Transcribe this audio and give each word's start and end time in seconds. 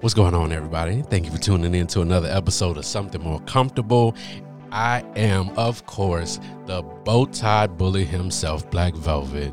What's 0.00 0.14
going 0.14 0.32
on, 0.32 0.52
everybody? 0.52 1.02
Thank 1.02 1.24
you 1.24 1.32
for 1.32 1.38
tuning 1.38 1.74
in 1.74 1.88
to 1.88 2.02
another 2.02 2.28
episode 2.28 2.76
of 2.76 2.84
Something 2.84 3.20
More 3.20 3.40
Comfortable. 3.40 4.14
I 4.70 5.04
am, 5.16 5.50
of 5.58 5.86
course, 5.86 6.38
the 6.66 6.82
bow 6.82 7.26
tie 7.26 7.66
bully 7.66 8.04
himself, 8.04 8.70
Black 8.70 8.94
Velvet. 8.94 9.52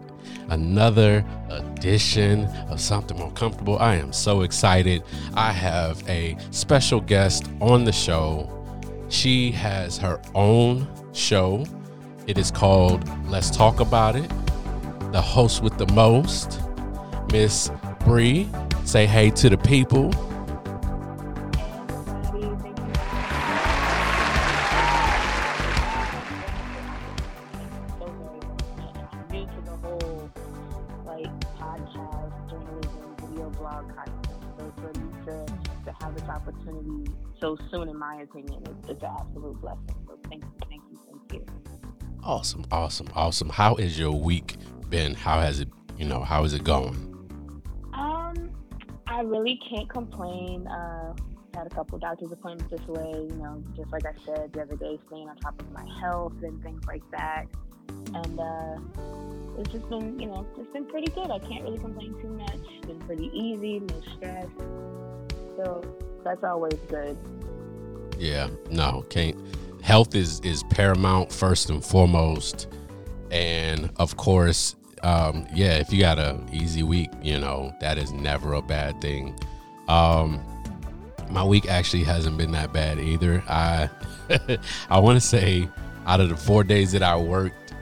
Another 0.49 1.25
edition 1.49 2.45
of 2.69 2.79
Something 2.79 3.17
More 3.17 3.31
Comfortable. 3.31 3.79
I 3.79 3.95
am 3.95 4.13
so 4.13 4.41
excited. 4.41 5.01
I 5.33 5.51
have 5.51 6.07
a 6.07 6.37
special 6.51 7.01
guest 7.01 7.49
on 7.59 7.83
the 7.83 7.91
show. 7.91 8.47
She 9.09 9.49
has 9.53 9.97
her 9.97 10.21
own 10.35 10.87
show. 11.13 11.65
It 12.27 12.37
is 12.37 12.51
called 12.51 13.09
Let's 13.27 13.49
Talk 13.49 13.79
About 13.79 14.15
It. 14.15 14.29
The 15.11 15.23
host 15.23 15.63
with 15.63 15.79
the 15.79 15.87
most, 15.87 16.61
Miss 17.31 17.71
Bree. 18.01 18.47
Say 18.83 19.07
hey 19.07 19.31
to 19.31 19.49
the 19.49 19.57
people. 19.57 20.13
Awesome, 42.25 42.65
awesome, 42.71 43.07
awesome. 43.13 43.49
How 43.49 43.75
is 43.75 43.99
your 43.99 44.11
week 44.11 44.55
been? 44.89 45.13
How 45.13 45.39
has 45.41 45.59
it, 45.59 45.69
you 45.95 46.05
know, 46.05 46.21
how 46.21 46.43
is 46.43 46.55
it 46.55 46.63
going? 46.63 46.95
Um, 47.93 48.49
I 49.05 49.21
really 49.21 49.59
can't 49.69 49.87
complain. 49.87 50.65
Uh, 50.65 51.13
had 51.53 51.67
a 51.67 51.69
couple 51.69 51.99
doctor's 51.99 52.31
appointments 52.31 52.71
this 52.71 52.87
way. 52.87 53.11
You 53.11 53.35
know, 53.35 53.63
just 53.77 53.91
like 53.91 54.07
I 54.07 54.13
said 54.25 54.53
the 54.53 54.63
other 54.63 54.75
day, 54.75 54.97
staying 55.05 55.29
on 55.29 55.35
top 55.35 55.61
of 55.61 55.71
my 55.71 55.87
health 56.01 56.33
and 56.41 56.59
things 56.63 56.83
like 56.87 57.03
that. 57.11 57.45
And 58.15 58.39
uh, 58.39 59.59
it's 59.59 59.71
just 59.71 59.87
been, 59.87 60.19
you 60.19 60.25
know, 60.25 60.47
it's 60.57 60.73
been 60.73 60.85
pretty 60.87 61.11
good. 61.11 61.29
I 61.29 61.37
can't 61.37 61.63
really 61.63 61.77
complain 61.77 62.15
too 62.23 62.29
much. 62.29 62.57
It's 62.71 62.87
been 62.87 62.99
pretty 63.01 63.29
easy, 63.35 63.81
no 63.81 64.01
stress. 64.17 64.47
So 65.57 65.83
that's 66.23 66.43
always 66.43 66.79
good. 66.89 67.15
Yeah, 68.17 68.47
no, 68.71 69.05
can't. 69.09 69.37
Health 69.85 70.15
is 70.15 70.39
is 70.39 70.63
paramount 70.63 71.31
first 71.31 71.69
and 71.69 71.85
foremost, 71.85 72.65
and 73.29 73.91
of 73.97 74.17
course, 74.17 74.75
um, 75.03 75.45
yeah, 75.53 75.75
if 75.75 75.93
you 75.93 75.99
got 75.99 76.17
a 76.17 76.39
easy 76.51 76.81
week, 76.81 77.11
you 77.21 77.39
know 77.39 77.71
that 77.81 77.99
is 77.99 78.11
never 78.11 78.53
a 78.53 78.63
bad 78.63 78.99
thing. 78.99 79.39
Um, 79.87 80.41
my 81.29 81.43
week 81.43 81.69
actually 81.69 82.03
hasn't 82.03 82.35
been 82.35 82.51
that 82.53 82.73
bad 82.73 82.99
either. 82.99 83.43
I 83.47 83.87
I 84.89 84.97
want 84.97 85.21
to 85.21 85.25
say 85.25 85.69
out 86.07 86.19
of 86.19 86.29
the 86.29 86.35
four 86.35 86.63
days 86.63 86.91
that 86.93 87.03
I 87.03 87.15
worked, 87.15 87.75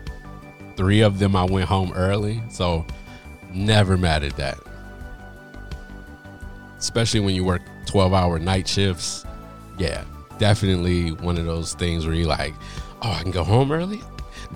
three 0.75 0.99
of 0.99 1.19
them 1.19 1.37
I 1.37 1.45
went 1.45 1.69
home 1.69 1.93
early, 1.93 2.43
so 2.49 2.85
never 3.53 3.95
mad 3.95 4.25
at 4.25 4.35
that. 4.35 4.57
Especially 6.77 7.21
when 7.21 7.33
you 7.33 7.45
work 7.45 7.61
12 7.85 8.13
hour 8.13 8.39
night 8.39 8.67
shifts. 8.67 9.25
Yeah, 9.79 10.03
definitely 10.43 11.11
one 11.23 11.37
of 11.37 11.45
those 11.45 11.73
things 11.73 12.05
where 12.05 12.13
you're 12.13 12.27
like, 12.27 12.53
oh, 13.01 13.13
I 13.13 13.21
can 13.21 13.31
go 13.31 13.45
home 13.45 13.71
early? 13.71 14.01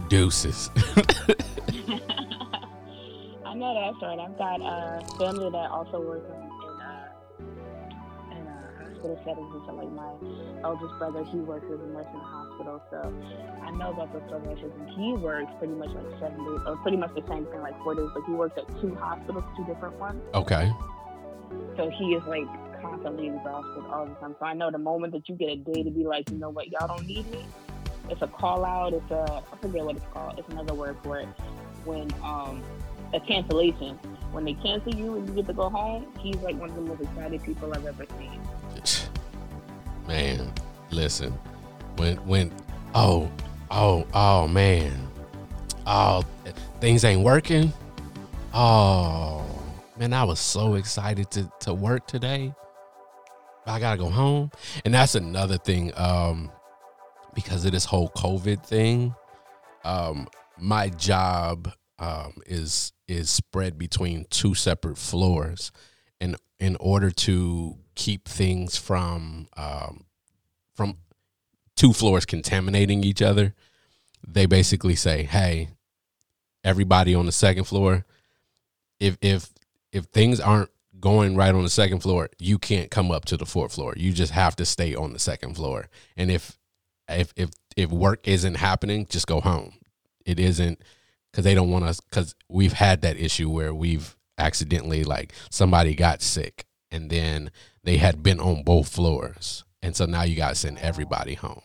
Deuces. 0.10 0.70
I 3.46 3.54
know 3.56 3.72
that's 3.72 3.96
right. 4.02 4.20
I've 4.20 4.38
got 4.38 4.60
a 4.60 5.00
family 5.18 5.50
that 5.50 5.72
also 5.72 6.02
works 6.02 6.28
in, 6.28 6.36
uh, 6.84 7.08
in 8.36 8.48
uh, 8.48 8.84
hospital 8.84 9.18
settings 9.24 9.48
and 9.56 9.64
so 9.66 9.76
like 9.76 9.90
my 9.94 10.12
eldest 10.68 10.92
brother, 11.00 11.24
he 11.24 11.38
works 11.38 11.64
as 11.72 11.80
a 11.80 11.88
nurse 11.88 12.06
in 12.12 12.20
a 12.20 12.24
hospital, 12.36 12.84
so 12.92 13.14
I 13.64 13.72
know 13.72 13.92
about 13.92 14.12
the 14.12 14.20
progressions 14.28 14.74
and 14.78 14.90
he 14.90 15.14
works 15.14 15.54
pretty 15.58 15.76
much 15.76 15.92
like 15.92 16.20
seven 16.20 16.44
days, 16.44 16.60
or 16.66 16.76
pretty 16.84 16.98
much 16.98 17.16
the 17.16 17.24
same 17.30 17.46
thing, 17.46 17.62
like 17.62 17.82
four 17.82 17.96
days, 17.96 18.10
but 18.14 18.26
he 18.26 18.34
works 18.34 18.58
at 18.58 18.68
two 18.82 18.94
hospitals, 18.96 19.46
two 19.56 19.64
different 19.64 19.96
ones. 19.96 20.22
Okay. 20.34 20.70
So 21.78 21.90
he 21.98 22.12
is 22.12 22.24
like 22.28 22.44
constantly 22.82 23.28
exhausted 23.28 23.84
all 23.92 24.06
the 24.06 24.16
time. 24.16 24.36
So 24.40 24.46
I 24.46 24.54
know 24.54 24.72
the 24.72 24.78
moment 24.78 25.14
that 25.14 25.28
you 25.30 25.36
get 25.36 25.50
a 25.50 25.56
day 25.56 25.84
to 25.84 25.92
be 25.92 26.06
like, 26.06 26.30
you 26.30 26.38
know 26.38 26.50
what, 26.50 26.72
y'all 26.72 26.88
don't 26.88 27.06
need 27.06 27.30
me. 27.32 27.46
It's 28.10 28.22
a 28.22 28.28
call 28.28 28.64
out. 28.64 28.94
It's 28.94 29.12
a 29.12 29.44
I 29.52 29.58
forget 29.58 29.84
what 29.84 29.98
it's 29.98 30.06
called. 30.14 30.40
It's 30.40 30.50
another 30.50 30.74
word 30.74 30.98
for 31.04 31.20
it. 31.20 31.28
When 31.86 32.10
um 32.24 32.64
a 33.14 33.20
cancellation. 33.20 33.96
When 34.32 34.46
they 34.46 34.54
cancel 34.54 34.94
you 34.94 35.16
and 35.16 35.28
you 35.28 35.36
get 35.36 35.48
to 35.48 35.54
go 35.54 35.70
home, 35.70 36.08
he's 36.20 36.36
like 36.38 36.58
one 36.58 36.70
of 36.70 36.76
the 36.76 36.82
most 36.82 37.02
excited 37.02 37.44
people 37.44 37.74
I've 37.74 37.86
ever 37.86 38.06
seen. 38.20 38.42
Man, 40.08 40.52
listen, 40.92 41.32
when 41.98 42.16
when 42.28 42.52
oh 42.96 43.30
oh 43.72 44.08
oh 44.14 44.48
man, 44.48 45.10
oh 45.86 46.24
things 46.80 47.04
ain't 47.04 47.22
working. 47.22 47.74
Oh 48.54 49.46
man, 50.00 50.14
I 50.14 50.24
was 50.24 50.40
so 50.40 50.76
excited 50.76 51.30
to 51.32 51.52
to 51.60 51.74
work 51.74 52.08
today. 52.08 52.54
I 53.68 53.80
gotta 53.80 53.98
go 53.98 54.10
home, 54.10 54.52
and 54.86 54.94
that's 54.94 55.16
another 55.16 55.58
thing. 55.58 55.92
Um, 55.96 56.52
because 57.36 57.66
of 57.66 57.72
this 57.72 57.86
whole 57.86 58.10
COVID 58.10 58.66
thing, 58.66 59.14
um, 59.84 60.28
my 60.58 60.90
job 60.90 61.72
um 62.00 62.34
is 62.46 62.94
is 63.08 63.30
spread 63.30 63.78
between 63.78 64.26
two 64.30 64.56
separate 64.56 64.98
floors, 64.98 65.72
and 66.22 66.36
in 66.60 66.78
order 66.80 67.12
to 67.12 67.78
keep 67.96 68.28
things 68.28 68.78
from 68.78 69.48
um 69.58 70.06
from 70.76 70.98
two 71.76 71.94
floors 71.94 72.26
contaminating 72.26 73.04
each 73.04 73.22
other, 73.22 73.54
they 74.28 74.46
basically 74.46 74.96
say, 74.96 75.24
"Hey, 75.24 75.70
everybody 76.64 77.14
on 77.16 77.26
the 77.26 77.32
second 77.32 77.66
floor, 77.66 78.06
if 79.00 79.18
if 79.22 79.50
if 79.92 80.06
things 80.06 80.40
aren't 80.40 80.70
going 81.00 81.36
right 81.36 81.54
on 81.54 81.64
the 81.64 81.70
second 81.70 82.00
floor, 82.00 82.30
you 82.40 82.58
can't 82.58 82.92
come 82.92 83.12
up 83.12 83.26
to 83.26 83.38
the 83.38 83.46
fourth 83.46 83.74
floor. 83.74 83.94
You 83.98 84.12
just 84.12 84.32
have 84.32 84.56
to 84.58 84.66
stay 84.66 84.96
on 84.96 85.14
the 85.14 85.20
second 85.20 85.56
floor. 85.56 85.88
And 86.16 86.32
if 86.32 86.58
if 87.10 87.34
if 87.36 87.50
if 87.76 87.92
work 87.92 88.28
isn't 88.28 88.56
happening, 88.56 89.06
just 89.10 89.28
go 89.28 89.40
home. 89.42 89.74
It 90.26 90.40
isn't 90.40 90.82
because 91.32 91.44
they 91.44 91.54
don't 91.54 91.70
want 91.72 91.86
us 91.86 92.00
because 92.00 92.36
we've 92.50 92.74
had 92.74 93.02
that 93.02 93.18
issue 93.18 93.50
where 93.50 93.74
we've 93.74 94.16
accidentally 94.38 95.04
like 95.04 95.34
somebody 95.50 95.96
got 95.96 96.22
sick 96.22 96.66
and 96.92 97.10
then 97.10 97.52
they 97.84 97.98
had 97.98 98.24
been 98.24 98.40
on 98.40 98.64
both 98.64 98.88
floors. 98.88 99.64
And 99.82 99.96
so 99.96 100.06
now 100.06 100.24
you 100.24 100.36
got 100.36 100.50
to 100.50 100.56
send 100.56 100.80
everybody 100.80 101.36
home. 101.36 101.62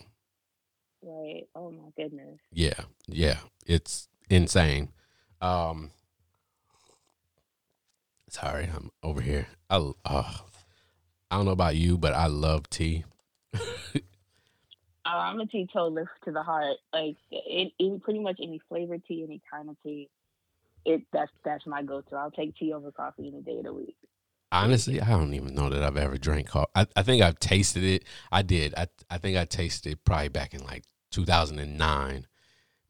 Right. 1.02 1.44
Oh 1.54 1.70
my 1.70 1.90
goodness. 1.96 2.38
Yeah. 2.50 2.80
Yeah. 3.08 3.38
It's 3.66 4.08
insane. 4.30 4.90
Um 5.40 5.90
Sorry, 8.32 8.66
I'm 8.74 8.90
over 9.02 9.20
here. 9.20 9.46
I 9.68 9.76
uh, 9.76 10.32
I 11.30 11.36
don't 11.36 11.44
know 11.44 11.50
about 11.50 11.76
you, 11.76 11.98
but 11.98 12.14
I 12.14 12.28
love 12.28 12.68
tea. 12.70 13.04
uh, 13.54 13.58
I'm 15.04 15.38
a 15.38 15.46
teetotaler 15.46 16.10
to 16.24 16.32
the 16.32 16.42
heart. 16.42 16.78
Like 16.94 17.16
it, 17.30 17.72
it, 17.78 18.02
pretty 18.02 18.20
much 18.20 18.38
any 18.42 18.58
flavored 18.70 19.04
tea, 19.06 19.22
any 19.22 19.42
kind 19.50 19.68
of 19.68 19.76
tea. 19.82 20.08
It 20.86 21.02
that's 21.12 21.30
that's 21.44 21.66
my 21.66 21.82
go-to. 21.82 22.16
I'll 22.16 22.30
take 22.30 22.56
tea 22.56 22.72
over 22.72 22.90
coffee 22.90 23.28
any 23.28 23.42
day 23.42 23.58
of 23.58 23.64
the 23.64 23.74
week. 23.74 23.96
Honestly, 24.50 24.98
I 24.98 25.10
don't 25.10 25.34
even 25.34 25.54
know 25.54 25.68
that 25.68 25.82
I've 25.82 25.98
ever 25.98 26.16
drank 26.16 26.48
coffee. 26.48 26.70
I, 26.74 26.86
I 26.96 27.02
think 27.02 27.22
I've 27.22 27.38
tasted 27.38 27.84
it. 27.84 28.04
I 28.32 28.40
did. 28.40 28.72
I 28.78 28.86
I 29.10 29.18
think 29.18 29.36
I 29.36 29.44
tasted 29.44 29.92
it 29.92 30.04
probably 30.06 30.30
back 30.30 30.54
in 30.54 30.64
like 30.64 30.84
2009 31.10 32.26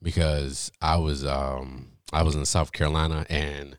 because 0.00 0.70
I 0.80 0.98
was 0.98 1.26
um 1.26 1.88
I 2.12 2.22
was 2.22 2.36
in 2.36 2.44
South 2.44 2.70
Carolina 2.70 3.26
and 3.28 3.76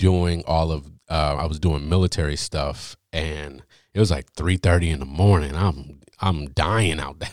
doing 0.00 0.42
all 0.46 0.72
of 0.72 0.90
uh, 1.10 1.36
I 1.38 1.44
was 1.44 1.60
doing 1.60 1.88
military 1.88 2.36
stuff 2.36 2.96
and 3.12 3.62
it 3.92 4.00
was 4.00 4.10
like 4.10 4.32
3:30 4.32 4.92
in 4.92 5.00
the 5.00 5.06
morning. 5.06 5.54
I'm 5.54 6.00
I'm 6.20 6.46
dying 6.46 6.98
out 6.98 7.18
there. 7.18 7.28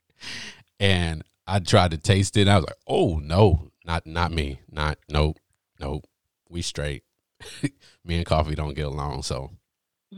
and 0.80 1.22
I 1.46 1.60
tried 1.60 1.92
to 1.92 1.98
taste 1.98 2.36
it. 2.36 2.48
I 2.48 2.56
was 2.56 2.66
like, 2.66 2.76
"Oh, 2.86 3.18
no. 3.18 3.70
Not 3.84 4.04
not 4.04 4.32
me. 4.32 4.60
Not 4.70 4.98
nope. 5.08 5.38
Nope. 5.78 6.04
We 6.48 6.60
straight. 6.60 7.04
me 8.04 8.16
and 8.16 8.26
coffee 8.26 8.56
don't 8.56 8.74
get 8.74 8.86
along, 8.86 9.22
so 9.22 9.52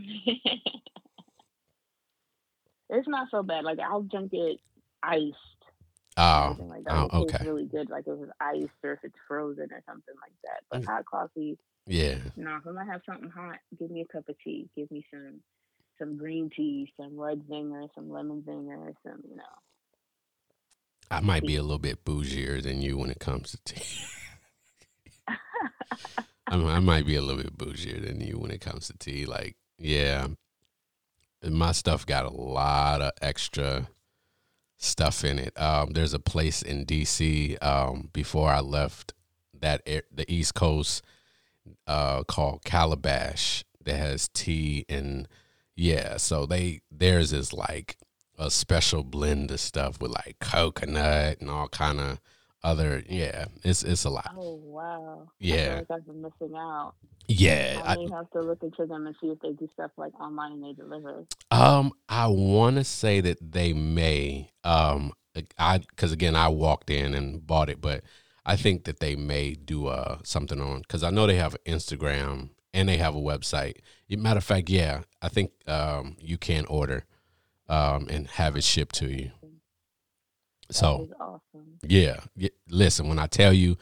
It's 2.90 3.06
not 3.06 3.28
so 3.30 3.42
bad. 3.42 3.64
Like 3.64 3.78
I'll 3.78 4.02
drink 4.02 4.32
it 4.32 4.60
iced 5.02 5.36
Oh, 6.18 6.56
like 6.58 6.84
that. 6.84 7.08
oh 7.12 7.22
okay. 7.22 7.44
really 7.44 7.64
good, 7.64 7.88
like 7.90 8.04
if 8.08 8.20
it's 8.20 8.32
iced 8.40 8.70
or 8.82 8.92
if 8.94 8.98
it's 9.04 9.14
frozen 9.28 9.68
or 9.70 9.82
something 9.86 10.14
like 10.20 10.32
that. 10.42 10.62
But 10.68 10.82
mm. 10.82 10.86
hot 10.86 11.06
coffee, 11.06 11.56
yeah. 11.86 12.16
No, 12.36 12.56
if 12.56 12.66
I'm 12.66 12.74
gonna 12.74 12.90
have 12.90 13.02
something 13.06 13.30
hot, 13.30 13.58
give 13.78 13.90
me 13.90 14.00
a 14.00 14.12
cup 14.12 14.28
of 14.28 14.34
tea. 14.42 14.68
Give 14.76 14.90
me 14.90 15.06
some 15.12 15.40
some 15.98 16.16
green 16.16 16.50
tea, 16.54 16.92
some 17.00 17.18
red 17.18 17.42
zinger, 17.48 17.88
some 17.94 18.10
lemon 18.10 18.42
zinger, 18.42 18.94
some 19.04 19.22
you 19.28 19.36
know. 19.36 19.44
I 21.10 21.20
might 21.20 21.46
be 21.46 21.56
a 21.56 21.62
little 21.62 21.78
bit 21.78 22.04
bougier 22.04 22.60
than 22.62 22.82
you 22.82 22.98
when 22.98 23.10
it 23.10 23.20
comes 23.20 23.52
to 23.52 23.58
tea. 23.64 24.04
I, 26.48 26.56
I 26.56 26.80
might 26.80 27.06
be 27.06 27.16
a 27.16 27.22
little 27.22 27.42
bit 27.42 27.56
bougier 27.56 28.04
than 28.04 28.20
you 28.20 28.38
when 28.38 28.50
it 28.50 28.60
comes 28.60 28.88
to 28.88 28.98
tea. 28.98 29.24
Like, 29.24 29.56
yeah, 29.78 30.26
my 31.42 31.72
stuff 31.72 32.06
got 32.06 32.24
a 32.24 32.30
lot 32.30 33.02
of 33.02 33.12
extra 33.22 33.88
stuff 34.78 35.24
in 35.24 35.38
it. 35.38 35.60
Um, 35.60 35.90
there's 35.90 36.14
a 36.14 36.18
place 36.18 36.62
in 36.62 36.86
DC 36.86 37.62
um, 37.62 38.08
before 38.12 38.50
I 38.50 38.60
left 38.60 39.12
that 39.60 39.82
air, 39.84 40.02
the 40.10 40.30
East 40.32 40.54
Coast 40.54 41.04
uh, 41.86 42.22
called 42.24 42.64
Calabash 42.64 43.64
that 43.84 43.96
has 43.96 44.28
tea 44.28 44.86
and 44.88 45.28
yeah. 45.76 46.16
So 46.16 46.46
they 46.46 46.80
theirs 46.90 47.32
is 47.32 47.52
like 47.52 47.96
a 48.38 48.50
special 48.50 49.02
blend 49.02 49.50
of 49.50 49.60
stuff 49.60 50.00
with 50.00 50.12
like 50.12 50.36
coconut 50.40 51.40
and 51.40 51.50
all 51.50 51.68
kind 51.68 52.00
of 52.00 52.20
other 52.62 53.02
yeah. 53.08 53.46
It's 53.62 53.82
it's 53.82 54.04
a 54.04 54.10
lot. 54.10 54.32
Oh 54.36 54.60
wow. 54.62 55.28
Yeah. 55.38 55.82
I've 55.90 56.06
been 56.06 56.22
missing 56.22 56.56
out. 56.56 56.94
Yeah, 57.30 57.82
I 57.84 57.92
I, 57.92 58.16
have 58.16 58.30
to 58.30 58.40
look 58.40 58.62
into 58.62 58.86
them 58.86 59.06
and 59.06 59.14
see 59.20 59.28
if 59.28 59.38
they 59.40 59.52
do 59.52 59.68
stuff 59.74 59.90
like 59.98 60.18
online 60.18 60.52
and 60.52 60.64
they 60.64 60.72
deliver. 60.72 61.26
Um, 61.50 61.92
I 62.08 62.26
want 62.26 62.76
to 62.76 62.84
say 62.84 63.20
that 63.20 63.52
they 63.52 63.74
may. 63.74 64.50
Um, 64.64 65.12
I 65.58 65.78
because 65.78 66.10
again, 66.10 66.34
I 66.34 66.48
walked 66.48 66.88
in 66.88 67.14
and 67.14 67.46
bought 67.46 67.68
it, 67.68 67.82
but 67.82 68.02
I 68.46 68.56
think 68.56 68.84
that 68.84 69.00
they 69.00 69.14
may 69.14 69.52
do 69.52 69.88
uh 69.88 70.18
something 70.24 70.58
on 70.58 70.80
because 70.80 71.02
I 71.02 71.10
know 71.10 71.26
they 71.26 71.36
have 71.36 71.54
Instagram 71.66 72.48
and 72.72 72.88
they 72.88 72.96
have 72.96 73.14
a 73.14 73.20
website. 73.20 73.76
Matter 74.08 74.38
of 74.38 74.44
fact, 74.44 74.70
yeah, 74.70 75.02
I 75.20 75.28
think 75.28 75.52
um 75.66 76.16
you 76.18 76.38
can 76.38 76.64
order 76.64 77.04
um 77.68 78.08
and 78.08 78.26
have 78.28 78.56
it 78.56 78.64
shipped 78.64 78.94
to 78.96 79.06
you. 79.06 79.32
So 80.70 81.08
awesome. 81.18 81.78
yeah, 81.82 82.20
listen, 82.68 83.08
when 83.08 83.18
I 83.18 83.26
tell 83.26 83.52
you, 83.52 83.76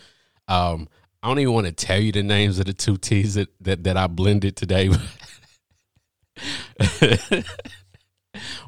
um, 0.49 0.89
I 1.23 1.29
don't 1.29 1.41
even 1.41 1.55
want 1.55 1.67
to 1.67 1.73
tell 1.73 1.99
you 1.99 2.13
the 2.13 2.23
names 2.23 2.59
of 2.59 2.67
the 2.67 2.73
two 2.73 2.97
teas 2.97 3.35
that 3.35 3.49
that, 3.61 3.85
that 3.85 3.97
I 3.97 4.07
blended 4.07 4.57
today. 4.57 4.89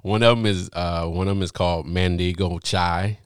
one 0.03 0.23
of 0.23 0.37
them 0.37 0.47
is 0.47 0.69
uh, 0.73 1.06
one 1.06 1.29
of 1.29 1.37
them 1.37 1.43
is 1.43 1.53
called 1.53 1.87
Mandingo 1.87 2.59
Chai, 2.59 3.19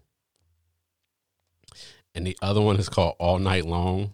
and 2.15 2.27
the 2.27 2.37
other 2.43 2.61
one 2.61 2.77
is 2.77 2.91
called 2.91 3.17
All 3.19 3.39
Night 3.39 3.65
Long. 3.65 4.13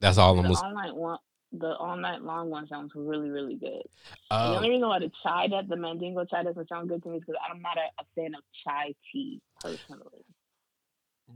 That's 0.00 0.18
all 0.18 0.38
I'm. 0.38 0.46
The 0.46 0.62
all 0.62 0.74
night 0.74 0.94
one, 0.94 1.18
the 1.52 1.76
all 1.76 1.96
night 1.96 2.22
long 2.22 2.50
one 2.50 2.66
sounds 2.68 2.92
really 2.94 3.30
really 3.30 3.54
good. 3.56 3.82
the 4.30 4.36
um, 4.36 4.56
only 4.56 4.70
reason 4.70 4.88
why 4.88 4.98
the 4.98 5.10
chai 5.22 5.48
that 5.48 5.68
the 5.68 5.76
mandingo 5.76 6.24
chai 6.24 6.42
doesn't 6.42 6.68
sound 6.68 6.88
good 6.88 7.02
to 7.02 7.08
me 7.08 7.16
is 7.16 7.22
because 7.26 7.40
I'm 7.50 7.60
not 7.62 7.76
a, 7.76 8.02
a 8.02 8.04
fan 8.14 8.34
of 8.34 8.42
chai 8.64 8.94
tea 9.12 9.40
personally. 9.62 10.24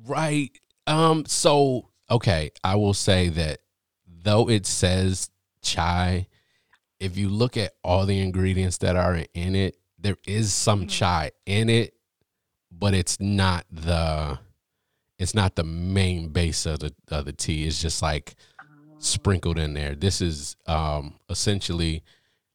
Right. 0.06 0.50
Um. 0.86 1.24
So 1.26 1.90
okay, 2.10 2.50
I 2.64 2.76
will 2.76 2.94
say 2.94 3.28
that 3.30 3.60
though 4.06 4.48
it 4.48 4.66
says 4.66 5.30
chai, 5.62 6.26
if 6.98 7.16
you 7.16 7.28
look 7.28 7.56
at 7.56 7.72
all 7.82 8.06
the 8.06 8.20
ingredients 8.20 8.78
that 8.78 8.96
are 8.96 9.24
in 9.34 9.54
it, 9.54 9.76
there 9.98 10.16
is 10.26 10.52
some 10.52 10.84
Mhm. 10.86 10.90
chai 10.90 11.30
in 11.46 11.68
it, 11.68 11.94
but 12.70 12.94
it's 12.94 13.18
not 13.20 13.66
the 13.70 14.38
it's 15.18 15.34
not 15.34 15.54
the 15.56 15.64
main 15.64 16.28
base 16.28 16.66
of 16.66 16.80
the 16.80 16.94
of 17.08 17.24
the 17.24 17.32
tea. 17.32 17.66
It's 17.66 17.80
just 17.82 18.00
like 18.02 18.34
sprinkled 19.00 19.58
in 19.58 19.74
there. 19.74 19.94
This 19.94 20.20
is 20.20 20.56
um 20.66 21.14
essentially 21.28 22.02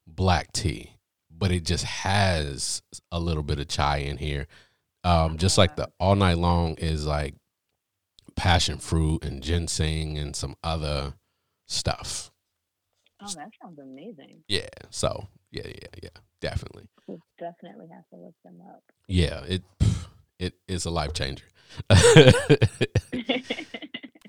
black 0.07 0.53
tea, 0.53 0.91
but 1.29 1.51
it 1.51 1.65
just 1.65 1.83
has 1.83 2.81
a 3.11 3.19
little 3.19 3.43
bit 3.43 3.59
of 3.59 3.67
chai 3.67 3.97
in 3.97 4.17
here. 4.17 4.47
Um, 5.03 5.37
just 5.37 5.57
like 5.57 5.75
the 5.75 5.89
all 5.99 6.15
night 6.15 6.37
long 6.37 6.75
is 6.75 7.05
like 7.05 7.35
passion 8.35 8.77
fruit 8.77 9.23
and 9.23 9.41
ginseng 9.43 10.17
and 10.17 10.35
some 10.35 10.55
other 10.63 11.13
stuff. 11.67 12.31
oh, 13.21 13.27
that 13.35 13.49
sounds 13.61 13.79
amazing. 13.79 14.43
Yeah. 14.47 14.67
So 14.89 15.27
yeah, 15.51 15.67
yeah, 15.67 15.87
yeah, 16.03 16.09
definitely. 16.41 16.87
We'll 17.07 17.21
definitely 17.39 17.87
have 17.93 18.07
to 18.09 18.17
look 18.17 18.35
them 18.43 18.61
up. 18.67 18.83
Yeah, 19.07 19.41
it 19.47 19.63
it 20.39 20.53
is 20.67 20.85
a 20.85 20.91
life 20.91 21.13
changer. 21.13 21.45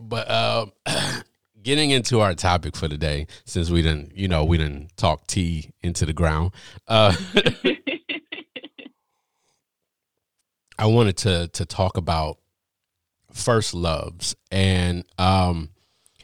but 0.01 0.31
um, 0.31 0.73
getting 1.67 1.91
into 1.91 2.21
our 2.21 2.33
topic 2.33 2.77
for 2.77 2.87
today, 2.87 3.27
since 3.45 3.71
we 3.71 3.83
didn't, 3.83 4.17
you 4.17 4.29
know, 4.29 4.45
we 4.45 4.57
didn't 4.57 4.97
talk 4.97 5.27
tea 5.27 5.73
into 5.83 6.07
the 6.07 6.13
ground. 6.13 6.53
Uh, 6.87 7.13
I 10.79 10.87
wanted 10.87 11.17
to 11.19 11.49
to 11.49 11.67
talk 11.67 11.97
about 11.97 12.39
first 13.33 13.75
loves 13.75 14.37
and 14.51 15.05
um 15.19 15.71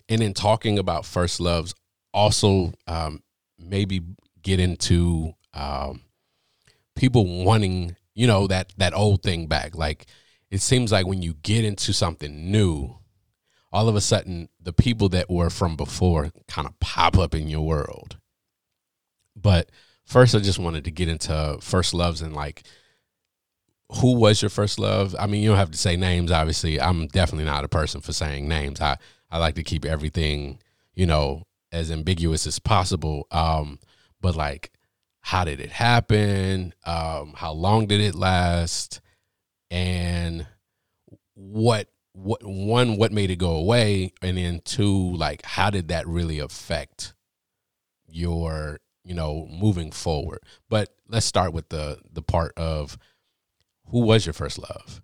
and 0.09 0.23
in 0.23 0.33
talking 0.33 0.79
about 0.79 1.05
first 1.05 1.41
loves 1.41 1.75
also 2.15 2.73
um 2.87 3.23
maybe 3.59 4.01
get 4.43 4.61
into 4.61 5.35
um 5.53 6.03
people 6.95 7.45
wanting 7.45 7.97
you 8.15 8.27
know 8.27 8.47
that 8.47 8.73
that 8.77 8.95
old 8.95 9.23
thing 9.23 9.47
back 9.47 9.75
like 9.75 10.07
it 10.51 10.61
seems 10.61 10.93
like 10.93 11.07
when 11.07 11.23
you 11.23 11.35
get 11.43 11.65
into 11.65 11.93
something 11.93 12.51
new 12.51 12.97
all 13.73 13.89
of 13.89 13.97
a 13.97 14.01
sudden 14.01 14.49
the 14.61 14.73
people 14.73 15.09
that 15.09 15.31
were 15.31 15.51
from 15.51 15.77
before 15.77 16.31
kind 16.49 16.67
of 16.69 16.79
pop 16.81 17.19
up 17.19 17.35
in 17.35 17.49
your 17.49 17.63
world 17.63 18.19
but 19.35 19.71
first 20.05 20.35
i 20.35 20.39
just 20.39 20.59
wanted 20.59 20.85
to 20.85 20.91
get 20.91 21.09
into 21.09 21.59
first 21.61 21.95
loves 21.95 22.21
and 22.21 22.35
like 22.35 22.63
who 24.01 24.15
was 24.15 24.41
your 24.41 24.49
first 24.49 24.79
love? 24.79 25.15
I 25.19 25.27
mean, 25.27 25.43
you 25.43 25.51
don't 25.51 25.59
have 25.59 25.71
to 25.71 25.79
say 25.79 25.97
names. 25.97 26.31
Obviously, 26.33 26.81
I'm 26.81 27.07
definitely 27.09 27.45
not 27.45 27.65
a 27.65 27.69
person 27.69 28.01
for 28.01 28.13
saying 28.13 28.49
names. 28.49 28.81
I 28.81 28.97
I 29.31 29.39
like 29.39 29.55
to 29.57 29.63
keep 29.63 29.85
everything, 29.85 30.59
you 30.95 31.07
know, 31.07 31.45
as 31.71 31.91
ambiguous 31.91 32.47
as 32.47 32.59
possible. 32.59 33.27
Um, 33.31 33.79
but 34.21 34.37
like, 34.37 34.73
how 35.21 35.45
did 35.45 35.61
it 35.61 35.71
happen? 35.71 36.75
Um, 36.85 37.35
how 37.37 37.53
long 37.53 37.87
did 37.87 38.01
it 38.01 38.15
last? 38.15 39.01
And 39.71 40.47
what 41.35 41.89
what 42.13 42.45
one 42.45 42.97
what 42.97 43.13
made 43.13 43.31
it 43.31 43.37
go 43.37 43.53
away? 43.57 44.13
And 44.21 44.37
then 44.37 44.61
two, 44.65 45.15
like, 45.17 45.43
how 45.45 45.71
did 45.71 45.89
that 45.89 46.07
really 46.07 46.39
affect 46.39 47.15
your 48.07 48.81
you 49.05 49.15
know 49.15 49.47
moving 49.51 49.91
forward? 49.91 50.41
But 50.69 50.91
let's 51.09 51.27
start 51.27 51.53
with 51.53 51.69
the 51.71 51.99
the 52.11 52.23
part 52.23 52.53
of 52.57 52.99
who 53.89 54.01
was 54.01 54.27
your 54.27 54.33
first 54.33 54.59
love? 54.59 55.03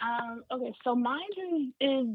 Um, 0.00 0.42
okay, 0.50 0.72
so 0.84 0.94
mine 0.94 1.20
is 1.36 1.72
is 1.80 2.06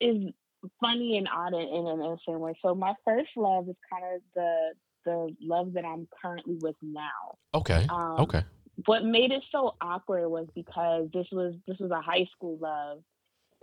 is 0.00 0.32
funny 0.80 1.18
and 1.18 1.28
odd 1.34 1.54
in, 1.54 1.60
in 1.60 1.86
an 1.86 2.00
innocent 2.00 2.40
way. 2.40 2.54
So 2.62 2.74
my 2.74 2.94
first 3.04 3.30
love 3.36 3.68
is 3.68 3.76
kind 3.90 4.04
of 4.14 4.22
the 4.34 4.72
the 5.04 5.36
love 5.40 5.72
that 5.74 5.84
I'm 5.84 6.08
currently 6.20 6.56
with 6.60 6.76
now. 6.82 7.36
Okay. 7.54 7.86
Um, 7.88 8.16
Okay. 8.20 8.42
What 8.86 9.04
made 9.04 9.32
it 9.32 9.42
so 9.52 9.74
awkward 9.80 10.28
was 10.28 10.48
because 10.54 11.08
this 11.12 11.26
was 11.32 11.54
this 11.66 11.78
was 11.78 11.90
a 11.90 12.00
high 12.00 12.26
school 12.36 12.58
love, 12.60 13.02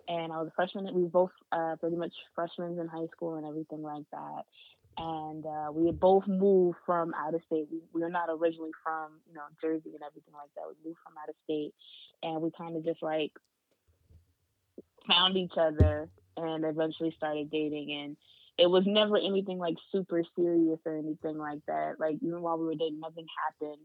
and 0.08 0.32
I 0.32 0.38
was 0.38 0.48
a 0.48 0.54
freshman. 0.56 0.94
We 0.94 1.04
were 1.04 1.10
both 1.10 1.32
uh, 1.52 1.76
pretty 1.80 1.98
much 1.98 2.14
freshmen 2.34 2.80
in 2.80 2.88
high 2.88 3.08
school 3.12 3.36
and 3.36 3.46
everything 3.46 3.84
like 3.84 4.06
that. 4.12 4.44
And 4.98 5.46
uh, 5.46 5.72
we 5.74 5.88
had 5.88 6.00
both 6.00 6.28
moved 6.28 6.78
from 6.86 7.14
out 7.14 7.34
of 7.34 7.42
state. 7.48 7.68
We, 7.72 7.80
we 7.94 8.02
were 8.02 8.10
not 8.10 8.30
originally 8.30 8.72
from 8.84 9.20
you 9.28 9.36
know 9.36 9.44
Jersey 9.62 9.92
and 9.94 10.04
everything 10.06 10.34
like 10.34 10.50
that. 10.56 10.64
We 10.68 10.90
moved 10.90 11.00
from 11.04 11.18
out 11.22 11.30
of 11.30 11.36
state, 11.44 11.74
and 12.24 12.42
we 12.42 12.52
kind 12.58 12.76
of 12.78 12.86
just 12.86 13.02
like 13.04 13.32
found 15.08 15.38
each 15.38 15.54
other 15.58 16.10
and 16.38 16.66
eventually 16.66 17.14
started 17.18 17.52
dating 17.52 17.92
and 17.92 18.18
it 18.58 18.68
was 18.70 18.84
never 18.86 19.18
anything 19.18 19.58
like 19.58 19.76
super 19.92 20.24
serious 20.36 20.80
or 20.86 20.96
anything 20.98 21.38
like 21.38 21.60
that 21.68 22.00
like 22.00 22.16
even 22.22 22.42
while 22.42 22.58
we 22.58 22.66
were 22.66 22.76
dating 22.76 23.00
nothing 23.00 23.26
happened 23.46 23.82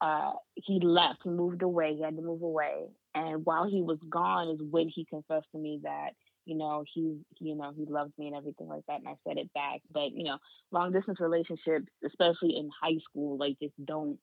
uh 0.00 0.32
he 0.54 0.80
left 0.80 1.20
he 1.24 1.30
moved 1.30 1.62
away 1.62 1.94
he 1.94 2.02
had 2.02 2.16
to 2.16 2.22
move 2.22 2.42
away. 2.42 2.86
And 3.14 3.46
while 3.46 3.64
he 3.64 3.82
was 3.82 3.98
gone 4.10 4.48
is 4.50 4.60
when 4.70 4.88
he 4.88 5.04
confessed 5.04 5.46
to 5.52 5.58
me 5.58 5.80
that 5.82 6.10
you 6.44 6.56
know 6.56 6.84
he 6.92 7.18
you 7.40 7.54
know 7.54 7.72
he 7.76 7.84
loved 7.86 8.12
me 8.18 8.28
and 8.28 8.36
everything 8.36 8.68
like 8.68 8.84
that 8.86 9.00
and 9.00 9.08
i 9.08 9.16
said 9.26 9.38
it 9.38 9.52
back. 9.54 9.80
But 9.90 10.12
you 10.12 10.24
know 10.24 10.38
long 10.70 10.92
distance 10.92 11.20
relationships 11.20 11.86
especially 12.04 12.56
in 12.56 12.70
high 12.82 12.98
school 13.08 13.36
like 13.38 13.58
just 13.60 13.74
don't 13.84 14.18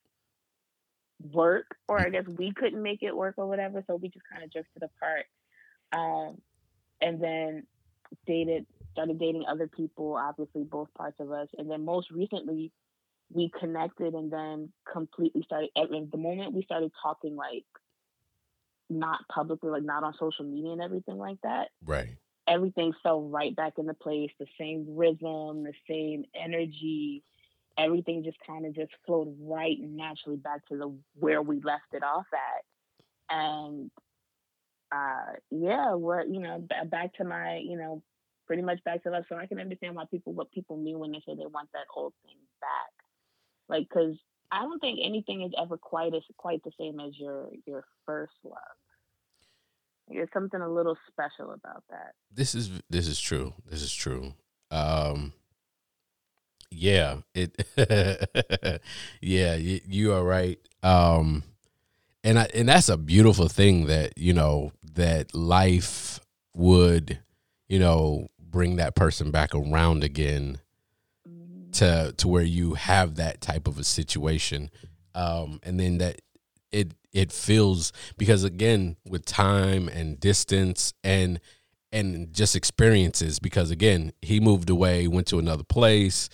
work 1.32 1.68
or 1.88 2.00
i 2.00 2.10
guess 2.10 2.26
we 2.38 2.52
couldn't 2.52 2.82
make 2.84 3.02
it 3.02 3.16
work 3.16 3.36
or 3.38 3.48
whatever 3.48 3.82
so 3.88 3.96
we 3.96 4.10
just 4.10 4.26
kind 4.32 4.44
of 4.44 4.52
drifted 4.52 4.84
apart. 4.84 5.26
Um, 5.94 6.42
and 7.02 7.22
then 7.22 7.64
dated, 8.26 8.66
started 8.94 9.20
dating 9.20 9.46
other 9.48 9.68
people, 9.68 10.16
obviously 10.16 10.64
both 10.64 10.94
parts 10.96 11.20
of 11.20 11.32
us. 11.32 11.48
And 11.58 11.70
then 11.70 11.86
most 11.86 12.10
recently, 12.12 12.72
we 13.34 13.52
connected 13.60 14.14
and 14.14 14.32
then 14.32 14.72
completely 14.92 15.44
started. 15.44 15.70
At 15.78 15.90
the 15.90 16.18
moment 16.18 16.54
we 16.54 16.64
started 16.64 16.92
talking, 17.02 17.36
like 17.36 17.66
not 18.90 19.20
publicly, 19.32 19.70
like 19.70 19.84
not 19.84 20.04
on 20.04 20.14
social 20.20 20.46
media 20.46 20.72
and 20.72 20.82
everything 20.82 21.18
like 21.18 21.38
that, 21.44 21.70
Right. 21.84 22.18
everything 22.48 22.94
fell 23.02 23.22
right 23.22 23.56
back 23.56 23.74
into 23.78 23.94
place. 23.94 24.32
The 24.40 24.48
same 24.60 24.86
rhythm, 24.90 25.64
the 25.64 25.74
same 25.90 26.26
energy. 26.36 27.24
Everything 27.78 28.24
just 28.24 28.38
kind 28.46 28.66
of 28.66 28.76
just 28.76 28.92
flowed 29.06 29.36
right 29.42 29.78
naturally 29.80 30.38
back 30.38 30.66
to 30.68 30.78
the 30.78 30.96
where 31.16 31.42
we 31.42 31.60
left 31.62 31.94
it 31.94 32.04
off 32.04 32.28
at, 32.34 33.36
and 33.36 33.90
uh, 34.92 35.34
yeah, 35.50 35.96
we're 35.96 36.24
you 36.24 36.40
know 36.40 36.60
b- 36.60 36.88
back 36.90 37.14
to 37.16 37.24
my 37.24 37.58
you 37.58 37.78
know 37.78 38.04
pretty 38.46 38.62
much 38.62 38.84
back 38.84 39.02
to 39.04 39.10
love. 39.10 39.24
So 39.28 39.38
I 39.38 39.48
can 39.48 39.60
understand 39.60 39.96
why 39.96 40.04
people 40.12 40.34
what 40.34 40.52
people 40.52 40.78
mean 40.78 41.00
when 41.00 41.12
they 41.12 41.20
say 41.26 41.36
they 41.36 41.48
want 41.48 41.70
that 41.74 41.88
old 41.96 42.14
thing 42.24 42.38
back. 42.62 42.93
Like, 43.74 43.90
because 43.90 44.16
I 44.52 44.62
don't 44.62 44.80
think 44.80 45.00
anything 45.04 45.42
is 45.42 45.52
ever 45.60 45.78
quite 45.78 46.14
as 46.14 46.22
quite 46.38 46.64
the 46.64 46.72
same 46.80 47.00
as 47.00 47.18
your 47.18 47.50
your 47.66 47.84
first 48.06 48.34
love. 48.44 48.54
There's 50.08 50.30
something 50.32 50.62
a 50.62 50.70
little 50.70 50.96
special 51.12 51.54
about 51.54 51.84
that. 51.90 52.14
This 52.32 52.54
is 52.54 52.70
this 52.88 53.08
is 53.08 53.20
true. 53.20 53.54
This 53.68 53.82
is 53.82 53.92
true. 53.92 54.36
Um, 54.70 55.34
yeah, 56.70 57.18
it. 57.34 57.66
yeah, 59.22 59.56
you, 59.56 59.82
you 59.88 60.14
are 60.14 60.24
right. 60.24 60.60
Um, 60.84 61.44
and 62.24 62.38
I, 62.38 62.48
and 62.54 62.70
that's 62.70 62.90
a 62.90 62.98
beautiful 62.98 63.48
thing 63.48 63.88
that 63.88 64.20
you 64.20 64.34
know 64.34 64.72
that 64.94 65.34
life 65.34 66.20
would, 66.56 67.18
you 67.68 67.80
know, 67.80 68.30
bring 68.40 68.76
that 68.76 68.96
person 68.96 69.32
back 69.32 69.56
around 69.56 70.04
again. 70.04 70.60
To 71.74 72.14
to 72.18 72.28
where 72.28 72.44
you 72.44 72.74
have 72.76 73.16
that 73.16 73.42
type 73.42 73.68
of 73.68 73.80
a 73.80 73.84
situation, 73.84 74.70
um, 75.16 75.60
and 75.64 75.80
then 75.80 75.98
that 76.00 76.22
it 76.72 76.94
it 77.12 77.32
feels 77.32 77.92
because 78.18 78.44
again 78.44 78.98
with 79.06 79.26
time 79.26 79.88
and 79.88 80.20
distance 80.20 80.94
and 81.04 81.40
and 81.92 82.34
just 82.34 82.56
experiences 82.56 83.40
because 83.40 83.70
again 83.70 84.12
he 84.22 84.40
moved 84.40 84.70
away 84.70 85.08
went 85.08 85.28
to 85.28 85.38
another 85.38 85.64
place 85.64 86.30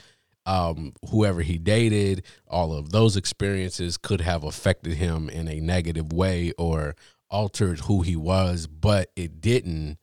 um, 0.46 0.94
whoever 1.12 1.42
he 1.42 1.58
dated 1.60 2.24
all 2.48 2.74
of 2.74 2.92
those 2.92 3.16
experiences 3.16 3.98
could 3.98 4.22
have 4.22 4.44
affected 4.44 4.94
him 4.94 5.30
in 5.30 5.48
a 5.48 5.60
negative 5.60 6.12
way 6.12 6.54
or 6.58 6.96
altered 7.30 7.82
who 7.82 8.02
he 8.02 8.16
was 8.16 8.66
but 8.66 9.12
it 9.16 9.42
didn't. 9.42 9.98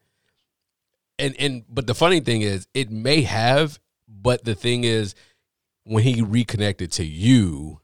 And 1.19 1.35
and 1.41 1.65
but 1.69 1.87
the 1.87 1.95
funny 1.95 2.21
thing 2.21 2.43
is 2.43 2.69
it 2.75 2.91
may 2.91 3.23
have 3.23 3.81
but 4.09 4.45
the 4.45 4.55
thing 4.55 4.85
is 4.85 5.15
when 5.85 6.03
he 6.03 6.23
reconnected 6.23 6.93
to 6.93 7.05
you 7.05 7.81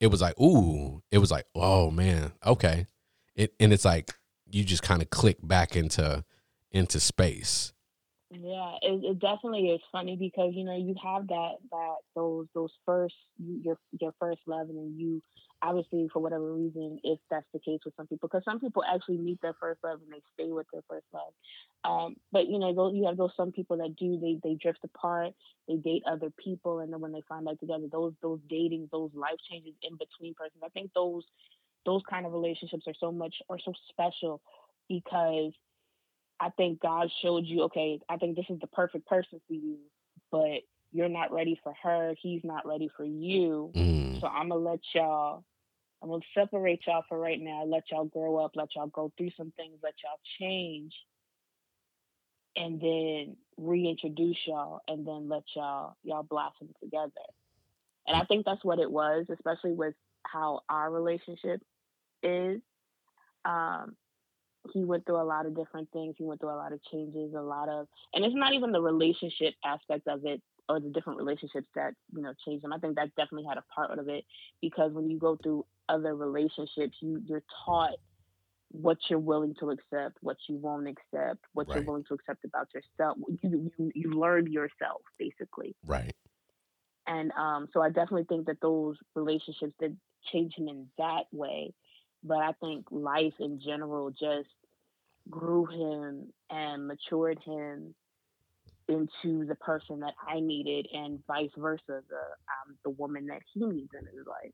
it 0.00 0.08
was 0.08 0.20
like, 0.20 0.38
ooh, 0.38 1.02
it 1.10 1.18
was 1.18 1.30
like, 1.30 1.46
oh 1.54 1.90
man, 1.90 2.32
okay. 2.44 2.86
It 3.34 3.54
and 3.60 3.72
it's 3.72 3.84
like 3.84 4.14
you 4.50 4.64
just 4.64 4.82
kind 4.82 5.02
of 5.02 5.10
click 5.10 5.38
back 5.42 5.76
into 5.76 6.24
into 6.70 7.00
space. 7.00 7.72
Yeah, 8.30 8.74
it, 8.82 9.04
it 9.04 9.18
definitely 9.20 9.68
is 9.68 9.80
funny 9.92 10.16
because 10.16 10.52
you 10.54 10.64
know 10.64 10.76
you 10.76 10.94
have 11.02 11.28
that 11.28 11.52
that 11.70 11.94
those 12.14 12.46
those 12.54 12.72
first 12.84 13.14
your 13.38 13.78
your 14.00 14.12
first 14.18 14.40
love 14.46 14.68
and 14.68 14.78
then 14.78 14.94
you 14.96 15.22
obviously 15.62 16.08
for 16.12 16.20
whatever 16.20 16.52
reason 16.54 16.98
if 17.02 17.18
that's 17.30 17.46
the 17.52 17.58
case 17.58 17.80
with 17.84 17.94
some 17.96 18.06
people 18.06 18.28
because 18.28 18.44
some 18.44 18.60
people 18.60 18.82
actually 18.84 19.16
meet 19.16 19.40
their 19.40 19.54
first 19.58 19.82
love 19.82 20.00
and 20.02 20.12
they 20.12 20.22
stay 20.34 20.52
with 20.52 20.66
their 20.72 20.82
first 20.88 21.06
love. 21.12 21.32
Um, 21.84 22.16
but 22.32 22.48
you 22.48 22.58
know 22.58 22.74
those, 22.74 22.94
you 22.94 23.06
have 23.06 23.16
those 23.16 23.30
some 23.36 23.52
people 23.52 23.76
that 23.78 23.96
do 23.96 24.18
they 24.20 24.38
they 24.42 24.54
drift 24.54 24.80
apart 24.84 25.32
they 25.68 25.76
date 25.76 26.02
other 26.10 26.30
people 26.42 26.80
and 26.80 26.92
then 26.92 27.00
when 27.00 27.12
they 27.12 27.22
find 27.28 27.44
back 27.44 27.58
together 27.58 27.86
those 27.90 28.12
those 28.22 28.40
dating 28.48 28.88
those 28.92 29.10
life 29.14 29.36
changes 29.50 29.74
in 29.82 29.96
between 29.96 30.34
persons 30.34 30.62
i 30.64 30.68
think 30.68 30.90
those 30.94 31.24
those 31.84 32.02
kind 32.08 32.26
of 32.26 32.32
relationships 32.32 32.84
are 32.86 32.94
so 32.98 33.12
much 33.12 33.34
are 33.48 33.58
so 33.64 33.72
special 33.88 34.40
because 34.88 35.52
i 36.40 36.50
think 36.56 36.80
god 36.80 37.08
showed 37.22 37.44
you 37.46 37.62
okay 37.62 37.98
i 38.08 38.16
think 38.16 38.36
this 38.36 38.46
is 38.50 38.58
the 38.60 38.66
perfect 38.68 39.06
person 39.06 39.40
for 39.46 39.54
you 39.54 39.78
but 40.30 40.60
you're 40.92 41.08
not 41.08 41.32
ready 41.32 41.58
for 41.62 41.74
her, 41.82 42.14
he's 42.20 42.42
not 42.44 42.66
ready 42.66 42.88
for 42.96 43.04
you. 43.04 43.70
Mm. 43.74 44.20
So 44.20 44.26
I'm 44.26 44.48
gonna 44.48 44.60
let 44.60 44.80
y'all 44.94 45.44
I'm 46.02 46.08
gonna 46.10 46.22
separate 46.34 46.80
y'all 46.86 47.04
for 47.08 47.18
right 47.18 47.40
now, 47.40 47.64
let 47.64 47.84
y'all 47.90 48.04
grow 48.04 48.36
up, 48.36 48.52
let 48.54 48.68
y'all 48.74 48.86
go 48.88 49.12
through 49.16 49.30
some 49.36 49.52
things, 49.56 49.78
let 49.82 49.94
y'all 50.02 50.20
change, 50.38 50.92
and 52.54 52.80
then 52.80 53.36
reintroduce 53.56 54.36
y'all 54.46 54.80
and 54.88 55.06
then 55.06 55.28
let 55.28 55.42
y'all 55.54 55.96
y'all 56.02 56.22
blossom 56.22 56.68
together. 56.82 57.10
And 58.06 58.16
I 58.16 58.24
think 58.24 58.44
that's 58.44 58.64
what 58.64 58.78
it 58.78 58.90
was, 58.90 59.26
especially 59.32 59.72
with 59.72 59.94
how 60.24 60.60
our 60.68 60.90
relationship 60.90 61.60
is. 62.22 62.60
Um, 63.44 63.96
he 64.72 64.84
went 64.84 65.06
through 65.06 65.20
a 65.20 65.24
lot 65.24 65.46
of 65.46 65.56
different 65.56 65.90
things. 65.92 66.16
He 66.18 66.24
went 66.24 66.40
through 66.40 66.50
a 66.50 66.56
lot 66.56 66.72
of 66.72 66.80
changes, 66.90 67.34
a 67.34 67.40
lot 67.40 67.68
of, 67.68 67.86
and 68.14 68.24
it's 68.24 68.34
not 68.34 68.52
even 68.52 68.72
the 68.72 68.80
relationship 68.80 69.54
aspect 69.64 70.08
of 70.08 70.24
it 70.24 70.42
or 70.68 70.80
the 70.80 70.90
different 70.90 71.18
relationships 71.18 71.68
that 71.74 71.94
you 72.14 72.22
know 72.22 72.32
changed 72.44 72.64
them. 72.64 72.72
I 72.72 72.78
think 72.78 72.96
that 72.96 73.14
definitely 73.16 73.46
had 73.48 73.58
a 73.58 73.64
part 73.74 73.98
of 73.98 74.08
it 74.08 74.24
because 74.60 74.92
when 74.92 75.08
you 75.08 75.18
go 75.18 75.36
through 75.36 75.64
other 75.88 76.14
relationships, 76.14 76.96
you 77.00 77.22
you're 77.24 77.42
taught 77.64 77.96
what 78.70 78.98
you're 79.08 79.18
willing 79.18 79.54
to 79.60 79.70
accept, 79.70 80.18
what 80.22 80.36
you 80.48 80.56
won't 80.56 80.88
accept, 80.88 81.44
what 81.52 81.68
right. 81.68 81.76
you're 81.76 81.84
willing 81.84 82.04
to 82.08 82.14
accept 82.14 82.44
about 82.44 82.68
yourself. 82.74 83.16
You, 83.42 83.70
you 83.78 83.92
you 83.94 84.10
learn 84.12 84.50
yourself 84.50 85.02
basically. 85.18 85.76
Right. 85.86 86.14
And 87.06 87.30
um, 87.32 87.68
so 87.72 87.80
I 87.80 87.88
definitely 87.88 88.24
think 88.24 88.46
that 88.46 88.60
those 88.60 88.96
relationships 89.14 89.74
did 89.78 89.96
change 90.32 90.54
him 90.54 90.68
in 90.68 90.86
that 90.98 91.24
way. 91.32 91.72
But 92.24 92.38
I 92.38 92.52
think 92.60 92.86
life 92.90 93.34
in 93.38 93.60
general 93.60 94.10
just 94.10 94.48
grew 95.30 95.66
him 95.66 96.32
and 96.50 96.88
matured 96.88 97.38
him 97.44 97.94
into 98.88 99.44
the 99.46 99.54
person 99.56 100.00
that 100.00 100.14
I 100.26 100.40
needed, 100.40 100.86
and 100.92 101.18
vice 101.26 101.50
versa, 101.56 101.80
the 101.86 101.94
um, 101.96 102.76
the 102.84 102.90
woman 102.90 103.26
that 103.26 103.42
he 103.52 103.64
needs 103.64 103.90
in 103.98 104.06
his 104.06 104.26
life. 104.26 104.52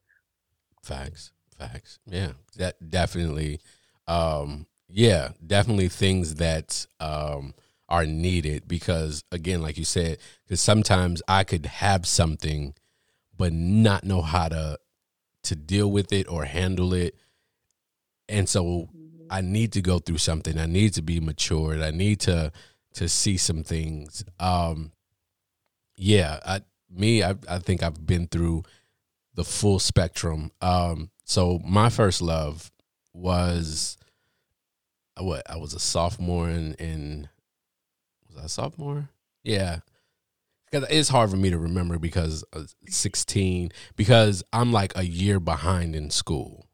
Facts, 0.82 1.32
facts. 1.58 1.98
Yeah, 2.06 2.32
that 2.56 2.90
definitely. 2.90 3.60
Um, 4.06 4.66
yeah, 4.88 5.30
definitely 5.46 5.88
things 5.88 6.34
that 6.36 6.86
um, 7.00 7.54
are 7.88 8.04
needed 8.04 8.68
because, 8.68 9.24
again, 9.32 9.62
like 9.62 9.78
you 9.78 9.84
said, 9.84 10.18
because 10.44 10.60
sometimes 10.60 11.22
I 11.28 11.44
could 11.44 11.64
have 11.66 12.06
something, 12.06 12.74
but 13.36 13.52
not 13.52 14.04
know 14.04 14.22
how 14.22 14.48
to 14.48 14.78
to 15.44 15.56
deal 15.56 15.90
with 15.90 16.12
it 16.12 16.28
or 16.28 16.44
handle 16.44 16.94
it, 16.94 17.16
and 18.28 18.48
so 18.48 18.64
mm-hmm. 18.64 19.26
I 19.30 19.40
need 19.40 19.72
to 19.72 19.80
go 19.80 19.98
through 19.98 20.18
something. 20.18 20.58
I 20.58 20.66
need 20.66 20.94
to 20.94 21.02
be 21.02 21.20
matured. 21.20 21.80
I 21.80 21.90
need 21.90 22.20
to 22.20 22.52
to 22.94 23.08
see 23.08 23.36
some 23.36 23.62
things. 23.62 24.24
Um, 24.38 24.92
yeah, 25.96 26.38
I, 26.44 26.60
me, 26.90 27.22
I, 27.22 27.34
I 27.48 27.58
think 27.58 27.82
I've 27.82 28.06
been 28.06 28.26
through 28.26 28.64
the 29.34 29.44
full 29.44 29.78
spectrum. 29.78 30.50
Um, 30.60 31.10
so 31.24 31.60
my 31.64 31.88
first 31.88 32.20
love 32.20 32.70
was 33.12 33.96
what 35.18 35.48
I 35.48 35.56
was 35.56 35.74
a 35.74 35.78
sophomore 35.78 36.48
in, 36.48 36.74
in 36.74 37.28
was 38.28 38.44
I 38.44 38.46
sophomore? 38.46 39.08
Yeah, 39.44 39.78
because 40.70 40.88
it's 40.90 41.08
hard 41.08 41.30
for 41.30 41.36
me 41.36 41.50
to 41.50 41.58
remember 41.58 41.98
because 41.98 42.44
uh, 42.52 42.64
16 42.88 43.70
because 43.96 44.42
I'm 44.52 44.72
like 44.72 44.96
a 44.96 45.04
year 45.04 45.40
behind 45.40 45.94
in 45.94 46.10
school. 46.10 46.66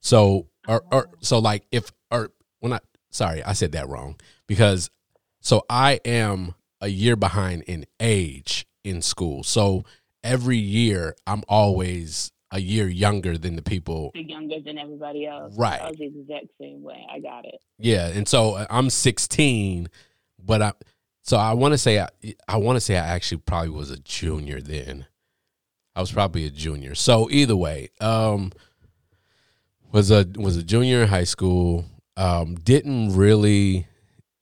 So 0.00 0.48
or, 0.66 0.84
or 0.90 1.10
so 1.20 1.38
like 1.38 1.64
if 1.70 1.92
or 2.10 2.30
when 2.60 2.72
I 2.72 2.80
sorry 3.10 3.42
I 3.42 3.52
said 3.52 3.72
that 3.72 3.88
wrong 3.88 4.16
because 4.46 4.90
so 5.42 5.64
I 5.68 6.00
am 6.04 6.54
a 6.80 6.88
year 6.88 7.16
behind 7.16 7.62
in 7.62 7.84
age 8.00 8.66
in 8.84 9.02
school. 9.02 9.42
So 9.42 9.84
every 10.24 10.56
year 10.56 11.14
I'm 11.26 11.42
always 11.48 12.32
a 12.50 12.60
year 12.60 12.86
younger 12.86 13.36
than 13.36 13.56
the 13.56 13.62
people 13.62 14.12
younger 14.14 14.60
than 14.60 14.78
everybody 14.78 15.26
else. 15.26 15.56
Right. 15.56 15.80
I 15.80 15.88
was 15.88 15.98
the 15.98 16.06
exact 16.06 16.46
same 16.60 16.82
way. 16.82 17.06
I 17.12 17.18
got 17.18 17.44
it. 17.44 17.56
Yeah, 17.78 18.08
and 18.08 18.28
so 18.28 18.64
I'm 18.70 18.90
16, 18.90 19.88
but 20.38 20.62
I 20.62 20.72
so 21.22 21.36
I 21.36 21.54
want 21.54 21.72
to 21.72 21.78
say 21.78 22.00
I, 22.00 22.08
I 22.46 22.56
want 22.58 22.76
to 22.76 22.80
say 22.80 22.96
I 22.96 23.06
actually 23.06 23.38
probably 23.38 23.70
was 23.70 23.90
a 23.90 23.98
junior 23.98 24.60
then. 24.60 25.06
I 25.94 26.00
was 26.00 26.12
probably 26.12 26.46
a 26.46 26.50
junior. 26.50 26.94
So 26.94 27.28
either 27.30 27.56
way, 27.56 27.88
um 28.00 28.52
was 29.90 30.10
a 30.10 30.26
was 30.36 30.56
a 30.56 30.62
junior 30.62 31.02
in 31.02 31.08
high 31.08 31.24
school. 31.24 31.84
Um 32.16 32.54
didn't 32.56 33.16
really 33.16 33.86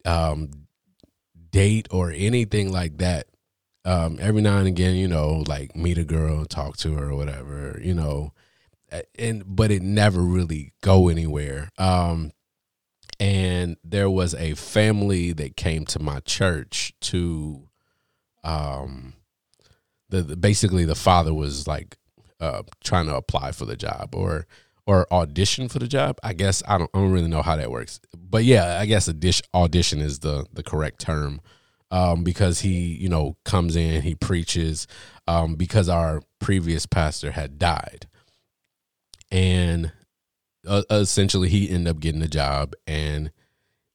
um 0.04 0.50
date 1.50 1.88
or 1.90 2.10
anything 2.10 2.72
like 2.72 2.98
that. 2.98 3.26
Um, 3.84 4.18
every 4.20 4.42
now 4.42 4.58
and 4.58 4.68
again, 4.68 4.96
you 4.96 5.08
know, 5.08 5.42
like 5.46 5.74
meet 5.74 5.98
a 5.98 6.04
girl, 6.04 6.44
talk 6.44 6.76
to 6.78 6.94
her 6.94 7.10
or 7.10 7.16
whatever, 7.16 7.80
you 7.82 7.94
know, 7.94 8.32
and 9.18 9.44
but 9.46 9.70
it 9.70 9.82
never 9.82 10.20
really 10.20 10.72
go 10.82 11.08
anywhere. 11.08 11.70
Um, 11.78 12.32
and 13.18 13.76
there 13.84 14.10
was 14.10 14.34
a 14.34 14.54
family 14.54 15.32
that 15.32 15.56
came 15.56 15.84
to 15.86 15.98
my 15.98 16.20
church 16.20 16.94
to, 17.02 17.68
um, 18.42 19.14
the, 20.08 20.22
the 20.22 20.36
basically 20.36 20.84
the 20.84 20.94
father 20.94 21.32
was 21.32 21.66
like 21.66 21.96
uh, 22.40 22.62
trying 22.82 23.06
to 23.06 23.14
apply 23.16 23.52
for 23.52 23.64
the 23.64 23.76
job 23.76 24.14
or 24.14 24.46
or 24.86 25.06
audition 25.12 25.68
for 25.68 25.78
the 25.78 25.86
job. 25.86 26.18
I 26.22 26.32
guess 26.32 26.62
I 26.66 26.78
don't 26.78 26.90
I 26.94 26.98
don't 26.98 27.12
really 27.12 27.28
know 27.28 27.42
how 27.42 27.56
that 27.56 27.70
works, 27.70 28.00
but 28.30 28.44
yeah, 28.44 28.78
I 28.80 28.86
guess 28.86 29.08
audition 29.08 29.46
audition 29.54 30.00
is 30.00 30.20
the 30.20 30.46
the 30.52 30.62
correct 30.62 31.00
term 31.00 31.40
um, 31.90 32.22
because 32.22 32.60
he 32.60 32.94
you 32.94 33.08
know 33.08 33.36
comes 33.44 33.76
in 33.76 34.02
he 34.02 34.14
preaches 34.14 34.86
um, 35.26 35.54
because 35.56 35.88
our 35.88 36.22
previous 36.38 36.86
pastor 36.86 37.32
had 37.32 37.58
died, 37.58 38.06
and 39.30 39.92
uh, 40.66 40.82
essentially 40.90 41.48
he 41.48 41.68
ended 41.68 41.88
up 41.88 42.00
getting 42.00 42.22
a 42.22 42.28
job 42.28 42.74
and 42.86 43.32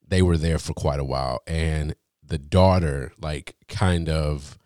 they 0.07 0.21
were 0.21 0.37
there 0.37 0.59
for 0.59 0.73
quite 0.73 0.99
a 0.99 1.03
while 1.03 1.41
and 1.47 1.95
the 2.23 2.37
daughter 2.37 3.11
like 3.19 3.55
kind 3.67 4.09
of 4.09 4.57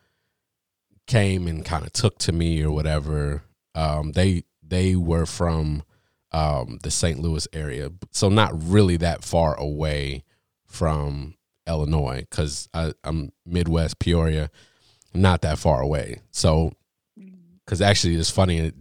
came 1.08 1.48
and 1.48 1.66
kind 1.66 1.86
of 1.86 1.92
took 1.92 2.18
to 2.20 2.32
me 2.32 2.64
or 2.64 2.72
whatever. 2.72 3.44
Um, 3.76 4.14
they 4.14 4.44
they 4.66 4.96
were 4.96 5.26
from 5.26 5.84
um, 6.32 6.80
the 6.84 6.92
St. 6.92 7.20
Louis 7.20 7.48
area, 7.54 7.92
so 8.12 8.30
not 8.30 8.52
really 8.64 8.98
that 8.98 9.24
far 9.24 9.56
away 9.56 10.24
from 10.66 11.36
Illinois 11.68 12.26
because 12.30 12.70
I'm 12.74 13.32
Midwest 13.46 14.00
Peoria, 14.00 14.50
not 15.14 15.42
that 15.42 15.60
far 15.60 15.82
away. 15.82 16.22
So, 16.32 16.72
because 17.16 17.80
mm-hmm. 17.80 17.90
actually 17.90 18.16
it's 18.16 18.30
funny, 18.30 18.72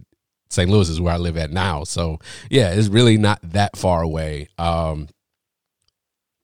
St. 0.49 0.69
Louis 0.69 0.89
is 0.89 0.99
where 0.99 1.13
I 1.13 1.17
live 1.17 1.37
at 1.37 1.51
now. 1.51 1.83
So 1.83 2.19
yeah, 2.49 2.71
it's 2.71 2.87
really 2.87 3.17
not 3.17 3.39
that 3.43 3.77
far 3.77 4.01
away. 4.01 4.49
Um, 4.57 5.09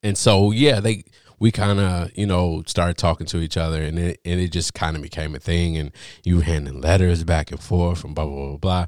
and 0.03 0.17
so 0.17 0.51
yeah, 0.51 0.79
they 0.79 1.03
we 1.39 1.51
kind 1.51 1.79
of 1.79 2.11
you 2.15 2.25
know 2.25 2.63
started 2.67 2.97
talking 2.97 3.27
to 3.27 3.39
each 3.39 3.57
other, 3.57 3.81
and 3.81 3.97
it 3.97 4.19
and 4.23 4.39
it 4.39 4.51
just 4.51 4.73
kind 4.73 4.95
of 4.95 5.01
became 5.01 5.35
a 5.35 5.39
thing, 5.39 5.77
and 5.77 5.91
you 6.23 6.41
handing 6.41 6.81
letters 6.81 7.23
back 7.23 7.51
and 7.51 7.59
forth 7.59 8.03
and 8.03 8.13
blah 8.13 8.25
blah 8.25 8.55
blah 8.55 8.85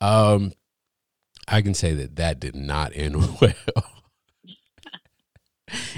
blah. 0.00 0.34
Um, 0.34 0.52
I 1.48 1.62
can 1.62 1.74
say 1.74 1.94
that 1.94 2.16
that 2.16 2.40
did 2.40 2.54
not 2.54 2.92
end 2.94 3.16
well. 3.40 3.84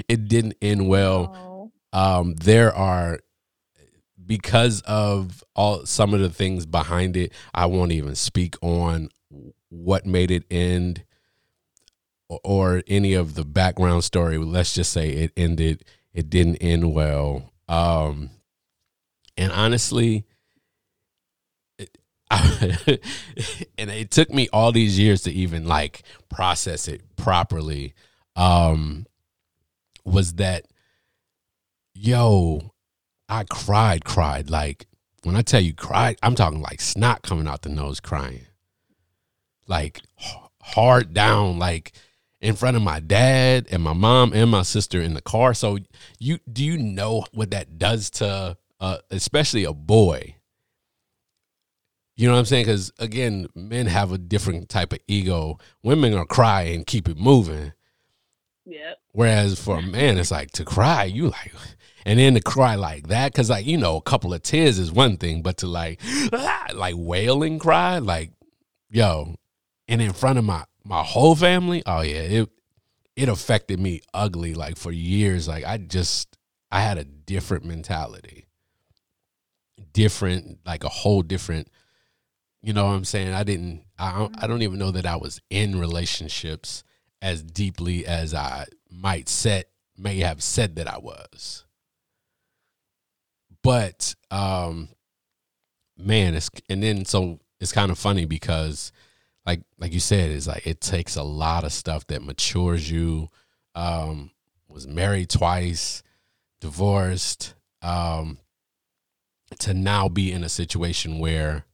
it 0.07 0.27
didn't 0.27 0.55
end 0.61 0.87
well. 0.87 1.71
Um, 1.93 2.35
there 2.35 2.73
are 2.73 3.19
because 4.25 4.81
of 4.81 5.43
all 5.55 5.85
some 5.85 6.13
of 6.13 6.19
the 6.19 6.29
things 6.29 6.65
behind 6.65 7.15
it. 7.15 7.31
I 7.53 7.65
won't 7.65 7.93
even 7.93 8.15
speak 8.15 8.55
on 8.61 9.09
what 9.69 10.05
made 10.05 10.31
it 10.31 10.43
end 10.51 11.03
or, 12.29 12.39
or 12.43 12.83
any 12.87 13.13
of 13.13 13.35
the 13.35 13.45
background 13.45 14.03
story. 14.03 14.37
Let's 14.37 14.73
just 14.73 14.91
say 14.91 15.09
it 15.09 15.31
ended. 15.37 15.85
It 16.13 16.29
didn't 16.29 16.57
end 16.57 16.93
well. 16.93 17.53
Um, 17.69 18.31
and 19.37 19.51
honestly, 19.51 20.25
and 22.31 22.99
it 23.89 24.11
took 24.11 24.29
me 24.29 24.49
all 24.51 24.71
these 24.71 24.99
years 24.99 25.21
to 25.21 25.31
even 25.31 25.65
like 25.65 26.03
process 26.29 26.87
it 26.87 27.01
properly 27.15 27.93
um 28.35 29.05
was 30.03 30.33
that 30.33 30.65
yo 31.93 32.73
i 33.29 33.43
cried 33.43 34.03
cried. 34.03 34.49
Like 34.49 34.87
when 35.23 35.35
i 35.35 35.41
tell 35.41 35.61
you 35.61 35.73
cried 35.73 36.17
i'm 36.21 36.35
talking 36.35 36.61
like 36.61 36.81
snot 36.81 37.21
coming 37.21 37.47
out 37.47 37.61
the 37.61 37.69
nose 37.69 37.99
crying. 37.99 38.45
Like 39.67 40.01
hard 40.61 41.13
down 41.13 41.59
like 41.59 41.93
in 42.41 42.55
front 42.55 42.77
of 42.77 42.83
my 42.83 42.99
dad 42.99 43.67
and 43.71 43.81
my 43.81 43.93
mom 43.93 44.33
and 44.33 44.51
my 44.51 44.61
sister 44.61 45.01
in 45.01 45.13
the 45.13 45.21
car. 45.21 45.53
So 45.53 45.79
you 46.19 46.39
do 46.51 46.63
you 46.63 46.77
know 46.77 47.25
what 47.31 47.51
that 47.51 47.77
does 47.77 48.09
to 48.11 48.57
uh, 48.79 48.97
especially 49.09 49.63
a 49.63 49.73
boy 49.73 50.35
you 52.17 52.27
know 52.27 52.33
what 52.33 52.39
I'm 52.39 52.45
saying? 52.45 52.65
Because 52.65 52.91
again, 52.97 53.47
men 53.53 53.85
have 53.85 54.11
a 54.11 54.17
different 54.17 54.69
type 54.69 54.91
of 54.91 54.99
ego. 55.07 55.59
Women 55.83 56.15
are 56.15 56.25
cry 56.25 56.63
and 56.63 56.85
keep 56.85 57.07
it 57.07 57.15
moving. 57.15 57.73
Yep. 58.65 58.99
Whereas 59.11 59.59
for 59.59 59.77
a 59.77 59.81
man, 59.83 60.17
it's 60.17 60.31
like 60.31 60.51
to 60.53 60.65
cry, 60.65 61.05
you 61.05 61.29
like, 61.29 61.53
and 62.05 62.19
then 62.19 62.33
to 62.33 62.41
cry 62.41 62.75
like 62.75 63.07
that, 63.07 63.31
because 63.31 63.51
like 63.51 63.67
you 63.67 63.77
know, 63.77 63.97
a 63.97 64.01
couple 64.01 64.33
of 64.33 64.41
tears 64.41 64.79
is 64.79 64.91
one 64.91 65.17
thing, 65.17 65.43
but 65.43 65.57
to 65.57 65.67
like, 65.67 66.01
ah, 66.33 66.67
like 66.73 66.95
wailing 66.97 67.59
cry, 67.59 67.99
like, 67.99 68.31
yo, 68.89 69.35
and 69.87 70.01
in 70.01 70.11
front 70.11 70.39
of 70.39 70.43
my 70.43 70.65
my 70.83 71.03
whole 71.03 71.35
family, 71.35 71.83
oh 71.85 72.01
yeah, 72.01 72.15
it 72.15 72.49
it 73.15 73.29
affected 73.29 73.79
me 73.79 74.01
ugly. 74.13 74.55
Like 74.55 74.75
for 74.75 74.91
years, 74.91 75.47
like 75.47 75.65
I 75.65 75.77
just 75.77 76.35
I 76.71 76.81
had 76.81 76.97
a 76.97 77.03
different 77.03 77.63
mentality, 77.63 78.47
different, 79.93 80.59
like 80.65 80.83
a 80.83 80.89
whole 80.89 81.21
different 81.21 81.69
you 82.61 82.73
know 82.73 82.85
what 82.85 82.93
I'm 82.93 83.05
saying? 83.05 83.33
I 83.33 83.43
didn't. 83.43 83.83
I 83.97 84.17
don't, 84.17 84.43
I 84.43 84.47
don't 84.47 84.61
even 84.61 84.79
know 84.79 84.91
that 84.91 85.05
I 85.05 85.15
was 85.15 85.41
in 85.49 85.79
relationships 85.79 86.83
as 87.21 87.41
deeply 87.41 88.05
as 88.05 88.33
I 88.33 88.65
might 88.89 89.29
set 89.29 89.69
may 89.97 90.19
have 90.19 90.43
said 90.43 90.75
that 90.75 90.87
I 90.87 90.97
was. 90.97 91.65
But 93.63 94.15
um, 94.31 94.89
man, 95.97 96.35
it's 96.35 96.49
and 96.69 96.81
then 96.83 97.05
so 97.05 97.39
it's 97.59 97.71
kind 97.71 97.91
of 97.91 97.97
funny 97.97 98.25
because 98.25 98.91
like 99.45 99.61
like 99.77 99.93
you 99.93 99.99
said, 99.99 100.31
it's 100.31 100.47
like 100.47 100.67
it 100.67 100.81
takes 100.81 101.15
a 101.15 101.23
lot 101.23 101.63
of 101.63 101.73
stuff 101.73 102.05
that 102.07 102.23
matures 102.23 102.89
you. 102.89 103.29
Um, 103.75 104.31
was 104.67 104.87
married 104.87 105.29
twice, 105.29 106.03
divorced, 106.59 107.53
um, 107.81 108.39
to 109.59 109.73
now 109.73 110.09
be 110.09 110.31
in 110.31 110.43
a 110.43 110.49
situation 110.49 111.19
where 111.19 111.65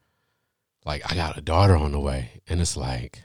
like 0.85 1.09
I 1.11 1.15
got 1.15 1.37
a 1.37 1.41
daughter 1.41 1.75
on 1.75 1.91
the 1.91 1.99
way, 1.99 2.41
and 2.47 2.61
it's 2.61 2.77
like, 2.77 3.23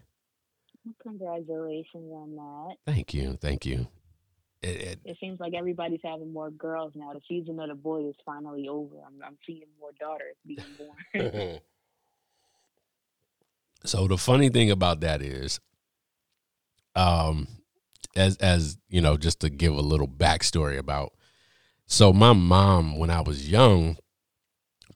congratulations 1.03 2.13
on 2.13 2.37
that. 2.37 2.77
Thank 2.93 3.15
you, 3.15 3.39
thank 3.41 3.67
you. 3.67 3.89
It, 4.61 4.69
it, 4.69 4.99
it, 5.05 5.17
seems 5.21 5.39
like 5.39 5.55
everybody's 5.55 6.01
having 6.05 6.33
more 6.33 6.51
girls 6.51 6.93
now. 6.97 7.13
The 7.13 7.21
season 7.29 7.61
of 7.61 7.69
the 7.69 7.77
boy 7.77 8.09
is 8.09 8.17
finally 8.27 8.69
over. 8.69 8.97
I'm, 9.07 9.15
I'm 9.25 9.39
seeing 9.47 9.63
more 9.81 9.91
daughters 10.01 10.35
being 10.45 10.59
born. 10.77 11.61
so 13.85 14.09
the 14.09 14.19
funny 14.19 14.49
thing 14.49 14.73
about 14.73 15.01
that 15.01 15.23
is, 15.23 15.61
um, 16.97 17.47
as 18.17 18.37
as 18.39 18.79
you 18.89 19.01
know, 19.01 19.17
just 19.17 19.41
to 19.41 19.51
give 19.51 19.75
a 19.75 19.81
little 19.81 20.09
backstory 20.09 20.77
about, 20.77 21.13
so 21.87 22.13
my 22.13 22.33
mom 22.33 22.99
when 22.99 23.11
I 23.11 23.21
was 23.21 23.49
young, 23.49 23.97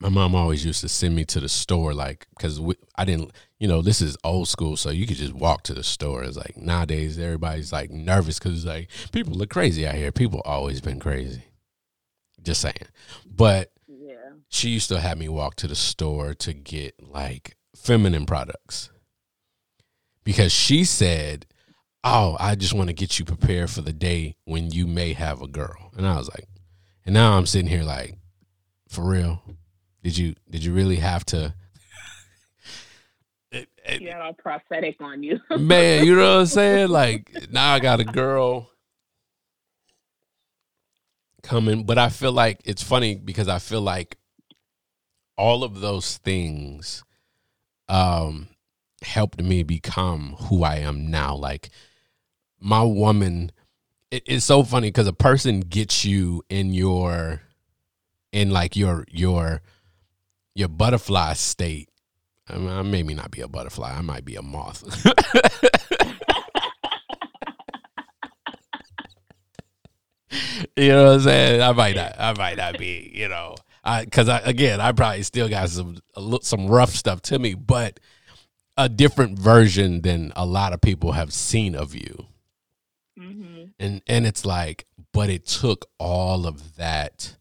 my 0.03 0.09
mom 0.09 0.35
always 0.35 0.65
used 0.65 0.81
to 0.81 0.89
send 0.89 1.15
me 1.15 1.23
to 1.23 1.39
the 1.39 1.47
store, 1.47 1.93
like, 1.93 2.27
because 2.31 2.59
I 2.97 3.05
didn't, 3.05 3.31
you 3.57 3.69
know, 3.69 3.81
this 3.81 4.01
is 4.01 4.17
old 4.25 4.49
school, 4.49 4.75
so 4.75 4.89
you 4.89 5.07
could 5.07 5.15
just 5.15 5.31
walk 5.31 5.63
to 5.63 5.73
the 5.73 5.83
store. 5.83 6.23
It's 6.23 6.35
like 6.35 6.57
nowadays 6.57 7.17
everybody's 7.17 7.71
like 7.71 7.89
nervous 7.89 8.37
because 8.37 8.65
like 8.65 8.89
people 9.13 9.33
look 9.33 9.49
crazy 9.49 9.87
out 9.87 9.95
here. 9.95 10.11
People 10.11 10.41
always 10.43 10.81
been 10.81 10.99
crazy. 10.99 11.43
Just 12.41 12.59
saying, 12.59 12.75
but 13.25 13.71
yeah, 13.87 14.31
she 14.49 14.67
used 14.67 14.89
to 14.89 14.99
have 14.99 15.17
me 15.17 15.29
walk 15.29 15.55
to 15.55 15.67
the 15.67 15.75
store 15.75 16.33
to 16.33 16.53
get 16.53 17.01
like 17.01 17.55
feminine 17.73 18.25
products 18.25 18.89
because 20.25 20.51
she 20.51 20.83
said, 20.83 21.45
"Oh, 22.03 22.35
I 22.41 22.55
just 22.55 22.73
want 22.73 22.89
to 22.89 22.93
get 22.93 23.17
you 23.17 23.23
prepared 23.23 23.69
for 23.69 23.79
the 23.79 23.93
day 23.93 24.35
when 24.43 24.71
you 24.71 24.85
may 24.85 25.13
have 25.13 25.41
a 25.41 25.47
girl," 25.47 25.91
and 25.95 26.05
I 26.05 26.17
was 26.17 26.27
like, 26.27 26.49
and 27.05 27.13
now 27.13 27.37
I'm 27.37 27.45
sitting 27.45 27.69
here 27.69 27.83
like, 27.83 28.17
for 28.89 29.05
real 29.05 29.41
did 30.03 30.17
you 30.17 30.35
did 30.49 30.63
you 30.63 30.73
really 30.73 30.97
have 30.97 31.25
to? 31.27 31.53
it, 33.51 33.69
it, 33.85 34.01
you 34.01 34.11
all 34.11 34.33
prophetic 34.33 34.97
on 34.99 35.23
you, 35.23 35.39
man. 35.57 36.05
You 36.05 36.15
know 36.15 36.35
what 36.35 36.41
I'm 36.41 36.45
saying? 36.45 36.89
Like 36.89 37.51
now 37.51 37.73
I 37.73 37.79
got 37.79 38.01
a 38.01 38.03
girl 38.03 38.69
coming, 41.41 41.85
but 41.85 41.97
I 41.97 42.09
feel 42.09 42.33
like 42.33 42.59
it's 42.65 42.83
funny 42.83 43.15
because 43.15 43.47
I 43.47 43.59
feel 43.59 43.81
like 43.81 44.17
all 45.37 45.63
of 45.63 45.79
those 45.79 46.17
things 46.17 47.03
um 47.89 48.47
helped 49.01 49.41
me 49.41 49.63
become 49.63 50.35
who 50.39 50.63
I 50.63 50.77
am 50.77 51.09
now. 51.09 51.35
Like 51.35 51.69
my 52.59 52.83
woman, 52.83 53.51
it, 54.11 54.23
it's 54.25 54.45
so 54.45 54.63
funny 54.63 54.89
because 54.89 55.07
a 55.07 55.13
person 55.13 55.61
gets 55.61 56.03
you 56.03 56.43
in 56.49 56.73
your 56.73 57.41
in 58.33 58.51
like 58.51 58.75
your 58.75 59.05
your 59.09 59.61
your 60.55 60.67
butterfly 60.67 61.33
state. 61.33 61.89
I 62.47 62.57
mean, 62.57 62.69
I 62.69 62.81
maybe 62.81 63.13
not 63.13 63.31
be 63.31 63.41
a 63.41 63.47
butterfly. 63.47 63.91
I 63.91 64.01
might 64.01 64.25
be 64.25 64.35
a 64.35 64.41
moth. 64.41 64.83
you 70.75 70.89
know 70.89 71.05
what 71.05 71.13
I'm 71.13 71.19
saying? 71.21 71.61
I 71.61 71.71
might 71.71 71.95
not. 71.95 72.15
I 72.19 72.33
might 72.37 72.57
not 72.57 72.77
be. 72.77 73.11
You 73.15 73.29
know, 73.29 73.55
I 73.83 74.03
because 74.03 74.27
I, 74.29 74.39
I, 74.39 74.41
again, 74.41 74.81
I 74.81 74.91
probably 74.91 75.23
still 75.23 75.49
got 75.49 75.69
some 75.69 75.97
some 76.41 76.67
rough 76.67 76.91
stuff 76.91 77.21
to 77.23 77.39
me, 77.39 77.53
but 77.53 77.99
a 78.77 78.89
different 78.89 79.37
version 79.37 80.01
than 80.01 80.33
a 80.35 80.45
lot 80.45 80.73
of 80.73 80.81
people 80.81 81.13
have 81.13 81.31
seen 81.33 81.75
of 81.75 81.95
you. 81.95 82.25
Mm-hmm. 83.19 83.63
And 83.79 84.01
and 84.07 84.25
it's 84.25 84.45
like, 84.45 84.85
but 85.11 85.29
it 85.29 85.45
took 85.45 85.85
all 85.97 86.45
of 86.45 86.75
that 86.75 87.37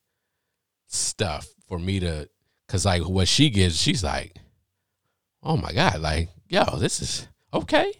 stuff 0.86 1.48
for 1.66 1.78
me 1.78 1.98
to 2.00 2.28
Cause 2.72 2.86
like 2.86 3.02
what 3.02 3.28
she 3.28 3.50
gives, 3.50 3.78
she's 3.78 4.02
like, 4.02 4.34
oh 5.42 5.58
my 5.58 5.74
God, 5.74 6.00
like, 6.00 6.30
yo, 6.48 6.78
this 6.78 7.02
is 7.02 7.28
okay. 7.52 7.92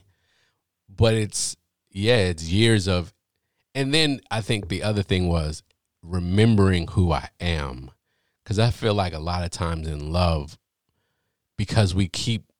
But 0.89 1.13
it's 1.13 1.59
yeah, 1.91 2.17
it's 2.17 2.49
years 2.49 2.89
of 2.89 3.13
and 3.75 3.93
then 3.93 4.23
I 4.31 4.41
think 4.41 4.69
the 4.71 4.83
other 4.83 5.03
thing 5.03 5.29
was 5.29 5.63
remembering 6.03 6.87
who 6.87 7.13
I 7.13 7.29
am. 7.39 7.91
Cause 8.47 8.59
I 8.59 8.71
feel 8.71 8.95
like 8.95 9.13
a 9.13 9.19
lot 9.19 9.45
of 9.45 9.51
times 9.51 9.87
in 9.87 10.11
love, 10.11 10.57
because 11.59 11.95
we 11.95 12.09
keep 12.09 12.51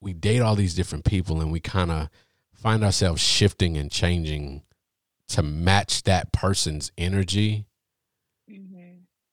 we 0.00 0.12
date 0.12 0.42
all 0.42 0.54
these 0.54 0.76
different 0.76 1.04
people 1.04 1.40
and 1.40 1.50
we 1.50 1.58
kind 1.58 1.90
of 1.90 2.08
find 2.52 2.84
ourselves 2.84 3.20
shifting 3.20 3.76
and 3.76 3.90
changing 3.90 4.62
to 5.26 5.42
match 5.42 6.04
that 6.04 6.30
person's 6.30 6.92
energy 6.96 7.66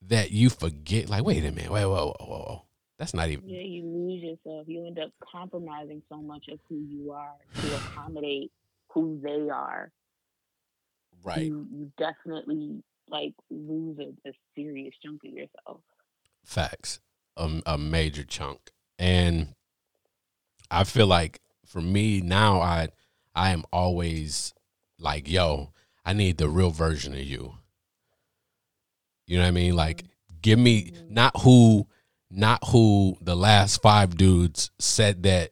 that 0.07 0.31
you 0.31 0.49
forget. 0.49 1.09
Like, 1.09 1.23
wait 1.23 1.43
a 1.45 1.51
minute, 1.51 1.71
wait, 1.71 1.85
whoa, 1.85 2.13
whoa, 2.19 2.25
whoa, 2.25 2.37
whoa. 2.39 2.61
That's 2.97 3.13
not 3.13 3.29
even. 3.29 3.47
Yeah, 3.47 3.61
you 3.61 3.83
lose 3.83 4.23
yourself. 4.23 4.67
You 4.67 4.87
end 4.87 4.99
up 4.99 5.11
compromising 5.31 6.01
so 6.09 6.17
much 6.17 6.47
of 6.47 6.59
who 6.67 6.77
you 6.89 7.11
are 7.11 7.33
to 7.61 7.75
accommodate 7.75 8.51
who 8.89 9.19
they 9.21 9.49
are. 9.49 9.91
Right. 11.23 11.45
You, 11.45 11.67
you 11.71 11.91
definitely 11.97 12.81
like 13.07 13.33
lose 13.49 13.99
a, 13.99 14.29
a 14.29 14.33
serious 14.55 14.95
chunk 15.03 15.23
of 15.25 15.31
yourself. 15.31 15.81
Facts. 16.43 16.99
A, 17.35 17.61
a 17.67 17.77
major 17.77 18.23
chunk. 18.23 18.71
And 18.97 19.53
I 20.71 20.83
feel 20.83 21.05
like 21.05 21.39
for 21.65 21.81
me 21.81 22.19
now, 22.21 22.61
I 22.61 22.89
I 23.35 23.51
am 23.51 23.63
always 23.71 24.55
like, 24.97 25.29
yo, 25.29 25.71
I 26.03 26.13
need 26.13 26.37
the 26.37 26.49
real 26.49 26.71
version 26.71 27.13
of 27.13 27.19
you. 27.19 27.55
You 29.27 29.37
know 29.37 29.43
what 29.43 29.49
I 29.49 29.51
mean? 29.51 29.75
Like, 29.75 30.05
give 30.41 30.57
me 30.57 30.93
not 31.09 31.39
who, 31.41 31.87
not 32.31 32.59
who 32.69 33.17
the 33.21 33.35
last 33.35 33.81
five 33.81 34.17
dudes 34.17 34.71
said 34.79 35.23
that 35.23 35.51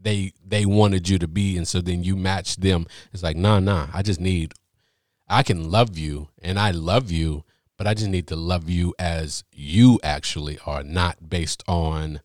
they 0.00 0.32
they 0.44 0.64
wanted 0.64 1.08
you 1.08 1.18
to 1.18 1.28
be, 1.28 1.56
and 1.56 1.66
so 1.66 1.80
then 1.80 2.04
you 2.04 2.16
match 2.16 2.56
them. 2.56 2.86
It's 3.12 3.22
like, 3.22 3.36
nah, 3.36 3.58
nah. 3.58 3.88
I 3.92 4.02
just 4.02 4.20
need. 4.20 4.54
I 5.28 5.42
can 5.42 5.70
love 5.70 5.98
you, 5.98 6.28
and 6.40 6.58
I 6.58 6.70
love 6.70 7.10
you, 7.10 7.44
but 7.76 7.88
I 7.88 7.94
just 7.94 8.08
need 8.08 8.28
to 8.28 8.36
love 8.36 8.70
you 8.70 8.94
as 8.98 9.42
you 9.50 9.98
actually 10.04 10.58
are, 10.64 10.84
not 10.84 11.28
based 11.28 11.64
on 11.66 12.20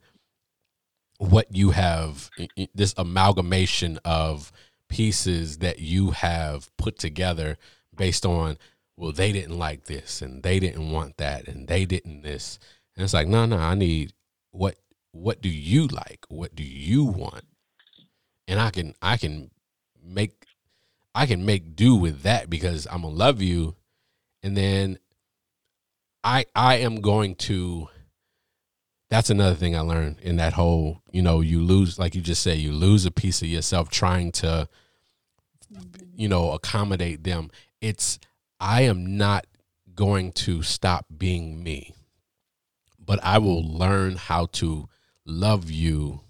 what 1.18 1.48
you 1.56 1.72
have. 1.72 2.30
This 2.76 2.94
amalgamation 2.98 4.00
of 4.06 4.52
pieces 4.88 5.60
that 5.60 5.80
you 5.80 6.12
have 6.12 6.70
put 6.78 7.00
together 7.00 7.58
based 7.96 8.26
on 8.26 8.58
well 8.98 9.12
they 9.12 9.32
didn't 9.32 9.58
like 9.58 9.86
this 9.86 10.22
and 10.22 10.44
they 10.44 10.60
didn't 10.60 10.92
want 10.92 11.18
that 11.18 11.48
and 11.48 11.68
they 11.68 11.86
didn't 11.86 12.22
this. 12.22 12.60
And 12.96 13.04
it's 13.04 13.14
like 13.14 13.28
no 13.28 13.46
no 13.46 13.58
i 13.58 13.76
need 13.76 14.14
what 14.52 14.76
what 15.14 15.42
do 15.42 15.50
you 15.50 15.88
like? 15.88 16.26
What 16.30 16.56
do 16.56 16.64
you 16.64 17.04
want? 17.04 17.46
And 18.48 18.60
i 18.60 18.70
can 18.70 18.96
i 19.02 19.18
can 19.18 19.52
make 20.04 20.46
i 21.14 21.26
can 21.26 21.46
make 21.46 21.76
do 21.76 21.96
with 21.96 22.24
that 22.24 22.50
because 22.50 22.88
i'm 22.92 23.04
gonna 23.04 23.14
love 23.14 23.42
you. 23.42 23.76
And 24.44 24.56
then 24.58 25.00
i 26.24 26.46
i 26.56 26.76
am 26.76 27.02
going 27.02 27.36
to 27.36 27.88
that's 29.10 29.30
another 29.30 29.56
thing 29.56 29.76
i 29.76 29.82
learned 29.82 30.20
in 30.22 30.38
that 30.38 30.54
whole 30.54 31.02
you 31.12 31.22
know 31.22 31.42
you 31.42 31.62
lose 31.62 32.00
like 32.00 32.16
you 32.16 32.22
just 32.22 32.42
said 32.42 32.58
you 32.58 32.72
lose 32.72 33.06
a 33.06 33.12
piece 33.12 33.42
of 33.42 33.48
yourself 33.50 33.90
trying 33.90 34.32
to 34.32 34.70
you 36.16 36.28
know 36.28 36.52
accommodate 36.52 37.24
them. 37.24 37.50
It's 37.80 38.20
i 38.62 38.82
am 38.82 39.18
not 39.18 39.46
going 39.96 40.32
to 40.32 40.62
stop 40.62 41.06
being 41.16 41.62
me 41.62 41.94
but 43.04 43.20
i 43.24 43.38
will 43.38 43.64
learn 43.64 44.16
how 44.16 44.46
to 44.46 44.88
love 45.26 45.70
you 45.70 46.22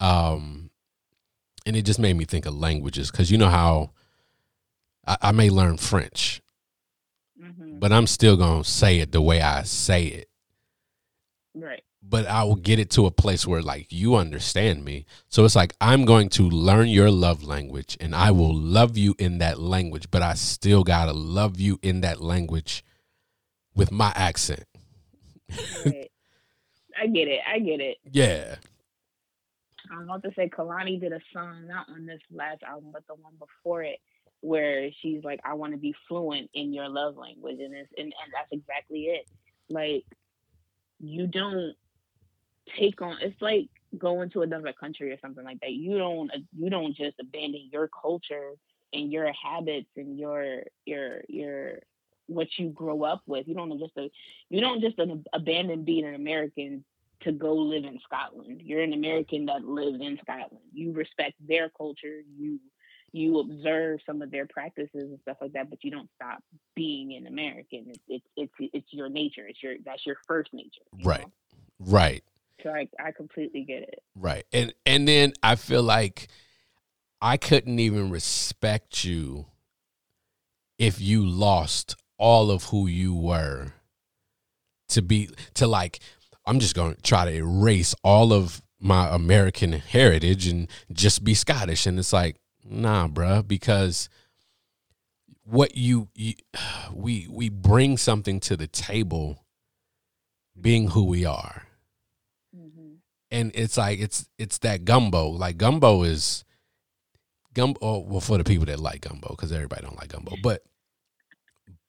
um 0.00 0.70
and 1.64 1.74
it 1.74 1.82
just 1.82 1.98
made 1.98 2.16
me 2.16 2.24
think 2.24 2.46
of 2.46 2.54
languages 2.54 3.10
because 3.10 3.30
you 3.30 3.38
know 3.38 3.48
how 3.48 3.90
I, 5.06 5.16
I, 5.22 5.32
may 5.32 5.50
learn 5.50 5.78
french 5.78 6.42
mm-hmm. 7.42 7.78
but 7.78 7.92
i'm 7.92 8.06
still 8.06 8.36
going 8.36 8.62
to 8.62 8.68
say 8.68 9.00
it 9.00 9.12
the 9.12 9.22
way 9.22 9.40
i 9.40 9.62
say 9.62 10.04
it 10.04 10.28
right 11.54 11.82
but 12.08 12.26
I 12.26 12.44
will 12.44 12.56
get 12.56 12.78
it 12.78 12.90
to 12.90 13.06
a 13.06 13.10
place 13.10 13.46
where 13.46 13.62
like 13.62 13.86
you 13.90 14.14
understand 14.14 14.84
me. 14.84 15.06
So 15.28 15.44
it's 15.44 15.56
like 15.56 15.74
I'm 15.80 16.04
going 16.04 16.28
to 16.30 16.48
learn 16.48 16.88
your 16.88 17.10
love 17.10 17.42
language 17.42 17.96
and 18.00 18.14
I 18.14 18.30
will 18.30 18.54
love 18.54 18.96
you 18.96 19.14
in 19.18 19.38
that 19.38 19.58
language, 19.58 20.10
but 20.10 20.22
I 20.22 20.34
still 20.34 20.84
got 20.84 21.06
to 21.06 21.12
love 21.12 21.58
you 21.58 21.78
in 21.82 22.02
that 22.02 22.20
language 22.20 22.84
with 23.74 23.90
my 23.90 24.12
accent. 24.14 24.64
Right. 25.84 26.10
I 27.00 27.06
get 27.06 27.28
it. 27.28 27.40
I 27.46 27.58
get 27.58 27.80
it. 27.80 27.98
Yeah. 28.10 28.56
I'm 29.90 30.02
about 30.02 30.22
to 30.24 30.32
say 30.34 30.48
Kehlani 30.48 31.00
did 31.00 31.12
a 31.12 31.20
song 31.32 31.66
not 31.68 31.88
on 31.88 32.06
this 32.06 32.20
last 32.32 32.62
album, 32.62 32.90
but 32.92 33.06
the 33.06 33.14
one 33.14 33.34
before 33.38 33.82
it, 33.82 33.98
where 34.40 34.90
she's 35.00 35.22
like, 35.22 35.40
"I 35.44 35.54
want 35.54 35.74
to 35.74 35.78
be 35.78 35.94
fluent 36.08 36.50
in 36.54 36.72
your 36.72 36.88
love 36.88 37.16
language," 37.16 37.58
and 37.60 37.74
it's 37.74 37.90
and, 37.96 38.06
and 38.06 38.32
that's 38.34 38.50
exactly 38.50 39.02
it. 39.02 39.28
Like, 39.68 40.04
you 40.98 41.26
don't 41.28 41.76
take 42.78 43.00
on 43.02 43.16
it's 43.20 43.40
like 43.40 43.68
going 43.98 44.30
to 44.30 44.42
another 44.42 44.72
country 44.72 45.12
or 45.12 45.18
something 45.20 45.44
like 45.44 45.60
that. 45.60 45.72
You 45.72 45.98
don't 45.98 46.30
you 46.56 46.70
don't 46.70 46.96
just 46.96 47.16
abandon 47.20 47.68
your 47.72 47.88
culture 47.88 48.52
and 48.92 49.12
your 49.12 49.32
habits 49.32 49.90
and 49.96 50.18
your 50.18 50.62
your 50.84 51.22
your 51.28 51.78
what 52.26 52.48
you 52.58 52.68
grow 52.68 53.04
up 53.04 53.22
with. 53.26 53.46
You 53.46 53.54
don't 53.54 53.78
just 53.78 53.92
you 54.48 54.60
don't 54.60 54.80
just 54.80 54.96
abandon 55.32 55.84
being 55.84 56.04
an 56.04 56.14
american 56.14 56.84
to 57.22 57.32
go 57.32 57.54
live 57.54 57.84
in 57.84 57.98
scotland. 58.04 58.62
You're 58.64 58.82
an 58.82 58.92
american 58.92 59.46
that 59.46 59.64
lives 59.64 60.00
in 60.00 60.18
scotland. 60.20 60.64
You 60.72 60.92
respect 60.92 61.34
their 61.46 61.70
culture. 61.70 62.20
You 62.36 62.60
you 63.12 63.38
observe 63.38 64.00
some 64.04 64.20
of 64.20 64.30
their 64.30 64.46
practices 64.46 64.90
and 64.94 65.18
stuff 65.22 65.38
like 65.40 65.52
that 65.52 65.70
but 65.70 65.82
you 65.82 65.90
don't 65.90 66.10
stop 66.14 66.42
being 66.74 67.14
an 67.14 67.26
american. 67.26 67.86
It's 67.88 68.24
it's 68.36 68.52
it's, 68.58 68.70
it's 68.74 68.92
your 68.92 69.08
nature. 69.08 69.46
It's 69.46 69.62
your 69.62 69.74
that's 69.84 70.04
your 70.04 70.16
first 70.26 70.52
nature 70.52 70.82
right. 71.04 71.20
know? 71.20 71.32
right 71.80 72.24
so 72.62 72.70
I, 72.70 72.88
I 72.98 73.12
completely 73.12 73.62
get 73.64 73.82
it. 73.82 74.02
Right. 74.14 74.44
And 74.52 74.72
and 74.84 75.06
then 75.06 75.32
I 75.42 75.56
feel 75.56 75.82
like 75.82 76.28
I 77.20 77.36
couldn't 77.36 77.78
even 77.78 78.10
respect 78.10 79.04
you 79.04 79.46
if 80.78 81.00
you 81.00 81.24
lost 81.24 81.96
all 82.18 82.50
of 82.50 82.64
who 82.64 82.86
you 82.86 83.14
were 83.14 83.72
to 84.88 85.02
be 85.02 85.30
to 85.54 85.66
like 85.66 86.00
I'm 86.46 86.60
just 86.60 86.74
going 86.74 86.94
to 86.94 87.02
try 87.02 87.24
to 87.24 87.32
erase 87.32 87.94
all 88.02 88.32
of 88.32 88.62
my 88.78 89.14
American 89.14 89.72
heritage 89.72 90.46
and 90.46 90.68
just 90.92 91.24
be 91.24 91.34
Scottish 91.34 91.86
and 91.86 91.98
it's 91.98 92.12
like 92.12 92.36
nah 92.64 93.08
bruh 93.08 93.46
because 93.46 94.08
what 95.44 95.76
you, 95.76 96.08
you 96.14 96.34
we 96.92 97.26
we 97.30 97.48
bring 97.48 97.96
something 97.96 98.40
to 98.40 98.56
the 98.56 98.66
table 98.66 99.44
being 100.60 100.88
who 100.88 101.04
we 101.04 101.24
are 101.24 101.65
and 103.30 103.50
it's 103.54 103.76
like 103.76 103.98
it's 103.98 104.28
it's 104.38 104.58
that 104.58 104.84
gumbo. 104.84 105.28
Like 105.28 105.56
gumbo 105.56 106.02
is 106.02 106.44
gumbo. 107.54 107.78
Oh, 107.82 107.98
well, 108.00 108.20
for 108.20 108.38
the 108.38 108.44
people 108.44 108.66
that 108.66 108.80
like 108.80 109.02
gumbo, 109.02 109.28
because 109.30 109.52
everybody 109.52 109.82
don't 109.82 109.96
like 109.96 110.08
gumbo, 110.08 110.36
but 110.42 110.62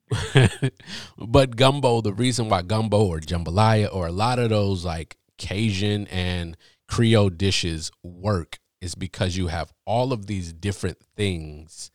but 1.18 1.56
gumbo. 1.56 2.02
The 2.02 2.14
reason 2.14 2.50
why 2.50 2.62
gumbo 2.62 3.06
or 3.06 3.20
jambalaya 3.20 3.94
or 3.94 4.08
a 4.08 4.12
lot 4.12 4.40
of 4.40 4.50
those 4.50 4.86
like 4.86 5.18
Cajun 5.38 6.08
and 6.08 6.58
Creole 6.88 7.30
dishes 7.30 7.92
work 8.04 8.60
is 8.82 8.96
because 8.96 9.36
you 9.36 9.48
have 9.48 9.74
all 9.86 10.14
of 10.14 10.28
these 10.28 10.54
different 10.54 10.98
things 11.16 11.92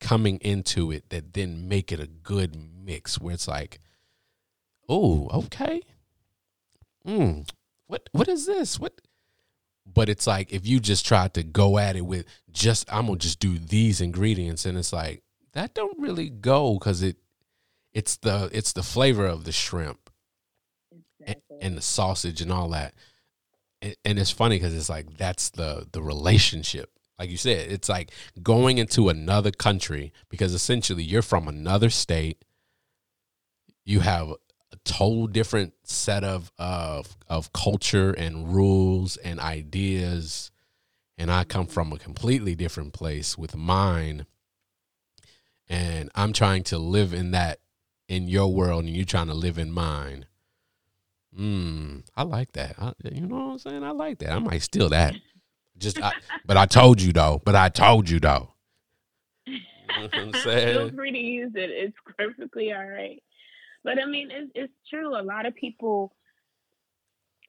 coming 0.00 0.38
into 0.38 0.92
it 0.92 1.10
that 1.10 1.34
then 1.34 1.68
make 1.68 1.90
it 1.90 2.00
a 2.00 2.06
good 2.06 2.56
mix 2.56 3.20
where 3.20 3.34
it's 3.34 3.48
like, 3.48 3.80
oh, 4.88 5.28
okay. 5.32 5.82
Mm, 7.06 7.48
what 7.88 8.08
what 8.12 8.28
is 8.28 8.46
this? 8.46 8.78
What 8.78 9.00
but 9.92 10.08
it's 10.08 10.26
like 10.26 10.52
if 10.52 10.66
you 10.66 10.78
just 10.78 11.04
try 11.04 11.28
to 11.28 11.42
go 11.42 11.78
at 11.78 11.96
it 11.96 12.02
with 12.02 12.26
just 12.52 12.92
I'm 12.92 13.06
gonna 13.06 13.18
just 13.18 13.40
do 13.40 13.58
these 13.58 14.00
ingredients 14.00 14.64
and 14.64 14.78
it's 14.78 14.92
like 14.92 15.22
that 15.54 15.74
don't 15.74 15.98
really 15.98 16.28
go 16.28 16.74
because 16.74 17.02
it 17.02 17.16
it's 17.92 18.16
the 18.18 18.50
it's 18.52 18.72
the 18.72 18.82
flavor 18.82 19.26
of 19.26 19.44
the 19.44 19.52
shrimp 19.52 20.10
exactly. 20.92 21.42
and, 21.50 21.62
and, 21.62 21.76
the 21.76 21.82
sausage 21.82 22.40
and 22.40 22.52
all 22.52 22.68
that 22.68 22.94
and, 23.80 23.96
and 24.04 24.18
it's 24.18 24.30
funny 24.30 24.56
because 24.56 24.74
it's 24.74 24.90
like 24.90 25.16
that's 25.16 25.50
the 25.50 25.86
the 25.92 26.02
relationship 26.02 26.90
like 27.18 27.30
you 27.30 27.38
said 27.38 27.70
it's 27.72 27.88
like 27.88 28.10
going 28.42 28.76
into 28.76 29.08
another 29.08 29.50
country 29.50 30.12
because 30.28 30.52
essentially 30.52 31.02
you're 31.02 31.22
from 31.22 31.48
another 31.48 31.88
state 31.88 32.44
you 33.84 34.00
have 34.00 34.34
total 34.88 35.26
different 35.26 35.74
set 35.84 36.24
of 36.24 36.50
of 36.58 37.16
of 37.28 37.52
culture 37.52 38.10
and 38.10 38.54
rules 38.54 39.18
and 39.18 39.38
ideas 39.38 40.50
and 41.18 41.30
I 41.30 41.44
come 41.44 41.66
from 41.66 41.92
a 41.92 41.98
completely 41.98 42.54
different 42.54 42.94
place 42.94 43.36
with 43.36 43.54
mine 43.54 44.24
and 45.68 46.10
I'm 46.14 46.32
trying 46.32 46.64
to 46.64 46.78
live 46.78 47.12
in 47.12 47.32
that 47.32 47.60
in 48.08 48.28
your 48.28 48.52
world 48.52 48.84
and 48.84 48.96
you're 48.96 49.04
trying 49.04 49.26
to 49.26 49.34
live 49.34 49.58
in 49.58 49.70
mine. 49.70 50.24
Hmm, 51.36 51.98
I 52.16 52.22
like 52.22 52.52
that. 52.52 52.76
I, 52.78 52.94
you 53.12 53.26
know 53.26 53.36
what 53.36 53.52
I'm 53.52 53.58
saying? 53.58 53.84
I 53.84 53.90
like 53.90 54.18
that. 54.20 54.32
I 54.32 54.38
might 54.38 54.62
steal 54.62 54.88
that. 54.88 55.14
Just, 55.76 56.02
I, 56.02 56.12
but 56.46 56.56
I 56.56 56.64
told 56.64 57.02
you 57.02 57.12
though. 57.12 57.42
But 57.44 57.54
I 57.54 57.68
told 57.68 58.08
you 58.08 58.18
though. 58.18 58.54
You 59.46 59.58
know 59.88 60.08
I'm 60.14 60.32
saying? 60.42 60.88
Feel 60.88 60.96
free 60.96 61.12
to 61.12 61.18
use 61.18 61.52
it. 61.54 61.70
It's 61.70 61.96
perfectly 62.16 62.72
all 62.72 62.86
right. 62.86 63.22
But 63.84 64.00
I 64.02 64.06
mean, 64.06 64.30
it's, 64.30 64.52
it's 64.54 64.72
true. 64.90 65.18
A 65.18 65.22
lot 65.22 65.46
of 65.46 65.54
people, 65.54 66.12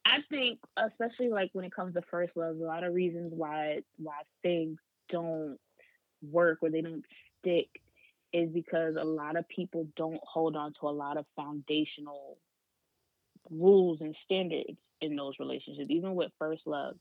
I 0.06 0.20
think, 0.30 0.60
especially 0.78 1.30
like 1.30 1.50
when 1.54 1.66
it 1.66 1.76
comes 1.76 1.96
to 1.96 2.02
first 2.10 2.34
love, 2.36 2.58
a 2.58 2.64
lot 2.64 2.84
of 2.84 2.94
reasons 2.94 3.34
why 3.36 3.80
why 3.98 4.22
things 4.44 4.78
don't 5.10 5.58
work 6.22 6.60
or 6.62 6.70
they 6.70 6.82
don't 6.82 7.04
stick 7.40 7.68
is 8.32 8.50
because 8.52 8.96
a 9.00 9.04
lot 9.04 9.38
of 9.38 9.48
people 9.48 9.88
don't 9.96 10.22
hold 10.24 10.56
on 10.56 10.74
to 10.80 10.88
a 10.88 10.92
lot 10.92 11.18
of 11.18 11.26
foundational 11.36 12.38
rules 13.50 14.00
and 14.02 14.16
standards 14.26 14.78
in 15.02 15.16
those 15.16 15.34
relationships, 15.40 15.90
even 15.90 16.16
with 16.16 16.32
first 16.38 16.62
love. 16.66 16.96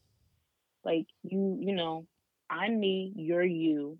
Like 0.84 1.06
you, 1.22 1.58
you 1.60 1.74
know, 1.74 2.06
I'm 2.48 2.80
me, 2.80 3.12
you're 3.16 3.44
you. 3.44 3.98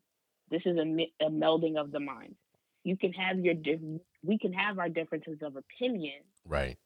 This 0.50 0.62
is 0.64 0.78
a, 0.78 1.24
a 1.24 1.30
melding 1.30 1.78
of 1.78 1.92
the 1.92 2.00
minds. 2.00 2.36
You 2.84 2.96
can 2.96 3.12
have 3.12 3.38
your, 3.40 3.54
we 4.22 4.38
can 4.38 4.52
have 4.52 4.78
our 4.78 4.88
differences 4.88 5.38
of 5.42 5.56
opinion. 5.56 6.20
Right. 6.44 6.78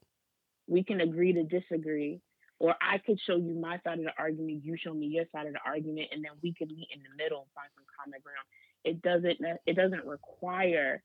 We 0.66 0.85
can 0.85 1.01
agree 1.01 1.33
to 1.33 1.45
disagree, 1.45 2.21
or 2.59 2.75
I 2.81 2.99
could 2.99 3.18
show 3.21 3.37
you 3.37 3.55
my 3.55 3.81
side 3.85 3.99
of 3.99 4.05
the 4.05 4.12
argument, 4.18 4.64
you 4.64 4.77
show 4.77 4.95
me 4.95 5.07
your 5.07 5.25
side 5.33 5.47
of 5.47 5.55
the 5.55 5.61
argument, 5.64 6.09
and 6.12 6.25
then 6.25 6.33
we 6.42 6.55
could 6.55 6.68
meet 6.68 6.88
in 6.95 7.03
the 7.03 7.23
middle 7.23 7.40
and 7.40 7.51
find 7.55 7.68
some 7.75 7.85
common 7.99 8.21
ground. 8.23 8.47
It 8.85 9.03
doesn't 9.03 9.61
it 9.66 9.77
doesn't 9.77 10.07
require 10.07 11.03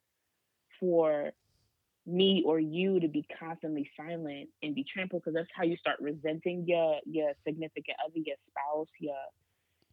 for 0.79 1.31
me 2.05 2.41
or 2.45 2.59
you 2.59 2.99
to 2.99 3.07
be 3.07 3.25
constantly 3.37 3.89
silent 3.97 4.49
and 4.63 4.73
be 4.73 4.85
trampled 4.91 5.21
because 5.21 5.35
that's 5.35 5.49
how 5.53 5.63
you 5.63 5.75
start 5.77 5.97
resenting 5.99 6.63
your 6.65 6.99
your 7.05 7.33
significant 7.45 7.97
other, 8.03 8.17
your 8.17 8.37
spouse, 8.49 8.87
your 8.99 9.15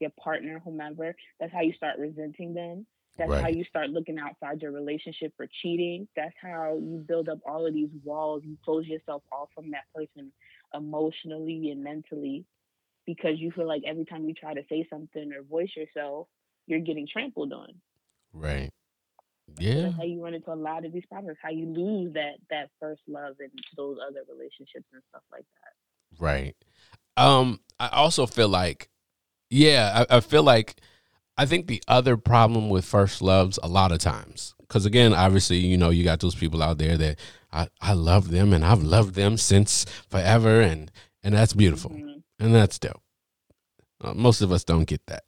your 0.01 0.11
partner, 0.23 0.61
whomever. 0.65 1.15
That's 1.41 1.53
how 1.53 1.63
you 1.63 1.73
start 1.73 1.99
resenting 1.99 2.55
them. 2.55 2.87
That's 3.17 3.31
right. 3.31 3.43
how 3.43 3.49
you 3.49 3.65
start 3.65 3.91
looking 3.91 4.19
outside 4.19 4.61
your 4.61 4.73
relationship 4.73 5.33
for 5.37 5.47
cheating. 5.63 6.09
That's 6.17 6.35
how 6.41 6.77
you 6.81 7.05
build 7.07 7.29
up 7.29 7.39
all 7.47 7.67
of 7.67 7.73
these 7.73 7.91
walls. 8.03 8.43
You 8.45 8.57
close 8.65 8.87
yourself 8.87 9.23
off 9.31 9.51
from 9.55 9.71
that 9.71 9.85
person 9.95 10.33
emotionally 10.75 11.71
and 11.71 11.85
mentally 11.85 12.45
because 13.07 13.39
you 13.39 13.53
feel 13.53 13.69
like 13.69 13.83
every 13.87 14.05
time 14.05 14.25
you 14.25 14.35
try 14.35 14.55
to 14.55 14.63
say 14.69 14.87
something 14.91 15.33
or 15.33 15.43
voice 15.43 15.71
yourself, 15.77 16.27
you're 16.67 16.81
getting 16.81 17.07
trampled 17.07 17.53
on. 17.53 17.69
Right. 18.33 18.71
Yeah. 19.59 19.83
That's 19.83 19.97
how 19.97 20.05
you 20.05 20.23
run 20.23 20.35
into 20.35 20.53
a 20.53 20.55
lot 20.55 20.85
of 20.85 20.93
these 20.93 21.05
problems. 21.07 21.39
How 21.41 21.51
you 21.51 21.67
lose 21.67 22.15
that 22.15 22.35
that 22.51 22.71
first 22.81 23.03
love 23.07 23.37
and 23.39 23.51
those 23.77 23.99
other 24.05 24.21
relationships 24.29 24.87
and 24.93 25.03
stuff 25.11 25.23
like 25.31 25.45
that. 25.63 26.23
Right. 26.23 26.57
Um, 27.17 27.61
I 27.79 27.89
also 27.89 28.27
feel 28.27 28.49
like, 28.49 28.89
yeah, 29.51 30.05
I, 30.11 30.17
I 30.17 30.21
feel 30.21 30.43
like 30.43 30.81
I 31.37 31.47
think 31.47 31.67
the 31.67 31.83
other 31.89 32.17
problem 32.17 32.71
with 32.71 32.85
first 32.85 33.21
loves 33.21 33.59
a 33.63 33.69
lot 33.69 33.93
of 33.93 33.99
times, 33.99 34.55
because 34.61 34.87
again, 34.87 35.13
obviously, 35.13 35.59
you 35.59 35.77
know, 35.77 35.91
you 35.91 36.05
got 36.05 36.21
those 36.21 36.35
people 36.35 36.63
out 36.63 36.79
there 36.79 36.97
that 36.97 37.19
I, 37.53 37.69
I 37.81 37.93
love 37.95 38.31
them 38.31 38.53
and 38.53 38.65
I've 38.65 38.83
loved 38.83 39.15
them 39.15 39.37
since 39.37 39.85
forever, 40.09 40.61
and 40.61 40.91
and 41.23 41.35
that's 41.35 41.53
beautiful 41.53 41.91
mm-hmm. 41.91 42.19
and 42.39 42.55
that's 42.55 42.79
dope. 42.79 43.03
Uh, 44.01 44.15
most 44.15 44.43
of 44.43 44.53
us 44.53 44.65
don't 44.65 44.85
get 44.85 45.05
that, 45.07 45.25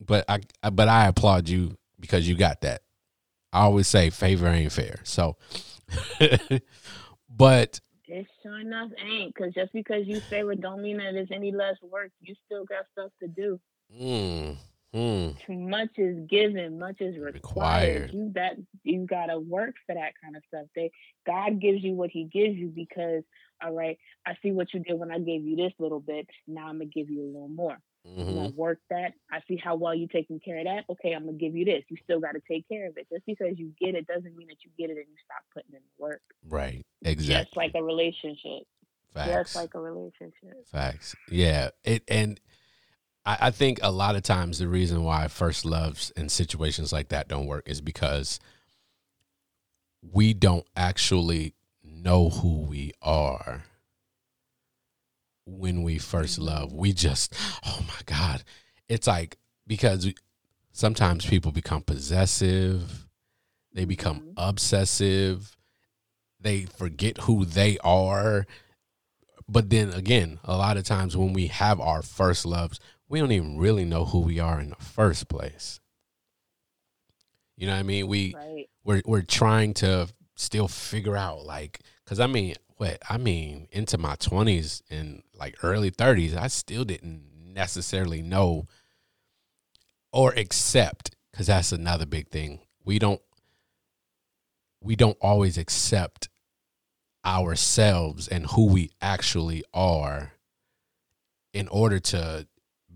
but 0.00 0.24
I, 0.28 0.40
I 0.62 0.70
but 0.70 0.88
I 0.88 1.06
applaud 1.06 1.48
you 1.48 1.76
because 1.98 2.28
you 2.28 2.36
got 2.36 2.60
that. 2.60 2.82
I 3.52 3.60
always 3.60 3.88
say 3.88 4.10
favor 4.10 4.48
ain't 4.48 4.72
fair, 4.72 5.00
so. 5.02 5.36
but 7.30 7.80
it 8.08 8.26
sure 8.42 8.58
enough 8.60 8.90
ain't 9.04 9.34
because 9.34 9.54
just 9.54 9.72
because 9.72 10.06
you 10.06 10.20
favor 10.20 10.54
don't 10.54 10.82
mean 10.82 10.98
that 10.98 11.14
it's 11.14 11.30
any 11.32 11.52
less 11.52 11.76
work. 11.82 12.10
You 12.20 12.34
still 12.44 12.64
got 12.64 12.84
stuff 12.92 13.10
to 13.20 13.28
do. 13.28 13.60
Mm. 14.00 14.56
Mm. 14.96 15.68
Much 15.68 15.90
is 15.98 16.26
given, 16.26 16.78
much 16.78 17.00
is 17.00 17.18
required. 17.18 17.34
required. 17.34 18.10
You 18.14 18.32
that 18.34 18.56
you 18.82 19.06
gotta 19.06 19.38
work 19.38 19.74
for 19.86 19.94
that 19.94 20.12
kind 20.22 20.36
of 20.36 20.42
stuff. 20.48 20.66
They 20.74 20.90
God 21.26 21.60
gives 21.60 21.82
you 21.82 21.92
what 21.92 22.10
He 22.10 22.24
gives 22.24 22.56
you 22.56 22.68
because, 22.68 23.22
all 23.62 23.72
right, 23.72 23.98
I 24.26 24.36
see 24.42 24.52
what 24.52 24.72
you 24.72 24.80
did 24.80 24.98
when 24.98 25.10
I 25.10 25.18
gave 25.18 25.44
you 25.44 25.54
this 25.54 25.72
little 25.78 26.00
bit. 26.00 26.26
Now 26.46 26.68
I'm 26.68 26.78
gonna 26.78 26.86
give 26.86 27.10
you 27.10 27.22
a 27.22 27.26
little 27.26 27.48
more. 27.48 27.78
Mm-hmm. 28.08 28.30
You 28.30 28.52
work 28.56 28.78
that. 28.88 29.12
I 29.30 29.40
see 29.48 29.56
how 29.62 29.74
well 29.74 29.94
you're 29.94 30.08
taking 30.08 30.40
care 30.40 30.58
of 30.58 30.64
that. 30.64 30.84
Okay, 30.88 31.12
I'm 31.12 31.26
gonna 31.26 31.36
give 31.36 31.54
you 31.54 31.66
this. 31.66 31.82
You 31.88 31.98
still 32.04 32.20
got 32.20 32.32
to 32.32 32.40
take 32.48 32.66
care 32.68 32.86
of 32.86 32.96
it. 32.96 33.06
Just 33.12 33.26
because 33.26 33.58
you 33.58 33.72
get 33.78 33.94
it 33.94 34.06
doesn't 34.06 34.34
mean 34.36 34.48
that 34.48 34.58
you 34.64 34.70
get 34.78 34.90
it 34.90 34.96
and 34.96 35.06
you 35.08 35.16
stop 35.24 35.42
putting 35.52 35.74
in 35.74 35.80
the 35.80 36.02
work. 36.02 36.22
Right. 36.48 36.86
Exactly. 37.02 37.44
Just 37.44 37.56
like 37.56 37.72
a 37.74 37.82
relationship. 37.82 38.62
Facts. 39.12 39.30
Just 39.30 39.56
like 39.56 39.74
a 39.74 39.80
relationship. 39.80 40.66
Facts. 40.70 41.16
Yeah. 41.30 41.70
It 41.84 42.04
and 42.08 42.40
I, 43.26 43.38
I 43.42 43.50
think 43.50 43.80
a 43.82 43.90
lot 43.90 44.16
of 44.16 44.22
times 44.22 44.58
the 44.58 44.68
reason 44.68 45.02
why 45.02 45.28
first 45.28 45.64
loves 45.64 46.12
and 46.16 46.30
situations 46.30 46.92
like 46.92 47.08
that 47.08 47.28
don't 47.28 47.46
work 47.46 47.68
is 47.68 47.80
because 47.80 48.40
we 50.00 50.32
don't 50.32 50.66
actually 50.76 51.52
know 51.84 52.30
who 52.30 52.62
we 52.62 52.92
are 53.02 53.64
when 55.44 55.82
we 55.82 55.98
first 55.98 56.38
mm-hmm. 56.38 56.48
love. 56.48 56.72
We 56.72 56.92
just, 56.92 57.34
oh 57.66 57.80
my 57.86 58.00
God. 58.06 58.44
It's 58.88 59.06
like, 59.06 59.36
because 59.66 60.12
sometimes 60.72 61.26
people 61.26 61.50
become 61.50 61.82
possessive, 61.82 63.06
they 63.72 63.84
become 63.84 64.20
mm-hmm. 64.20 64.32
obsessive, 64.36 65.56
they 66.40 66.62
forget 66.62 67.18
who 67.18 67.44
they 67.44 67.78
are. 67.78 68.46
But 69.48 69.70
then 69.70 69.92
again, 69.92 70.38
a 70.44 70.56
lot 70.56 70.76
of 70.76 70.84
times 70.84 71.16
when 71.16 71.32
we 71.32 71.48
have 71.48 71.80
our 71.80 72.02
first 72.02 72.44
loves, 72.44 72.80
we 73.08 73.20
don't 73.20 73.32
even 73.32 73.58
really 73.58 73.84
know 73.84 74.04
who 74.04 74.20
we 74.20 74.38
are 74.40 74.60
in 74.60 74.70
the 74.70 74.76
first 74.76 75.28
place. 75.28 75.80
You 77.56 77.66
know 77.66 77.72
what 77.72 77.80
I 77.80 77.84
mean? 77.84 78.06
We 78.06 78.34
right. 78.34 78.68
we're 78.84 79.02
we're 79.04 79.22
trying 79.22 79.74
to 79.74 80.08
still 80.34 80.68
figure 80.68 81.16
out 81.16 81.44
like 81.44 81.80
cuz 82.04 82.20
I 82.20 82.26
mean, 82.26 82.54
what? 82.76 82.98
I 83.08 83.16
mean, 83.16 83.68
into 83.70 83.96
my 83.96 84.16
20s 84.16 84.82
and 84.90 85.22
like 85.34 85.56
early 85.62 85.90
30s, 85.90 86.36
I 86.36 86.48
still 86.48 86.84
didn't 86.84 87.54
necessarily 87.54 88.22
know 88.22 88.66
or 90.12 90.32
accept 90.32 91.16
cuz 91.32 91.46
that's 91.46 91.72
another 91.72 92.06
big 92.06 92.28
thing. 92.28 92.60
We 92.84 92.98
don't 92.98 93.22
we 94.82 94.96
don't 94.96 95.18
always 95.20 95.56
accept 95.56 96.28
ourselves 97.24 98.28
and 98.28 98.46
who 98.46 98.66
we 98.66 98.90
actually 99.00 99.64
are 99.74 100.32
in 101.52 101.66
order 101.68 101.98
to 101.98 102.46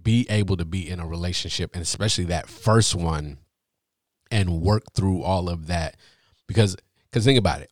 be 0.03 0.27
able 0.31 0.57
to 0.57 0.65
be 0.65 0.89
in 0.89 1.01
a 1.01 1.07
relationship 1.07 1.71
and 1.75 1.83
especially 1.83 2.25
that 2.25 2.49
first 2.49 2.95
one 2.95 3.39
and 4.31 4.61
work 4.61 4.85
through 4.95 5.23
all 5.23 5.49
of 5.49 5.67
that. 5.67 5.97
Because 6.47 6.77
because 7.11 7.25
think 7.25 7.39
about 7.39 7.61
it. 7.61 7.71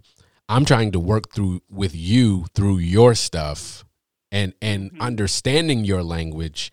I'm 0.48 0.64
trying 0.64 0.92
to 0.92 1.00
work 1.00 1.32
through 1.32 1.62
with 1.70 1.94
you 1.94 2.46
through 2.54 2.78
your 2.78 3.14
stuff 3.14 3.84
and 4.30 4.54
and 4.60 4.92
mm-hmm. 4.92 5.02
understanding 5.02 5.84
your 5.84 6.02
language 6.02 6.72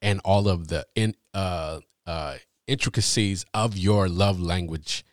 and 0.00 0.20
all 0.24 0.48
of 0.48 0.68
the 0.68 0.86
in 0.94 1.14
uh 1.34 1.80
uh 2.06 2.36
intricacies 2.66 3.44
of 3.52 3.76
your 3.76 4.08
love 4.08 4.40
language 4.40 5.04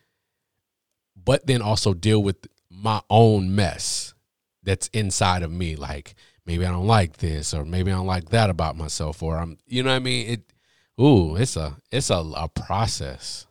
but 1.24 1.46
then 1.46 1.60
also 1.60 1.94
deal 1.94 2.22
with 2.22 2.46
my 2.70 3.00
own 3.10 3.54
mess 3.54 4.14
that's 4.62 4.88
inside 4.88 5.42
of 5.42 5.50
me. 5.50 5.76
Like 5.76 6.14
maybe 6.50 6.66
I 6.66 6.72
don't 6.72 6.86
like 6.88 7.18
this 7.18 7.54
or 7.54 7.64
maybe 7.64 7.92
I 7.92 7.94
don't 7.94 8.08
like 8.08 8.30
that 8.30 8.50
about 8.50 8.76
myself 8.76 9.22
or 9.22 9.38
I'm 9.38 9.56
you 9.68 9.84
know 9.84 9.90
what 9.90 9.96
I 9.96 10.00
mean? 10.00 10.28
It 10.28 10.52
ooh 11.00 11.36
it's 11.36 11.56
a 11.56 11.76
it's 11.92 12.10
a, 12.10 12.16
a 12.16 12.48
process. 12.48 13.46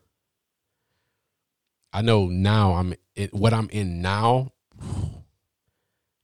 I 1.93 2.01
know 2.01 2.27
now 2.27 2.73
I'm 2.73 2.93
it, 3.15 3.33
what 3.33 3.53
I'm 3.53 3.69
in 3.69 4.01
now 4.01 4.51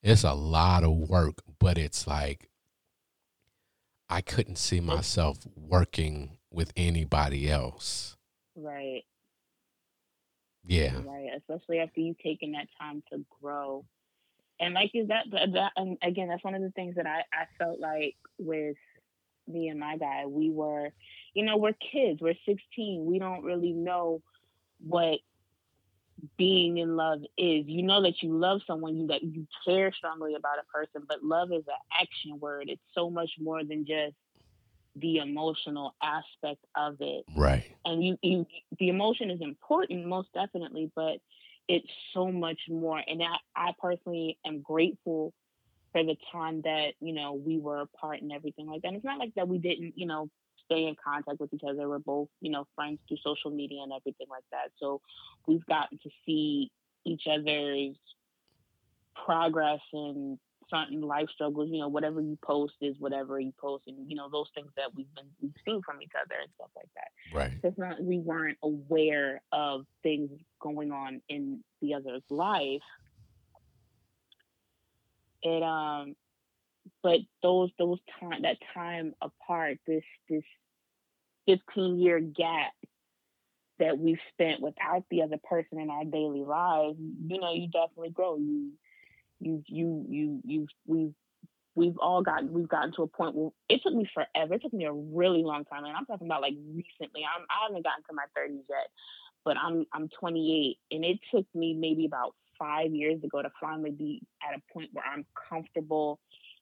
it's 0.04 0.26
a 0.26 0.34
lot 0.34 0.84
of 0.84 0.92
work 0.92 1.36
but 1.60 1.78
it's 1.78 2.08
like 2.08 2.50
I 4.10 4.20
couldn't 4.20 4.58
see 4.58 4.82
myself 4.82 5.38
working 5.56 6.38
with 6.52 6.74
anybody 6.76 7.50
else. 7.50 8.18
Right. 8.58 9.06
Yeah. 10.66 10.98
Right 11.06 11.30
especially 11.38 11.80
after 11.80 12.02
you 12.02 12.18
taking 12.22 12.52
that 12.52 12.68
time 12.78 13.02
to 13.14 13.24
grow 13.42 13.86
and 14.60 14.74
like 14.74 14.92
is 14.94 15.08
that 15.08 15.26
that 15.32 15.72
and 15.76 15.98
again 16.02 16.28
that's 16.28 16.44
one 16.44 16.56
of 16.56 16.62
the 16.62 16.72
things 16.72 16.96
that 16.96 17.06
I 17.06 17.20
I 17.34 17.46
felt 17.58 17.80
like 17.80 18.16
with 18.38 18.78
me 19.48 19.68
and 19.68 19.80
my 19.80 19.98
guy 19.98 20.26
we 20.26 20.50
were 20.50 20.90
you 21.34 21.46
know 21.46 21.58
we're 21.58 21.74
kids 21.92 22.20
we're 22.22 22.36
16 22.46 23.06
we 23.06 23.20
don't 23.20 23.44
really 23.44 23.74
know 23.74 24.22
what 24.80 25.20
being 26.38 26.78
in 26.78 26.96
love 26.96 27.22
is. 27.38 27.66
You 27.68 27.84
know 27.84 28.02
that 28.04 28.22
you 28.22 28.38
love 28.38 28.62
someone 28.66 28.96
you 28.98 29.08
that 29.08 29.24
you 29.24 29.48
care 29.66 29.92
strongly 29.94 30.36
about 30.36 30.60
a 30.60 30.72
person 30.72 31.06
but 31.08 31.24
love 31.24 31.52
is 31.52 31.64
an 31.68 32.02
action 32.02 32.40
word. 32.40 32.70
It's 32.70 32.82
so 32.94 33.10
much 33.10 33.32
more 33.40 33.64
than 33.64 33.86
just 33.86 34.16
the 34.96 35.18
emotional 35.18 35.94
aspect 36.02 36.64
of 36.76 36.98
it. 37.00 37.26
Right. 37.36 37.64
And 37.84 38.04
you, 38.04 38.18
you 38.22 38.46
the 38.80 38.90
emotion 38.90 39.30
is 39.30 39.42
important 39.42 40.06
most 40.06 40.30
definitely 40.34 40.92
but 40.96 41.18
it's 41.68 41.92
so 42.14 42.32
much 42.32 42.60
more. 42.70 43.02
And 43.06 43.22
I, 43.24 43.38
I 43.56 43.74
personally 43.80 44.38
am 44.46 44.62
grateful 44.62 45.34
for 45.92 46.04
the 46.04 46.16
time 46.32 46.62
that, 46.64 46.94
you 47.00 47.14
know, 47.14 47.34
we 47.34 47.58
were 47.58 47.82
apart 47.82 48.22
and 48.22 48.32
everything 48.32 48.68
like 48.68 48.82
that. 48.82 48.90
And 48.90 48.98
it's 48.98 49.06
not 49.06 49.20
like 49.20 49.34
that 49.36 49.48
we 49.48 49.58
didn't, 49.58 49.94
you 49.98 50.06
know, 50.06 50.30
stay 50.66 50.88
in 50.88 50.96
contact 51.04 51.40
with 51.40 51.54
each 51.54 51.64
other. 51.68 51.88
We're 51.88 52.00
both, 52.00 52.28
you 52.42 52.52
know, 52.52 52.68
friends 52.76 53.00
through 53.08 53.18
social 53.24 53.52
media 53.52 53.82
and 53.84 53.94
everything 53.94 54.28
like 54.30 54.44
that. 54.52 54.72
So 54.80 55.02
we've 55.48 55.66
gotten 55.66 55.98
to 56.00 56.10
see 56.26 56.72
each 57.06 57.24
other's 57.32 57.96
progress 59.26 59.80
and 59.94 60.38
certain 60.76 61.02
life 61.02 61.28
struggles. 61.34 61.70
You 61.72 61.80
know, 61.80 61.88
whatever 61.88 62.22
you 62.22 62.38
post 62.44 62.74
is 62.82 62.96
whatever 63.00 63.40
you 63.40 63.54
post, 63.60 63.84
and 63.88 64.10
you 64.10 64.16
know 64.16 64.30
those 64.32 64.50
things 64.56 64.70
that 64.76 64.94
we've 64.96 65.14
been 65.16 65.26
we've 65.42 65.54
seen 65.66 65.82
from 65.84 66.02
each 66.02 66.12
other 66.20 66.36
and 66.42 66.52
stuff 66.56 66.70
like 66.76 66.90
that. 66.96 67.36
Right. 67.36 67.52
It's 67.64 67.78
not 67.78 68.02
we 68.02 68.20
weren't 68.20 68.58
aware 68.64 69.42
of 69.52 69.86
things 70.04 70.30
going 70.60 70.92
on 70.92 71.22
in 71.30 71.64
the 71.82 71.94
other's 71.94 72.24
life. 72.30 72.82
It 75.42 75.64
um, 75.64 76.16
but 77.04 77.20
those 77.42 77.70
those 77.78 78.00
time 78.20 78.44
that 78.44 78.58
time 78.74 79.14
apart, 79.22 79.78
this 79.88 80.04
this 80.30 80.44
fifteen 81.46 82.00
year 82.00 82.20
gap 82.20 82.74
that 83.80 83.98
we've 83.98 84.20
spent 84.34 84.62
without 84.62 85.04
the 85.12 85.22
other 85.22 85.38
person 85.44 85.80
in 85.80 85.90
our 85.90 86.06
daily 86.06 86.44
lives, 86.44 86.98
you 87.28 87.40
know, 87.40 87.54
you 87.54 87.68
definitely 87.68 88.10
grow. 88.10 88.38
You 88.38 88.72
you 89.46 89.64
you 89.68 90.06
you 90.10 90.42
you 90.44 90.68
we've 90.86 91.14
we've 91.76 91.98
all 92.00 92.22
gotten 92.22 92.52
we've 92.52 92.68
gotten 92.68 92.92
to 92.94 93.04
a 93.04 93.08
point 93.08 93.36
where 93.36 93.52
it 93.70 93.82
took 93.84 93.94
me 93.94 94.10
forever. 94.14 94.56
It 94.56 94.62
took 94.62 94.74
me 94.74 94.86
a 94.86 94.92
really 94.92 95.44
long 95.44 95.66
time, 95.66 95.86
and 95.86 95.96
I'm 95.96 96.06
talking 96.06 96.28
about 96.28 96.42
like 96.42 96.56
recently. 96.68 97.22
I'm 97.24 97.46
I 97.50 97.68
haven't 97.68 97.84
gotten 97.84 98.04
to 98.10 98.14
my 98.14 98.26
30s 98.38 98.64
yet, 98.70 98.90
but 99.46 99.58
I'm 99.58 99.86
I'm 99.94 100.10
28, 100.20 100.78
and 100.92 101.06
it 101.06 101.20
took 101.34 101.46
me 101.54 101.74
maybe 101.74 102.06
about 102.06 102.34
five 102.58 102.92
years 102.92 103.24
ago 103.24 103.42
to 103.42 103.50
finally 103.62 103.92
be 103.92 104.24
at 104.42 104.58
a 104.58 104.74
point 104.74 104.90
where 104.94 105.06
I'm 105.06 105.26
comfortable 105.50 106.20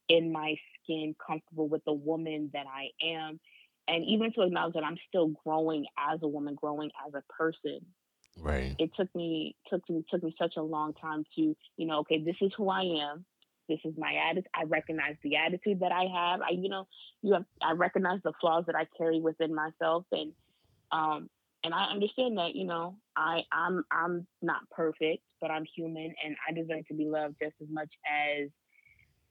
in 0.10 0.32
my 0.32 0.56
skin, 0.84 1.15
comfortable 1.26 1.67
with 1.67 1.84
the 1.86 1.93
woman 1.93 2.50
that 2.54 2.65
I 2.67 2.89
am, 3.06 3.39
and 3.88 4.04
even 4.06 4.34
to 4.34 4.41
acknowledge 4.41 4.74
that 4.74 4.84
I'm 4.84 4.98
still 5.08 5.30
growing 5.46 5.86
as 5.98 6.19
a 6.22 6.28
woman, 6.28 6.56
growing 6.56 6.91
as 7.08 7.13
a 7.13 7.24
person. 7.34 7.86
Right. 8.41 8.76
It 8.80 8.91
took 8.98 9.13
me 9.15 9.56
took 9.69 9.88
me 9.89 10.04
took 10.10 10.24
me 10.24 10.36
such 10.39 10.54
a 10.58 10.62
long 10.62 10.93
time 10.93 11.24
to, 11.36 11.56
you 11.78 11.88
know, 11.88 12.00
okay, 12.00 12.24
this 12.24 12.36
is 12.41 12.52
who 12.58 12.69
I 12.69 12.82
am. 12.82 13.26
This 13.69 13.80
is 13.86 13.93
my 13.98 14.13
attitude. 14.30 14.50
I 14.54 14.63
recognize 14.63 15.15
the 15.24 15.38
attitude 15.38 15.80
that 15.80 15.91
I 15.91 16.04
have. 16.04 16.41
I, 16.41 16.52
you 16.52 16.69
know, 16.69 16.88
you 17.22 17.34
have. 17.34 17.46
I 17.62 17.72
recognize 17.74 18.19
the 18.24 18.34
flaws 18.41 18.65
that 18.67 18.76
I 18.76 18.88
carry 18.98 19.22
within 19.22 19.56
myself, 19.56 20.06
and 20.12 20.34
um, 20.91 21.30
and 21.63 21.74
I 21.74 21.86
understand 21.86 22.38
that, 22.38 22.56
you 22.56 22.65
know, 22.65 22.98
I 23.15 23.43
I'm 23.52 23.86
I'm 23.91 24.28
not 24.41 24.69
perfect, 24.72 25.24
but 25.39 25.50
I'm 25.50 25.65
human, 25.76 26.13
and 26.26 26.36
I 26.48 26.52
deserve 26.52 26.86
to 26.88 26.93
be 26.93 27.06
loved 27.06 27.36
just 27.41 27.56
as 27.62 27.67
much 27.69 27.89
as 28.06 28.50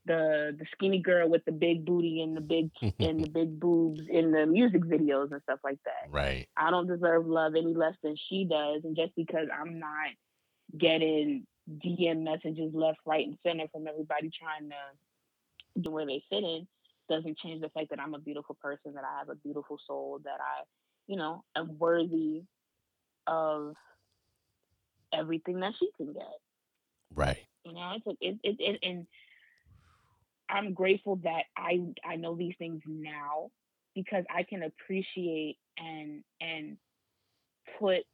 the 0.07 0.55
the 0.59 0.67
skinny 0.73 1.01
girl 1.01 1.29
with 1.29 1.45
the 1.45 1.53
big 1.53 1.85
booty 1.85 2.23
and 2.23 2.37
the 2.37 2.41
big 2.41 2.71
and 2.99 3.25
the 3.25 3.29
big 3.29 3.59
boobs 3.61 4.01
in 4.09 4.33
the 4.33 4.47
music 4.47 4.83
videos 4.83 5.33
and 5.33 5.43
stuff 5.43 5.61
like 5.62 5.79
that. 5.85 6.11
Right. 6.11 6.49
I 6.57 6.71
don't 6.71 6.88
deserve 6.88 7.27
love 7.27 7.55
any 7.57 7.75
less 7.75 7.95
than 8.03 8.17
she 8.29 8.45
does, 8.45 8.83
and 8.85 8.97
just 8.97 9.15
because 9.17 9.49
I'm 9.53 9.79
not 9.79 10.11
getting 10.77 11.47
DM 11.71 12.23
messages 12.25 12.73
left, 12.75 12.99
right, 13.07 13.27
and 13.27 13.38
center 13.47 13.67
from 13.73 13.87
everybody 13.87 14.31
trying 14.31 14.71
to 14.71 15.81
do 15.81 15.91
where 15.91 16.07
they 16.07 16.23
fit 16.29 16.43
in, 16.43 16.67
doesn't 17.09 17.38
change 17.38 17.61
the 17.61 17.69
fact 17.71 17.91
that 17.91 18.01
I'm 18.01 18.15
a 18.15 18.19
beautiful 18.19 18.57
person, 18.61 18.95
that 18.95 19.05
I 19.05 19.19
have 19.21 19.29
a 19.29 19.37
beautiful 19.37 19.79
soul, 19.87 20.21
that 20.25 20.41
I, 20.41 20.65
you 21.07 21.17
know, 21.17 21.45
am 21.57 21.79
worthy 21.79 22.43
of 23.27 23.75
everything 25.12 25.61
that 25.61 25.75
she 25.79 25.91
can 25.97 26.12
get. 26.12 26.23
Right. 27.15 27.38
You 27.65 27.75
know, 27.75 27.93
it's 27.97 28.07
a, 28.07 28.11
it, 28.21 28.38
it, 28.43 28.57
it 28.59 28.79
and 28.83 29.07
I'm 30.48 30.74
grateful 30.74 31.16
that 31.24 31.44
I 31.57 31.81
I 32.05 32.16
know 32.16 32.37
these 32.37 32.55
things 32.59 32.83
now 32.87 33.50
because 33.94 34.24
I 34.35 34.42
can 34.42 34.62
appreciate 34.62 35.57
and 35.78 36.22
and 36.40 36.76
put 37.78 38.05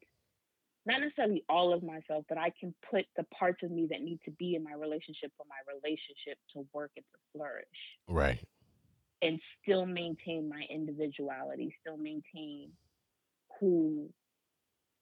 not 0.86 1.00
necessarily 1.02 1.44
all 1.50 1.74
of 1.74 1.82
myself, 1.82 2.24
but 2.28 2.38
I 2.38 2.50
can 2.58 2.74
put 2.90 3.04
the 3.16 3.24
parts 3.24 3.62
of 3.62 3.70
me 3.70 3.88
that 3.90 4.00
need 4.00 4.20
to 4.24 4.30
be 4.30 4.54
in 4.54 4.64
my 4.64 4.72
relationship 4.72 5.30
for 5.36 5.44
my 5.46 5.60
relationship 5.74 6.38
to 6.54 6.66
work 6.72 6.92
and 6.96 7.04
to 7.04 7.18
flourish. 7.32 7.66
Right. 8.08 8.40
And 9.20 9.38
still 9.62 9.84
maintain 9.84 10.48
my 10.48 10.62
individuality, 10.70 11.74
still 11.80 11.98
maintain 11.98 12.70
who 13.60 14.08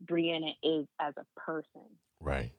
Briana 0.04 0.52
is 0.62 0.86
as 1.00 1.14
a 1.18 1.40
person. 1.40 1.88
Right. 2.20 2.50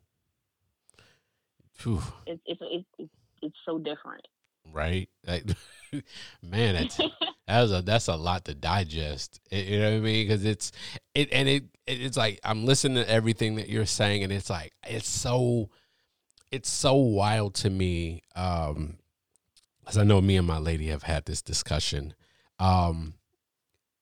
It's 2.25 2.41
it's 2.45 2.61
it's 2.61 2.85
it's, 2.97 3.13
it's 3.41 3.57
so 3.65 3.77
different. 3.77 4.25
Right. 4.73 5.09
Like, 5.25 5.43
man, 6.41 6.75
that's 6.75 6.99
that's 7.47 7.71
a 7.71 7.81
that's 7.81 8.07
a 8.07 8.15
lot 8.15 8.45
to 8.45 8.55
digest. 8.55 9.39
You 9.51 9.79
know 9.79 9.91
what 9.91 9.97
I 9.97 9.99
mean? 9.99 10.27
Because 10.27 10.45
it's 10.45 10.71
it 11.15 11.31
and 11.31 11.47
it 11.47 11.65
it's 11.85 12.17
like 12.17 12.39
I'm 12.43 12.65
listening 12.65 13.03
to 13.03 13.09
everything 13.09 13.55
that 13.55 13.69
you're 13.69 13.85
saying, 13.85 14.23
and 14.23 14.31
it's 14.31 14.49
like 14.49 14.73
it's 14.87 15.09
so 15.09 15.69
it's 16.51 16.69
so 16.69 16.95
wild 16.95 17.55
to 17.55 17.69
me. 17.69 18.23
Um, 18.35 18.97
as 19.87 19.97
I 19.97 20.03
know, 20.03 20.21
me 20.21 20.37
and 20.37 20.47
my 20.47 20.57
lady 20.57 20.87
have 20.87 21.03
had 21.03 21.25
this 21.25 21.41
discussion. 21.41 22.13
Um, 22.59 23.13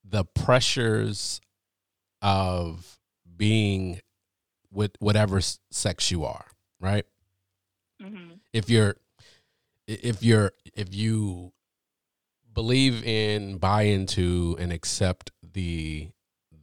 the 0.04 0.25
pressures 0.25 1.41
of 2.21 2.97
being 3.38 4.01
with 4.71 4.91
whatever 4.99 5.39
sex 5.71 6.12
you 6.12 6.25
are, 6.25 6.45
right? 6.80 7.06
Mm-hmm. 8.01 8.34
If 8.54 8.69
you're 8.69 8.97
if 9.88 10.24
you're 10.24 10.52
if 10.76 10.93
you 10.93 11.52
believe 12.54 13.04
in 13.04 13.58
buy 13.58 13.84
into 13.84 14.56
and 14.60 14.71
accept 14.71 15.32
the 15.54 16.10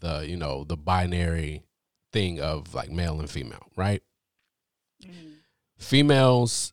the 0.01 0.27
you 0.29 0.37
know 0.37 0.65
the 0.65 0.77
binary 0.77 1.63
thing 2.13 2.41
of 2.41 2.75
like 2.75 2.91
male 2.91 3.19
and 3.21 3.31
female 3.31 3.67
right 3.77 4.03
Mm-hmm. 5.05 5.29
females 5.79 6.73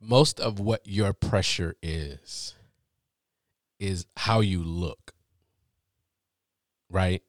most 0.00 0.38
of 0.40 0.60
what 0.60 0.86
your 0.86 1.12
pressure 1.12 1.74
is 1.82 2.54
is 3.78 4.06
how 4.16 4.40
you 4.40 4.62
look 4.62 5.12
right 6.90 7.22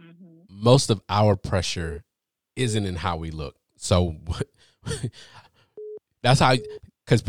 Mm-hmm. 0.00 0.42
most 0.48 0.90
of 0.90 1.02
our 1.08 1.36
pressure 1.36 2.04
isn't 2.56 2.84
in 2.86 2.96
how 2.96 3.16
we 3.16 3.30
look 3.30 3.56
so 3.76 4.16
that's 6.22 6.40
how 6.40 6.54
because 7.04 7.24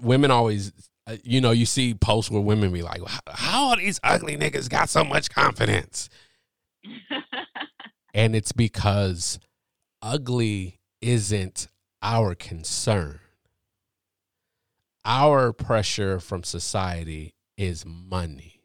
women 0.00 0.30
always 0.30 0.72
uh, 1.06 1.16
you 1.24 1.40
know 1.40 1.50
you 1.50 1.66
see 1.66 1.94
posts 1.94 2.30
where 2.30 2.40
women 2.40 2.72
be 2.72 2.82
like 2.82 3.00
how 3.28 3.70
are 3.70 3.76
these 3.76 4.00
ugly 4.02 4.36
niggas 4.36 4.68
got 4.68 4.88
so 4.88 5.04
much 5.04 5.30
confidence? 5.30 6.08
And 8.12 8.34
it's 8.34 8.52
because 8.52 9.38
ugly 10.02 10.80
isn't 11.00 11.68
our 12.02 12.34
concern. 12.34 13.20
Our 15.04 15.52
pressure 15.52 16.20
from 16.20 16.42
society 16.42 17.34
is 17.56 17.84
money. 17.86 18.62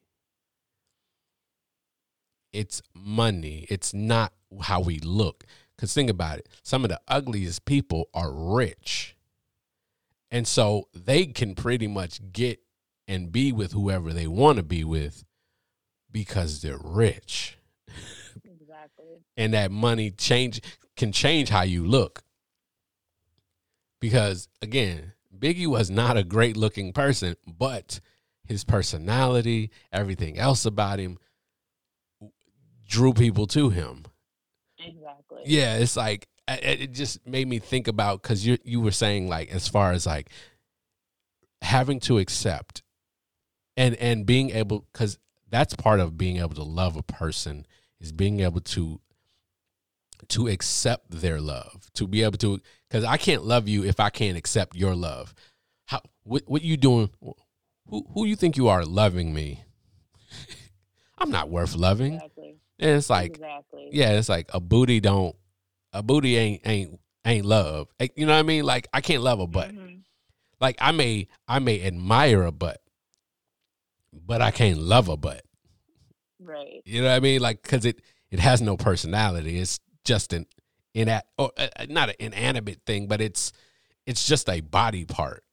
It's 2.51 2.81
money. 2.93 3.65
It's 3.69 3.93
not 3.93 4.33
how 4.61 4.81
we 4.81 4.99
look. 4.99 5.45
Because 5.75 5.93
think 5.93 6.09
about 6.09 6.39
it. 6.39 6.49
Some 6.63 6.83
of 6.83 6.89
the 6.89 7.01
ugliest 7.07 7.65
people 7.65 8.09
are 8.13 8.31
rich 8.31 9.14
and 10.31 10.47
so 10.47 10.87
they 10.93 11.25
can 11.25 11.55
pretty 11.55 11.87
much 11.87 12.19
get 12.31 12.59
and 13.07 13.31
be 13.31 13.51
with 13.51 13.71
whoever 13.71 14.11
they 14.13 14.27
want 14.27 14.57
to 14.57 14.63
be 14.63 14.83
with 14.83 15.23
because 16.11 16.61
they're 16.61 16.79
rich. 16.81 17.57
Exactly. 18.43 19.21
and 19.37 19.53
that 19.53 19.71
money 19.71 20.11
change 20.11 20.61
can 20.95 21.11
change 21.11 21.49
how 21.49 21.61
you 21.61 21.85
look. 21.85 22.23
Because 23.99 24.47
again, 24.61 25.13
Biggie 25.37 25.67
was 25.67 25.89
not 25.89 26.17
a 26.17 26.23
great 26.23 26.57
looking 26.57 26.93
person, 26.93 27.35
but 27.47 27.99
his 28.47 28.63
personality, 28.63 29.71
everything 29.91 30.37
else 30.37 30.65
about 30.65 30.99
him 30.99 31.17
drew 32.87 33.13
people 33.13 33.47
to 33.47 33.69
him. 33.69 34.05
Exactly. 34.79 35.41
Yeah, 35.45 35.77
it's 35.77 35.97
like 35.97 36.27
it 36.47 36.91
just 36.93 37.25
made 37.25 37.47
me 37.47 37.59
think 37.59 37.87
about 37.87 38.21
because 38.21 38.45
you 38.45 38.57
you 38.63 38.79
were 38.79 38.91
saying 38.91 39.27
like 39.27 39.49
as 39.49 39.67
far 39.67 39.91
as 39.91 40.05
like 40.05 40.29
having 41.61 41.99
to 42.01 42.19
accept 42.19 42.83
and 43.75 43.95
and 43.95 44.25
being 44.25 44.51
able 44.51 44.85
because 44.91 45.17
that's 45.49 45.73
part 45.75 45.99
of 45.99 46.17
being 46.17 46.37
able 46.37 46.53
to 46.55 46.63
love 46.63 46.95
a 46.95 47.03
person 47.03 47.65
is 47.99 48.11
being 48.11 48.41
able 48.41 48.61
to 48.61 48.99
to 50.27 50.47
accept 50.47 51.09
their 51.09 51.39
love 51.41 51.87
to 51.93 52.07
be 52.07 52.23
able 52.23 52.37
to 52.37 52.59
because 52.89 53.03
i 53.03 53.17
can't 53.17 53.43
love 53.43 53.67
you 53.67 53.83
if 53.83 53.99
i 53.99 54.09
can't 54.09 54.37
accept 54.37 54.75
your 54.75 54.95
love 54.95 55.33
how 55.85 55.99
what, 56.23 56.43
what 56.45 56.61
you 56.61 56.77
doing 56.77 57.09
who 57.87 58.05
who 58.13 58.25
you 58.25 58.35
think 58.35 58.57
you 58.57 58.67
are 58.67 58.85
loving 58.85 59.33
me 59.33 59.63
i'm 61.17 61.31
not 61.31 61.49
worth 61.49 61.75
loving 61.75 62.15
Exactly. 62.15 62.55
and 62.79 62.91
it's 62.91 63.09
like 63.09 63.31
exactly. 63.31 63.89
yeah 63.91 64.11
it's 64.11 64.29
like 64.29 64.49
a 64.53 64.59
booty 64.59 64.99
don't 64.99 65.35
a 65.95 66.03
booty 66.03 66.35
ain't 66.37 66.61
ain't 66.67 66.99
ain't 67.25 67.45
love 67.45 67.87
you 68.15 68.25
know 68.25 68.33
what 68.33 68.39
i 68.39 68.43
mean 68.43 68.63
like 68.63 68.87
i 68.93 69.01
can't 69.01 69.23
love 69.23 69.39
a 69.39 69.47
butt 69.47 69.71
Mhm. 69.71 70.01
like 70.61 70.75
i 70.79 70.91
may 70.91 71.27
i 71.47 71.57
may 71.59 71.81
admire 71.85 72.43
a 72.43 72.51
butt 72.51 72.79
but 74.13 74.41
i 74.41 74.51
can't 74.51 74.77
love 74.79 75.09
a 75.09 75.17
butt 75.17 75.41
Right. 76.39 76.81
you 76.85 77.01
know 77.01 77.07
what 77.07 77.15
i 77.15 77.19
mean 77.19 77.41
like 77.41 77.61
because 77.63 77.85
it 77.85 78.01
it 78.29 78.39
has 78.39 78.61
no 78.61 78.77
personality 78.77 79.57
it's 79.59 79.79
just 80.03 80.33
an 80.33 80.45
in 80.93 81.09
or 81.37 81.51
uh, 81.57 81.67
not 81.89 82.09
an 82.09 82.15
inanimate 82.19 82.81
thing 82.85 83.07
but 83.07 83.21
it's 83.21 83.51
it's 84.05 84.27
just 84.27 84.47
a 84.49 84.61
body 84.61 85.03
part. 85.03 85.43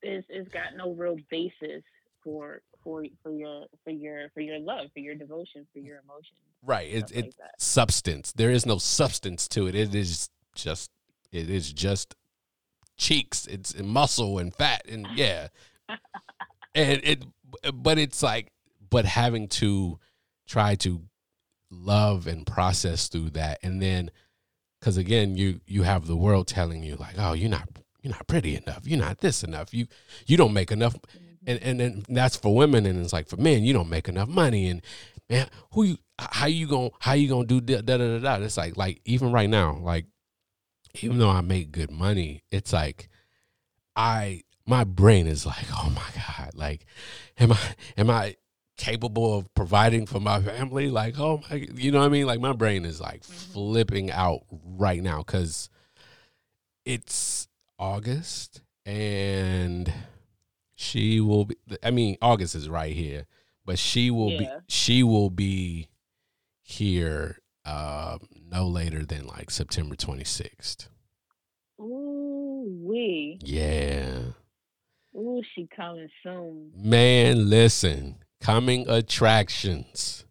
It's 0.00 0.26
it's 0.30 0.48
got 0.48 0.74
no 0.76 0.92
real 0.92 1.18
basis 1.30 1.82
for 2.24 2.62
for 2.82 3.04
for 3.22 3.30
your 3.30 3.66
for 3.84 3.90
your 3.90 4.28
for 4.34 4.40
your 4.40 4.58
love, 4.58 4.86
for 4.92 5.00
your 5.00 5.14
devotion, 5.14 5.66
for 5.72 5.78
your 5.78 6.00
emotions. 6.04 6.38
Right. 6.62 6.88
It's 6.90 7.10
it, 7.12 7.24
like 7.24 7.50
substance. 7.58 8.32
There 8.32 8.50
is 8.50 8.66
no 8.66 8.78
substance 8.78 9.48
to 9.48 9.66
it. 9.66 9.74
It 9.74 9.94
is 9.94 10.28
just 10.54 10.90
it 11.32 11.50
is 11.50 11.72
just 11.72 12.14
cheeks. 12.96 13.46
It's 13.46 13.78
muscle 13.78 14.38
and 14.38 14.54
fat 14.54 14.82
and 14.88 15.06
yeah. 15.14 15.48
and 16.74 17.00
it 17.02 17.24
but 17.74 17.98
it's 17.98 18.22
like 18.22 18.52
but 18.90 19.04
having 19.04 19.48
to 19.48 19.98
try 20.46 20.74
to 20.76 21.02
love 21.70 22.26
and 22.26 22.46
process 22.46 23.08
through 23.08 23.30
that 23.30 23.58
and 23.62 23.80
then 23.80 24.10
because 24.78 24.98
again 24.98 25.36
you 25.36 25.60
you 25.66 25.82
have 25.82 26.06
the 26.06 26.16
world 26.16 26.46
telling 26.46 26.82
you 26.82 26.96
like 26.96 27.14
oh 27.16 27.32
you're 27.32 27.48
not 27.48 27.66
you're 28.02 28.12
not 28.12 28.26
pretty 28.26 28.54
enough 28.54 28.82
you're 28.84 28.98
not 28.98 29.18
this 29.18 29.42
enough 29.42 29.72
you 29.72 29.86
you 30.26 30.36
don't 30.36 30.52
make 30.52 30.70
enough. 30.70 30.94
And 31.46 31.58
and 31.62 31.80
then 31.80 32.02
that's 32.08 32.36
for 32.36 32.54
women 32.54 32.86
and 32.86 33.00
it's 33.00 33.12
like 33.12 33.28
for 33.28 33.36
men 33.36 33.62
you 33.64 33.72
don't 33.72 33.88
make 33.88 34.08
enough 34.08 34.28
money 34.28 34.68
and 34.68 34.82
man 35.28 35.48
who 35.72 35.84
you 35.84 35.98
how 36.18 36.46
you 36.46 36.66
gonna 36.66 36.90
how 37.00 37.12
you 37.12 37.28
gonna 37.28 37.46
do 37.46 37.60
da 37.60 37.80
da 37.80 37.96
da 37.96 38.18
da 38.18 38.44
it's 38.44 38.56
like 38.56 38.76
like 38.76 39.00
even 39.04 39.32
right 39.32 39.50
now 39.50 39.78
like 39.82 40.06
even 41.00 41.18
though 41.18 41.30
i 41.30 41.40
make 41.40 41.72
good 41.72 41.90
money 41.90 42.42
it's 42.50 42.72
like 42.72 43.08
i 43.96 44.42
my 44.66 44.84
brain 44.84 45.26
is 45.26 45.44
like 45.44 45.66
oh 45.72 45.90
my 45.94 46.22
god 46.22 46.50
like 46.54 46.86
am 47.38 47.52
i 47.52 47.74
am 47.96 48.10
i 48.10 48.36
capable 48.82 49.38
of 49.38 49.54
providing 49.54 50.06
for 50.06 50.18
my 50.18 50.40
family? 50.42 50.88
Like 50.88 51.18
oh 51.18 51.40
my 51.48 51.68
you 51.74 51.92
know 51.92 52.00
what 52.00 52.06
i 52.06 52.08
mean? 52.08 52.26
Like 52.26 52.40
my 52.40 52.52
brain 52.52 52.84
is 52.84 53.00
like 53.00 53.22
mm-hmm. 53.22 53.52
flipping 53.52 54.10
out 54.10 54.40
right 54.50 55.02
now 55.02 55.18
because 55.18 55.70
it's 56.84 57.46
august 57.78 58.60
and 58.84 59.92
she 60.82 61.20
will 61.20 61.46
be 61.46 61.56
i 61.82 61.90
mean 61.90 62.16
august 62.20 62.54
is 62.54 62.68
right 62.68 62.94
here 62.94 63.26
but 63.64 63.78
she 63.78 64.10
will 64.10 64.30
yeah. 64.30 64.38
be 64.38 64.48
she 64.68 65.02
will 65.02 65.30
be 65.30 65.88
here 66.62 67.38
uh, 67.64 68.18
no 68.50 68.66
later 68.66 69.04
than 69.04 69.26
like 69.26 69.50
september 69.50 69.94
26th 69.94 70.88
Ooh, 71.82 72.78
we. 72.80 73.38
Yeah. 73.42 74.18
Ooh, 75.16 75.42
she 75.54 75.68
coming 75.74 76.08
soon. 76.22 76.70
Man, 76.76 77.50
listen 77.50 78.18
coming 78.40 78.88
attractions. 78.88 80.24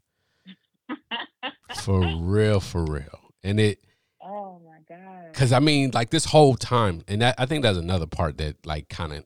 for 1.83 2.01
real, 2.19 2.59
for 2.59 2.83
real. 2.83 3.33
And 3.43 3.59
it 3.59 3.83
Oh 4.23 4.61
my 4.65 4.77
god. 4.87 5.33
Cause 5.33 5.51
I 5.51 5.59
mean, 5.59 5.91
like 5.93 6.09
this 6.09 6.25
whole 6.25 6.55
time, 6.55 7.03
and 7.07 7.21
that, 7.21 7.35
I 7.37 7.45
think 7.45 7.63
that's 7.63 7.77
another 7.77 8.07
part 8.07 8.37
that 8.37 8.65
like 8.65 8.87
kind 8.89 9.13
of 9.13 9.25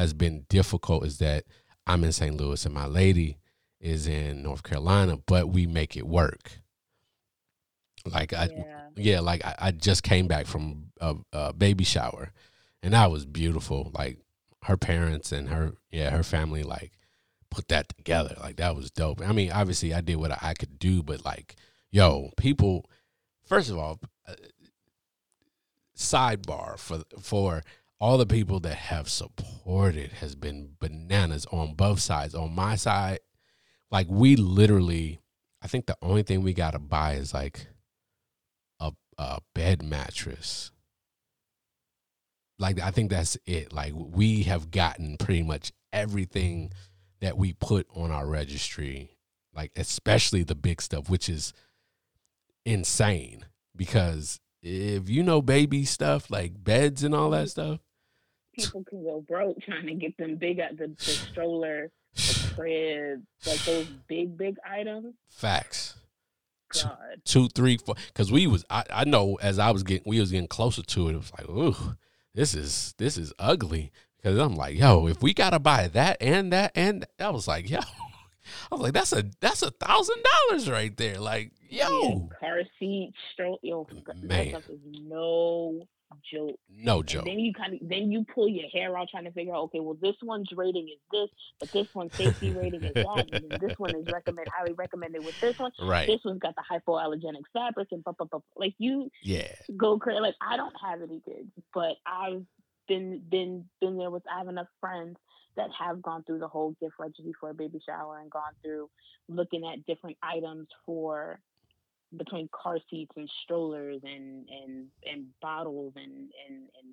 has 0.00 0.14
been 0.14 0.46
difficult 0.48 1.04
is 1.04 1.18
that 1.18 1.44
I'm 1.86 2.04
in 2.04 2.12
St. 2.12 2.34
Louis 2.34 2.64
and 2.64 2.74
my 2.74 2.86
lady 2.86 3.36
is 3.80 4.06
in 4.06 4.42
North 4.42 4.62
Carolina, 4.62 5.18
but 5.26 5.50
we 5.50 5.66
make 5.66 5.94
it 5.94 6.06
work. 6.06 6.52
Like 8.10 8.32
I, 8.32 8.48
yeah, 8.50 8.88
yeah 8.96 9.20
like 9.20 9.44
I, 9.44 9.54
I, 9.58 9.70
just 9.72 10.02
came 10.02 10.26
back 10.26 10.46
from 10.46 10.86
a, 11.02 11.16
a 11.34 11.52
baby 11.52 11.84
shower, 11.84 12.32
and 12.82 12.94
that 12.94 13.10
was 13.10 13.26
beautiful. 13.26 13.90
Like 13.92 14.16
her 14.62 14.78
parents 14.78 15.32
and 15.32 15.50
her, 15.50 15.74
yeah, 15.90 16.08
her 16.08 16.22
family, 16.22 16.62
like 16.62 16.92
put 17.50 17.68
that 17.68 17.94
together. 17.94 18.36
Like 18.40 18.56
that 18.56 18.74
was 18.74 18.90
dope. 18.90 19.20
I 19.20 19.32
mean, 19.32 19.52
obviously 19.52 19.92
I 19.92 20.00
did 20.00 20.16
what 20.16 20.32
I 20.42 20.54
could 20.54 20.78
do, 20.78 21.02
but 21.02 21.26
like, 21.26 21.56
yo, 21.90 22.30
people. 22.38 22.86
First 23.44 23.68
of 23.68 23.76
all, 23.76 23.98
uh, 24.26 24.34
sidebar 25.94 26.78
for 26.78 27.02
for 27.20 27.64
all 28.00 28.16
the 28.16 28.26
people 28.26 28.60
that 28.60 28.76
have 28.76 29.08
supported 29.08 30.12
has 30.12 30.34
been 30.34 30.70
bananas 30.80 31.46
on 31.52 31.74
both 31.74 32.00
sides. 32.00 32.34
On 32.34 32.54
my 32.54 32.74
side, 32.74 33.20
like 33.90 34.06
we 34.08 34.36
literally, 34.36 35.20
I 35.62 35.68
think 35.68 35.86
the 35.86 35.98
only 36.00 36.22
thing 36.22 36.42
we 36.42 36.54
gotta 36.54 36.78
buy 36.78 37.14
is 37.14 37.34
like 37.34 37.66
a 38.80 38.92
a 39.18 39.40
bed 39.54 39.82
mattress. 39.82 40.72
Like 42.58 42.80
I 42.80 42.90
think 42.90 43.10
that's 43.10 43.36
it. 43.44 43.72
Like 43.72 43.92
we 43.94 44.44
have 44.44 44.70
gotten 44.70 45.18
pretty 45.18 45.42
much 45.42 45.72
everything 45.92 46.72
that 47.20 47.36
we 47.36 47.52
put 47.52 47.86
on 47.94 48.10
our 48.10 48.26
registry, 48.26 49.18
like 49.54 49.72
especially 49.76 50.42
the 50.42 50.54
big 50.54 50.80
stuff, 50.80 51.10
which 51.10 51.28
is 51.28 51.52
insane 52.64 53.44
because 53.76 54.40
if 54.62 55.08
you 55.08 55.22
know 55.22 55.42
baby 55.42 55.84
stuff 55.84 56.30
like 56.30 56.64
beds 56.64 57.02
and 57.02 57.14
all 57.14 57.30
that 57.30 57.50
stuff, 57.50 57.80
people 58.60 58.84
can 58.84 59.02
go 59.02 59.20
broke 59.26 59.60
trying 59.62 59.86
to 59.86 59.94
get 59.94 60.16
them 60.16 60.36
big 60.36 60.60
uh, 60.60 60.68
the, 60.76 60.88
the 60.88 60.96
stroller, 61.30 61.90
the 62.14 62.52
crib, 62.54 63.22
like 63.46 63.64
those 63.64 63.86
big 64.08 64.36
big 64.36 64.56
items. 64.68 65.14
Facts. 65.28 65.94
God. 66.72 66.96
Two, 67.24 67.48
three, 67.48 67.76
four. 67.78 67.96
Because 68.08 68.30
we 68.30 68.46
was, 68.46 68.64
I, 68.70 68.84
I 68.90 69.04
know 69.04 69.38
as 69.42 69.58
I 69.58 69.70
was 69.72 69.82
getting, 69.82 70.08
we 70.08 70.20
was 70.20 70.30
getting 70.30 70.46
closer 70.48 70.82
to 70.82 71.08
it. 71.08 71.14
It 71.14 71.16
was 71.16 71.32
like, 71.36 71.48
ooh, 71.48 71.96
this 72.34 72.54
is 72.54 72.94
this 72.98 73.16
is 73.16 73.32
ugly. 73.38 73.92
Cause 74.22 74.36
I'm 74.38 74.54
like, 74.54 74.78
yo, 74.78 75.06
if 75.06 75.22
we 75.22 75.32
gotta 75.32 75.58
buy 75.58 75.88
that 75.88 76.18
and 76.20 76.52
that 76.52 76.72
and 76.74 77.02
that, 77.02 77.10
I 77.18 77.30
was 77.30 77.48
like, 77.48 77.70
yo, 77.70 77.78
I 77.78 78.74
was 78.74 78.80
like, 78.82 78.92
that's 78.92 79.12
a 79.12 79.24
that's 79.40 79.62
a 79.62 79.70
thousand 79.70 80.22
dollars 80.48 80.70
right 80.70 80.94
there. 80.96 81.18
Like, 81.18 81.52
yo, 81.68 82.28
yeah, 82.30 82.38
car 82.38 82.60
seat, 82.78 83.14
stroke, 83.32 83.60
yo, 83.62 83.86
man, 84.22 84.62
no 84.84 85.86
joke. 86.32 86.56
No 86.68 87.02
joke. 87.02 87.26
And 87.26 87.32
then 87.32 87.38
you 87.38 87.52
kind 87.52 87.74
of 87.74 87.88
then 87.88 88.10
you 88.10 88.24
pull 88.34 88.48
your 88.48 88.68
hair 88.68 88.96
out 88.96 89.08
trying 89.10 89.24
to 89.24 89.32
figure 89.32 89.54
out, 89.54 89.64
okay, 89.64 89.80
well, 89.80 89.96
this 90.00 90.16
one's 90.22 90.48
rating 90.54 90.88
is 90.88 90.98
this, 91.12 91.28
but 91.58 91.72
this 91.72 91.94
one's 91.94 92.14
safety 92.14 92.50
rating 92.50 92.82
is 92.82 92.94
that, 92.94 93.28
and 93.32 93.50
this 93.60 93.78
one 93.78 93.94
is 93.94 94.06
recommend 94.12 94.48
highly 94.56 94.72
recommended 94.72 95.24
with 95.24 95.38
this 95.40 95.58
one. 95.58 95.72
Right. 95.80 96.06
This 96.06 96.20
one's 96.24 96.40
got 96.40 96.54
the 96.56 96.64
hypoallergenic 96.70 97.42
fabric 97.52 97.88
and 97.92 98.02
blah, 98.04 98.14
blah, 98.16 98.26
blah. 98.26 98.40
like 98.56 98.74
you. 98.78 99.10
Yeah. 99.22 99.52
Go 99.76 99.98
crazy. 99.98 100.20
Like 100.20 100.36
I 100.40 100.56
don't 100.56 100.74
have 100.84 101.02
any 101.02 101.20
kids, 101.24 101.50
but 101.74 101.96
I've 102.06 102.44
been 102.88 103.22
been 103.30 103.64
been 103.80 103.96
there 103.96 104.10
with 104.10 104.22
I 104.32 104.38
have 104.38 104.48
enough 104.48 104.68
friends 104.80 105.16
that 105.56 105.68
have 105.78 106.00
gone 106.02 106.24
through 106.24 106.38
the 106.38 106.48
whole 106.48 106.74
gift 106.80 106.94
registry 106.98 107.32
for 107.38 107.50
a 107.50 107.54
baby 107.54 107.80
shower 107.84 108.18
and 108.18 108.30
gone 108.30 108.52
through 108.62 108.88
looking 109.28 109.66
at 109.66 109.84
different 109.86 110.16
items 110.22 110.68
for 110.86 111.40
between 112.16 112.48
car 112.52 112.78
seats 112.90 113.12
and 113.16 113.30
strollers 113.42 114.00
and 114.02 114.48
and 114.48 114.86
and 115.10 115.26
bottles 115.40 115.92
and 115.96 116.12
and 116.48 116.68
and 116.78 116.92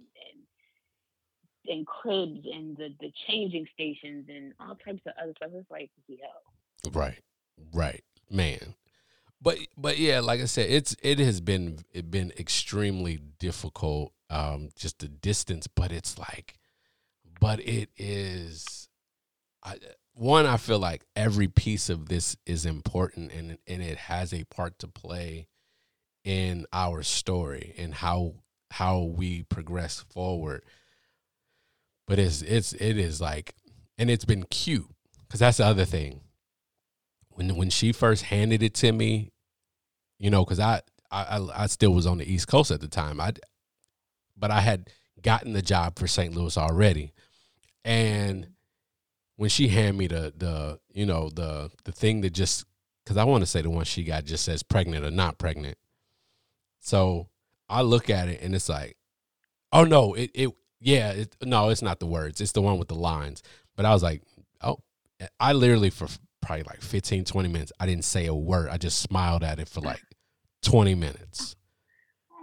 and, 1.65 1.78
and 1.78 1.88
cribs 1.88 2.45
and 2.51 2.78
the 2.78 2.89
the 2.99 3.11
changing 3.28 3.68
stations 3.74 4.26
and 4.30 4.53
all 4.59 4.76
types 4.76 5.01
of 5.05 5.13
other 5.22 5.34
stuff. 5.38 5.49
It's 5.53 5.72
like 5.72 5.89
yo. 6.07 6.91
Right, 6.91 7.20
right, 7.74 8.03
man. 8.30 8.76
But 9.41 9.59
but 9.78 9.97
yeah, 9.97 10.20
like 10.20 10.41
I 10.41 10.45
said, 10.45 10.70
it's 10.70 10.95
it 11.01 11.20
has 11.20 11.41
been 11.41 11.80
it 11.91 12.09
been 12.09 12.32
extremely 12.38 13.20
difficult 13.39 14.13
um, 14.30 14.70
just 14.76 14.99
the 14.99 15.07
distance, 15.07 15.68
but 15.68 15.91
it's 15.91 16.18
like, 16.18 16.55
but 17.39 17.59
it 17.59 17.89
is. 17.97 18.89
I, 19.63 19.78
one, 20.18 20.45
I 20.45 20.57
feel 20.57 20.80
like 20.80 21.05
every 21.15 21.47
piece 21.47 21.89
of 21.89 22.09
this 22.09 22.36
is 22.45 22.65
important, 22.65 23.32
and 23.32 23.57
and 23.68 23.82
it 23.82 23.97
has 23.97 24.34
a 24.34 24.43
part 24.45 24.80
to 24.80 24.88
play 24.88 25.47
in 26.24 26.65
our 26.74 27.03
story 27.03 27.74
and 27.78 27.93
how 27.93 28.34
how 28.72 29.01
we 29.01 29.43
progress 29.43 30.03
forward. 30.09 30.63
But 32.07 32.20
it's 32.20 32.41
it's 32.41 32.74
it 32.74 32.97
is 32.97 33.22
like, 33.22 33.53
and 33.97 34.09
it's 34.09 34.26
been 34.26 34.43
cute 34.43 34.89
because 35.28 35.39
that's 35.39 35.57
the 35.57 35.65
other 35.65 35.86
thing. 35.86 36.22
When 37.30 37.55
when 37.55 37.70
she 37.70 37.91
first 37.91 38.24
handed 38.24 38.63
it 38.63 38.74
to 38.76 38.91
me, 38.91 39.32
you 40.18 40.30
know, 40.30 40.43
because 40.43 40.59
I 40.59 40.82
I 41.11 41.47
I 41.55 41.68
still 41.68 41.93
was 41.93 42.07
on 42.07 42.18
the 42.18 42.32
East 42.32 42.47
Coast 42.47 42.72
at 42.72 42.82
the 42.82 42.88
time. 42.88 43.22
I 43.22 43.34
but 44.36 44.51
I 44.51 44.61
had 44.61 44.89
gotten 45.22 45.53
the 45.53 45.61
job 45.61 45.97
for 45.97 46.07
St. 46.07 46.36
Louis 46.36 46.57
already. 46.57 47.13
And 47.84 48.47
when 49.38 49.49
she 49.49 49.69
handed 49.69 49.95
me 49.95 50.07
the 50.07 50.33
the 50.35 50.79
you 50.91 51.05
know 51.05 51.29
the 51.29 51.71
the 51.85 51.91
thing 51.91 52.21
that 52.21 52.31
just 52.31 52.65
because 53.03 53.17
I 53.17 53.23
want 53.23 53.41
to 53.41 53.45
say 53.45 53.61
the 53.61 53.69
one 53.69 53.85
she 53.85 54.03
got 54.03 54.25
just 54.25 54.43
says 54.43 54.63
pregnant 54.63 55.05
or 55.05 55.11
not 55.11 55.38
pregnant. 55.38 55.77
So 56.79 57.29
I 57.69 57.81
look 57.81 58.09
at 58.09 58.27
it 58.27 58.41
and 58.41 58.53
it's 58.53 58.67
like, 58.67 58.97
oh 59.71 59.85
no, 59.85 60.13
it 60.13 60.31
it 60.33 60.49
yeah, 60.79 61.11
it, 61.11 61.35
no, 61.43 61.69
it's 61.69 61.81
not 61.81 61.99
the 61.99 62.05
words. 62.05 62.41
It's 62.41 62.51
the 62.51 62.61
one 62.61 62.77
with 62.77 62.89
the 62.89 62.95
lines. 62.95 63.41
But 63.75 63.85
I 63.85 63.93
was 63.93 64.03
like, 64.03 64.21
oh, 64.61 64.79
I 65.39 65.53
literally 65.53 65.89
for 65.89 66.07
probably 66.41 66.63
like 66.63 66.81
15, 66.81 67.25
20 67.25 67.49
minutes, 67.49 67.71
I 67.79 67.85
didn't 67.85 68.05
say 68.05 68.25
a 68.25 68.33
word. 68.33 68.69
I 68.69 68.77
just 68.77 68.99
smiled 68.99 69.43
at 69.43 69.59
it 69.59 69.67
for 69.67 69.81
like 69.81 70.01
20 70.63 70.95
minutes. 70.95 71.55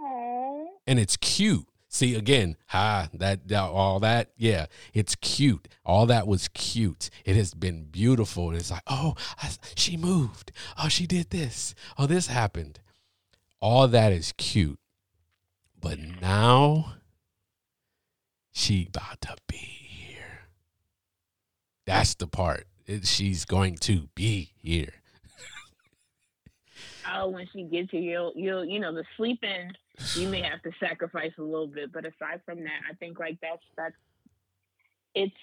Aww. 0.01 0.65
And 0.87 0.99
it's 0.99 1.17
cute. 1.17 1.65
See 1.95 2.13
again, 2.13 2.57
ha, 2.67 3.07
that, 3.13 3.47
that 3.47 3.63
all 3.63 4.01
that, 4.01 4.31
yeah, 4.35 4.65
it's 4.93 5.15
cute. 5.15 5.69
All 5.85 6.05
that 6.07 6.27
was 6.27 6.49
cute. 6.49 7.09
It 7.23 7.37
has 7.37 7.53
been 7.53 7.85
beautiful. 7.85 8.53
It's 8.53 8.69
like, 8.69 8.83
oh, 8.85 9.13
I, 9.41 9.51
she 9.77 9.95
moved. 9.95 10.51
Oh, 10.77 10.89
she 10.89 11.07
did 11.07 11.29
this. 11.29 11.73
Oh, 11.97 12.05
this 12.05 12.27
happened. 12.27 12.81
All 13.61 13.87
that 13.87 14.11
is 14.11 14.33
cute. 14.35 14.77
But 15.79 15.97
now 16.21 16.95
she 18.51 18.87
about 18.89 19.21
to 19.21 19.37
be 19.47 19.55
here. 19.55 20.49
That's 21.85 22.13
the 22.13 22.27
part. 22.27 22.67
It, 22.85 23.07
she's 23.07 23.45
going 23.45 23.77
to 23.77 24.09
be 24.15 24.51
here. 24.57 24.95
Oh, 27.13 27.29
when 27.29 27.47
she 27.53 27.63
gets 27.63 27.91
here, 27.91 28.01
you'll 28.01 28.33
you'll 28.35 28.65
you 28.65 28.79
know 28.79 28.93
the 28.93 29.03
sleeping 29.17 29.71
you 30.15 30.27
may 30.27 30.41
have 30.41 30.61
to 30.63 30.71
sacrifice 30.79 31.31
a 31.37 31.41
little 31.41 31.67
bit, 31.67 31.91
but 31.91 32.05
aside 32.05 32.41
from 32.45 32.63
that, 32.63 32.81
I 32.89 32.93
think 32.95 33.19
like 33.19 33.37
that's 33.41 33.63
that's 33.77 33.95
it's 35.13 35.35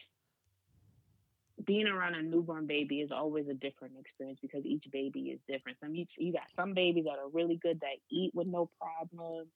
being 1.64 1.86
around 1.86 2.14
a 2.14 2.22
newborn 2.22 2.66
baby 2.66 3.00
is 3.00 3.10
always 3.12 3.46
a 3.48 3.54
different 3.54 3.94
experience 3.98 4.38
because 4.42 4.64
each 4.64 4.84
baby 4.92 5.30
is 5.30 5.40
different. 5.48 5.78
Some 5.80 5.94
you, 5.94 6.06
you 6.18 6.32
got 6.32 6.42
some 6.56 6.74
babies 6.74 7.04
that 7.04 7.18
are 7.18 7.28
really 7.32 7.56
good 7.56 7.80
that 7.80 7.96
eat 8.10 8.32
with 8.34 8.46
no 8.46 8.68
problem, 8.80 9.46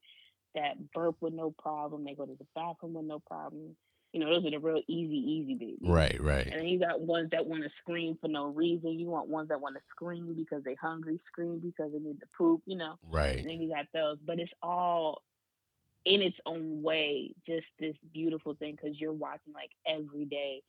that 0.55 0.93
burp 0.93 1.17
with 1.21 1.35
no 1.35 1.51
problem, 1.51 2.05
they 2.05 2.15
go 2.15 2.27
to 2.27 2.37
the 2.39 2.47
bathroom 2.55 2.95
with 2.95 3.07
no 3.07 3.19
problem. 3.19 3.77
You 4.17 4.25
know, 4.25 4.31
those 4.31 4.47
are 4.47 4.51
the 4.51 4.59
real 4.59 4.81
easy, 4.89 5.15
easy 5.15 5.55
babies. 5.57 5.79
Right, 5.83 6.19
right. 6.19 6.47
And 6.47 6.61
then 6.61 6.69
you 6.69 6.79
got 6.79 7.03
ones 7.03 7.29
that 7.33 7.45
want 7.45 7.65
to 7.65 7.71
scream 7.83 8.17
for 8.19 8.29
no 8.29 8.47
reason. 8.47 8.99
You 8.99 9.09
want 9.09 9.29
ones 9.29 9.51
that 9.51 9.61
want 9.61 9.75
to 9.75 9.83
scream 9.91 10.33
because 10.35 10.65
they're 10.65 10.75
hungry, 10.81 11.21
scream 11.31 11.59
because 11.59 11.93
they 11.93 11.99
need 11.99 12.19
to 12.21 12.27
poop, 12.35 12.63
you 12.65 12.79
know. 12.79 12.99
Right. 13.11 13.41
And 13.41 13.47
then 13.47 13.61
you 13.61 13.69
got 13.69 13.85
those. 13.93 14.17
But 14.27 14.39
it's 14.39 14.51
all 14.63 15.21
in 16.07 16.23
its 16.23 16.39
own 16.47 16.83
way, 16.83 17.35
just 17.47 17.67
this 17.79 17.95
beautiful 18.15 18.55
thing 18.55 18.79
because 18.81 18.99
you're 18.99 19.13
watching 19.13 19.53
like 19.53 19.73
every 19.87 20.25
day 20.25 20.63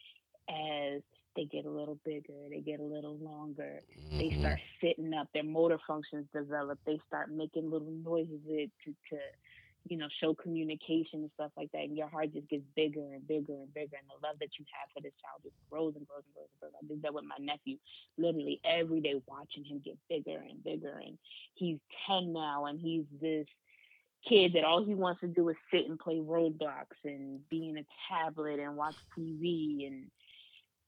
as 0.49 1.01
they 1.37 1.45
get 1.45 1.63
a 1.63 1.69
little 1.69 1.97
bigger, 2.03 2.33
they 2.49 2.59
get 2.59 2.81
a 2.81 2.83
little 2.83 3.15
longer, 3.15 3.79
mm-hmm. 3.97 4.17
they 4.17 4.37
start 4.41 4.59
sitting 4.81 5.13
up, 5.13 5.29
their 5.33 5.43
motor 5.43 5.79
functions 5.87 6.25
develop, 6.33 6.79
they 6.85 6.99
start 7.07 7.31
making 7.31 7.71
little 7.71 7.93
noises 8.03 8.41
to, 8.83 8.91
to 9.09 9.17
you 9.89 9.97
know, 9.97 10.07
show 10.21 10.33
communication 10.33 11.21
and 11.21 11.31
stuff 11.35 11.51
like 11.57 11.71
that. 11.71 11.83
And 11.83 11.97
your 11.97 12.07
heart 12.09 12.33
just 12.33 12.49
gets 12.49 12.63
bigger 12.75 13.13
and 13.13 13.27
bigger 13.27 13.53
and 13.53 13.73
bigger. 13.73 13.97
And 13.97 14.07
the 14.09 14.25
love 14.25 14.37
that 14.39 14.49
you 14.59 14.65
have 14.73 14.89
for 14.93 15.01
this 15.01 15.13
child 15.21 15.41
just 15.43 15.55
grows 15.69 15.93
and 15.95 16.07
grows 16.07 16.23
and 16.25 16.33
grows 16.35 16.49
and 16.51 16.59
grows. 16.59 16.77
I 16.81 16.85
did 16.87 17.01
that 17.03 17.13
with 17.13 17.25
my 17.25 17.37
nephew 17.39 17.77
literally 18.17 18.59
every 18.65 19.01
day, 19.01 19.21
watching 19.27 19.63
him 19.63 19.81
get 19.83 19.97
bigger 20.09 20.39
and 20.39 20.63
bigger. 20.63 21.01
And 21.03 21.17
he's 21.55 21.79
10 22.07 22.33
now, 22.33 22.65
and 22.65 22.79
he's 22.79 23.05
this 23.21 23.47
kid 24.27 24.53
that 24.53 24.63
all 24.63 24.83
he 24.83 24.95
wants 24.95 25.21
to 25.21 25.27
do 25.27 25.49
is 25.49 25.55
sit 25.71 25.87
and 25.87 25.99
play 25.99 26.17
Roblox 26.17 26.87
and 27.03 27.39
be 27.49 27.69
in 27.69 27.77
a 27.77 27.85
tablet 28.09 28.59
and 28.59 28.75
watch 28.75 28.95
TV 29.17 29.87
and 29.87 30.05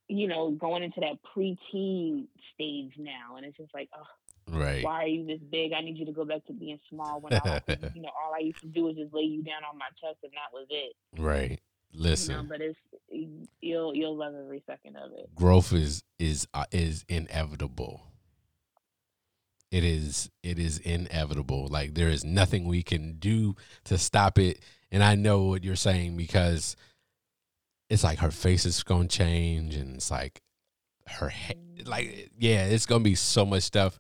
you 0.08 0.28
know 0.28 0.52
going 0.52 0.84
into 0.84 1.00
that 1.00 1.20
preteen 1.24 2.26
stage 2.54 2.94
now 2.98 3.36
and 3.38 3.46
it's 3.46 3.58
just 3.58 3.74
like 3.74 3.90
oh 3.96 4.08
Right. 4.52 4.84
Why 4.84 5.04
are 5.04 5.08
you 5.08 5.26
this 5.26 5.40
big? 5.52 5.74
I 5.74 5.82
need 5.82 5.98
you 5.98 6.06
to 6.06 6.12
go 6.12 6.26
back 6.26 6.46
to 6.48 6.54
being 6.54 6.80
small. 6.90 7.22
When 7.22 7.34
I, 7.34 7.62
you 7.68 8.02
know, 8.02 8.10
all 8.22 8.34
I 8.36 8.40
used 8.40 8.62
to 8.62 8.68
do 8.68 8.84
was 8.84 8.96
just 8.96 9.14
lay 9.14 9.24
you 9.24 9.44
down 9.44 9.64
on 9.70 9.78
my 9.78 9.88
chest, 10.02 10.18
and 10.24 10.32
that 10.34 10.54
was 10.54 10.68
it. 10.70 10.94
Right. 11.18 11.60
Listen. 11.94 12.36
You 12.36 12.42
know, 12.44 12.50
but 12.50 12.62
it's 12.62 12.80
you'll 13.62 13.96
you'll 13.96 14.16
love 14.16 14.34
every 14.36 14.64
second 14.68 14.96
of 14.98 15.12
it. 15.14 15.34
Growth 15.36 15.74
is 15.74 16.04
is 16.20 16.48
uh, 16.54 16.66
is 16.72 17.04
inevitable. 17.08 18.04
It 19.72 19.84
is 19.84 20.30
it 20.44 20.60
is 20.60 20.80
inevitable. 20.80 21.68
Like 21.68 21.94
there 21.94 22.10
is 22.10 22.24
nothing 22.24 22.66
we 22.66 22.84
can 22.84 23.18
do 23.20 23.56
to 23.86 23.98
stop 23.98 24.38
it. 24.40 24.60
And 24.92 25.04
I 25.04 25.16
know 25.16 25.44
what 25.44 25.64
you're 25.64 25.76
saying 25.76 26.18
because 26.18 26.76
it's 27.90 28.04
like 28.04 28.20
her 28.20 28.32
face 28.32 28.66
is 28.66 28.84
going 28.84 29.08
to 29.08 29.18
change, 29.18 29.76
and 29.76 29.96
it's 29.96 30.12
like 30.12 30.42
her 31.12 31.30
head 31.30 31.58
like 31.86 32.30
yeah 32.38 32.66
it's 32.66 32.86
gonna 32.86 33.04
be 33.04 33.16
so 33.16 33.46
much 33.46 33.64
stuff 33.64 34.00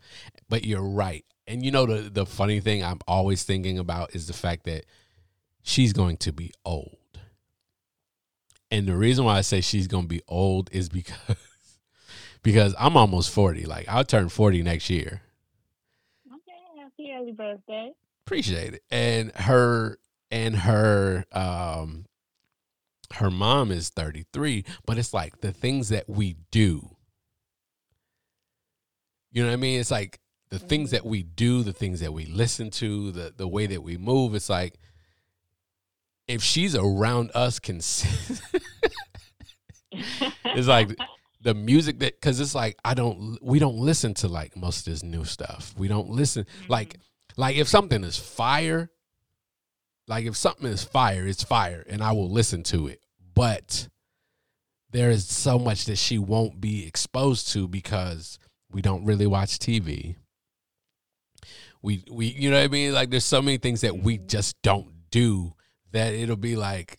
but 0.49 0.65
you're 0.65 0.81
right. 0.81 1.23
And 1.47 1.63
you 1.63 1.71
know 1.71 1.85
the 1.85 2.09
the 2.09 2.25
funny 2.25 2.59
thing 2.59 2.83
i'm 2.83 2.99
always 3.07 3.43
thinking 3.43 3.79
about 3.79 4.13
is 4.13 4.27
the 4.27 4.33
fact 4.33 4.65
that 4.65 4.85
she's 5.63 5.93
going 5.93 6.17
to 6.17 6.33
be 6.33 6.51
old. 6.65 6.97
And 8.71 8.87
the 8.87 8.95
reason 8.95 9.25
why 9.25 9.37
i 9.37 9.41
say 9.41 9.61
she's 9.61 9.87
gonna 9.87 10.07
be 10.07 10.21
old 10.27 10.69
is 10.71 10.89
because 10.89 11.17
because 12.43 12.75
i'm 12.77 12.97
almost 12.97 13.31
40 13.31 13.65
like 13.65 13.87
i'll 13.87 14.03
turn 14.03 14.29
40 14.29 14.63
next 14.63 14.89
year. 14.89 15.21
Okay 16.27 16.81
happy 16.81 17.13
early 17.15 17.31
birthday. 17.31 17.93
Appreciate 18.25 18.75
it. 18.75 18.83
And 18.91 19.31
her 19.33 19.97
and 20.29 20.55
her 20.55 21.25
um 21.31 22.05
her 23.15 23.31
mom 23.31 23.71
is 23.71 23.89
33 23.89 24.63
but 24.85 24.99
it's 24.99 25.15
like 25.15 25.41
the 25.41 25.51
things 25.51 25.89
that 25.89 26.07
we 26.07 26.35
do 26.51 26.95
you 29.31 29.43
know 29.43 29.49
what 29.49 29.53
I 29.53 29.57
mean? 29.57 29.79
It's 29.79 29.91
like 29.91 30.19
the 30.49 30.59
things 30.59 30.91
that 30.91 31.05
we 31.05 31.23
do, 31.23 31.63
the 31.63 31.73
things 31.73 31.99
that 32.01 32.13
we 32.13 32.25
listen 32.25 32.69
to, 32.71 33.11
the 33.11 33.33
the 33.35 33.47
way 33.47 33.67
that 33.67 33.83
we 33.83 33.97
move. 33.97 34.35
It's 34.35 34.49
like 34.49 34.79
if 36.27 36.43
she's 36.43 36.75
around 36.75 37.31
us, 37.33 37.59
can 37.59 37.77
it's 39.91 40.67
like 40.67 40.95
the 41.41 41.53
music 41.53 41.99
that 41.99 42.19
because 42.19 42.39
it's 42.39 42.55
like 42.55 42.77
I 42.83 42.93
don't 42.93 43.37
we 43.41 43.59
don't 43.59 43.77
listen 43.77 44.13
to 44.15 44.27
like 44.27 44.55
most 44.55 44.87
of 44.87 44.93
this 44.93 45.03
new 45.03 45.25
stuff. 45.25 45.73
We 45.77 45.87
don't 45.87 46.09
listen 46.09 46.45
mm-hmm. 46.45 46.71
like 46.71 46.97
like 47.37 47.55
if 47.55 47.67
something 47.67 48.03
is 48.03 48.17
fire, 48.17 48.89
like 50.07 50.25
if 50.25 50.35
something 50.35 50.67
is 50.67 50.83
fire, 50.83 51.27
it's 51.27 51.43
fire, 51.43 51.85
and 51.87 52.03
I 52.03 52.11
will 52.11 52.29
listen 52.29 52.63
to 52.63 52.87
it. 52.87 53.01
But 53.35 53.87
there 54.91 55.11
is 55.11 55.27
so 55.27 55.59
much 55.59 55.85
that 55.85 55.97
she 55.97 56.17
won't 56.17 56.59
be 56.59 56.85
exposed 56.85 57.51
to 57.53 57.67
because 57.67 58.39
we 58.71 58.81
don't 58.81 59.05
really 59.05 59.27
watch 59.27 59.59
TV. 59.59 60.15
We 61.81 62.03
we 62.11 62.27
you 62.27 62.49
know 62.49 62.57
what 62.57 62.65
I 62.65 62.67
mean? 62.67 62.93
Like 62.93 63.09
there's 63.09 63.25
so 63.25 63.41
many 63.41 63.57
things 63.57 63.81
that 63.81 63.97
we 63.97 64.17
mm-hmm. 64.17 64.27
just 64.27 64.61
don't 64.61 64.91
do 65.11 65.53
that 65.91 66.13
it'll 66.13 66.35
be 66.35 66.55
like, 66.55 66.97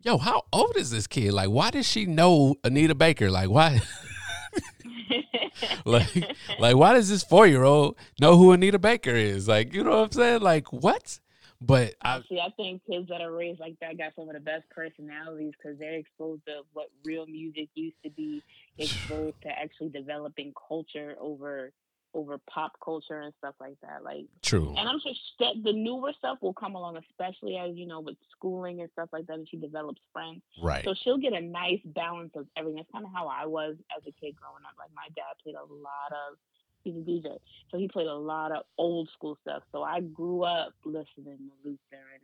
yo, 0.00 0.18
how 0.18 0.42
old 0.52 0.76
is 0.76 0.90
this 0.90 1.06
kid? 1.06 1.32
Like, 1.32 1.48
why 1.48 1.70
does 1.70 1.86
she 1.86 2.06
know 2.06 2.54
Anita 2.62 2.94
Baker? 2.94 3.30
Like, 3.30 3.50
why? 3.50 3.80
like, 5.84 6.36
like, 6.58 6.76
why 6.76 6.94
does 6.94 7.08
this 7.08 7.24
four 7.24 7.46
year 7.46 7.64
old 7.64 7.96
know 8.20 8.36
who 8.36 8.52
Anita 8.52 8.78
Baker 8.78 9.14
is? 9.14 9.48
Like, 9.48 9.74
you 9.74 9.82
know 9.82 9.90
what 9.90 10.04
I'm 10.04 10.12
saying? 10.12 10.42
Like, 10.42 10.72
what? 10.72 11.18
But 11.60 11.94
I 12.02 12.20
see. 12.28 12.38
I 12.38 12.50
think 12.50 12.82
kids 12.88 13.08
that 13.08 13.22
are 13.22 13.32
raised 13.32 13.60
like 13.60 13.76
that 13.80 13.96
got 13.96 14.12
some 14.14 14.28
of 14.28 14.34
the 14.34 14.40
best 14.40 14.64
personalities 14.70 15.52
because 15.56 15.78
they're 15.78 15.94
exposed 15.94 16.44
to 16.46 16.62
what 16.74 16.88
real 17.04 17.26
music 17.26 17.68
used 17.74 17.96
to 18.04 18.10
be, 18.10 18.42
exposed 18.78 19.40
to 19.42 19.48
actually 19.48 19.88
developing 19.88 20.52
culture 20.68 21.16
over 21.20 21.72
over 22.14 22.38
pop 22.50 22.72
culture 22.82 23.20
and 23.20 23.32
stuff 23.38 23.54
like 23.60 23.76
that. 23.82 24.02
Like 24.02 24.24
true. 24.42 24.74
And 24.76 24.88
I'm 24.88 24.98
sure 25.00 25.12
that 25.40 25.62
the 25.62 25.72
newer 25.72 26.12
stuff 26.18 26.38
will 26.40 26.54
come 26.54 26.74
along, 26.74 26.96
especially 26.96 27.56
as 27.56 27.76
you 27.76 27.86
know 27.86 28.00
with 28.00 28.16
schooling 28.32 28.80
and 28.80 28.90
stuff 28.92 29.10
like 29.12 29.26
that. 29.26 29.34
And 29.34 29.48
she 29.48 29.58
develops 29.58 30.00
friends, 30.12 30.40
right? 30.62 30.82
So 30.84 30.94
she'll 30.94 31.18
get 31.18 31.34
a 31.34 31.40
nice 31.40 31.80
balance 31.84 32.32
of 32.34 32.46
everything. 32.56 32.76
That's 32.76 32.90
kind 32.90 33.04
of 33.04 33.12
how 33.12 33.28
I 33.28 33.46
was 33.46 33.76
as 33.96 34.02
a 34.02 34.12
kid 34.12 34.34
growing 34.34 34.64
up. 34.64 34.74
Like 34.78 34.90
my 34.96 35.08
dad 35.14 35.36
played 35.42 35.56
a 35.56 35.60
lot 35.62 36.10
of 36.10 36.38
he's 36.82 36.94
a 36.94 37.00
DJ, 37.00 37.36
so 37.70 37.78
he 37.78 37.86
played 37.86 38.06
a 38.06 38.14
lot 38.14 38.50
of 38.50 38.64
old 38.78 39.10
school 39.12 39.36
stuff. 39.42 39.62
So 39.70 39.82
I 39.82 40.00
grew 40.00 40.42
up 40.42 40.72
listening 40.84 41.36
to 41.38 41.68
Luther 41.68 42.04
and 42.14 42.22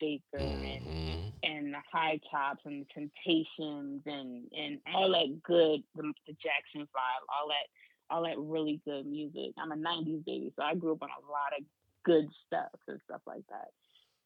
Baker 0.00 0.38
mm-hmm. 0.38 0.64
and 0.64 1.32
and 1.42 1.74
the 1.74 1.78
High 1.92 2.20
Tops 2.30 2.62
and 2.64 2.84
the 2.84 2.86
Temptations 2.94 4.02
and 4.06 4.44
and 4.52 4.78
all 4.94 5.10
that 5.10 5.42
good 5.42 5.82
the, 5.94 6.12
the 6.26 6.34
Jackson 6.34 6.88
Five, 6.92 7.22
all 7.28 7.48
that 7.48 7.68
all 8.10 8.22
that 8.24 8.38
really 8.38 8.80
good 8.84 9.06
music. 9.06 9.52
I'm 9.58 9.72
a 9.72 9.76
'90s 9.76 10.24
baby, 10.24 10.52
so 10.56 10.62
I 10.62 10.74
grew 10.74 10.92
up 10.92 11.02
on 11.02 11.08
a 11.08 11.30
lot 11.30 11.58
of 11.58 11.64
good 12.04 12.28
stuff 12.46 12.80
and 12.86 13.00
stuff 13.04 13.20
like 13.26 13.44
that. 13.50 13.68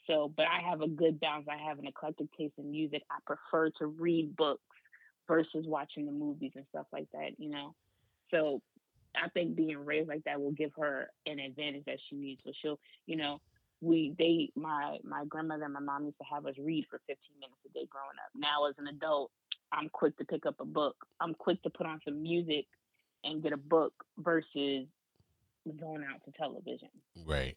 So, 0.06 0.32
but 0.36 0.46
I 0.46 0.68
have 0.68 0.80
a 0.80 0.88
good 0.88 1.20
balance. 1.20 1.46
I 1.50 1.68
have 1.68 1.78
an 1.78 1.86
eclectic 1.86 2.26
taste 2.36 2.54
in 2.58 2.70
music. 2.70 3.02
I 3.10 3.18
prefer 3.26 3.70
to 3.78 3.86
read 3.86 4.36
books 4.36 4.62
versus 5.28 5.64
watching 5.66 6.06
the 6.06 6.12
movies 6.12 6.52
and 6.56 6.64
stuff 6.70 6.86
like 6.92 7.06
that. 7.12 7.38
You 7.38 7.50
know, 7.50 7.74
so 8.30 8.62
I 9.14 9.28
think 9.28 9.56
being 9.56 9.84
raised 9.84 10.08
like 10.08 10.24
that 10.24 10.40
will 10.40 10.52
give 10.52 10.72
her 10.78 11.10
an 11.26 11.38
advantage 11.38 11.84
that 11.86 11.98
she 12.08 12.16
needs. 12.16 12.40
So 12.44 12.52
she'll, 12.60 12.80
you 13.06 13.16
know, 13.16 13.40
we 13.82 14.14
they 14.18 14.50
my 14.54 14.98
my 15.04 15.24
grandmother 15.28 15.64
and 15.64 15.74
my 15.74 15.80
mom 15.80 16.04
used 16.04 16.16
to 16.18 16.24
have 16.32 16.46
us 16.46 16.54
read 16.58 16.86
for 16.88 17.00
15 17.06 17.16
minutes 17.38 17.58
a 17.66 17.68
day 17.74 17.86
growing 17.90 18.16
up. 18.24 18.30
Now 18.34 18.68
as 18.68 18.74
an 18.78 18.86
adult, 18.86 19.30
I'm 19.72 19.88
quick 19.90 20.16
to 20.18 20.24
pick 20.24 20.46
up 20.46 20.54
a 20.60 20.64
book. 20.64 20.96
I'm 21.20 21.34
quick 21.34 21.62
to 21.64 21.70
put 21.70 21.86
on 21.86 22.00
some 22.04 22.22
music 22.22 22.66
and 23.24 23.42
get 23.42 23.52
a 23.52 23.56
book 23.56 23.92
versus 24.18 24.86
going 25.80 26.04
out 26.10 26.24
to 26.24 26.32
television. 26.32 26.88
Right. 27.26 27.56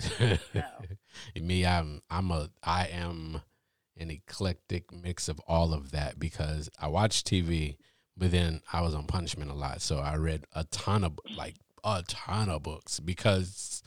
Me, 1.40 1.64
I'm 1.64 2.02
I'm 2.10 2.30
a 2.30 2.48
I 2.62 2.86
am 2.86 3.42
an 3.96 4.10
eclectic 4.10 4.92
mix 4.92 5.28
of 5.28 5.38
all 5.46 5.72
of 5.72 5.92
that 5.92 6.18
because 6.18 6.68
I 6.80 6.88
watch 6.88 7.22
TV 7.22 7.76
but 8.16 8.30
then 8.30 8.60
I 8.72 8.80
was 8.80 8.94
on 8.94 9.06
punishment 9.06 9.50
a 9.50 9.54
lot, 9.54 9.82
so 9.82 9.98
I 9.98 10.16
read 10.16 10.44
a 10.52 10.64
ton 10.64 11.04
of 11.04 11.18
like 11.36 11.56
a 11.82 12.02
ton 12.06 12.48
of 12.48 12.62
books 12.62 13.00
because 13.00 13.82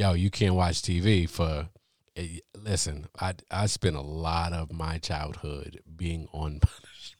yo, 0.00 0.14
you 0.14 0.30
can't 0.30 0.54
watch 0.54 0.80
TV 0.80 1.28
for. 1.28 1.68
Eh, 2.16 2.38
listen, 2.56 3.06
I 3.20 3.34
I 3.50 3.66
spent 3.66 3.96
a 3.96 4.00
lot 4.00 4.52
of 4.52 4.72
my 4.72 4.98
childhood 4.98 5.82
being 5.96 6.26
on 6.32 6.60
punishment. 6.60 6.86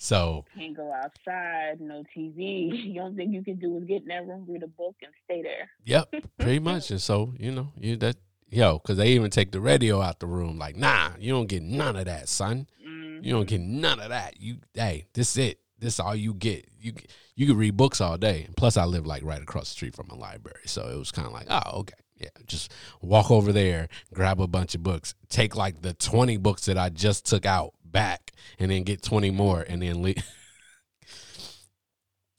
So 0.00 0.44
can't 0.56 0.76
go 0.76 0.92
outside, 0.92 1.80
no 1.80 2.04
TV. 2.16 2.70
The 2.94 3.00
only 3.00 3.16
thing 3.16 3.32
you 3.32 3.42
can 3.42 3.56
do 3.56 3.76
is 3.78 3.84
get 3.84 4.02
in 4.02 4.08
that 4.08 4.24
room, 4.28 4.46
read 4.48 4.62
a 4.62 4.68
book, 4.68 4.94
and 5.02 5.12
stay 5.24 5.42
there. 5.42 5.68
Yep, 5.86 6.14
pretty 6.38 6.60
much. 6.60 6.92
And 6.92 7.02
so 7.02 7.34
you 7.36 7.50
know, 7.50 7.72
you 7.76 7.96
that 7.96 8.14
yo, 8.48 8.78
because 8.78 8.96
they 8.96 9.08
even 9.08 9.30
take 9.30 9.50
the 9.50 9.60
radio 9.60 10.00
out 10.00 10.20
the 10.20 10.26
room. 10.26 10.56
Like, 10.56 10.76
nah, 10.76 11.10
you 11.18 11.32
don't 11.32 11.48
get 11.48 11.64
none 11.64 11.96
of 11.96 12.04
that, 12.04 12.28
son. 12.28 12.68
Mm-hmm. 12.80 13.24
You 13.24 13.32
don't 13.32 13.48
get 13.48 13.60
none 13.60 13.98
of 13.98 14.10
that. 14.10 14.40
You, 14.40 14.58
hey, 14.72 15.06
this 15.14 15.32
is 15.32 15.48
it. 15.48 15.60
This 15.78 16.00
all 16.00 16.14
you 16.14 16.34
get. 16.34 16.66
You 16.80 16.94
you 17.36 17.46
can 17.46 17.56
read 17.56 17.76
books 17.76 18.00
all 18.00 18.16
day. 18.16 18.48
Plus, 18.56 18.76
I 18.76 18.84
live 18.84 19.06
like 19.06 19.24
right 19.24 19.40
across 19.40 19.68
the 19.68 19.72
street 19.72 19.94
from 19.94 20.10
a 20.10 20.14
library, 20.14 20.62
so 20.66 20.88
it 20.88 20.96
was 20.96 21.12
kind 21.12 21.26
of 21.26 21.32
like, 21.32 21.46
oh, 21.48 21.80
okay, 21.80 21.94
yeah. 22.16 22.28
Just 22.46 22.72
walk 23.00 23.30
over 23.30 23.52
there, 23.52 23.88
grab 24.12 24.40
a 24.40 24.46
bunch 24.46 24.74
of 24.74 24.82
books, 24.82 25.14
take 25.28 25.56
like 25.56 25.82
the 25.82 25.94
twenty 25.94 26.36
books 26.36 26.66
that 26.66 26.78
I 26.78 26.88
just 26.88 27.26
took 27.26 27.46
out 27.46 27.74
back, 27.84 28.32
and 28.58 28.70
then 28.70 28.82
get 28.82 29.02
twenty 29.02 29.30
more, 29.30 29.60
and 29.60 29.82
then 29.82 30.02
leave. 30.02 30.16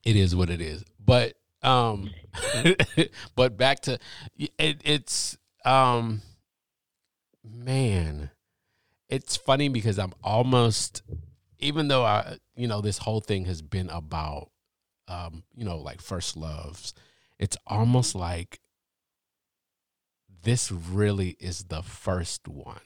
it 0.06 0.16
is 0.16 0.36
what 0.36 0.50
it 0.50 0.62
is. 0.62 0.84
But 1.04 1.36
um, 1.62 2.12
but 3.36 3.58
back 3.58 3.82
to 3.82 4.00
it, 4.38 4.82
it's 4.84 5.38
um, 5.66 6.22
man, 7.44 8.32
it's 9.10 9.38
funny 9.38 9.70
because 9.70 10.00
I'm 10.00 10.14
almost, 10.24 11.04
even 11.60 11.90
though 11.90 12.04
I, 12.04 12.38
you 12.56 12.68
know, 12.68 12.82
this 12.82 12.98
whole 12.98 13.22
thing 13.22 13.46
has 13.46 13.62
been 13.62 13.90
about, 13.90 14.50
um, 15.08 15.44
you 15.56 15.66
know, 15.66 15.78
like 15.78 16.02
first 16.02 16.38
loves. 16.38 16.94
It's 17.38 17.58
almost 17.68 18.16
like 18.16 18.60
this 20.44 20.72
really 20.72 21.36
is 21.40 21.66
the 21.66 21.82
first 21.82 22.48
one. 22.48 22.82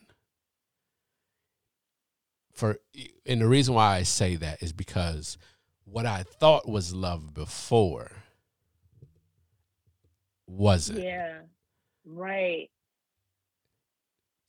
For 2.51 2.77
and 3.25 3.41
the 3.41 3.47
reason 3.47 3.73
why 3.73 3.95
I 3.95 4.03
say 4.03 4.35
that 4.35 4.61
is 4.61 4.73
because 4.73 5.37
what 5.85 6.05
I 6.05 6.23
thought 6.23 6.67
was 6.67 6.93
love 6.93 7.33
before 7.33 8.11
wasn't. 10.47 11.03
Yeah. 11.03 11.39
Right. 12.05 12.69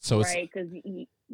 So 0.01 0.21
it's 0.21 0.35
right. 0.35 0.51
Because 0.53 0.69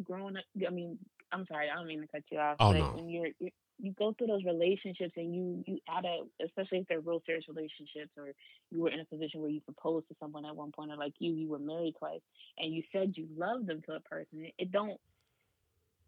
growing 0.01 0.37
up, 0.37 0.43
I 0.65 0.69
mean, 0.69 0.97
I'm 1.31 1.45
sorry, 1.47 1.69
I 1.69 1.75
don't 1.75 1.87
mean 1.87 2.01
to 2.01 2.07
cut 2.07 2.23
you 2.31 2.39
off. 2.39 2.57
Oh, 2.59 2.71
but 2.71 2.79
no. 2.79 2.91
when 2.95 3.09
you're, 3.09 3.29
you 3.39 3.51
you 3.81 3.93
go 3.97 4.13
through 4.13 4.27
those 4.27 4.43
relationships 4.45 5.13
and 5.17 5.33
you 5.33 5.63
you 5.65 5.79
out 5.89 6.05
of 6.05 6.27
especially 6.45 6.79
if 6.79 6.87
they're 6.87 6.99
real 6.99 7.21
serious 7.25 7.45
relationships 7.47 8.11
or 8.15 8.31
you 8.69 8.81
were 8.81 8.89
in 8.89 8.99
a 8.99 9.05
position 9.05 9.41
where 9.41 9.49
you 9.49 9.59
proposed 9.61 10.07
to 10.07 10.15
someone 10.19 10.45
at 10.45 10.55
one 10.55 10.71
point 10.71 10.91
or 10.91 10.97
like 10.97 11.13
you 11.19 11.33
you 11.33 11.49
were 11.49 11.59
married 11.59 11.95
twice 11.97 12.21
and 12.57 12.73
you 12.73 12.83
said 12.91 13.13
you 13.15 13.27
loved 13.35 13.67
them 13.67 13.81
to 13.85 13.93
a 13.93 13.99
person 14.01 14.47
it, 14.57 14.71
don't 14.71 14.99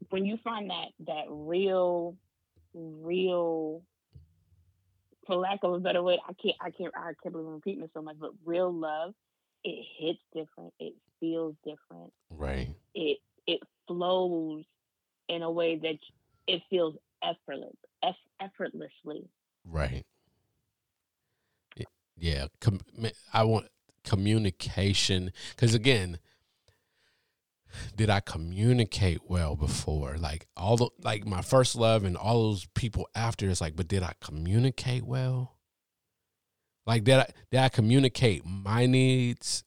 when 0.10 0.26
you 0.26 0.38
find 0.44 0.70
that 0.70 0.90
that 1.08 1.26
real 1.30 2.16
real 2.74 3.82
for 5.26 5.36
lack 5.36 5.60
of 5.64 5.74
a 5.74 5.80
better 5.80 6.04
word 6.04 6.20
i 6.28 6.34
can't 6.34 6.56
i 6.62 6.70
can't 6.70 6.94
i 6.96 7.12
can't 7.22 7.34
believe 7.34 7.48
i'm 7.48 7.54
repeating 7.54 7.84
it 7.84 7.92
so 7.94 8.02
much 8.02 8.16
but 8.20 8.32
real 8.46 8.72
love 8.72 9.14
it 9.64 9.86
hits 9.98 10.20
different 10.34 10.74
it 10.80 10.94
feels 11.20 11.56
different 11.64 12.12
right. 12.32 12.68
it 12.94 13.18
it 13.48 13.60
flows 13.88 14.64
in 15.30 15.42
a 15.42 15.52
way 15.52 15.78
that 15.78 15.98
it 16.48 16.62
feels 16.70 16.96
effortless 17.24 17.76
eff- 18.04 18.16
effortlessly 18.42 19.28
Right. 19.66 20.06
Yeah. 22.16 22.48
Com- 22.62 22.82
I 23.34 23.44
want 23.44 23.68
communication 24.04 25.32
because 25.52 25.74
again, 25.74 26.20
did 27.96 28.10
I 28.10 28.20
communicate 28.20 29.22
well 29.28 29.56
before? 29.56 30.18
Like 30.18 30.48
all 30.56 30.78
the 30.78 30.90
like 31.02 31.26
my 31.26 31.42
first 31.42 31.76
love 31.76 32.04
and 32.04 32.16
all 32.16 32.44
those 32.44 32.68
people 32.76 33.08
after. 33.16 33.50
It's 33.50 33.62
like, 33.62 33.76
but 33.76 33.88
did 33.88 34.04
I 34.04 34.14
communicate 34.22 35.04
well? 35.04 35.58
Like 36.86 37.04
did 37.04 37.16
I 37.16 37.28
did 37.52 37.60
I 37.60 37.70
communicate 37.70 38.46
my 38.46 38.86
needs? 38.86 39.64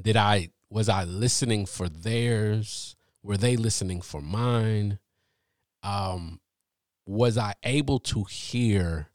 Did 0.00 0.16
I 0.16 0.50
was 0.68 0.88
I 0.88 1.04
listening 1.04 1.66
for 1.66 1.88
theirs? 1.88 2.96
Were 3.22 3.36
they 3.36 3.56
listening 3.56 4.00
for 4.00 4.20
mine? 4.20 4.98
Um, 5.82 6.40
was 7.06 7.36
I 7.36 7.54
able 7.62 7.98
to 8.00 8.24
hear 8.24 9.08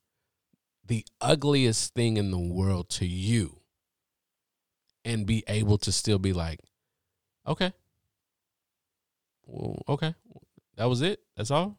the 0.85 1.05
ugliest 1.21 1.93
thing 1.93 2.17
in 2.17 2.31
the 2.31 2.39
world 2.39 2.89
to 2.89 3.05
you 3.05 3.61
and 5.03 5.25
be 5.25 5.43
able 5.47 5.77
to 5.79 5.91
still 5.91 6.19
be 6.19 6.33
like, 6.33 6.59
okay, 7.47 7.73
well, 9.45 9.81
okay, 9.87 10.13
that 10.75 10.85
was 10.85 11.01
it. 11.01 11.21
That's 11.35 11.51
all. 11.51 11.77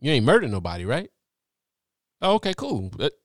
You 0.00 0.12
ain't 0.12 0.26
murdered 0.26 0.50
nobody, 0.50 0.84
right? 0.84 1.10
Oh, 2.20 2.34
okay, 2.34 2.54
cool. 2.54 2.90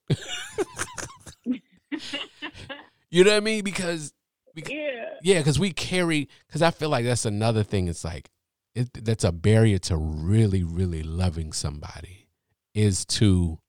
You 3.11 3.25
know 3.25 3.31
what 3.31 3.37
I 3.37 3.41
mean? 3.41 3.63
Because 3.63 4.13
yeah 4.55 5.01
yeah, 5.23 5.37
because 5.37 5.59
we 5.59 5.71
carry. 5.71 6.29
Because 6.47 6.61
I 6.61 6.71
feel 6.71 6.89
like 6.89 7.05
that's 7.05 7.25
another 7.25 7.63
thing. 7.63 7.87
It's 7.87 8.03
like 8.03 8.29
it, 8.75 8.89
that's 8.93 9.23
a 9.23 9.31
barrier 9.31 9.77
to 9.79 9.97
really, 9.97 10.63
really 10.63 11.03
loving 11.03 11.53
somebody 11.53 12.27
is 12.73 13.05
to 13.05 13.59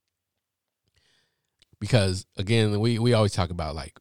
because 1.81 2.25
again 2.37 2.79
we 2.79 3.01
we 3.01 3.13
always 3.13 3.33
talk 3.33 3.51
about 3.51 3.75
like 3.75 3.99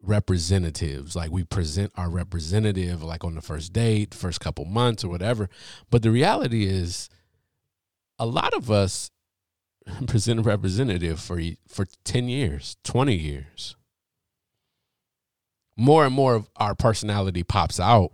representatives 0.00 1.16
like 1.16 1.32
we 1.32 1.42
present 1.42 1.90
our 1.96 2.08
representative 2.08 3.02
like 3.02 3.24
on 3.24 3.34
the 3.34 3.40
first 3.42 3.72
date 3.72 4.14
first 4.14 4.38
couple 4.38 4.64
months 4.64 5.02
or 5.02 5.08
whatever 5.08 5.48
but 5.90 6.02
the 6.02 6.12
reality 6.12 6.64
is 6.64 7.08
a 8.20 8.24
lot 8.24 8.54
of 8.54 8.70
us 8.70 9.10
present 10.06 10.38
a 10.38 10.42
representative 10.44 11.18
for 11.18 11.40
for 11.66 11.86
10 12.04 12.28
years 12.28 12.76
20 12.84 13.16
years 13.16 13.74
more 15.76 16.06
and 16.06 16.14
more 16.14 16.34
of 16.34 16.48
our 16.56 16.74
personality 16.74 17.42
pops 17.42 17.78
out 17.78 18.12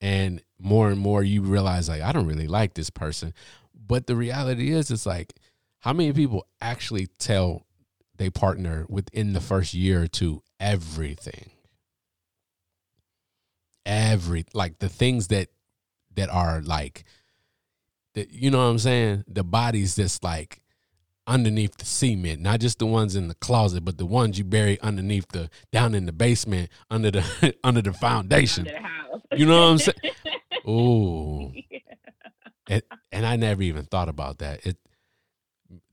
and 0.00 0.42
more 0.58 0.90
and 0.90 1.00
more 1.00 1.22
you 1.22 1.42
realize 1.42 1.88
like 1.88 2.02
I 2.02 2.12
don't 2.12 2.26
really 2.26 2.48
like 2.48 2.74
this 2.74 2.90
person. 2.90 3.34
But 3.74 4.06
the 4.06 4.16
reality 4.16 4.70
is 4.70 4.90
it's 4.90 5.06
like 5.06 5.34
how 5.80 5.92
many 5.92 6.12
people 6.12 6.46
actually 6.60 7.08
tell 7.18 7.66
they 8.16 8.30
partner 8.30 8.86
within 8.88 9.32
the 9.32 9.40
first 9.40 9.74
year 9.74 10.02
or 10.02 10.06
two 10.06 10.42
everything. 10.60 11.50
Every 13.84 14.44
like 14.54 14.78
the 14.78 14.88
things 14.88 15.28
that 15.28 15.48
that 16.14 16.28
are 16.28 16.60
like 16.60 17.04
that 18.14 18.30
you 18.30 18.50
know 18.50 18.58
what 18.58 18.70
I'm 18.70 18.78
saying? 18.78 19.24
The 19.26 19.42
bodies 19.42 19.96
that's 19.96 20.22
like 20.22 20.61
underneath 21.26 21.76
the 21.76 21.84
cement, 21.84 22.40
not 22.40 22.60
just 22.60 22.78
the 22.78 22.86
ones 22.86 23.16
in 23.16 23.28
the 23.28 23.34
closet, 23.36 23.84
but 23.84 23.98
the 23.98 24.06
ones 24.06 24.38
you 24.38 24.44
bury 24.44 24.80
underneath 24.80 25.26
the 25.28 25.48
down 25.70 25.94
in 25.94 26.06
the 26.06 26.12
basement 26.12 26.70
under 26.90 27.10
the 27.10 27.54
under 27.64 27.82
the 27.82 27.92
foundation. 27.92 28.66
under 28.66 28.78
the 28.78 28.86
house. 28.86 29.20
You 29.36 29.46
know 29.46 29.60
what 29.60 29.68
I'm 29.68 29.78
saying? 29.78 29.96
Ooh. 30.68 31.52
Yeah. 31.70 31.78
and, 32.68 32.82
and 33.10 33.26
I 33.26 33.36
never 33.36 33.62
even 33.62 33.84
thought 33.84 34.08
about 34.08 34.38
that. 34.38 34.66
It 34.66 34.76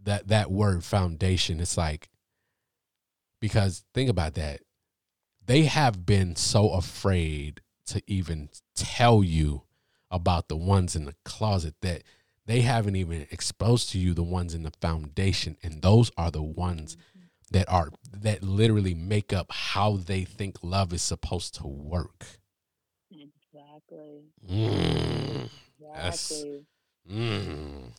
that 0.04 0.28
that 0.28 0.52
word 0.52 0.84
foundation. 0.84 1.60
It's 1.60 1.78
like 1.78 2.10
because 3.40 3.84
think 3.94 4.10
about 4.10 4.34
that. 4.36 4.62
They 5.46 5.64
have 5.64 6.06
been 6.06 6.36
so 6.36 6.72
afraid 6.72 7.62
to 7.88 8.02
even 8.06 8.50
tell 8.76 9.24
you 9.24 9.64
about 10.12 10.48
the 10.48 10.56
ones 10.56 10.96
in 10.96 11.06
the 11.06 11.16
closet 11.26 11.76
that 11.82 12.04
they 12.50 12.62
haven't 12.62 12.96
even 12.96 13.28
exposed 13.30 13.92
to 13.92 14.00
you 14.00 14.16
the 14.16 14.24
ones 14.24 14.56
in 14.56 14.64
the 14.64 14.72
foundation, 14.82 15.56
and 15.62 15.84
those 15.84 16.10
are 16.18 16.32
the 16.32 16.42
ones 16.42 16.98
that 17.52 17.70
are 17.70 17.90
that 18.12 18.42
literally 18.42 18.96
make 18.96 19.32
up 19.32 19.46
how 19.52 19.98
they 19.98 20.24
think 20.24 20.58
love 20.64 20.92
is 20.92 21.04
supposed 21.04 21.54
to 21.54 21.68
work. 21.68 22.26
Exactly. 23.12 24.24
Mm. 24.50 25.50
Yes. 25.80 26.32
Exactly. 26.32 26.66
Mm. 27.12 27.92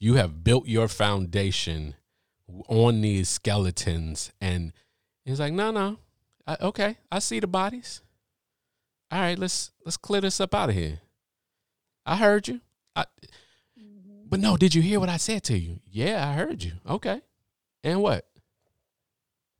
You 0.00 0.14
have 0.14 0.42
built 0.42 0.66
your 0.66 0.88
foundation 0.88 1.96
on 2.68 3.02
these 3.02 3.28
skeletons, 3.28 4.32
and 4.40 4.72
it's 5.26 5.38
like, 5.38 5.52
no, 5.52 5.70
no, 5.70 5.98
I, 6.46 6.56
okay, 6.62 6.96
I 7.12 7.18
see 7.18 7.40
the 7.40 7.46
bodies. 7.46 8.00
All 9.10 9.20
right, 9.20 9.38
let's 9.38 9.70
let's 9.84 9.98
clear 9.98 10.22
this 10.22 10.40
up 10.40 10.54
out 10.54 10.70
of 10.70 10.74
here. 10.74 11.00
I 12.06 12.16
heard 12.16 12.48
you, 12.48 12.62
I. 12.94 13.04
but 14.28 14.40
no, 14.40 14.56
did 14.56 14.74
you 14.74 14.82
hear 14.82 15.00
what 15.00 15.08
I 15.08 15.16
said 15.16 15.42
to 15.44 15.58
you? 15.58 15.80
Yeah, 15.90 16.28
I 16.28 16.34
heard 16.34 16.62
you. 16.62 16.72
Okay, 16.88 17.20
and 17.84 18.02
what? 18.02 18.26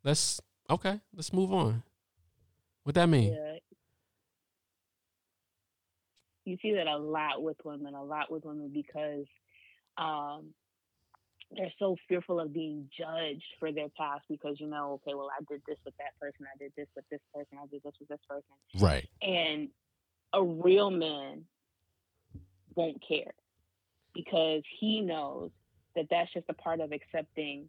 Let's 0.04 0.40
okay, 0.70 1.00
let's 1.14 1.32
move 1.32 1.52
on. 1.52 1.82
What 2.84 2.94
that 2.94 3.08
mean? 3.08 3.32
Yeah. 3.32 3.56
You 6.44 6.56
see 6.62 6.74
that 6.74 6.86
a 6.86 6.96
lot 6.96 7.42
with 7.42 7.56
women, 7.64 7.94
a 7.94 8.04
lot 8.04 8.30
with 8.30 8.44
women 8.44 8.70
because 8.72 9.26
um, 9.98 10.54
they're 11.56 11.72
so 11.78 11.96
fearful 12.08 12.38
of 12.38 12.52
being 12.52 12.88
judged 12.96 13.42
for 13.58 13.72
their 13.72 13.88
past 13.98 14.22
because 14.28 14.60
you 14.60 14.68
know, 14.68 15.00
okay, 15.04 15.14
well, 15.14 15.28
I 15.36 15.42
did 15.50 15.60
this 15.66 15.78
with 15.84 15.94
that 15.96 16.16
person, 16.20 16.46
I 16.46 16.56
did 16.58 16.72
this 16.76 16.86
with 16.94 17.04
this 17.10 17.20
person, 17.34 17.58
I 17.60 17.66
did 17.66 17.82
this 17.82 17.94
with 17.98 18.08
this 18.08 18.20
person, 18.28 18.44
Right. 18.84 19.08
and 19.22 19.68
a 20.32 20.42
real 20.42 20.90
man 20.90 21.44
won't 22.76 23.02
care 23.06 23.32
because 24.16 24.62
he 24.80 25.00
knows 25.02 25.50
that 25.94 26.06
that's 26.10 26.32
just 26.32 26.46
a 26.48 26.54
part 26.54 26.80
of 26.80 26.90
accepting 26.92 27.68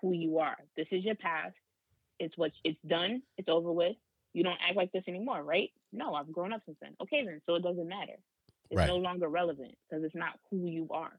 who 0.00 0.12
you 0.12 0.38
are. 0.38 0.56
This 0.76 0.86
is 0.92 1.02
your 1.04 1.14
past. 1.14 1.54
It's 2.18 2.36
what 2.36 2.52
it's 2.62 2.78
done. 2.86 3.22
It's 3.38 3.48
over 3.48 3.72
with. 3.72 3.96
You 4.34 4.44
don't 4.44 4.58
act 4.66 4.76
like 4.76 4.92
this 4.92 5.04
anymore, 5.08 5.42
right? 5.42 5.70
No, 5.92 6.14
I've 6.14 6.30
grown 6.32 6.52
up 6.52 6.62
since 6.64 6.78
then. 6.80 6.94
Okay, 7.02 7.24
then, 7.24 7.40
so 7.46 7.54
it 7.54 7.62
doesn't 7.62 7.88
matter. 7.88 8.16
It's 8.70 8.78
Right. 8.78 8.86
no 8.86 8.96
longer 8.96 9.28
relevant 9.28 9.76
because 9.88 10.04
it's 10.04 10.14
not 10.14 10.38
who 10.50 10.66
you 10.66 10.88
are. 10.90 11.18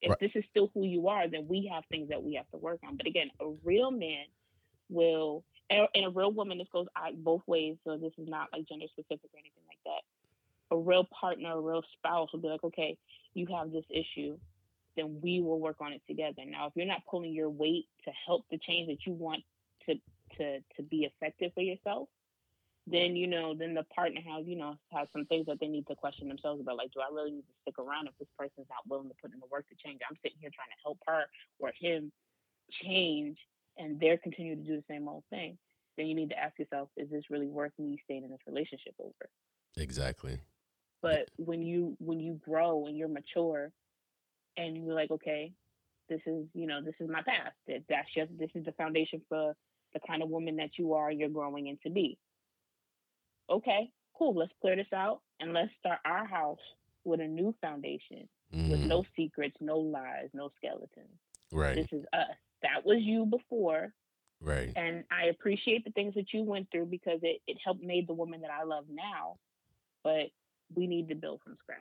If 0.00 0.10
Right. 0.10 0.18
this 0.20 0.32
is 0.34 0.44
still 0.50 0.68
who 0.68 0.84
you 0.84 1.08
are, 1.08 1.28
then 1.28 1.48
we 1.48 1.66
have 1.66 1.84
things 1.86 2.08
that 2.08 2.22
we 2.22 2.34
have 2.34 2.48
to 2.50 2.56
work 2.58 2.80
on. 2.84 2.96
But 2.96 3.06
again, 3.06 3.30
a 3.40 3.48
real 3.62 3.90
man 3.90 4.26
will, 4.88 5.44
and 5.70 5.88
a 5.94 6.10
real 6.10 6.30
woman, 6.32 6.58
this 6.58 6.68
goes 6.68 6.86
both 7.14 7.46
ways. 7.46 7.78
So 7.84 7.96
this 7.96 8.12
is 8.18 8.28
not 8.28 8.52
like 8.52 8.66
gender 8.66 8.86
specific 8.88 9.30
or 9.32 9.38
anything 9.38 9.64
like 9.66 9.80
that. 9.84 10.02
A 10.74 10.76
real 10.76 11.06
partner, 11.20 11.52
a 11.52 11.60
real 11.60 11.82
spouse 11.96 12.30
will 12.32 12.40
be 12.40 12.48
like, 12.48 12.64
okay, 12.64 12.96
you 13.34 13.46
have 13.46 13.70
this 13.70 13.84
issue, 13.90 14.36
then 14.96 15.20
we 15.22 15.40
will 15.40 15.60
work 15.60 15.76
on 15.80 15.92
it 15.92 16.02
together. 16.08 16.42
Now, 16.46 16.66
if 16.66 16.72
you're 16.74 16.86
not 16.86 17.02
pulling 17.08 17.32
your 17.32 17.48
weight 17.48 17.86
to 18.04 18.10
help 18.26 18.44
the 18.50 18.58
change 18.58 18.88
that 18.88 19.06
you 19.06 19.12
want 19.12 19.42
to 19.86 19.94
to 20.38 20.58
to 20.76 20.82
be 20.82 21.08
effective 21.08 21.52
for 21.54 21.62
yourself, 21.62 22.08
then 22.86 23.14
you 23.14 23.26
know, 23.26 23.54
then 23.54 23.74
the 23.74 23.84
partner 23.94 24.20
has 24.20 24.46
you 24.46 24.56
know 24.56 24.76
has 24.92 25.06
some 25.12 25.26
things 25.26 25.46
that 25.46 25.60
they 25.60 25.68
need 25.68 25.86
to 25.86 25.94
question 25.94 26.28
themselves 26.28 26.60
about. 26.60 26.76
Like, 26.76 26.90
do 26.92 27.00
I 27.00 27.14
really 27.14 27.30
need 27.30 27.46
to 27.46 27.54
stick 27.62 27.78
around 27.78 28.08
if 28.08 28.18
this 28.18 28.28
person's 28.38 28.66
not 28.68 28.86
willing 28.88 29.08
to 29.08 29.14
put 29.22 29.32
in 29.32 29.40
the 29.40 29.46
work 29.50 29.68
to 29.68 29.76
change? 29.84 30.00
I'm 30.08 30.16
sitting 30.22 30.38
here 30.40 30.50
trying 30.54 30.74
to 30.74 30.82
help 30.82 30.98
her 31.06 31.24
or 31.60 31.72
him 31.78 32.10
change, 32.82 33.38
and 33.78 34.00
they're 34.00 34.18
continuing 34.18 34.64
to 34.64 34.68
do 34.68 34.76
the 34.76 34.84
same 34.90 35.08
old 35.08 35.24
thing. 35.30 35.56
Then 35.96 36.06
you 36.06 36.14
need 36.14 36.30
to 36.30 36.38
ask 36.38 36.58
yourself, 36.58 36.88
is 36.96 37.08
this 37.08 37.30
really 37.30 37.46
worth 37.46 37.72
me 37.78 38.00
staying 38.04 38.24
in 38.24 38.30
this 38.30 38.40
relationship 38.48 38.94
over? 38.98 39.30
Exactly. 39.76 40.40
But 41.04 41.28
when 41.36 41.62
you 41.62 41.94
when 42.00 42.18
you 42.18 42.40
grow 42.42 42.86
and 42.86 42.96
you're 42.96 43.08
mature 43.08 43.70
and 44.56 44.76
you're 44.76 44.94
like 44.94 45.10
okay 45.10 45.52
this 46.08 46.20
is 46.26 46.46
you 46.54 46.66
know 46.66 46.80
this 46.82 46.94
is 46.98 47.10
my 47.10 47.22
past 47.22 47.52
that 47.68 47.82
that's 47.90 48.08
just 48.14 48.30
this 48.38 48.50
is 48.54 48.64
the 48.64 48.72
foundation 48.72 49.20
for 49.28 49.54
the 49.92 50.00
kind 50.06 50.22
of 50.22 50.30
woman 50.30 50.56
that 50.56 50.70
you 50.78 50.94
are 50.94 51.12
you're 51.12 51.28
growing 51.28 51.66
into 51.66 51.90
be 51.90 52.18
okay 53.50 53.90
cool 54.18 54.34
let's 54.34 54.52
clear 54.62 54.76
this 54.76 54.92
out 54.94 55.20
and 55.40 55.52
let's 55.52 55.70
start 55.78 55.98
our 56.06 56.26
house 56.26 56.64
with 57.04 57.20
a 57.20 57.26
new 57.26 57.54
foundation 57.60 58.26
with 58.70 58.80
Mhm. 58.80 58.88
no 58.88 59.04
secrets 59.14 59.56
no 59.60 59.78
lies 59.78 60.30
no 60.32 60.50
skeletons 60.56 61.20
Right. 61.52 61.76
this 61.76 61.88
is 61.92 62.06
us 62.14 62.36
that 62.62 62.84
was 62.86 63.02
you 63.02 63.26
before 63.26 63.92
Right. 64.40 64.72
and 64.76 65.04
I 65.10 65.26
appreciate 65.26 65.84
the 65.84 65.92
things 65.92 66.14
that 66.14 66.32
you 66.32 66.42
went 66.42 66.70
through 66.70 66.86
because 66.86 67.20
it, 67.22 67.42
it 67.46 67.58
helped 67.62 67.82
made 67.82 68.06
the 68.06 68.14
woman 68.14 68.40
that 68.42 68.50
I 68.50 68.64
love 68.64 68.84
now. 68.90 69.38
But 70.02 70.30
we 70.74 70.86
need 70.86 71.08
to 71.08 71.14
build 71.14 71.40
from 71.44 71.56
scratch. 71.62 71.80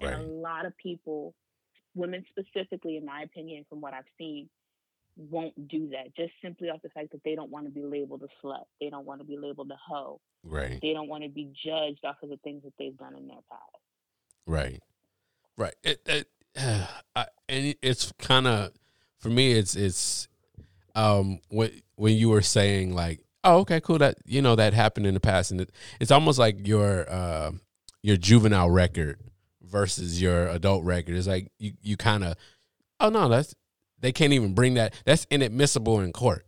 And 0.00 0.22
a 0.22 0.24
lot 0.26 0.66
of 0.66 0.76
people, 0.76 1.34
women 1.94 2.24
specifically, 2.30 2.96
in 2.96 3.04
my 3.04 3.22
opinion, 3.22 3.64
from 3.68 3.80
what 3.80 3.94
I've 3.94 4.04
seen, 4.18 4.48
won't 5.16 5.68
do 5.68 5.88
that 5.90 6.14
just 6.14 6.32
simply 6.42 6.68
off 6.68 6.82
the 6.82 6.90
fact 6.90 7.10
that 7.12 7.22
they 7.24 7.34
don't 7.34 7.50
want 7.50 7.64
to 7.64 7.70
be 7.70 7.82
labeled 7.82 8.22
a 8.22 8.46
slut. 8.46 8.64
They 8.80 8.90
don't 8.90 9.06
want 9.06 9.20
to 9.20 9.26
be 9.26 9.38
labeled 9.38 9.70
a 9.70 9.76
hoe. 9.76 10.20
Right. 10.44 10.78
They 10.82 10.92
don't 10.92 11.08
want 11.08 11.22
to 11.24 11.30
be 11.30 11.50
judged 11.64 12.04
off 12.04 12.16
of 12.22 12.28
the 12.28 12.36
things 12.44 12.62
that 12.64 12.74
they've 12.78 12.96
done 12.96 13.16
in 13.16 13.26
their 13.26 13.38
past. 13.50 13.62
Right. 14.46 14.82
Right. 15.56 15.74
It, 15.82 16.00
it, 16.06 16.28
I, 17.16 17.26
and 17.48 17.66
it- 17.66 17.78
it's 17.80 18.12
kind 18.18 18.46
of 18.46 18.72
for 19.18 19.30
me. 19.30 19.52
It's 19.52 19.74
it's 19.74 20.28
um 20.94 21.40
when 21.48 21.70
when 21.94 22.14
you 22.16 22.28
were 22.28 22.42
saying 22.42 22.94
like, 22.94 23.20
oh, 23.44 23.58
okay, 23.60 23.80
cool. 23.80 23.98
That 23.98 24.16
you 24.26 24.42
know 24.42 24.54
that 24.56 24.74
happened 24.74 25.06
in 25.06 25.14
the 25.14 25.20
past, 25.20 25.50
and 25.50 25.62
it, 25.62 25.72
it's 25.98 26.10
almost 26.10 26.38
like 26.38 26.66
your 26.66 27.10
uh, 27.10 27.52
your 28.06 28.16
juvenile 28.16 28.70
record 28.70 29.18
versus 29.60 30.22
your 30.22 30.46
adult 30.46 30.84
record. 30.84 31.16
It's 31.16 31.26
like 31.26 31.50
you 31.58 31.72
you 31.82 31.96
kind 31.96 32.22
of, 32.22 32.36
oh 33.00 33.08
no, 33.08 33.28
that's 33.28 33.52
they 33.98 34.12
can't 34.12 34.32
even 34.32 34.54
bring 34.54 34.74
that. 34.74 34.94
That's 35.04 35.26
inadmissible 35.28 35.98
in 35.98 36.12
court. 36.12 36.46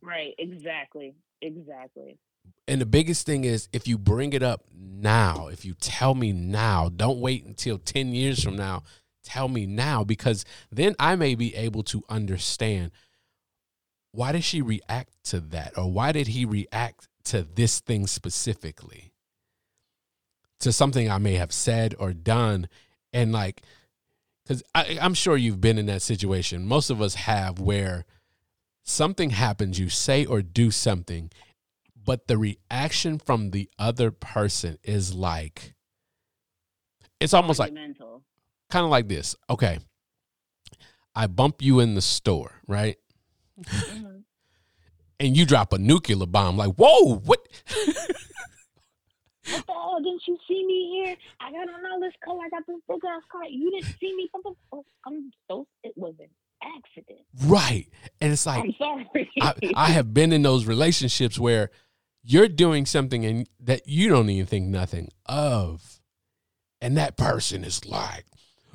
Right. 0.00 0.34
Exactly. 0.38 1.16
Exactly. 1.42 2.20
And 2.68 2.80
the 2.80 2.86
biggest 2.86 3.26
thing 3.26 3.42
is 3.42 3.68
if 3.72 3.88
you 3.88 3.98
bring 3.98 4.32
it 4.32 4.44
up 4.44 4.62
now, 4.72 5.48
if 5.48 5.64
you 5.64 5.74
tell 5.74 6.14
me 6.14 6.30
now, 6.32 6.88
don't 6.88 7.18
wait 7.18 7.44
until 7.44 7.78
10 7.78 8.14
years 8.14 8.44
from 8.44 8.54
now. 8.54 8.84
Tell 9.24 9.48
me 9.48 9.66
now 9.66 10.04
because 10.04 10.44
then 10.70 10.94
I 11.00 11.16
may 11.16 11.34
be 11.34 11.52
able 11.56 11.82
to 11.84 12.04
understand 12.08 12.92
why 14.12 14.30
did 14.30 14.44
she 14.44 14.62
react 14.62 15.16
to 15.24 15.40
that 15.40 15.76
or 15.76 15.90
why 15.90 16.12
did 16.12 16.28
he 16.28 16.44
react 16.44 17.08
to 17.24 17.42
this 17.42 17.80
thing 17.80 18.06
specifically? 18.06 19.10
To 20.60 20.72
something 20.72 21.10
I 21.10 21.18
may 21.18 21.34
have 21.34 21.52
said 21.52 21.94
or 21.98 22.12
done. 22.12 22.68
And 23.12 23.32
like 23.32 23.62
I 24.74 24.98
I'm 25.00 25.14
sure 25.14 25.36
you've 25.36 25.60
been 25.60 25.78
in 25.78 25.86
that 25.86 26.02
situation. 26.02 26.66
Most 26.66 26.90
of 26.90 27.00
us 27.02 27.14
have 27.14 27.58
where 27.60 28.04
something 28.82 29.30
happens, 29.30 29.78
you 29.78 29.88
say 29.88 30.24
or 30.24 30.42
do 30.42 30.70
something 30.70 31.30
but 32.06 32.28
the 32.28 32.38
reaction 32.38 33.18
from 33.18 33.50
the 33.50 33.68
other 33.78 34.12
person 34.12 34.78
is 34.84 35.12
like 35.12 35.74
it's 37.18 37.34
almost 37.34 37.58
like 37.58 37.74
kind 37.74 38.84
of 38.84 38.90
like 38.90 39.08
this. 39.08 39.34
Okay. 39.50 39.78
I 41.14 41.26
bump 41.26 41.62
you 41.62 41.80
in 41.80 41.94
the 41.94 42.00
store 42.02 42.52
right? 42.66 42.96
Mhm. 43.60 44.22
and 45.18 45.36
you 45.36 45.46
drop 45.46 45.72
a 45.72 45.78
nuclear 45.78 46.26
bomb. 46.26 46.56
Like 46.56 46.74
whoa 46.76 47.16
what 47.16 47.40
Oh, 49.68 49.98
didn't 50.02 50.22
you 50.26 50.38
see 50.48 50.64
me 50.66 51.02
here? 51.04 51.16
I 51.40 51.52
got 51.52 51.68
on 51.68 51.86
all 51.92 52.00
this 52.00 52.12
color. 52.24 52.40
I 52.44 52.48
got 52.48 52.66
this 52.66 52.76
big 52.88 53.04
ass 53.04 53.22
car. 53.30 53.44
You 53.48 53.70
didn't 53.70 53.96
see 54.00 54.14
me. 54.14 54.28
Oh, 54.72 54.84
I'm 55.06 55.30
so. 55.48 55.66
It 55.82 55.92
was 55.96 56.14
an 56.18 56.28
accident. 56.62 57.20
right 57.44 57.86
and 58.20 58.32
it's 58.32 58.46
like 58.46 58.64
I'm 58.64 58.74
sorry. 58.78 59.30
I, 59.40 59.54
I 59.74 59.90
have 59.90 60.14
been 60.14 60.32
in 60.32 60.42
those 60.42 60.66
relationships 60.66 61.38
where 61.38 61.70
you're 62.22 62.48
doing 62.48 62.86
something 62.86 63.24
and 63.24 63.48
that 63.60 63.86
you 63.86 64.08
don't 64.08 64.28
even 64.30 64.46
think 64.46 64.66
nothing 64.66 65.10
of 65.26 66.00
and 66.80 66.96
that 66.96 67.16
person 67.16 67.62
is 67.62 67.84
like 67.86 68.24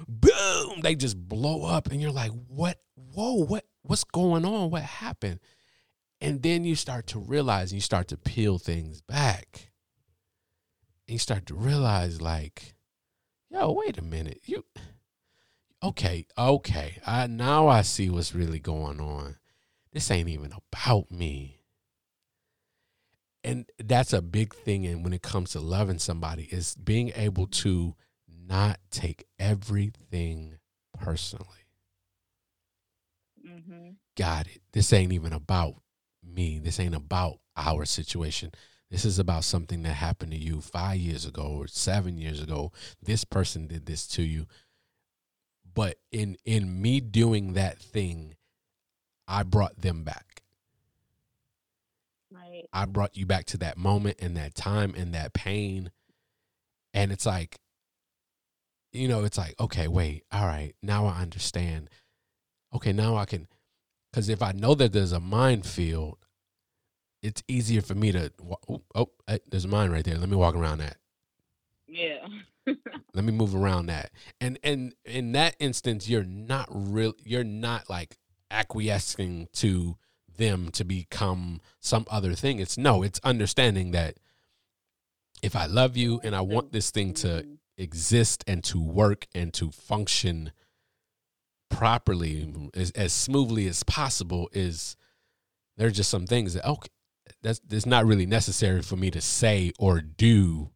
boom 0.08 0.82
they 0.82 0.96
just 0.96 1.18
blow 1.18 1.66
up 1.66 1.92
and 1.92 2.02
you're 2.02 2.12
like 2.12 2.32
what 2.48 2.80
whoa 2.96 3.44
what 3.44 3.66
what's 3.82 4.04
going 4.04 4.46
on 4.46 4.70
what 4.70 4.84
happened 4.84 5.40
and 6.22 6.44
then 6.44 6.64
you 6.64 6.76
start 6.76 7.08
to 7.08 7.20
realize 7.20 7.72
and 7.72 7.78
you 7.78 7.82
start 7.82 8.08
to 8.08 8.18
peel 8.18 8.58
things 8.60 9.02
back 9.02 9.71
you 11.12 11.20
start 11.20 11.46
to 11.46 11.56
realize 11.56 12.22
like 12.22 12.76
yo 13.50 13.72
wait 13.72 13.98
a 13.98 14.02
minute 14.02 14.42
you 14.46 14.64
okay 15.84 16.26
okay 16.38 16.98
i 17.06 17.28
now 17.28 17.68
i 17.68 17.82
see 17.82 18.10
what's 18.10 18.36
really 18.36 18.60
going 18.60 19.00
on. 19.00 19.38
This 19.94 20.10
ain't 20.10 20.30
even 20.30 20.54
about 20.54 21.12
me. 21.12 21.66
And 23.44 23.66
that's 23.78 24.14
a 24.14 24.22
big 24.22 24.56
thing 24.56 24.86
and 24.86 25.04
when 25.04 25.12
it 25.12 25.22
comes 25.22 25.52
to 25.52 25.60
loving 25.60 26.00
somebody 26.00 26.44
is 26.44 26.76
being 26.76 27.12
able 27.14 27.48
to 27.48 27.96
not 28.48 28.80
take 28.90 29.26
everything 29.38 30.60
personally. 30.98 31.48
Hmm 33.46 33.90
got 34.22 34.48
it. 34.48 34.62
This 34.74 34.94
ain't 34.94 35.14
even 35.14 35.34
about 35.34 35.76
me. 36.24 36.60
This 36.60 36.80
ain't 36.80 36.96
about 36.96 37.40
our 37.58 37.86
situation 37.86 38.52
this 38.92 39.06
is 39.06 39.18
about 39.18 39.44
something 39.44 39.82
that 39.82 39.94
happened 39.94 40.32
to 40.32 40.38
you 40.38 40.62
five 40.62 40.98
years 40.98 41.26
ago 41.26 41.56
or 41.60 41.68
seven 41.68 42.20
years 42.20 42.42
ago 42.42 42.72
this 43.02 43.24
person 43.24 43.66
did 43.66 43.88
this 43.88 44.06
to 44.06 44.22
you 44.22 44.46
but 45.74 45.96
in 46.12 46.38
in 46.46 46.82
me 46.82 47.00
doing 47.00 47.54
that 47.54 47.80
thing 47.80 48.36
i 49.28 49.42
brought 49.42 49.82
them 49.82 50.04
back 50.04 50.42
Right. 52.32 52.66
I 52.72 52.86
brought 52.86 53.18
you 53.18 53.26
back 53.26 53.46
to 53.48 53.58
that 53.58 53.78
moment 53.78 54.18
and 54.20 54.38
that 54.38 54.56
time 54.56 54.94
and 54.96 55.14
that 55.14 55.34
pain. 55.34 55.92
And 56.94 57.12
it's 57.12 57.26
like, 57.26 57.60
you 58.94 59.08
know, 59.08 59.24
it's 59.24 59.38
like, 59.38 59.56
okay, 59.60 59.88
wait, 59.88 60.24
all 60.32 60.46
right, 60.46 60.74
now 60.82 61.06
I 61.06 61.22
understand. 61.22 61.90
Okay, 62.74 62.94
now 62.94 63.16
I 63.16 63.26
can, 63.26 63.48
because 64.12 64.30
if 64.30 64.42
I 64.42 64.52
know 64.52 64.76
that 64.76 64.92
there's 64.94 65.12
a 65.14 65.20
minefield, 65.20 66.18
it's 67.22 67.44
easier 67.48 67.82
for 67.82 67.96
me 67.96 68.12
to, 68.12 68.32
oh, 68.70 68.82
oh, 68.96 69.10
there's 69.50 69.66
a 69.66 69.68
mine 69.68 69.92
right 69.92 70.04
there. 70.04 70.18
Let 70.18 70.30
me 70.30 70.36
walk 70.36 70.56
around 70.56 70.80
that. 70.80 70.98
Yeah. 71.88 72.26
Let 73.14 73.26
me 73.26 73.32
move 73.32 73.56
around 73.56 73.88
that. 73.88 74.12
And 74.40 74.58
and 74.64 74.94
in 75.04 75.34
that 75.34 75.56
instance, 75.60 76.08
you're 76.08 76.24
not 76.24 76.68
real. 76.72 77.14
You're 77.24 77.44
not 77.44 77.90
like 77.90 78.18
acquiescing 78.50 79.50
to 79.54 79.98
them 80.38 80.70
to 80.72 80.84
become 80.84 81.60
some 81.80 82.06
other 82.10 82.34
thing. 82.34 82.60
It's 82.60 82.78
no. 82.78 83.04
It's 83.04 83.20
understanding 83.24 83.92
that 83.92 84.18
if 85.42 85.56
I 85.56 85.66
love 85.66 85.98
you 85.98 86.22
and 86.24 86.36
I 86.36 86.42
want 86.42 86.72
this 86.72 86.92
thing 86.92 87.14
to 87.16 87.46
exist 87.78 88.44
and 88.48 88.64
to 88.66 88.82
work 88.82 89.28
and 89.34 89.54
to 89.56 89.72
function 89.72 90.52
properly 91.70 92.54
as, 92.76 92.92
as 92.92 93.12
smoothly 93.14 93.68
as 93.68 93.82
possible 93.84 94.50
is 94.52 94.96
there's 95.78 95.94
just 95.94 96.10
some 96.10 96.28
things 96.28 96.54
that 96.54 96.66
okay 96.68 96.90
that's 97.42 97.60
that's 97.68 97.86
not 97.86 98.06
really 98.06 98.26
necessary 98.26 98.82
for 98.82 98.96
me 98.96 99.12
to 99.12 99.22
say 99.22 99.72
or 99.80 100.02
do 100.02 100.70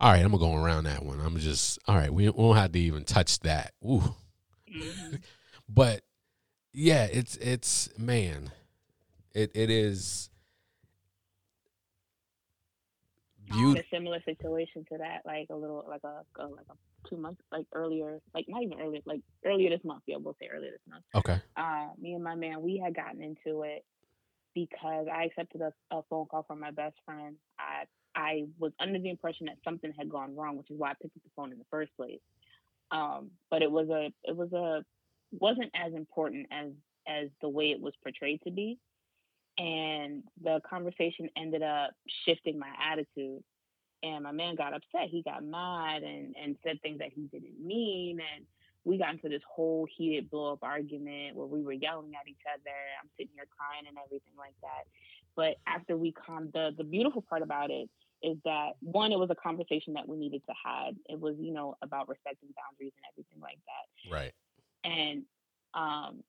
all 0.00 0.12
right 0.12 0.24
i'm 0.24 0.30
gonna 0.32 0.38
go 0.38 0.54
around 0.54 0.84
that 0.84 1.04
one 1.04 1.20
i'm 1.20 1.38
just 1.38 1.78
all 1.86 1.96
right 1.96 2.12
we, 2.12 2.28
won't 2.28 2.58
have 2.58 2.72
to 2.72 2.78
even 2.78 3.04
touch 3.04 3.40
that 3.40 3.72
Ooh. 3.84 4.14
Mhm. 4.74 5.20
but 5.68 6.02
yeah 6.72 7.06
it's 7.10 7.36
it's 7.36 7.88
man 7.98 8.50
it 9.34 9.50
it 9.54 9.70
is 9.70 10.30
beautiful. 13.54 13.80
a 13.80 13.96
similar 13.96 14.20
situation 14.24 14.84
to 14.90 14.98
that, 14.98 15.20
like 15.24 15.46
a 15.50 15.56
little, 15.56 15.84
like 15.88 16.02
a, 16.04 16.22
a 16.42 16.46
like 16.46 16.66
a 16.70 17.08
two 17.08 17.16
months, 17.16 17.40
like 17.52 17.66
earlier, 17.72 18.20
like 18.34 18.46
not 18.48 18.62
even 18.62 18.80
earlier, 18.80 19.00
like 19.06 19.20
earlier 19.44 19.70
this 19.70 19.84
month. 19.84 20.02
Yeah, 20.06 20.16
we'll 20.18 20.36
say 20.40 20.48
earlier 20.52 20.70
this 20.70 20.80
month. 20.88 21.04
Okay. 21.14 21.40
Uh, 21.56 21.88
me 22.00 22.14
and 22.14 22.24
my 22.24 22.34
man, 22.34 22.62
we 22.62 22.80
had 22.82 22.94
gotten 22.94 23.22
into 23.22 23.62
it 23.62 23.84
because 24.54 25.06
I 25.12 25.24
accepted 25.24 25.60
a, 25.60 25.72
a 25.94 26.02
phone 26.08 26.26
call 26.26 26.44
from 26.44 26.60
my 26.60 26.70
best 26.70 26.96
friend. 27.04 27.36
I 27.58 27.84
I 28.16 28.44
was 28.58 28.72
under 28.80 28.98
the 28.98 29.10
impression 29.10 29.46
that 29.46 29.56
something 29.64 29.92
had 29.98 30.08
gone 30.08 30.36
wrong, 30.36 30.56
which 30.56 30.70
is 30.70 30.78
why 30.78 30.90
I 30.90 30.94
picked 30.94 31.16
up 31.16 31.22
the 31.24 31.30
phone 31.36 31.52
in 31.52 31.58
the 31.58 31.64
first 31.70 31.90
place. 31.96 32.20
Um, 32.90 33.30
but 33.50 33.62
it 33.62 33.70
was 33.70 33.88
a 33.88 34.12
it 34.24 34.36
was 34.36 34.52
a 34.52 34.84
wasn't 35.32 35.70
as 35.74 35.92
important 35.94 36.46
as 36.52 36.70
as 37.08 37.28
the 37.42 37.48
way 37.48 37.70
it 37.70 37.80
was 37.80 37.92
portrayed 38.02 38.40
to 38.44 38.50
be 38.50 38.78
and 39.58 40.22
the 40.42 40.60
conversation 40.68 41.28
ended 41.36 41.62
up 41.62 41.90
shifting 42.26 42.58
my 42.58 42.70
attitude 42.90 43.42
and 44.02 44.24
my 44.24 44.32
man 44.32 44.54
got 44.56 44.74
upset 44.74 45.08
he 45.10 45.22
got 45.22 45.44
mad 45.44 46.02
and 46.02 46.34
and 46.42 46.56
said 46.64 46.80
things 46.82 46.98
that 46.98 47.10
he 47.14 47.22
didn't 47.22 47.64
mean 47.64 48.18
and 48.20 48.44
we 48.84 48.98
got 48.98 49.12
into 49.12 49.28
this 49.28 49.42
whole 49.48 49.86
heated 49.96 50.30
blow 50.30 50.52
up 50.52 50.62
argument 50.62 51.36
where 51.36 51.46
we 51.46 51.62
were 51.62 51.72
yelling 51.72 52.12
at 52.20 52.28
each 52.28 52.44
other. 52.52 52.76
I'm 53.00 53.08
sitting 53.16 53.32
here 53.34 53.46
crying 53.56 53.86
and 53.88 53.96
everything 54.04 54.34
like 54.38 54.54
that. 54.62 54.84
But 55.36 55.56
after 55.66 55.96
we 55.96 56.12
calmed 56.12 56.50
the 56.52 56.70
the 56.76 56.84
beautiful 56.84 57.22
part 57.22 57.42
about 57.42 57.70
it 57.70 57.88
is 58.22 58.36
that 58.44 58.72
one 58.80 59.12
it 59.12 59.18
was 59.18 59.30
a 59.30 59.34
conversation 59.34 59.94
that 59.94 60.08
we 60.08 60.16
needed 60.16 60.42
to 60.48 60.54
have. 60.64 60.94
It 61.08 61.18
was 61.18 61.34
you 61.38 61.52
know 61.52 61.76
about 61.82 62.08
respecting 62.08 62.50
boundaries 62.56 62.92
and 62.96 63.04
everything 63.12 63.40
like 63.40 63.58
that. 63.66 64.14
Right. 64.14 64.32
and 64.84 65.22
um 65.74 66.22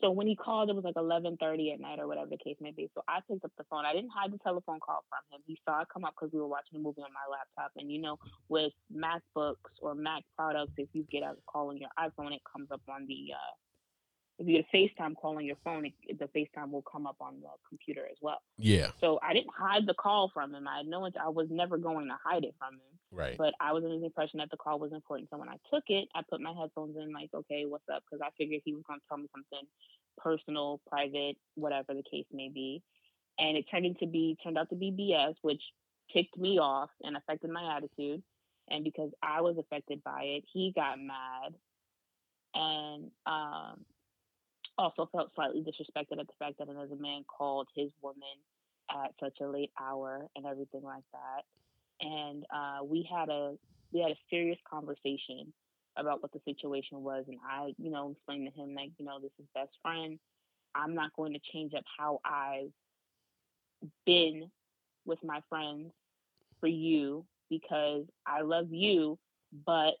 so 0.00 0.10
when 0.10 0.26
he 0.26 0.36
called, 0.36 0.70
it 0.70 0.74
was 0.74 0.84
like 0.84 0.96
eleven 0.96 1.36
thirty 1.36 1.72
at 1.72 1.80
night 1.80 1.98
or 1.98 2.06
whatever 2.06 2.30
the 2.30 2.38
case 2.38 2.56
may 2.60 2.70
be. 2.70 2.88
So 2.94 3.02
I 3.08 3.18
picked 3.28 3.44
up 3.44 3.50
the 3.58 3.64
phone. 3.68 3.84
I 3.84 3.92
didn't 3.92 4.10
hide 4.10 4.32
the 4.32 4.38
telephone 4.38 4.78
call 4.80 5.04
from 5.08 5.18
him. 5.34 5.42
He 5.46 5.58
saw 5.64 5.80
it 5.80 5.88
come 5.92 6.04
up 6.04 6.14
because 6.18 6.32
we 6.32 6.38
were 6.38 6.46
watching 6.46 6.78
a 6.78 6.82
movie 6.82 7.02
on 7.02 7.10
my 7.12 7.26
laptop. 7.30 7.72
And 7.76 7.90
you 7.90 8.00
know, 8.00 8.18
with 8.48 8.72
MacBooks 8.94 9.82
or 9.82 9.94
Mac 9.94 10.22
products, 10.36 10.72
if 10.76 10.88
you 10.92 11.04
get 11.10 11.22
a 11.22 11.34
call 11.46 11.70
on 11.70 11.78
your 11.78 11.90
iPhone, 11.98 12.32
it 12.32 12.42
comes 12.50 12.70
up 12.70 12.82
on 12.88 13.06
the. 13.06 13.32
Uh, 13.34 13.54
if 14.38 14.46
you 14.46 14.56
get 14.56 14.66
a 14.72 14.76
FaceTime 14.76 15.16
call 15.16 15.36
on 15.36 15.44
your 15.44 15.58
phone, 15.62 15.84
it, 15.84 16.18
the 16.18 16.26
FaceTime 16.26 16.70
will 16.70 16.82
come 16.82 17.06
up 17.06 17.16
on 17.20 17.40
the 17.40 17.48
computer 17.68 18.06
as 18.10 18.16
well. 18.22 18.40
Yeah. 18.56 18.88
So 18.98 19.18
I 19.22 19.34
didn't 19.34 19.50
hide 19.54 19.86
the 19.86 19.92
call 19.92 20.30
from 20.32 20.54
him. 20.54 20.66
I 20.66 20.78
had 20.78 20.86
no. 20.86 21.04
I 21.20 21.28
was 21.28 21.48
never 21.50 21.76
going 21.76 22.06
to 22.06 22.16
hide 22.24 22.44
it 22.44 22.54
from 22.58 22.74
him. 22.74 22.99
Right. 23.12 23.36
But 23.36 23.54
I 23.60 23.72
was 23.72 23.84
under 23.84 23.98
the 23.98 24.06
impression 24.06 24.38
that 24.38 24.50
the 24.50 24.56
call 24.56 24.78
was 24.78 24.92
important. 24.92 25.30
So 25.30 25.38
when 25.38 25.48
I 25.48 25.56
took 25.72 25.84
it, 25.88 26.08
I 26.14 26.22
put 26.28 26.40
my 26.40 26.52
headphones 26.52 26.96
in, 26.96 27.12
like, 27.12 27.30
okay, 27.34 27.64
what's 27.66 27.88
up? 27.92 28.02
Because 28.04 28.24
I 28.24 28.30
figured 28.38 28.62
he 28.64 28.74
was 28.74 28.84
going 28.86 29.00
to 29.00 29.06
tell 29.08 29.18
me 29.18 29.28
something 29.34 29.66
personal, 30.16 30.80
private, 30.88 31.36
whatever 31.54 31.94
the 31.94 32.04
case 32.08 32.26
may 32.32 32.48
be. 32.48 32.82
And 33.38 33.56
it 33.56 33.64
turned 33.70 33.86
into 33.86 34.06
be 34.06 34.36
turned 34.42 34.58
out 34.58 34.68
to 34.70 34.76
be 34.76 34.92
BS, 34.92 35.34
which 35.42 35.62
ticked 36.12 36.36
me 36.36 36.58
off 36.58 36.90
and 37.02 37.16
affected 37.16 37.50
my 37.50 37.76
attitude. 37.76 38.22
And 38.68 38.84
because 38.84 39.10
I 39.22 39.40
was 39.40 39.56
affected 39.58 40.04
by 40.04 40.22
it, 40.22 40.44
he 40.52 40.72
got 40.74 40.98
mad 41.00 41.54
and 42.54 43.10
um, 43.26 43.84
also 44.78 45.08
felt 45.10 45.30
slightly 45.34 45.62
disrespected 45.62 46.20
at 46.20 46.26
the 46.26 46.34
fact 46.38 46.58
that 46.58 46.68
another 46.68 46.96
man 46.98 47.24
called 47.24 47.66
his 47.74 47.90
woman 48.02 48.22
at 48.90 49.12
such 49.20 49.38
a 49.40 49.46
late 49.46 49.70
hour 49.80 50.26
and 50.36 50.46
everything 50.46 50.82
like 50.82 51.04
that 51.12 51.42
and 52.00 52.44
uh, 52.54 52.84
we 52.84 53.08
had 53.10 53.28
a 53.28 53.54
we 53.92 54.00
had 54.00 54.12
a 54.12 54.18
serious 54.30 54.58
conversation 54.70 55.52
about 55.96 56.22
what 56.22 56.32
the 56.32 56.40
situation 56.44 57.02
was, 57.02 57.24
and 57.28 57.38
I, 57.48 57.72
you 57.78 57.90
know, 57.90 58.12
explained 58.12 58.48
to 58.54 58.60
him 58.60 58.74
like, 58.74 58.90
you 58.98 59.04
know, 59.04 59.18
this 59.20 59.32
is 59.38 59.46
best 59.54 59.70
friend. 59.82 60.18
I'm 60.74 60.94
not 60.94 61.10
going 61.16 61.32
to 61.32 61.40
change 61.52 61.74
up 61.74 61.82
how 61.98 62.20
I've 62.24 62.70
been 64.06 64.50
with 65.04 65.18
my 65.24 65.40
friends 65.48 65.90
for 66.60 66.68
you 66.68 67.24
because 67.48 68.04
I 68.26 68.42
love 68.42 68.68
you, 68.70 69.18
but 69.66 69.94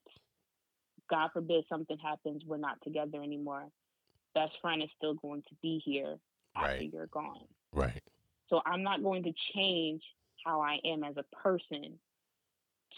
God 1.10 1.30
forbid 1.32 1.64
something 1.68 1.98
happens, 1.98 2.44
we're 2.46 2.56
not 2.56 2.78
together 2.84 3.20
anymore. 3.22 3.64
Best 4.34 4.52
friend 4.62 4.82
is 4.82 4.88
still 4.96 5.14
going 5.14 5.42
to 5.42 5.54
be 5.60 5.82
here 5.84 6.16
after 6.56 6.76
Right. 6.76 6.90
you're 6.92 7.08
gone. 7.08 7.48
Right. 7.72 8.02
So 8.48 8.60
I'm 8.64 8.82
not 8.82 9.02
going 9.02 9.24
to 9.24 9.32
change 9.54 10.02
how 10.44 10.60
I 10.60 10.78
am 10.84 11.04
as 11.04 11.16
a 11.16 11.24
person 11.36 11.98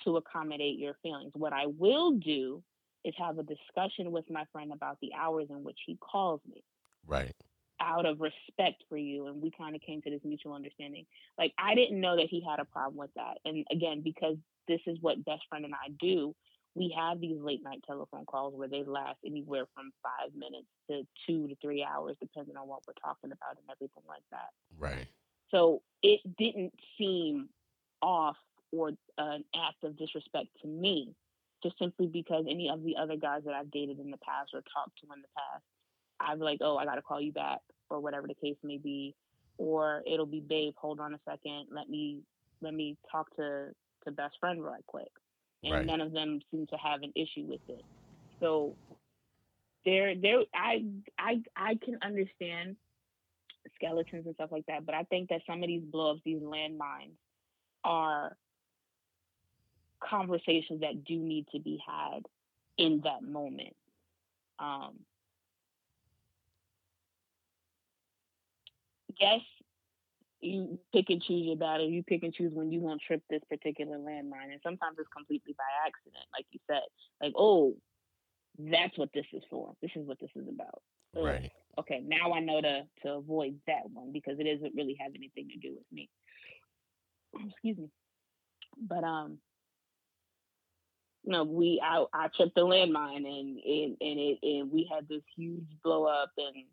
to 0.05 0.16
accommodate 0.16 0.78
your 0.78 0.95
feelings. 1.03 1.32
What 1.34 1.53
I 1.53 1.66
will 1.66 2.12
do 2.12 2.62
is 3.05 3.14
have 3.18 3.38
a 3.38 3.43
discussion 3.43 4.12
with 4.12 4.28
my 4.30 4.45
friend 4.53 4.72
about 4.72 4.99
the 5.01 5.12
hours 5.14 5.49
in 5.51 5.62
which 5.64 5.78
he 5.86 5.97
calls 5.97 6.40
me 6.49 6.62
Right. 7.07 7.34
out 7.80 8.07
of 8.07 8.20
respect 8.20 8.84
for 8.88 8.97
you. 8.97 9.26
And 9.26 9.43
we 9.43 9.51
kind 9.51 9.74
of 9.74 9.82
came 9.82 10.01
to 10.03 10.11
this 10.11 10.20
mutual 10.24 10.55
understanding. 10.55 11.05
Like, 11.36 11.53
I 11.59 11.74
didn't 11.74 12.01
know 12.01 12.16
that 12.16 12.28
he 12.28 12.40
had 12.49 12.61
a 12.61 12.64
problem 12.64 12.97
with 12.97 13.11
that. 13.16 13.38
And 13.45 13.66
again, 13.72 14.03
because 14.03 14.36
this 14.68 14.80
is 14.86 14.99
what 15.01 15.24
best 15.24 15.43
friend 15.49 15.64
and 15.64 15.74
I 15.74 15.90
do, 16.01 16.34
we 16.74 16.95
have 16.97 17.20
these 17.20 17.38
late 17.40 17.62
night 17.62 17.82
telephone 17.86 18.24
calls 18.24 18.55
where 18.55 18.68
they 18.68 18.82
last 18.84 19.18
anywhere 19.26 19.66
from 19.74 19.90
five 20.03 20.34
minutes 20.34 20.68
to 20.88 21.03
two 21.26 21.49
to 21.49 21.57
three 21.61 21.84
hours, 21.84 22.16
depending 22.20 22.57
on 22.57 22.66
what 22.66 22.82
we're 22.86 22.95
talking 22.95 23.32
about 23.32 23.59
and 23.59 23.68
everything 23.70 24.05
like 24.09 24.22
that. 24.30 24.51
Right. 24.78 25.07
So 25.53 25.82
it 26.03 26.20
didn't 26.38 26.74
seem 26.98 27.48
off 28.03 28.36
or 28.72 28.90
uh, 29.18 29.22
an 29.22 29.44
act 29.55 29.84
of 29.84 29.96
disrespect 29.98 30.48
to 30.62 30.68
me, 30.68 31.14
just 31.62 31.78
simply 31.78 32.07
because 32.07 32.46
any 32.48 32.70
of 32.70 32.82
the 32.82 32.96
other 32.96 33.16
guys 33.16 33.42
that 33.44 33.55
I've 33.55 33.70
dated 33.70 34.00
in 34.00 34.11
the 34.11 34.18
past 34.18 34.50
or 34.55 34.62
talked 34.74 34.98
to 35.00 35.12
in 35.14 35.22
the 35.22 35.28
past, 35.36 35.62
I'd 36.20 36.38
be 36.38 36.44
like, 36.44 36.59
oh, 36.62 36.76
I 36.76 36.84
got 36.84 36.96
to 36.96 37.03
call 37.03 37.20
you 37.20 37.32
back 37.32 37.61
or 37.90 38.00
whatever 38.00 38.26
the 38.26 38.34
case 38.34 38.57
may 38.64 38.78
be. 38.78 39.14
Or 39.59 40.03
it'll 40.07 40.26
be, 40.26 40.40
babe, 40.40 40.74
hold 40.76 40.98
on 41.00 41.14
a 41.14 41.20
second. 41.28 41.66
Let 41.70 41.88
me 41.88 42.22
let 42.62 42.74
me 42.74 42.96
talk 43.11 43.34
to 43.36 43.68
to 44.05 44.11
best 44.11 44.34
friend 44.40 44.64
right 44.64 44.84
quick. 44.86 45.11
And 45.64 45.74
Right. 45.74 45.86
none 45.86 46.00
of 46.00 46.12
them 46.12 46.40
seem 46.50 46.66
to 46.68 46.76
have 46.76 47.03
an 47.03 47.12
issue 47.14 47.44
with 47.46 47.61
it. 47.68 47.84
So 48.40 48.76
there 49.84 50.14
there 50.16 50.40
I 50.55 50.84
I 51.18 51.42
I 51.57 51.78
can 51.84 51.98
understand 52.03 52.76
skeletons 53.74 54.26
and 54.26 54.34
stuff 54.34 54.50
like 54.52 54.66
that. 54.66 54.86
But 54.86 54.94
I 54.94 55.04
think 55.04 55.28
that 55.30 55.42
some 55.46 55.62
of 55.62 55.66
these 55.68 55.82
blowups, 55.82 56.22
these 56.24 56.42
landmines, 56.42 57.16
are 57.84 58.36
conversations 60.02 60.80
that 60.80 61.04
do 61.04 61.16
need 61.16 61.46
to 61.52 61.60
be 61.60 61.80
had 61.86 62.22
in 62.78 63.02
that 63.04 63.22
moment. 63.22 63.74
Um, 64.58 65.00
yes, 69.20 69.40
you 70.40 70.78
pick 70.92 71.06
and 71.10 71.22
choose 71.22 71.46
your 71.46 71.56
battle. 71.56 71.88
You 71.88 72.02
pick 72.02 72.22
and 72.22 72.34
choose 72.34 72.52
when 72.52 72.72
you 72.72 72.80
want 72.80 73.00
to 73.00 73.06
trip 73.06 73.22
this 73.30 73.42
particular 73.48 73.96
landmine, 73.98 74.50
and 74.50 74.60
sometimes 74.62 74.96
it's 74.98 75.08
completely 75.14 75.54
by 75.56 75.86
accident, 75.86 76.24
like 76.36 76.46
you 76.50 76.60
said. 76.68 76.82
Like, 77.20 77.32
oh, 77.36 77.74
that's 78.58 78.96
what 78.98 79.10
this 79.14 79.26
is 79.32 79.42
for. 79.50 79.74
This 79.80 79.92
is 79.96 80.06
what 80.06 80.18
this 80.20 80.30
is 80.36 80.46
about. 80.48 80.82
Right. 81.14 81.52
Okay, 81.79 82.03
now 82.05 82.33
I 82.33 82.41
know 82.41 82.61
to 82.61 82.83
to 83.03 83.12
avoid 83.12 83.59
that 83.66 83.91
one 83.93 84.12
because 84.12 84.39
it 84.39 84.45
doesn't 84.45 84.75
really 84.75 84.97
have 85.01 85.12
anything 85.14 85.49
to 85.49 85.59
do 85.59 85.75
with 85.75 85.87
me. 85.93 86.09
Excuse 87.51 87.79
me. 87.79 87.91
But 88.81 89.05
um, 89.05 89.39
you 91.25 91.33
know, 91.33 91.45
we 91.45 91.81
I 91.83 92.05
I 92.12 92.29
tripped 92.29 92.55
the 92.55 92.62
landmine 92.62 93.27
and 93.27 93.59
and 93.59 93.97
and 94.01 94.20
it 94.20 94.39
and 94.43 94.70
we 94.70 94.91
had 94.93 95.09
this 95.09 95.23
huge 95.37 95.66
blow 95.83 96.05
up 96.05 96.33
and 96.37 96.64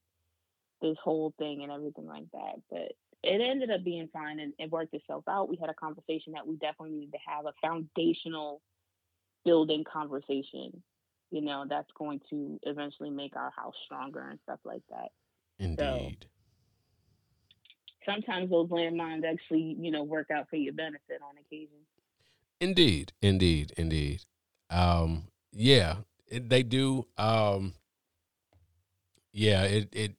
this 0.81 0.97
whole 1.03 1.33
thing 1.37 1.61
and 1.63 1.71
everything 1.71 2.07
like 2.07 2.25
that. 2.33 2.55
But 2.69 2.93
it 3.21 3.41
ended 3.41 3.69
up 3.69 3.83
being 3.83 4.09
fine 4.13 4.39
and 4.39 4.53
it 4.57 4.71
worked 4.71 4.93
itself 4.93 5.25
out. 5.27 5.49
We 5.49 5.57
had 5.57 5.69
a 5.69 5.73
conversation 5.73 6.33
that 6.33 6.47
we 6.47 6.55
definitely 6.55 6.91
needed 6.97 7.11
to 7.11 7.19
have 7.27 7.45
a 7.45 7.53
foundational 7.61 8.61
building 9.43 9.83
conversation. 9.83 10.83
You 11.31 11.41
know, 11.41 11.65
that's 11.69 11.89
going 11.97 12.21
to 12.29 12.59
eventually 12.63 13.09
make 13.09 13.35
our 13.35 13.51
house 13.55 13.75
stronger 13.85 14.27
and 14.29 14.39
stuff 14.43 14.59
like 14.65 14.81
that 14.89 15.09
Indeed. 15.59 16.25
sometimes 18.05 18.49
those 18.49 18.69
landmines 18.69 19.23
actually, 19.29 19.75
you 19.79 19.91
know, 19.91 20.03
work 20.03 20.31
out 20.31 20.49
for 20.49 20.55
your 20.55 20.73
benefit 20.73 21.21
on 21.21 21.35
occasion. 21.37 21.77
Indeed, 22.59 23.13
indeed, 23.21 23.73
indeed. 23.77 24.23
Um, 24.69 25.23
yeah, 25.51 25.97
it, 26.27 26.49
they 26.49 26.63
do. 26.63 27.05
Um, 27.17 27.73
yeah, 29.31 29.63
it 29.63 29.89
it. 29.93 30.15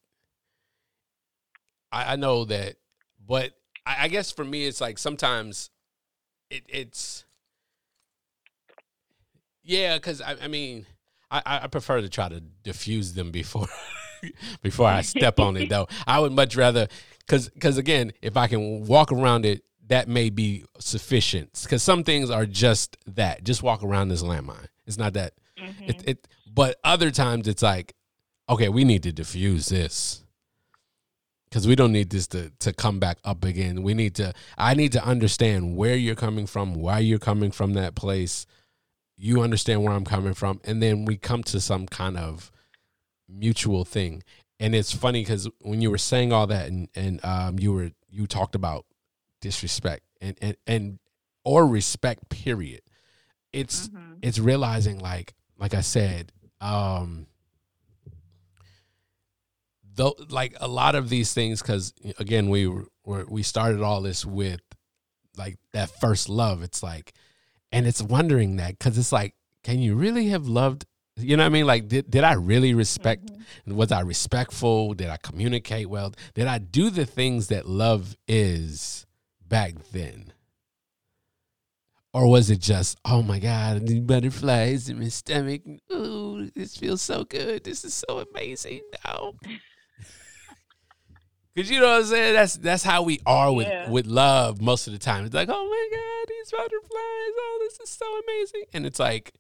I, 1.93 2.13
I 2.13 2.17
know 2.17 2.45
that, 2.45 2.77
but 3.27 3.53
I, 3.85 4.05
I 4.05 4.09
guess 4.09 4.31
for 4.31 4.45
me, 4.45 4.67
it's 4.67 4.81
like 4.81 4.99
sometimes 4.99 5.71
it 6.51 6.63
it's. 6.69 7.25
Yeah, 9.63 9.97
because 9.97 10.23
I, 10.23 10.37
I 10.43 10.49
mean, 10.49 10.87
I, 11.31 11.61
I 11.63 11.67
prefer 11.69 12.01
to 12.01 12.09
try 12.09 12.29
to 12.29 12.41
diffuse 12.63 13.15
them 13.15 13.31
before 13.31 13.69
before 14.63 14.89
I 14.89 15.03
step 15.03 15.39
on 15.41 15.57
it. 15.57 15.69
Though 15.69 15.89
I 16.07 16.21
would 16.21 16.33
much 16.33 16.57
rather, 16.57 16.89
because 17.21 17.49
because 17.49 17.79
again, 17.79 18.13
if 18.23 18.37
I 18.37 18.47
can 18.47 18.87
walk 18.87 19.13
around 19.13 19.47
it 19.47 19.63
that 19.89 20.07
may 20.07 20.31
be 20.31 20.65
sufficient 20.79 21.51
because 21.65 21.83
some 21.83 22.05
things 22.05 22.31
are 22.31 22.47
just 22.47 22.97
that 23.09 23.43
just 23.43 23.61
walk 23.61 23.83
around 23.83 24.09
this 24.09 24.23
landmine 24.23 24.69
it's 24.87 24.97
not 24.97 25.15
that 25.15 25.35
Mm-hmm. 25.59 25.91
it, 25.91 26.09
it 26.09 26.29
but 26.51 26.79
other 26.85 27.11
times 27.11 27.47
it's 27.47 27.63
like 27.63 27.95
okay 28.49 28.71
we 28.71 28.85
need 28.85 29.03
to 29.03 29.13
diffuse 29.13 29.67
this 29.69 30.25
because 31.51 31.67
we 31.67 31.75
don't 31.75 31.93
need 31.93 32.09
this 32.11 32.27
to 32.29 32.51
to 32.61 32.73
come 32.73 32.99
back 32.99 33.19
up 33.25 33.45
again. 33.45 33.83
We 33.83 33.95
need 33.95 34.15
to. 34.17 34.33
I 34.57 34.75
need 34.75 34.93
to 34.93 35.05
understand 35.05 35.77
where 35.77 35.97
you're 35.97 36.15
coming 36.15 36.47
from, 36.47 36.75
why 36.75 37.01
you're 37.01 37.19
coming 37.19 37.51
from 37.51 37.75
that 37.75 37.95
place. 37.95 38.47
You 39.23 39.43
understand 39.43 39.85
where 39.85 39.93
I'm 39.93 40.05
coming 40.05 40.35
from, 40.35 40.61
and 40.65 40.83
then 40.83 41.05
we 41.05 41.17
come 41.17 41.43
to 41.45 41.61
some 41.61 41.87
kind 41.87 42.17
of 42.17 42.51
mutual 43.29 43.85
thing. 43.85 44.23
And 44.59 44.75
it's 44.75 44.93
funny 44.93 45.23
because 45.23 45.49
when 45.61 45.83
you 45.83 45.91
were 45.91 45.99
saying 45.99 46.33
all 46.33 46.47
that, 46.47 46.69
and 46.69 46.89
and 46.95 47.25
um, 47.25 47.59
you 47.59 47.73
were 47.73 47.91
you 48.09 48.27
talked 48.27 48.55
about 48.55 48.87
disrespect 49.41 50.05
and 50.21 50.37
and 50.41 50.57
and 50.67 50.99
or 51.45 51.67
respect. 51.67 52.29
Period. 52.31 52.81
It's 53.53 53.89
mm-hmm. 53.89 54.15
it's 54.23 54.39
realizing 54.39 54.99
like 54.99 55.35
like 55.59 55.75
I 55.75 55.83
said. 55.83 56.33
um 56.61 57.27
though 59.95 60.15
like 60.29 60.57
a 60.61 60.69
lot 60.69 60.95
of 60.95 61.09
these 61.09 61.35
things 61.35 61.61
because 61.61 61.93
again 62.19 62.49
we 62.49 62.67
were 63.05 63.25
we 63.29 63.43
started 63.43 63.83
all 63.83 64.01
this 64.01 64.25
with 64.25 64.61
like 65.37 65.59
that 65.73 65.91
first 66.01 66.29
love 66.29 66.63
it's 66.63 66.83
like 66.83 67.13
and 67.73 67.87
it's 67.87 68.03
wondering 68.03 68.57
that 68.57 68.79
because 68.79 68.99
it's 68.99 69.13
like 69.13 69.35
can 69.63 69.79
you 69.79 69.95
really 69.95 70.29
have 70.29 70.47
loved 70.47 70.87
you 71.17 71.37
know 71.37 71.43
what 71.43 71.49
i 71.49 71.51
mean? 71.51 71.67
Like 71.67 71.89
did, 71.89 72.11
did 72.11 72.25
i 72.25 72.33
really 72.33 72.73
respect 72.75 73.27
mm-hmm. 73.27 73.75
was 73.75 73.93
i 73.93 74.01
respectful? 74.01 74.95
Did 74.95 75.09
i 75.09 75.19
communicate 75.19 75.89
well? 75.89 76.15
Did 76.35 76.47
i 76.47 76.59
do 76.59 76.91
the 76.91 77.05
things 77.05 77.49
that 77.49 77.69
love 77.69 78.17
is 78.27 79.07
back 79.47 79.75
then? 79.93 80.33
Or 82.13 82.29
was 82.29 82.51
it 82.51 82.61
just 82.61 82.99
oh 83.05 83.23
my 83.23 83.39
god 83.39 83.87
the 83.87 84.01
butterflies 84.01 84.89
in 84.89 84.99
my 84.99 85.09
stomach. 85.09 85.63
Ooh 85.93 86.51
this 86.55 86.77
feels 86.77 87.03
so 87.03 87.25
good. 87.25 87.65
This 87.65 87.85
is 87.85 87.95
so 87.95 88.25
amazing. 88.33 88.81
Now 89.05 89.35
Cause 91.57 91.69
you 91.69 91.81
know 91.81 91.89
what 91.89 92.03
I'm 92.03 92.05
saying? 92.05 92.35
That's 92.35 92.57
that's 92.57 92.83
how 92.85 93.03
we 93.03 93.21
are 93.27 93.53
with 93.53 93.67
yeah. 93.67 93.91
with 93.91 94.07
love 94.07 94.61
most 94.61 94.87
of 94.87 94.93
the 94.93 94.99
time. 94.99 95.25
It's 95.25 95.35
like, 95.35 95.49
oh 95.51 95.69
my 95.69 95.97
God, 95.97 96.29
these 96.29 96.51
butterflies, 96.51 96.91
oh, 96.93 97.59
this 97.69 97.81
is 97.81 97.91
so 97.91 98.07
amazing. 98.21 98.65
And 98.73 98.87
it's 98.87 99.01
like 99.01 99.35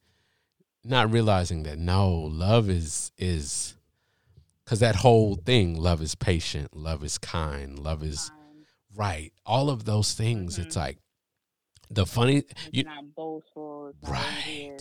not 0.84 1.12
realizing 1.12 1.62
that 1.64 1.78
no, 1.78 2.11
love 2.12 2.68
is 2.68 3.12
is 3.16 3.76
because 4.64 4.80
that 4.80 4.96
whole 4.96 5.36
thing, 5.36 5.76
love 5.76 6.02
is 6.02 6.14
patient, 6.14 6.76
love 6.76 7.04
is 7.04 7.16
kind, 7.16 7.78
love 7.78 8.02
is 8.02 8.32
right. 8.96 9.32
All 9.46 9.70
of 9.70 9.84
those 9.84 10.14
things, 10.14 10.54
mm-hmm. 10.54 10.62
it's 10.62 10.76
like 10.76 10.98
the 11.90 12.06
funny 12.06 12.38
it's 12.38 12.54
you 12.72 12.84
not 12.84 13.14
boastful, 13.14 13.92
not 14.02 14.11
right. 14.11 14.78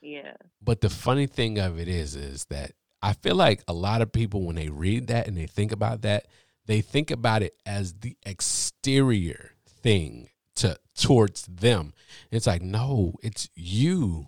Yeah. 0.00 0.34
But 0.60 0.80
the 0.80 0.90
funny 0.90 1.26
thing 1.26 1.58
of 1.58 1.78
it 1.78 1.88
is, 1.88 2.16
is 2.16 2.44
that 2.46 2.72
I 3.00 3.14
feel 3.14 3.36
like 3.36 3.62
a 3.68 3.72
lot 3.72 4.02
of 4.02 4.12
people 4.12 4.42
when 4.42 4.56
they 4.56 4.68
read 4.68 5.06
that 5.06 5.28
and 5.28 5.36
they 5.36 5.46
think 5.46 5.72
about 5.72 6.02
that, 6.02 6.26
they 6.66 6.80
think 6.80 7.10
about 7.10 7.42
it 7.42 7.54
as 7.66 7.94
the 7.94 8.16
exterior 8.24 9.52
thing 9.66 10.28
to 10.56 10.78
towards 10.96 11.46
them. 11.46 11.92
It's 12.30 12.46
like, 12.46 12.62
no, 12.62 13.14
it's 13.22 13.48
you. 13.54 14.26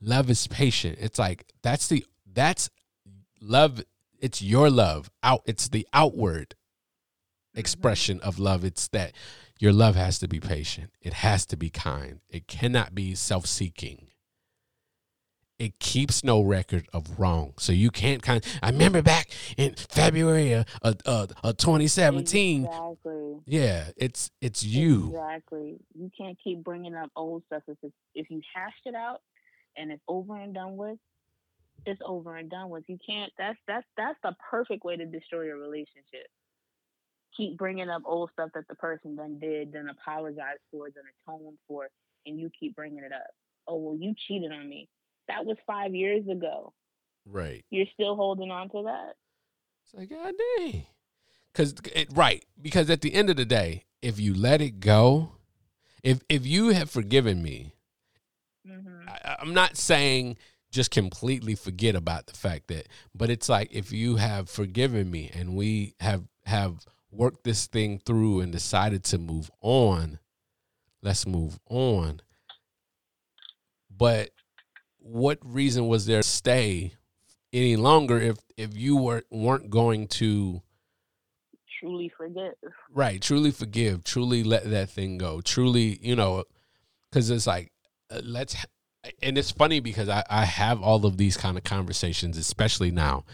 Love 0.00 0.30
is 0.30 0.46
patient. 0.46 0.98
It's 1.00 1.18
like 1.18 1.50
that's 1.62 1.88
the 1.88 2.04
that's 2.32 2.70
love, 3.40 3.82
it's 4.20 4.40
your 4.42 4.70
love. 4.70 5.10
Out 5.22 5.42
it's 5.44 5.68
the 5.68 5.86
outward 5.92 6.54
mm-hmm. 6.54 7.60
expression 7.60 8.20
of 8.20 8.38
love. 8.38 8.64
It's 8.64 8.88
that 8.88 9.12
your 9.58 9.72
love 9.72 9.96
has 9.96 10.20
to 10.20 10.28
be 10.28 10.38
patient. 10.38 10.92
It 11.00 11.14
has 11.14 11.44
to 11.46 11.56
be 11.56 11.70
kind. 11.70 12.20
It 12.28 12.46
cannot 12.46 12.94
be 12.94 13.16
self-seeking 13.16 14.08
it 15.58 15.78
keeps 15.80 16.22
no 16.22 16.40
record 16.40 16.86
of 16.92 17.18
wrong. 17.18 17.54
So 17.58 17.72
you 17.72 17.90
can't 17.90 18.22
kind. 18.22 18.44
Of, 18.44 18.52
I 18.62 18.70
remember 18.70 19.02
back 19.02 19.30
in 19.56 19.74
February 19.74 20.52
of, 20.52 20.66
of, 20.82 21.32
of 21.42 21.56
2017. 21.56 22.64
Exactly. 22.64 23.36
Yeah, 23.46 23.88
it's 23.96 24.30
it's 24.40 24.62
you. 24.62 25.08
Exactly. 25.08 25.78
You 25.94 26.10
can't 26.16 26.38
keep 26.42 26.62
bringing 26.62 26.94
up 26.94 27.10
old 27.16 27.42
stuff 27.46 27.62
if 27.66 27.78
if 28.14 28.30
you 28.30 28.40
hashed 28.54 28.86
it 28.86 28.94
out 28.94 29.20
and 29.76 29.90
it's 29.90 30.02
over 30.06 30.36
and 30.36 30.54
done 30.54 30.76
with. 30.76 30.98
It's 31.86 32.00
over 32.04 32.36
and 32.36 32.50
done 32.50 32.70
with. 32.70 32.84
You 32.86 32.98
can't. 33.04 33.32
That's 33.36 33.58
that's 33.66 33.86
that's 33.96 34.18
the 34.22 34.36
perfect 34.50 34.84
way 34.84 34.96
to 34.96 35.06
destroy 35.06 35.42
your 35.42 35.58
relationship. 35.58 36.28
Keep 37.36 37.56
bringing 37.56 37.88
up 37.88 38.02
old 38.04 38.30
stuff 38.32 38.50
that 38.54 38.66
the 38.68 38.74
person 38.74 39.16
then 39.16 39.38
did, 39.38 39.72
then 39.72 39.88
apologize 39.88 40.58
for, 40.72 40.88
then 40.90 41.04
atone 41.26 41.56
for, 41.68 41.88
and 42.26 42.38
you 42.38 42.50
keep 42.58 42.74
bringing 42.74 43.04
it 43.04 43.12
up. 43.12 43.30
Oh 43.66 43.76
well, 43.76 43.96
you 43.96 44.14
cheated 44.26 44.52
on 44.52 44.68
me 44.68 44.88
that 45.28 45.44
was 45.44 45.56
five 45.66 45.94
years 45.94 46.26
ago. 46.28 46.72
Right. 47.26 47.64
You're 47.70 47.86
still 47.94 48.16
holding 48.16 48.50
on 48.50 48.70
to 48.70 48.82
that. 48.84 49.14
It's 49.84 49.94
like, 49.94 50.10
God 50.10 50.34
dang. 50.58 50.86
Cause 51.54 51.74
it, 51.94 52.08
right. 52.12 52.44
Because 52.60 52.90
at 52.90 53.00
the 53.00 53.14
end 53.14 53.30
of 53.30 53.36
the 53.36 53.44
day, 53.44 53.84
if 54.02 54.20
you 54.20 54.34
let 54.34 54.60
it 54.60 54.80
go, 54.80 55.32
if 56.02 56.20
if 56.28 56.46
you 56.46 56.68
have 56.68 56.90
forgiven 56.90 57.42
me, 57.42 57.74
mm-hmm. 58.66 59.08
I, 59.08 59.36
I'm 59.40 59.54
not 59.54 59.76
saying 59.76 60.36
just 60.70 60.90
completely 60.90 61.54
forget 61.54 61.94
about 61.94 62.26
the 62.26 62.34
fact 62.34 62.68
that, 62.68 62.88
but 63.14 63.30
it's 63.30 63.48
like 63.48 63.68
if 63.72 63.92
you 63.92 64.16
have 64.16 64.48
forgiven 64.48 65.10
me 65.10 65.30
and 65.34 65.56
we 65.56 65.94
have 66.00 66.24
have 66.44 66.86
worked 67.10 67.44
this 67.44 67.66
thing 67.66 67.98
through 68.04 68.40
and 68.40 68.52
decided 68.52 69.04
to 69.04 69.18
move 69.18 69.50
on, 69.60 70.18
let's 71.02 71.26
move 71.26 71.58
on. 71.68 72.20
But 73.90 74.30
what 75.08 75.38
reason 75.42 75.88
was 75.88 76.06
there 76.06 76.22
to 76.22 76.28
stay 76.28 76.92
any 77.52 77.76
longer 77.76 78.20
if 78.20 78.36
if 78.56 78.76
you 78.76 78.96
were 78.96 79.22
weren't 79.30 79.70
going 79.70 80.06
to 80.06 80.62
truly 81.80 82.10
forgive 82.16 82.54
right. 82.92 83.20
Truly 83.20 83.50
forgive. 83.50 84.04
Truly 84.04 84.44
let 84.44 84.68
that 84.70 84.90
thing 84.90 85.18
go. 85.18 85.40
Truly 85.40 85.98
you 86.02 86.16
know 86.16 86.44
because 87.10 87.30
it's 87.30 87.46
like 87.46 87.72
uh, 88.10 88.20
let's 88.22 88.56
and 89.22 89.38
it's 89.38 89.50
funny 89.50 89.80
because 89.80 90.08
I, 90.08 90.24
I 90.28 90.44
have 90.44 90.82
all 90.82 91.06
of 91.06 91.16
these 91.16 91.36
kind 91.36 91.56
of 91.56 91.64
conversations 91.64 92.36
especially 92.36 92.90
now. 92.90 93.24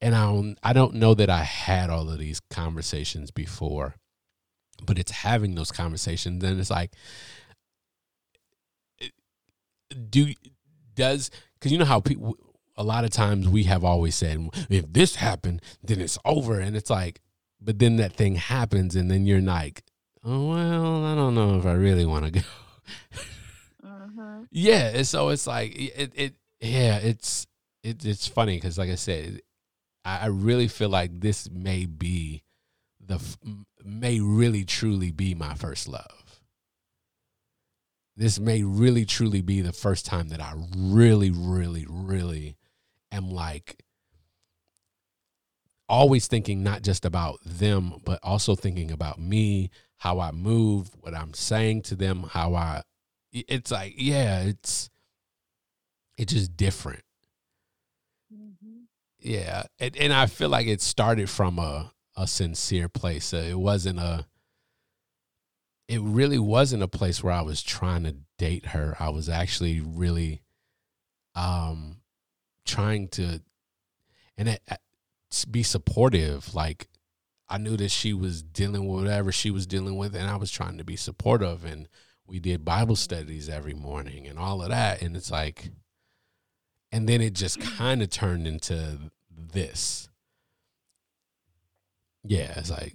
And 0.00 0.14
I 0.14 0.24
don't, 0.26 0.58
I 0.62 0.72
don't 0.74 0.94
know 0.96 1.14
that 1.14 1.30
I 1.30 1.44
had 1.44 1.88
all 1.88 2.10
of 2.10 2.18
these 2.18 2.40
conversations 2.50 3.30
before 3.30 3.94
but 4.84 4.98
it's 4.98 5.12
having 5.12 5.54
those 5.54 5.70
conversations 5.70 6.42
and 6.42 6.60
it's 6.60 6.70
like 6.70 6.92
do 10.10 10.32
does 10.94 11.30
because 11.54 11.72
you 11.72 11.78
know 11.78 11.84
how 11.84 12.00
people 12.00 12.36
a 12.76 12.84
lot 12.84 13.04
of 13.04 13.10
times 13.10 13.48
we 13.48 13.64
have 13.64 13.84
always 13.84 14.14
said 14.14 14.48
if 14.68 14.92
this 14.92 15.16
happened 15.16 15.62
then 15.82 16.00
it's 16.00 16.18
over. 16.24 16.60
And 16.60 16.76
it's 16.76 16.90
like 16.90 17.20
but 17.60 17.78
then 17.78 17.96
that 17.96 18.12
thing 18.12 18.34
happens 18.36 18.94
and 18.94 19.10
then 19.10 19.26
you're 19.26 19.40
like 19.40 19.82
oh 20.24 20.48
well 20.48 21.04
i 21.04 21.14
don't 21.14 21.34
know 21.34 21.58
if 21.58 21.66
i 21.66 21.72
really 21.72 22.06
want 22.06 22.24
to 22.26 22.30
go. 22.30 22.40
Uh-huh. 23.84 24.38
yeah 24.50 25.02
so 25.02 25.28
it's 25.30 25.46
like 25.46 25.74
it, 25.76 26.12
it 26.14 26.34
yeah 26.60 26.96
it's 26.96 27.46
it, 27.82 28.04
it's 28.04 28.26
funny 28.26 28.56
because 28.56 28.78
like 28.78 28.90
i 28.90 28.94
said 28.94 29.40
I, 30.04 30.20
I 30.20 30.26
really 30.26 30.68
feel 30.68 30.88
like 30.88 31.20
this 31.20 31.50
may 31.50 31.86
be 31.86 32.42
the 33.04 33.20
may 33.84 34.20
really 34.20 34.64
truly 34.64 35.10
be 35.10 35.34
my 35.34 35.54
first 35.54 35.88
love 35.88 36.23
this 38.16 38.38
may 38.38 38.62
really 38.62 39.04
truly 39.04 39.42
be 39.42 39.60
the 39.60 39.72
first 39.72 40.06
time 40.06 40.28
that 40.28 40.40
I 40.40 40.54
really, 40.76 41.30
really, 41.30 41.86
really 41.88 42.56
am 43.10 43.30
like 43.30 43.82
always 45.88 46.26
thinking 46.26 46.62
not 46.62 46.82
just 46.82 47.04
about 47.04 47.38
them, 47.44 47.94
but 48.04 48.20
also 48.22 48.54
thinking 48.54 48.90
about 48.90 49.18
me, 49.18 49.70
how 49.98 50.20
I 50.20 50.30
move, 50.30 50.90
what 51.00 51.14
I'm 51.14 51.34
saying 51.34 51.82
to 51.82 51.96
them, 51.96 52.24
how 52.30 52.54
I 52.54 52.82
it's 53.32 53.70
like, 53.72 53.94
yeah, 53.96 54.42
it's 54.42 54.90
it's 56.16 56.32
just 56.32 56.56
different. 56.56 57.02
Mm-hmm. 58.32 58.82
Yeah. 59.18 59.64
And, 59.80 59.96
and 59.96 60.12
I 60.12 60.26
feel 60.26 60.48
like 60.48 60.66
it 60.66 60.80
started 60.80 61.28
from 61.28 61.58
a, 61.58 61.92
a 62.16 62.26
sincere 62.26 62.88
place. 62.88 63.32
It 63.32 63.58
wasn't 63.58 63.98
a 63.98 64.26
it 65.88 66.00
really 66.00 66.38
wasn't 66.38 66.82
a 66.82 66.88
place 66.88 67.22
where 67.22 67.32
I 67.32 67.42
was 67.42 67.62
trying 67.62 68.04
to 68.04 68.16
date 68.38 68.66
her. 68.66 68.96
I 68.98 69.10
was 69.10 69.28
actually 69.28 69.80
really 69.80 70.42
um 71.34 71.98
trying 72.64 73.08
to 73.08 73.40
and 74.38 74.48
it, 74.48 74.62
be 75.50 75.62
supportive 75.62 76.54
like 76.54 76.88
I 77.48 77.58
knew 77.58 77.76
that 77.76 77.90
she 77.90 78.14
was 78.14 78.42
dealing 78.42 78.86
with 78.86 79.02
whatever 79.02 79.32
she 79.32 79.50
was 79.50 79.66
dealing 79.66 79.96
with 79.96 80.14
and 80.14 80.30
I 80.30 80.36
was 80.36 80.50
trying 80.50 80.78
to 80.78 80.84
be 80.84 80.96
supportive 80.96 81.64
and 81.64 81.88
we 82.26 82.38
did 82.38 82.64
Bible 82.64 82.96
studies 82.96 83.48
every 83.48 83.74
morning 83.74 84.26
and 84.26 84.38
all 84.38 84.62
of 84.62 84.68
that 84.68 85.02
and 85.02 85.16
it's 85.16 85.30
like 85.30 85.70
and 86.92 87.08
then 87.08 87.20
it 87.20 87.34
just 87.34 87.60
kind 87.60 88.02
of 88.02 88.10
turned 88.10 88.46
into 88.46 89.10
this. 89.28 90.08
Yeah, 92.22 92.52
it's 92.56 92.70
like 92.70 92.94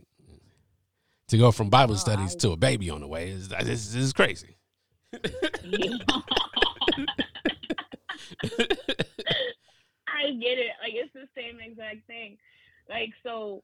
to 1.30 1.38
go 1.38 1.52
from 1.52 1.70
Bible 1.70 1.94
oh, 1.94 1.98
studies 1.98 2.36
I, 2.36 2.40
to 2.40 2.52
a 2.52 2.58
baby 2.58 2.90
on 2.90 3.02
the 3.02 3.08
way 3.08 3.30
is 3.30 3.50
this, 3.50 3.96
is 3.96 4.14
crazy. 4.14 4.58
I 5.14 5.20
get 10.34 10.58
it. 10.58 10.72
Like 10.82 10.94
it's 10.94 11.14
the 11.14 11.28
same 11.36 11.60
exact 11.60 12.06
thing. 12.08 12.38
Like 12.90 13.12
so, 13.24 13.64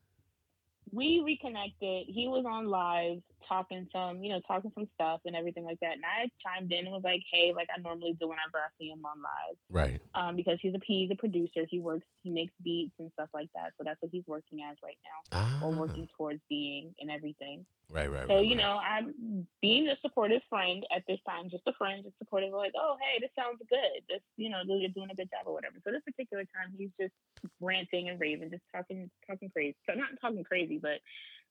we 0.92 1.22
reconnected. 1.26 2.08
He 2.08 2.28
was 2.28 2.46
on 2.48 2.68
live 2.68 3.22
talking 3.48 3.88
some, 3.92 4.24
you 4.24 4.30
know, 4.32 4.42
talking 4.48 4.72
some 4.76 4.88
stuff 4.96 5.22
and 5.26 5.36
everything 5.36 5.64
like 5.66 5.80
that. 5.82 5.94
And 5.94 6.04
I 6.06 6.30
chimed 6.44 6.72
in 6.72 6.86
and 6.86 6.94
was 6.94 7.04
like, 7.04 7.22
"Hey, 7.32 7.54
like 7.56 7.68
I 7.76 7.80
normally 7.82 8.16
do 8.20 8.28
whenever 8.28 8.58
I 8.58 8.68
see 8.80 8.90
him 8.90 9.06
on 9.06 9.18
live, 9.22 9.58
Right. 9.70 10.02
um, 10.14 10.36
because 10.36 10.58
he's 10.62 10.74
a 10.74 10.80
he's 10.86 11.12
a 11.12 11.16
producer. 11.16 11.66
He 11.70 11.80
works, 11.80 12.08
he 12.24 12.30
makes 12.30 12.54
beats 12.64 12.94
and 13.00 13.12
stuff 13.14 13.30
like 13.34 13.50
that. 13.56 13.74
So 13.78 13.84
that's 13.84 14.02
what 14.02 14.12
he's 14.12 14.26
working 14.28 14.64
as 14.64 14.78
right 14.84 14.98
now, 15.04 15.38
Ah, 15.40 15.66
or 15.66 15.72
working 15.72 16.08
towards 16.18 16.42
being 16.50 16.94
and 17.00 17.10
everything. 17.12 17.66
right, 17.92 18.10
right, 18.12 18.28
So 18.28 18.36
right, 18.36 18.46
you 18.46 18.56
right. 18.56 18.64
know, 18.64 18.78
I'm 18.78 19.48
being 19.62 19.88
a 19.90 19.96
supportive 20.02 20.42
friend 20.50 20.86
at 20.96 21.04
this 21.08 21.20
time, 21.28 21.50
just 21.50 21.64
a 21.68 21.74
friend, 21.74 22.04
just 22.04 22.18
supportive. 22.18 22.54
Like, 22.54 22.74
oh, 22.76 22.98
hey, 23.02 23.20
this 23.22 23.32
sounds 23.38 23.62
good. 23.70 24.02
This, 24.10 24.22
you 24.38 24.50
know, 24.50 24.62
you're 24.66 24.90
doing 24.90 25.10
a 25.12 25.16
good 25.16 25.30
job 25.30 25.46
or 25.46 25.54
whatever. 25.54 25.76
So 25.84 25.92
this 25.92 26.02
particular 26.04 26.44
time, 26.44 26.74
he's 26.78 26.90
just 27.00 27.14
ranting 27.62 28.10
and 28.10 28.20
raving, 28.20 28.50
just 28.52 28.64
talking, 28.74 29.10
talking 29.28 29.50
crazy. 29.52 29.76
So 29.88 29.94
not 29.96 30.10
talking 30.22 30.44
crazy, 30.44 30.80
but 30.82 31.00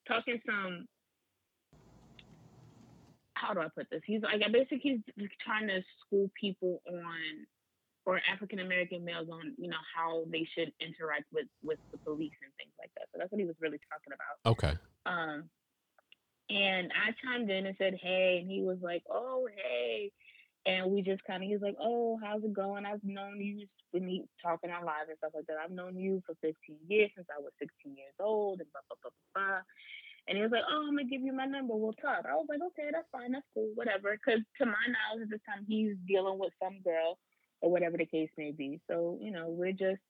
talking 0.08 0.40
some. 0.46 0.86
How 3.44 3.54
do 3.54 3.60
I 3.60 3.68
put 3.68 3.88
this? 3.90 4.02
He's 4.06 4.22
like, 4.22 4.42
I 4.44 4.50
basically 4.50 5.02
he's 5.16 5.28
trying 5.44 5.68
to 5.68 5.82
school 6.06 6.30
people 6.38 6.80
on, 6.88 7.46
or 8.06 8.20
African 8.30 8.60
American 8.60 9.04
males 9.04 9.28
on, 9.30 9.54
you 9.58 9.68
know, 9.68 9.82
how 9.94 10.24
they 10.30 10.46
should 10.56 10.72
interact 10.80 11.24
with 11.32 11.46
with 11.62 11.78
the 11.92 11.98
police 11.98 12.36
and 12.42 12.52
things 12.56 12.72
like 12.78 12.90
that. 12.96 13.08
So 13.12 13.18
that's 13.18 13.32
what 13.32 13.40
he 13.40 13.46
was 13.46 13.56
really 13.60 13.80
talking 13.90 14.12
about. 14.12 14.52
Okay. 14.52 14.78
Um, 15.06 15.50
and 16.50 16.92
I 16.92 17.12
chimed 17.24 17.50
in 17.50 17.66
and 17.66 17.76
said, 17.78 17.94
hey, 18.00 18.38
and 18.40 18.50
he 18.50 18.62
was 18.62 18.78
like, 18.82 19.02
oh, 19.10 19.48
hey. 19.54 20.12
And 20.66 20.90
we 20.90 21.02
just 21.02 21.22
kind 21.24 21.42
of, 21.42 21.48
he's 21.48 21.60
like, 21.60 21.76
oh, 21.80 22.18
how's 22.22 22.42
it 22.42 22.52
going? 22.52 22.86
I've 22.86 23.04
known 23.04 23.40
you 23.40 23.66
when 23.92 24.08
he 24.08 24.24
talking 24.42 24.70
on 24.70 24.84
live 24.84 25.08
and 25.08 25.18
stuff 25.18 25.32
like 25.34 25.46
that. 25.46 25.56
I've 25.62 25.70
known 25.70 25.96
you 25.96 26.22
for 26.24 26.34
15 26.40 26.54
years 26.88 27.10
since 27.14 27.26
I 27.28 27.40
was 27.40 27.52
16 27.58 27.96
years 27.96 28.16
old 28.20 28.60
and 28.60 28.68
blah, 28.72 28.80
blah, 28.88 28.96
blah, 29.02 29.10
blah, 29.34 29.44
blah. 29.46 29.60
And 30.26 30.36
he 30.36 30.42
was 30.42 30.52
like, 30.52 30.64
oh, 30.70 30.86
I'm 30.88 30.94
going 30.94 31.06
to 31.06 31.10
give 31.10 31.22
you 31.22 31.32
my 31.32 31.44
number. 31.44 31.74
We'll 31.76 31.92
talk. 31.92 32.24
I 32.28 32.34
was 32.34 32.46
like, 32.48 32.60
okay, 32.68 32.88
that's 32.92 33.08
fine. 33.12 33.32
That's 33.32 33.44
cool. 33.52 33.70
Whatever. 33.74 34.12
Because 34.12 34.40
to 34.58 34.66
my 34.66 34.72
knowledge 34.88 35.24
at 35.24 35.30
this 35.30 35.40
time, 35.46 35.66
he's 35.68 35.96
dealing 36.08 36.38
with 36.38 36.52
some 36.62 36.80
girl 36.82 37.18
or 37.60 37.70
whatever 37.70 37.98
the 37.98 38.06
case 38.06 38.30
may 38.38 38.50
be. 38.50 38.80
So, 38.88 39.18
you 39.20 39.30
know, 39.30 39.48
we're 39.48 39.72
just 39.72 40.00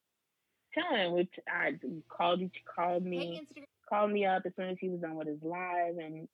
telling, 0.73 1.13
which 1.13 1.33
I 1.49 1.75
called, 2.09 2.43
called 2.77 3.05
me 3.05 3.43
called 3.89 4.11
me 4.11 4.27
up 4.27 4.43
as 4.47 4.53
soon 4.57 4.71
as 4.71 4.77
he 4.81 4.89
was 4.89 5.01
done 5.01 5.15
with 5.15 5.29
his 5.29 5.43
live 5.43 5.99
and 5.99 6.29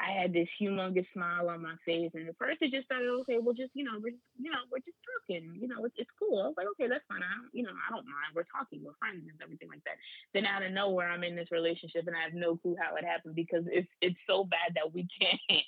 I 0.00 0.12
had 0.12 0.32
this 0.32 0.48
humongous 0.60 1.06
smile 1.12 1.50
on 1.50 1.62
my 1.62 1.76
face 1.84 2.10
and 2.14 2.26
first 2.38 2.62
it 2.62 2.72
just 2.72 2.86
started 2.86 3.08
okay 3.22 3.36
well 3.38 3.54
just 3.54 3.70
you 3.74 3.84
know 3.84 4.00
we're 4.00 4.16
just, 4.16 4.24
you 4.40 4.50
know 4.50 4.64
we're 4.72 4.80
just 4.80 4.96
talking 5.04 5.52
you 5.60 5.68
know 5.68 5.84
it's, 5.84 5.94
it's 5.98 6.10
cool 6.18 6.40
I 6.40 6.48
was 6.48 6.56
like 6.56 6.66
okay 6.74 6.88
that's 6.88 7.04
fine 7.06 7.20
I 7.20 7.36
don't 7.36 7.52
you 7.52 7.62
know 7.62 7.76
I 7.76 7.92
don't 7.92 8.08
mind 8.08 8.32
we're 8.34 8.48
talking 8.48 8.80
we're 8.82 8.96
friends 8.98 9.28
and 9.28 9.36
everything 9.42 9.68
like 9.68 9.84
that 9.84 10.00
then 10.32 10.46
out 10.46 10.64
of 10.64 10.72
nowhere 10.72 11.10
I'm 11.12 11.24
in 11.24 11.36
this 11.36 11.52
relationship 11.52 12.06
and 12.06 12.16
I 12.16 12.24
have 12.24 12.34
no 12.34 12.56
clue 12.56 12.76
how 12.80 12.96
it 12.96 13.04
happened 13.04 13.36
because 13.36 13.64
it's 13.68 13.92
it's 14.00 14.18
so 14.26 14.44
bad 14.44 14.72
that 14.74 14.88
we 14.92 15.06
can't 15.20 15.64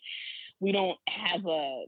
we 0.61 0.73
don't 0.73 0.99
have 1.09 1.45
a 1.45 1.85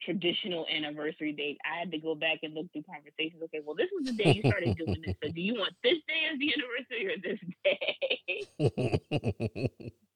traditional 0.00 0.64
anniversary 0.72 1.32
date. 1.32 1.58
I 1.64 1.78
had 1.78 1.90
to 1.90 1.98
go 1.98 2.14
back 2.14 2.38
and 2.44 2.54
look 2.54 2.72
through 2.72 2.84
conversations. 2.88 3.42
Okay, 3.44 3.60
well, 3.64 3.74
this 3.74 3.88
was 3.92 4.06
the 4.06 4.12
day 4.12 4.32
you 4.32 4.42
started 4.48 4.76
doing 4.76 5.02
this. 5.04 5.16
So, 5.22 5.30
do 5.30 5.40
you 5.40 5.54
want 5.54 5.74
this 5.82 5.98
day 6.06 6.22
as 6.32 6.38
the 6.38 6.54
anniversary 6.54 7.06
or 7.10 7.18
this 7.18 7.40
day? 9.80 9.92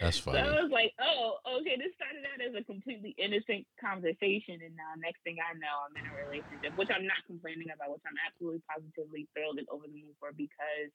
That's 0.00 0.18
So. 0.18 0.32
I 0.32 0.62
was 0.62 0.72
like, 0.72 0.92
oh, 1.00 1.36
okay, 1.60 1.76
this 1.76 1.92
started 1.94 2.24
out 2.24 2.40
as 2.40 2.56
a 2.56 2.64
completely 2.64 3.14
innocent 3.18 3.66
conversation. 3.76 4.64
And 4.64 4.74
now, 4.74 4.96
next 4.96 5.20
thing 5.22 5.36
I 5.38 5.52
know, 5.60 5.84
I'm 5.84 5.92
in 5.92 6.08
a 6.08 6.14
relationship, 6.24 6.72
which 6.76 6.88
I'm 6.88 7.04
not 7.06 7.20
complaining 7.28 7.68
about, 7.68 7.92
which 7.92 8.04
I'm 8.08 8.16
absolutely 8.24 8.64
positively 8.64 9.28
thrilled 9.36 9.58
and 9.60 9.68
over 9.68 9.84
the 9.84 10.00
moon 10.00 10.16
for 10.18 10.32
because 10.32 10.90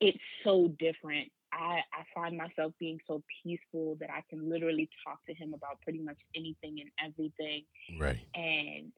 it's 0.00 0.22
so 0.44 0.72
different. 0.80 1.28
I, 1.52 1.80
I 1.92 2.04
find 2.14 2.36
myself 2.36 2.72
being 2.80 2.98
so 3.06 3.22
peaceful 3.42 3.96
that 4.00 4.10
I 4.10 4.22
can 4.28 4.48
literally 4.48 4.88
talk 5.06 5.20
to 5.28 5.34
him 5.34 5.54
about 5.54 5.80
pretty 5.82 6.00
much 6.00 6.18
anything 6.34 6.80
and 6.80 6.90
everything 7.00 7.64
Right. 8.00 8.20
and 8.34 8.92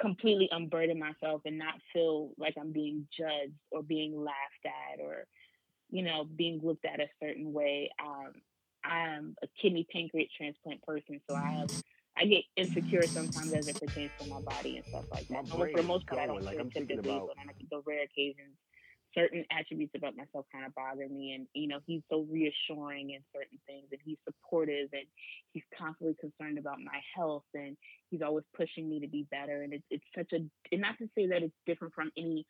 completely 0.00 0.48
unburden 0.50 0.98
myself 0.98 1.42
and 1.44 1.58
not 1.58 1.74
feel 1.92 2.30
like 2.38 2.54
I'm 2.60 2.72
being 2.72 3.06
judged 3.16 3.54
or 3.70 3.82
being 3.82 4.14
laughed 4.16 4.66
at 4.66 5.00
or, 5.00 5.24
you 5.94 6.02
know, 6.02 6.24
being 6.24 6.60
looked 6.60 6.84
at 6.84 7.00
a 7.00 7.06
certain 7.22 7.52
way. 7.52 7.90
Um, 8.04 8.32
I'm 8.84 9.36
a 9.42 9.46
kidney 9.62 9.86
pancreas 9.90 10.30
transplant 10.36 10.82
person, 10.82 11.20
so 11.30 11.36
I 11.36 11.52
have 11.60 11.70
I 12.18 12.26
get 12.26 12.44
insecure 12.56 13.08
sometimes 13.14 13.52
as 13.54 13.68
it 13.68 13.78
pertains 13.78 14.12
to 14.20 14.26
my 14.26 14.40
body 14.40 14.76
and 14.76 14.84
stuff 14.88 15.06
like 15.12 15.28
that. 15.30 15.46
But 15.48 15.70
for 15.70 15.82
the 15.82 15.86
most 15.88 16.08
part, 16.08 16.20
I 16.20 16.26
don't 16.26 16.44
like, 16.44 16.56
feel 16.56 16.66
typically, 16.74 17.18
about- 17.20 17.28
but 17.28 17.40
on 17.40 17.46
like, 17.46 17.56
the 17.70 17.80
rare 17.86 18.04
occasions, 18.04 18.56
certain 19.14 19.44
attributes 19.52 19.94
about 19.96 20.16
myself 20.16 20.46
kind 20.52 20.66
of 20.66 20.74
bother 20.74 21.08
me. 21.08 21.32
And 21.34 21.46
you 21.54 21.68
know, 21.68 21.80
he's 21.86 22.02
so 22.10 22.22
reassuring 22.22 23.10
in 23.10 23.22
certain 23.34 23.58
things, 23.66 23.88
and 23.92 24.00
he's 24.04 24.18
supportive, 24.24 24.90
and 24.92 25.06
he's 25.52 25.64
constantly 25.78 26.16
concerned 26.20 26.58
about 26.58 26.80
my 26.80 27.00
health, 27.14 27.44
and 27.54 27.76
he's 28.10 28.22
always 28.22 28.44
pushing 28.56 28.88
me 28.88 29.00
to 29.00 29.08
be 29.08 29.26
better. 29.30 29.62
And 29.62 29.72
it's 29.74 29.86
it's 29.90 30.04
such 30.16 30.32
a 30.32 30.38
and 30.72 30.80
not 30.80 30.98
to 30.98 31.08
say 31.16 31.28
that 31.28 31.42
it's 31.44 31.54
different 31.66 31.94
from 31.94 32.10
any 32.16 32.46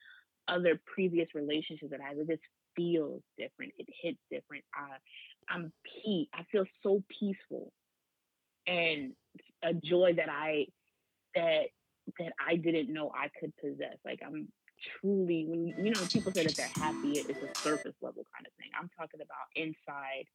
other 0.48 0.80
previous 0.86 1.28
relationship 1.34 1.90
that 1.90 2.00
I 2.00 2.08
had. 2.08 2.18
It 2.18 2.28
just 2.28 2.42
feels 2.76 3.22
different. 3.38 3.72
It 3.78 3.88
hits 4.02 4.18
different. 4.30 4.64
I 4.74 4.96
I'm 5.48 5.72
pe 5.84 6.26
I 6.34 6.44
feel 6.50 6.64
so 6.82 7.02
peaceful 7.20 7.72
and 8.66 9.12
a 9.62 9.74
joy 9.74 10.14
that 10.16 10.28
I 10.28 10.66
that 11.34 11.64
that 12.18 12.32
I 12.46 12.56
didn't 12.56 12.92
know 12.92 13.10
I 13.14 13.28
could 13.40 13.52
possess. 13.56 13.96
Like 14.04 14.20
I'm 14.24 14.48
truly 15.00 15.46
when 15.48 15.74
you 15.78 15.92
know 15.92 16.06
people 16.12 16.32
say 16.34 16.44
that 16.44 16.56
they're 16.56 16.70
happy, 16.78 17.24
it's 17.28 17.42
a 17.42 17.48
surface 17.62 17.94
level 18.02 18.24
kind 18.34 18.46
of 18.46 18.52
thing. 18.58 18.70
I'm 18.78 18.90
talking 18.98 19.20
about 19.20 19.48
inside 19.56 20.26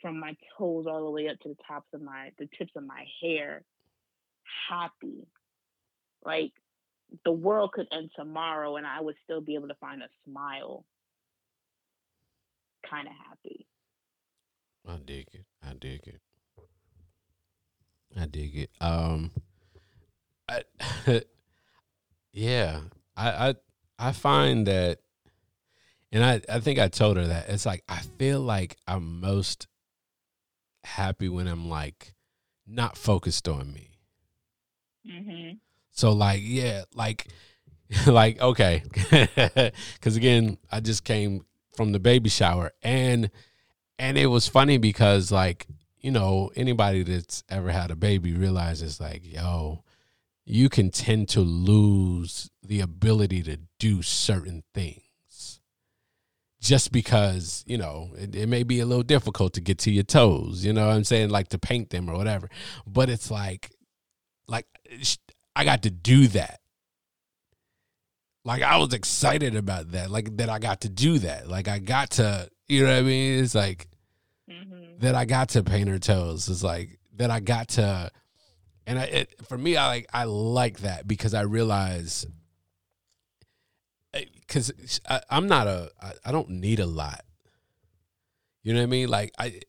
from 0.00 0.18
my 0.18 0.34
toes 0.58 0.86
all 0.88 1.04
the 1.04 1.10
way 1.10 1.28
up 1.28 1.38
to 1.40 1.48
the 1.50 1.56
tops 1.66 1.88
of 1.94 2.02
my 2.02 2.30
the 2.38 2.48
tips 2.58 2.72
of 2.76 2.84
my 2.84 3.04
hair, 3.22 3.64
happy. 4.68 5.26
Like 6.24 6.52
the 7.24 7.32
world 7.32 7.72
could 7.72 7.86
end 7.92 8.10
tomorrow 8.16 8.76
and 8.76 8.86
I 8.86 9.00
would 9.00 9.16
still 9.24 9.40
be 9.40 9.54
able 9.54 9.68
to 9.68 9.74
find 9.76 10.02
a 10.02 10.08
smile. 10.26 10.84
Kind 12.88 13.08
of 13.08 13.14
happy. 13.14 13.66
I 14.86 14.96
dig 15.04 15.28
it. 15.32 15.44
I 15.62 15.74
dig 15.74 16.00
it. 16.06 16.20
I 18.18 18.26
dig 18.26 18.56
it. 18.56 18.70
Um, 18.80 19.30
I, 20.48 20.62
yeah, 22.32 22.80
I, 23.16 23.30
I, 23.48 23.54
I 23.98 24.12
find 24.12 24.66
that, 24.66 24.98
and 26.10 26.24
I, 26.24 26.40
I 26.48 26.60
think 26.60 26.78
I 26.78 26.88
told 26.88 27.16
her 27.16 27.26
that 27.26 27.48
it's 27.48 27.64
like 27.64 27.84
I 27.88 28.00
feel 28.18 28.40
like 28.40 28.76
I'm 28.86 29.20
most 29.20 29.66
happy 30.84 31.28
when 31.28 31.46
I'm 31.46 31.68
like 31.68 32.14
not 32.66 32.98
focused 32.98 33.48
on 33.48 33.72
me. 33.72 33.90
Mm-hmm. 35.08 35.54
So 35.90 36.12
like, 36.12 36.40
yeah, 36.42 36.82
like, 36.94 37.28
like 38.06 38.40
okay, 38.40 38.82
because 39.94 40.16
again, 40.16 40.58
I 40.70 40.80
just 40.80 41.04
came 41.04 41.44
from 41.74 41.92
the 41.92 42.00
baby 42.00 42.28
shower, 42.28 42.72
and 42.82 43.30
and 43.98 44.18
it 44.18 44.26
was 44.26 44.48
funny 44.48 44.78
because 44.78 45.30
like 45.30 45.66
you 45.98 46.10
know 46.10 46.50
anybody 46.56 47.02
that's 47.02 47.44
ever 47.48 47.70
had 47.70 47.90
a 47.90 47.96
baby 47.96 48.34
realizes 48.34 49.00
like 49.00 49.22
yo, 49.24 49.84
you 50.44 50.68
can 50.68 50.90
tend 50.90 51.28
to 51.30 51.40
lose 51.40 52.50
the 52.62 52.80
ability 52.80 53.42
to 53.42 53.58
do 53.78 54.02
certain 54.02 54.62
things 54.74 55.60
just 56.60 56.92
because 56.92 57.64
you 57.66 57.76
know 57.76 58.10
it, 58.16 58.34
it 58.34 58.48
may 58.48 58.62
be 58.62 58.78
a 58.80 58.86
little 58.86 59.02
difficult 59.02 59.52
to 59.52 59.60
get 59.60 59.78
to 59.78 59.90
your 59.90 60.04
toes 60.04 60.64
you 60.64 60.72
know 60.72 60.86
what 60.86 60.94
i'm 60.94 61.04
saying? 61.04 61.28
Like 61.28 61.48
to 61.48 61.58
paint 61.58 61.90
them 61.90 62.08
or 62.08 62.16
whatever. 62.16 62.48
But 62.86 63.10
it's 63.10 63.30
like 63.30 63.70
like 64.46 64.66
I 65.54 65.64
got 65.64 65.82
to 65.82 65.90
do 65.90 66.28
that. 66.28 66.60
Like 68.44 68.62
I 68.62 68.76
was 68.78 68.92
excited 68.92 69.54
about 69.56 69.92
that. 69.92 70.10
Like 70.10 70.36
that 70.38 70.48
I 70.48 70.58
got 70.58 70.80
to 70.82 70.88
do 70.88 71.18
that. 71.20 71.48
Like 71.48 71.68
I 71.68 71.78
got 71.78 72.10
to, 72.12 72.48
you 72.68 72.82
know 72.84 72.90
what 72.92 72.98
I 72.98 73.02
mean? 73.02 73.42
It's 73.42 73.54
like 73.54 73.88
Mm-hmm. 74.50 74.98
that 74.98 75.14
I 75.14 75.24
got 75.24 75.50
to 75.50 75.62
paint 75.62 75.88
her 75.88 76.00
toes. 76.00 76.48
It's 76.48 76.64
like 76.64 76.98
that 77.16 77.30
I 77.30 77.38
got 77.38 77.68
to, 77.68 78.10
and 78.88 78.98
I, 78.98 79.04
it, 79.04 79.34
for 79.48 79.56
me, 79.56 79.76
I 79.76 79.86
like 79.86 80.06
I 80.12 80.24
like 80.24 80.80
that 80.80 81.06
because 81.06 81.32
I 81.32 81.42
realize, 81.42 82.26
because 84.12 85.00
I'm 85.30 85.46
not 85.46 85.68
a, 85.68 85.90
I, 86.02 86.12
I 86.26 86.32
don't 86.32 86.50
need 86.50 86.80
a 86.80 86.86
lot. 86.86 87.20
You 88.64 88.74
know 88.74 88.80
what 88.80 88.84
I 88.84 88.88
mean? 88.88 89.08
Like 89.08 89.32
I, 89.38 89.60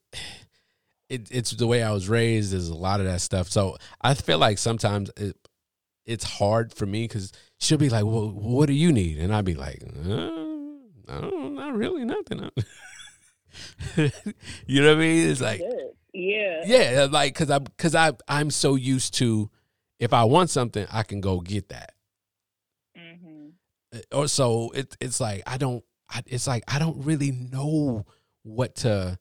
it, 1.07 1.29
it's 1.31 1.51
the 1.51 1.67
way 1.67 1.83
I 1.83 1.91
was 1.91 2.09
raised. 2.09 2.51
There's 2.51 2.69
a 2.69 2.75
lot 2.75 2.99
of 2.99 3.05
that 3.05 3.21
stuff. 3.21 3.47
So 3.49 3.77
I 4.01 4.15
feel 4.15 4.39
like 4.39 4.57
sometimes 4.57 5.11
it, 5.17 5.37
it's 6.05 6.23
hard 6.25 6.73
for 6.73 6.87
me 6.87 7.03
because 7.03 7.31
she'll 7.63 7.77
be 7.77 7.89
like, 7.89 8.05
"Well, 8.05 8.29
what 8.31 8.67
do 8.67 8.73
you 8.73 8.91
need?" 8.91 9.19
And 9.19 9.33
I'd 9.33 9.45
be 9.45 9.55
like, 9.55 9.81
uh, 9.83 10.29
"I 11.07 11.21
don't, 11.21 11.77
really, 11.77 12.05
nothing." 12.05 12.51
you 14.67 14.81
know 14.81 14.89
what 14.89 14.97
I 14.97 14.99
mean? 14.99 15.29
It's 15.29 15.41
like. 15.41 15.61
Yeah. 16.15 16.61
yeah, 16.65 17.07
like 17.09 17.33
because 17.33 17.49
I'm 17.49 17.63
because 17.63 17.95
I 17.95 18.11
I'm 18.27 18.51
so 18.51 18.75
used 18.75 19.15
to 19.15 19.49
if 19.99 20.13
I 20.13 20.25
want 20.25 20.51
something, 20.51 20.85
I 20.91 21.01
can 21.01 21.21
go 21.21 21.39
get 21.39 21.69
that. 21.69 21.93
Mm-hmm. 22.95 23.47
Or 24.11 24.27
so 24.27 24.69
it, 24.75 24.95
it's 24.99 25.19
like 25.19 25.41
I 25.47 25.57
don't 25.57 25.83
I, 26.09 26.21
it's 26.27 26.45
like 26.45 26.63
I 26.67 26.77
don't 26.77 27.03
really 27.03 27.31
know 27.31 28.05
what 28.43 28.75
to 28.75 29.17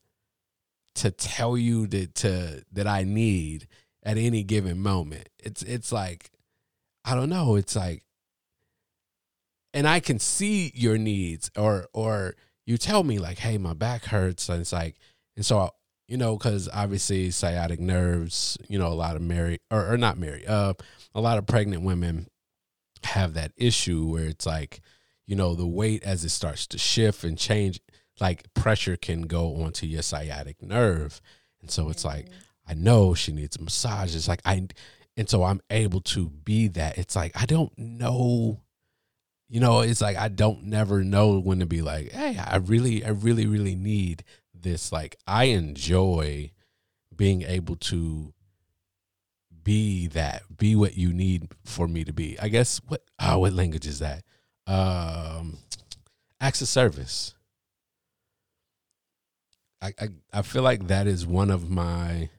to 0.96 1.10
tell 1.10 1.56
you 1.56 1.86
that 1.86 2.14
to 2.16 2.62
that 2.72 2.86
I 2.86 3.04
need 3.04 3.68
at 4.02 4.18
any 4.18 4.42
given 4.42 4.80
moment. 4.80 5.28
It's 5.38 5.62
it's 5.62 5.92
like 5.92 6.30
I 7.04 7.14
don't 7.14 7.30
know. 7.30 7.56
It's 7.56 7.76
like 7.76 8.02
and 9.74 9.88
I 9.88 10.00
can 10.00 10.18
see 10.18 10.72
your 10.74 10.98
needs 10.98 11.50
or 11.56 11.86
or 11.92 12.34
you 12.66 12.78
tell 12.78 13.02
me 13.02 13.18
like, 13.18 13.38
hey, 13.38 13.58
my 13.58 13.74
back 13.74 14.04
hurts, 14.06 14.48
and 14.48 14.60
it's 14.60 14.72
like, 14.72 14.96
and 15.36 15.44
so 15.44 15.58
I, 15.58 15.68
you 16.06 16.16
know, 16.16 16.36
because 16.36 16.68
obviously 16.72 17.30
sciatic 17.30 17.80
nerves, 17.80 18.56
you 18.68 18.78
know, 18.78 18.88
a 18.88 18.94
lot 18.94 19.16
of 19.16 19.22
married 19.22 19.60
or, 19.70 19.92
or 19.92 19.96
not 19.96 20.18
married, 20.18 20.46
uh, 20.46 20.74
a 21.14 21.20
lot 21.20 21.38
of 21.38 21.46
pregnant 21.46 21.82
women 21.82 22.28
have 23.04 23.34
that 23.34 23.52
issue 23.56 24.06
where 24.06 24.26
it's 24.26 24.46
like, 24.46 24.80
you 25.26 25.34
know, 25.34 25.54
the 25.54 25.66
weight 25.66 26.02
as 26.04 26.24
it 26.24 26.28
starts 26.28 26.66
to 26.68 26.78
shift 26.78 27.24
and 27.24 27.36
change, 27.36 27.80
like 28.20 28.52
pressure 28.54 28.96
can 28.96 29.22
go 29.22 29.62
onto 29.62 29.86
your 29.86 30.02
sciatic 30.02 30.62
nerve, 30.62 31.20
and 31.60 31.70
so 31.70 31.88
it's 31.88 32.04
like, 32.04 32.26
mm-hmm. 32.26 32.38
I 32.68 32.74
know 32.74 33.14
she 33.14 33.32
needs 33.32 33.56
a 33.56 33.62
massage. 33.62 34.14
It's 34.14 34.28
like 34.28 34.40
I, 34.44 34.68
and 35.16 35.28
so 35.28 35.42
I'm 35.42 35.60
able 35.68 36.00
to 36.00 36.30
be 36.30 36.68
that. 36.68 36.96
It's 36.96 37.16
like 37.16 37.32
I 37.34 37.44
don't 37.44 37.76
know 37.76 38.61
you 39.52 39.60
know, 39.60 39.80
it's 39.80 40.00
like 40.00 40.16
I 40.16 40.28
don't 40.28 40.64
never 40.64 41.04
know 41.04 41.38
when 41.38 41.58
to 41.58 41.66
be 41.66 41.82
like, 41.82 42.10
hey, 42.12 42.38
I 42.38 42.56
really, 42.56 43.04
I 43.04 43.10
really, 43.10 43.46
really 43.46 43.74
need 43.74 44.24
this. 44.58 44.90
Like 44.90 45.16
I 45.26 45.44
enjoy 45.44 46.52
being 47.14 47.42
able 47.42 47.76
to 47.76 48.32
be 49.62 50.06
that, 50.06 50.56
be 50.56 50.74
what 50.74 50.96
you 50.96 51.12
need 51.12 51.48
for 51.66 51.86
me 51.86 52.02
to 52.02 52.14
be. 52.14 52.38
I 52.40 52.48
guess 52.48 52.80
what 52.88 53.02
oh, 53.20 53.40
what 53.40 53.52
language 53.52 53.86
is 53.86 53.98
that? 53.98 54.24
Um 54.66 55.58
acts 56.40 56.62
of 56.62 56.68
service. 56.68 57.34
I, 59.82 59.92
I 60.00 60.08
I 60.32 60.40
feel 60.40 60.62
like 60.62 60.86
that 60.86 61.06
is 61.06 61.26
one 61.26 61.50
of 61.50 61.68
my 61.68 62.30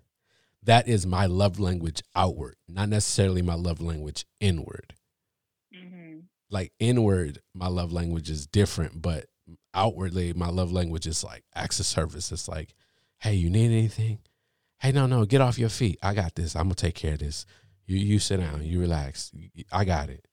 that 0.64 0.88
is 0.88 1.06
my 1.06 1.28
love 1.28 1.60
language 1.60 2.02
outward, 2.16 2.56
not 2.68 2.90
necessarily 2.90 3.44
my 3.44 3.54
love 3.54 3.82
language 3.84 4.26
inward 4.40 4.96
like 6.54 6.72
inward, 6.80 7.42
my 7.56 7.68
love 7.68 7.92
language 7.92 8.30
is 8.30 8.46
different, 8.46 9.02
but 9.02 9.26
outwardly, 9.74 10.34
my 10.34 10.50
love 10.50 10.72
language 10.72 11.08
is 11.08 11.24
like 11.24 11.44
acts 11.56 11.80
of 11.80 11.88
service. 11.88 12.32
It's 12.32 12.48
like, 12.48 12.76
hey, 13.18 13.34
you 13.34 13.50
need 13.50 13.72
anything? 13.72 14.20
Hey, 14.78 14.92
no, 14.92 15.08
no, 15.08 15.26
get 15.26 15.42
off 15.42 15.58
your 15.58 15.70
feet. 15.70 15.98
I 16.04 16.14
got 16.14 16.36
this. 16.36 16.56
I'm 16.56 16.66
gonna 16.66 16.76
take 16.76 16.94
care 16.94 17.14
of 17.14 17.20
this. 17.20 17.48
You 17.88 17.98
you 17.98 18.20
sit 18.20 18.40
down. 18.40 18.64
You 18.64 18.80
relax. 18.80 19.32
I 19.72 19.84
got 19.84 20.10
it. 20.10 20.28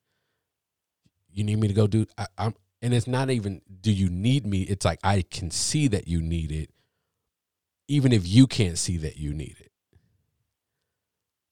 You 1.32 1.42
need 1.42 1.59
me 1.59 1.68
to 1.68 1.74
go 1.74 1.86
do. 1.86 2.06
I, 2.18 2.26
I'm, 2.36 2.55
and 2.82 2.92
it's 2.92 3.06
not 3.06 3.30
even. 3.30 3.62
Do 3.80 3.90
you 3.90 4.10
need 4.10 4.44
me? 4.44 4.62
It's 4.62 4.84
like 4.84 5.01
I 5.02 5.22
can 5.22 5.51
see 5.51 5.88
that 5.88 6.06
you 6.06 6.20
need 6.20 6.52
it, 6.52 6.70
even 7.88 8.12
if 8.12 8.28
you 8.28 8.47
can't 8.47 8.76
see 8.76 8.98
that 8.98 9.16
you 9.16 9.32
need 9.32 9.56
it. 9.59 9.72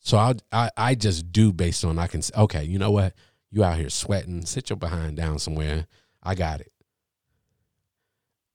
So 0.01 0.19
I 0.19 0.35
I 0.53 0.71
I 0.77 0.95
just 0.95 1.33
do 1.33 1.55
based 1.55 1.87
on 1.87 1.99
I 1.99 2.07
can. 2.07 2.21
Okay, 2.37 2.65
you 2.65 2.79
know 2.79 2.91
what? 2.91 3.15
You 3.51 3.65
out 3.65 3.79
here 3.79 3.91
sweating. 3.91 4.45
Sit 4.45 4.71
your 4.71 4.77
behind 4.77 5.17
down 5.17 5.39
somewhere. 5.39 5.87
I 6.23 6.35
got 6.35 6.61
it. 6.61 6.73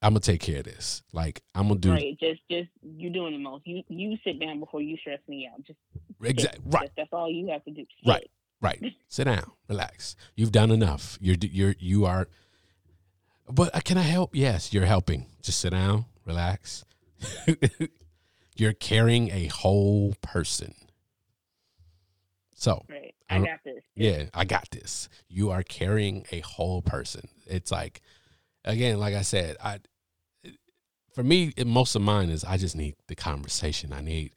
I'm 0.02 0.12
gonna 0.12 0.20
take 0.20 0.42
care 0.42 0.60
of 0.60 0.66
this. 0.66 1.02
Like 1.14 1.42
I'm 1.56 1.70
gonna 1.70 1.80
do. 1.80 1.92
Right. 1.92 2.18
Just, 2.20 2.42
just 2.52 2.70
you 2.82 3.10
doing 3.10 3.34
the 3.34 3.40
most. 3.40 3.66
You, 3.66 3.84
you 3.88 4.18
sit 4.24 4.40
down 4.40 4.60
before 4.60 4.82
you 4.82 4.98
stress 4.98 5.20
me 5.28 5.50
out. 5.52 5.64
Just 5.66 5.80
exactly 6.22 6.62
right. 6.66 6.84
Just, 6.84 6.96
that's 6.98 7.14
all 7.14 7.30
you 7.32 7.48
have 7.52 7.64
to 7.66 7.72
do. 7.72 7.86
Sit. 8.04 8.10
Right. 8.10 8.30
Right. 8.64 8.82
sit 9.10 9.26
down. 9.26 9.52
Relax. 9.68 10.16
You've 10.36 10.52
done 10.52 10.72
enough. 10.72 11.18
You're, 11.22 11.36
you're, 11.42 11.76
you 11.80 12.06
are. 12.06 12.28
But 13.48 13.76
uh, 13.76 13.82
can 13.82 13.98
I 13.98 14.04
help? 14.04 14.34
Yes, 14.34 14.74
you're 14.74 14.86
helping. 14.86 15.28
Just 15.42 15.60
sit 15.60 15.72
down. 15.72 16.06
Relax. 16.26 16.86
you're 18.56 18.74
carrying 18.74 19.30
a 19.32 19.48
whole 19.48 20.16
person. 20.22 20.74
So. 22.56 22.86
Right. 22.90 23.13
I 23.30 23.40
got 23.40 23.60
this. 23.64 23.84
Yeah, 23.96 24.26
I 24.34 24.46
got 24.46 24.70
this. 24.72 25.10
You 25.28 25.50
are 25.52 25.64
carrying 25.64 26.26
a 26.32 26.42
whole 26.42 26.82
person. 26.82 27.28
It's 27.48 27.72
like, 27.72 28.02
again, 28.64 29.00
like 29.00 29.16
I 29.16 29.22
said, 29.22 29.58
I 29.64 29.80
for 31.14 31.24
me, 31.24 31.54
most 31.66 31.96
of 31.96 32.02
mine 32.02 32.30
is 32.30 32.44
I 32.44 32.58
just 32.58 32.76
need 32.76 32.96
the 33.08 33.16
conversation. 33.16 33.94
I 33.94 34.02
need 34.02 34.34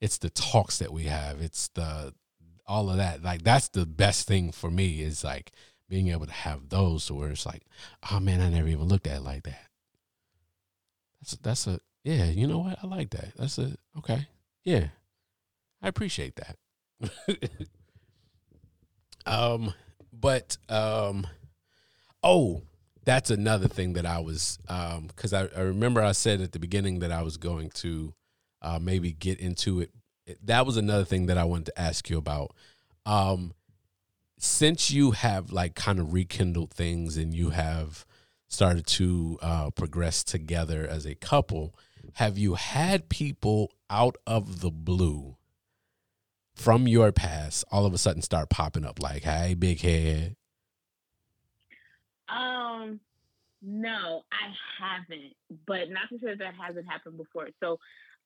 it's 0.00 0.18
the 0.18 0.30
talks 0.30 0.78
that 0.78 0.92
we 0.92 1.04
have. 1.04 1.40
It's 1.40 1.68
the 1.68 2.14
all 2.66 2.88
of 2.88 2.96
that. 2.96 3.22
Like 3.22 3.42
that's 3.42 3.68
the 3.68 3.84
best 3.84 4.26
thing 4.26 4.52
for 4.52 4.70
me 4.70 5.02
is 5.02 5.24
like 5.24 5.52
being 5.88 6.08
able 6.08 6.26
to 6.26 6.32
have 6.32 6.68
those 6.68 7.10
where 7.10 7.30
it's 7.30 7.46
like, 7.46 7.62
oh 8.10 8.20
man, 8.20 8.40
I 8.40 8.48
never 8.48 8.68
even 8.68 8.86
looked 8.86 9.06
at 9.06 9.18
it 9.18 9.22
like 9.22 9.42
that. 9.42 9.66
That's 11.20 11.36
that's 11.36 11.66
a 11.66 11.80
yeah. 12.04 12.26
You 12.26 12.46
know 12.46 12.58
what? 12.58 12.78
I 12.82 12.86
like 12.86 13.10
that. 13.10 13.32
That's 13.36 13.58
a 13.58 13.76
okay. 13.98 14.28
Yeah, 14.64 14.88
I 15.82 15.88
appreciate 15.88 16.36
that. 16.36 16.56
Um, 19.26 19.74
but 20.12 20.56
um, 20.68 21.26
oh, 22.22 22.62
that's 23.04 23.30
another 23.30 23.68
thing 23.68 23.94
that 23.94 24.06
I 24.06 24.18
was 24.20 24.58
um, 24.68 25.06
because 25.08 25.32
I, 25.32 25.48
I 25.56 25.60
remember 25.60 26.02
I 26.02 26.12
said 26.12 26.40
at 26.40 26.52
the 26.52 26.58
beginning 26.58 27.00
that 27.00 27.12
I 27.12 27.22
was 27.22 27.36
going 27.36 27.70
to 27.70 28.14
uh, 28.62 28.78
maybe 28.80 29.12
get 29.12 29.40
into 29.40 29.80
it. 29.80 29.90
That 30.44 30.66
was 30.66 30.76
another 30.76 31.04
thing 31.04 31.26
that 31.26 31.38
I 31.38 31.44
wanted 31.44 31.66
to 31.66 31.80
ask 31.80 32.08
you 32.10 32.18
about. 32.18 32.54
Um, 33.06 33.54
since 34.38 34.90
you 34.90 35.10
have 35.12 35.52
like 35.52 35.74
kind 35.74 35.98
of 35.98 36.12
rekindled 36.12 36.72
things 36.72 37.16
and 37.16 37.34
you 37.34 37.50
have 37.50 38.04
started 38.48 38.86
to 38.86 39.38
uh, 39.42 39.70
progress 39.70 40.22
together 40.22 40.86
as 40.88 41.06
a 41.06 41.14
couple, 41.14 41.74
have 42.14 42.38
you 42.38 42.54
had 42.54 43.08
people 43.08 43.72
out 43.88 44.16
of 44.26 44.60
the 44.60 44.70
blue 44.70 45.36
from 46.60 46.86
your 46.86 47.10
past 47.10 47.64
all 47.72 47.86
of 47.86 47.94
a 47.94 47.98
sudden 47.98 48.20
start 48.20 48.50
popping 48.50 48.84
up 48.84 49.00
like, 49.02 49.22
hey, 49.22 49.54
big 49.54 49.80
head? 49.80 50.36
Um, 52.28 53.00
no, 53.62 54.22
I 54.30 54.52
haven't. 54.78 55.34
But 55.66 55.90
not 55.90 56.08
to 56.10 56.18
say 56.18 56.34
that 56.34 56.54
hasn't 56.54 56.86
happened 56.86 57.16
before. 57.16 57.48
So, 57.60 57.78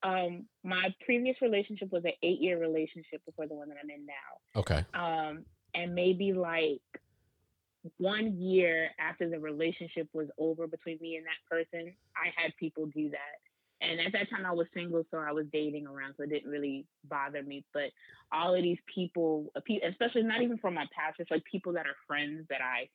um, 0.03 0.45
my 0.63 0.93
previous 1.05 1.37
relationship 1.41 1.91
was 1.91 2.03
an 2.03 2.11
eight 2.21 2.41
year 2.41 2.59
relationship 2.59 3.25
before 3.25 3.47
the 3.47 3.55
one 3.55 3.69
that 3.69 3.77
I'm 3.81 3.89
in 3.89 4.05
now. 4.05 4.59
Okay. 4.59 4.85
Um, 4.93 5.45
and 5.73 5.95
maybe 5.95 6.33
like 6.33 6.81
one 7.97 8.37
year 8.37 8.89
after 8.99 9.29
the 9.29 9.39
relationship 9.39 10.09
was 10.13 10.27
over 10.37 10.67
between 10.67 10.97
me 11.01 11.15
and 11.15 11.25
that 11.25 11.49
person, 11.49 11.93
I 12.15 12.31
had 12.35 12.55
people 12.57 12.87
do 12.87 13.09
that. 13.11 13.44
And 13.89 13.99
at 13.99 14.13
that 14.13 14.29
time, 14.29 14.45
I 14.45 14.51
was 14.51 14.67
single, 14.73 15.03
so 15.11 15.17
I 15.17 15.31
was 15.31 15.45
dating 15.51 15.87
around, 15.87 16.15
so 16.17 16.23
it 16.23 16.29
didn't 16.29 16.49
really 16.49 16.85
bother 17.07 17.43
me. 17.43 17.63
But 17.73 17.91
all 18.31 18.55
of 18.55 18.61
these 18.61 18.79
people, 18.93 19.51
uh, 19.55 19.61
especially 19.89 20.23
not 20.23 20.41
even 20.41 20.57
from 20.57 20.73
my 20.73 20.87
past, 20.95 21.19
it's 21.19 21.31
like 21.31 21.43
people 21.49 21.73
that 21.73 21.85
are 21.85 21.95
friends 22.07 22.45
that 22.49 22.61
I, 22.61 22.89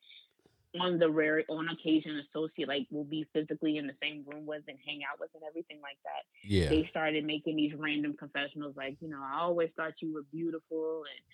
on 0.80 0.98
the 0.98 1.10
rare, 1.10 1.42
on 1.48 1.68
occasion, 1.68 2.22
associate, 2.30 2.68
like 2.68 2.86
will 2.90 3.04
be 3.04 3.26
physically 3.32 3.76
in 3.76 3.86
the 3.86 3.94
same 4.02 4.24
room 4.26 4.46
with 4.46 4.62
and 4.68 4.78
hang 4.86 5.00
out 5.10 5.18
with 5.18 5.30
and 5.34 5.42
everything 5.48 5.80
like 5.82 5.98
that. 6.04 6.22
Yeah. 6.44 6.68
They 6.68 6.86
started 6.90 7.24
making 7.24 7.56
these 7.56 7.72
random 7.76 8.14
confessionals, 8.18 8.76
like, 8.76 8.96
you 9.00 9.08
know, 9.08 9.20
I 9.20 9.40
always 9.40 9.70
thought 9.76 9.94
you 10.00 10.14
were 10.14 10.24
beautiful 10.32 11.02
and 11.04 11.24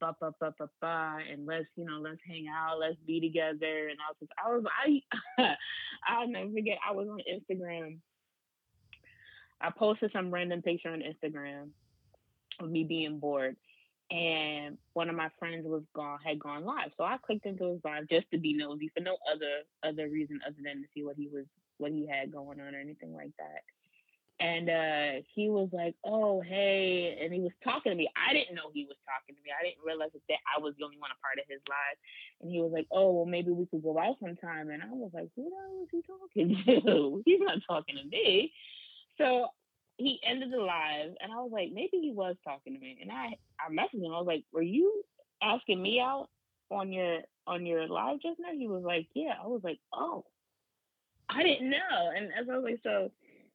ba 0.00 0.14
ba 0.20 0.34
ba 0.40 0.54
ba 0.58 0.68
ba 0.80 1.18
and 1.30 1.46
let's 1.46 1.66
you 1.76 1.84
know 1.84 2.00
let's 2.00 2.18
hang 2.26 2.46
out 2.48 2.80
let's 2.80 2.96
be 3.06 3.20
together 3.20 3.88
and 3.88 3.96
I 4.00 4.10
was 4.20 4.28
I 4.44 4.50
was 4.50 4.64
I 5.38 5.54
I'll 6.08 6.28
never 6.28 6.50
forget 6.50 6.78
I 6.86 6.92
was 6.92 7.08
on 7.08 7.20
Instagram 7.30 7.98
I 9.64 9.70
posted 9.70 10.12
some 10.12 10.30
random 10.30 10.60
picture 10.60 10.90
on 10.90 11.00
Instagram 11.00 11.70
of 12.60 12.70
me 12.70 12.84
being 12.84 13.18
bored, 13.18 13.56
and 14.10 14.76
one 14.92 15.08
of 15.08 15.16
my 15.16 15.30
friends 15.38 15.64
was 15.66 15.82
gone 15.94 16.18
had 16.24 16.38
gone 16.38 16.64
live. 16.64 16.90
So 16.96 17.04
I 17.04 17.16
clicked 17.24 17.46
into 17.46 17.70
his 17.72 17.80
live 17.82 18.08
just 18.10 18.30
to 18.32 18.38
be 18.38 18.52
nosy 18.52 18.90
for 18.94 19.02
no 19.02 19.16
other 19.32 19.64
other 19.82 20.08
reason 20.10 20.40
other 20.46 20.60
than 20.62 20.82
to 20.82 20.88
see 20.94 21.02
what 21.02 21.16
he 21.16 21.28
was 21.32 21.46
what 21.78 21.92
he 21.92 22.06
had 22.06 22.30
going 22.30 22.60
on 22.60 22.74
or 22.74 22.78
anything 22.78 23.14
like 23.14 23.32
that. 23.38 23.62
And 24.40 24.68
uh, 24.68 25.24
he 25.34 25.48
was 25.48 25.70
like, 25.72 25.94
"Oh, 26.04 26.42
hey," 26.42 27.18
and 27.22 27.32
he 27.32 27.40
was 27.40 27.52
talking 27.62 27.92
to 27.92 27.96
me. 27.96 28.10
I 28.14 28.34
didn't 28.34 28.54
know 28.56 28.68
he 28.74 28.84
was 28.84 28.98
talking 29.06 29.34
to 29.34 29.42
me. 29.42 29.48
I 29.48 29.64
didn't 29.64 29.86
realize 29.86 30.10
that 30.12 30.42
I 30.44 30.60
was 30.60 30.74
the 30.76 30.84
only 30.84 30.98
one 30.98 31.10
a 31.10 31.18
part 31.22 31.38
of 31.38 31.48
his 31.48 31.62
live. 31.70 31.96
And 32.42 32.50
he 32.50 32.60
was 32.60 32.72
like, 32.72 32.86
"Oh, 32.90 33.12
well, 33.12 33.26
maybe 33.26 33.52
we 33.52 33.64
could 33.66 33.82
go 33.82 33.96
out 33.98 34.18
sometime." 34.20 34.68
And 34.68 34.82
I 34.82 34.90
was 34.92 35.12
like, 35.14 35.30
"Who 35.36 35.48
the 35.48 35.56
hell 35.56 35.80
is 35.80 35.88
he 35.88 36.02
talking 36.04 36.82
to? 36.84 37.22
He's 37.24 37.40
not 37.40 37.62
talking 37.66 37.96
to 37.96 38.04
me." 38.04 38.52
So 39.18 39.48
he 39.96 40.20
ended 40.26 40.52
the 40.52 40.58
live, 40.58 41.14
and 41.20 41.32
I 41.32 41.36
was 41.36 41.50
like, 41.52 41.70
maybe 41.72 41.98
he 42.00 42.12
was 42.12 42.36
talking 42.44 42.74
to 42.74 42.80
me. 42.80 42.98
And 43.00 43.10
I 43.12 43.36
I 43.60 43.70
messaged 43.70 44.04
him. 44.04 44.12
I 44.14 44.18
was 44.18 44.26
like, 44.26 44.44
were 44.52 44.62
you 44.62 45.02
asking 45.42 45.82
me 45.82 46.00
out 46.00 46.28
on 46.70 46.92
your 46.92 47.20
on 47.46 47.66
your 47.66 47.86
live 47.88 48.20
just 48.22 48.40
now? 48.40 48.52
He 48.56 48.68
was 48.68 48.82
like, 48.84 49.06
yeah. 49.14 49.34
I 49.42 49.46
was 49.46 49.62
like, 49.64 49.78
oh, 49.92 50.24
I 51.28 51.42
didn't 51.42 51.70
know. 51.70 52.10
And 52.16 52.26
as 52.38 52.48
I 52.50 52.56
was 52.56 52.64
like, 52.64 52.80
so 52.82 53.10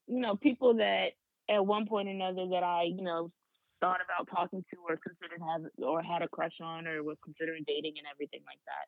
you 0.08 0.20
know, 0.20 0.36
people 0.36 0.76
that 0.76 1.10
at 1.50 1.66
one 1.66 1.88
point 1.88 2.08
or 2.08 2.12
another 2.12 2.48
that 2.52 2.64
I 2.64 2.84
you 2.84 3.04
know 3.04 3.32
thought 3.82 4.00
about 4.04 4.28
talking 4.34 4.64
to 4.72 4.78
or 4.88 4.98
considered 4.98 5.42
have 5.42 5.64
or 5.84 6.02
had 6.02 6.22
a 6.22 6.28
crush 6.28 6.60
on 6.62 6.88
or 6.88 7.04
was 7.04 7.18
considering 7.24 7.64
dating 7.68 7.96
and 7.98 8.08
everything 8.12 8.42
like 8.46 8.60
that. 8.68 8.88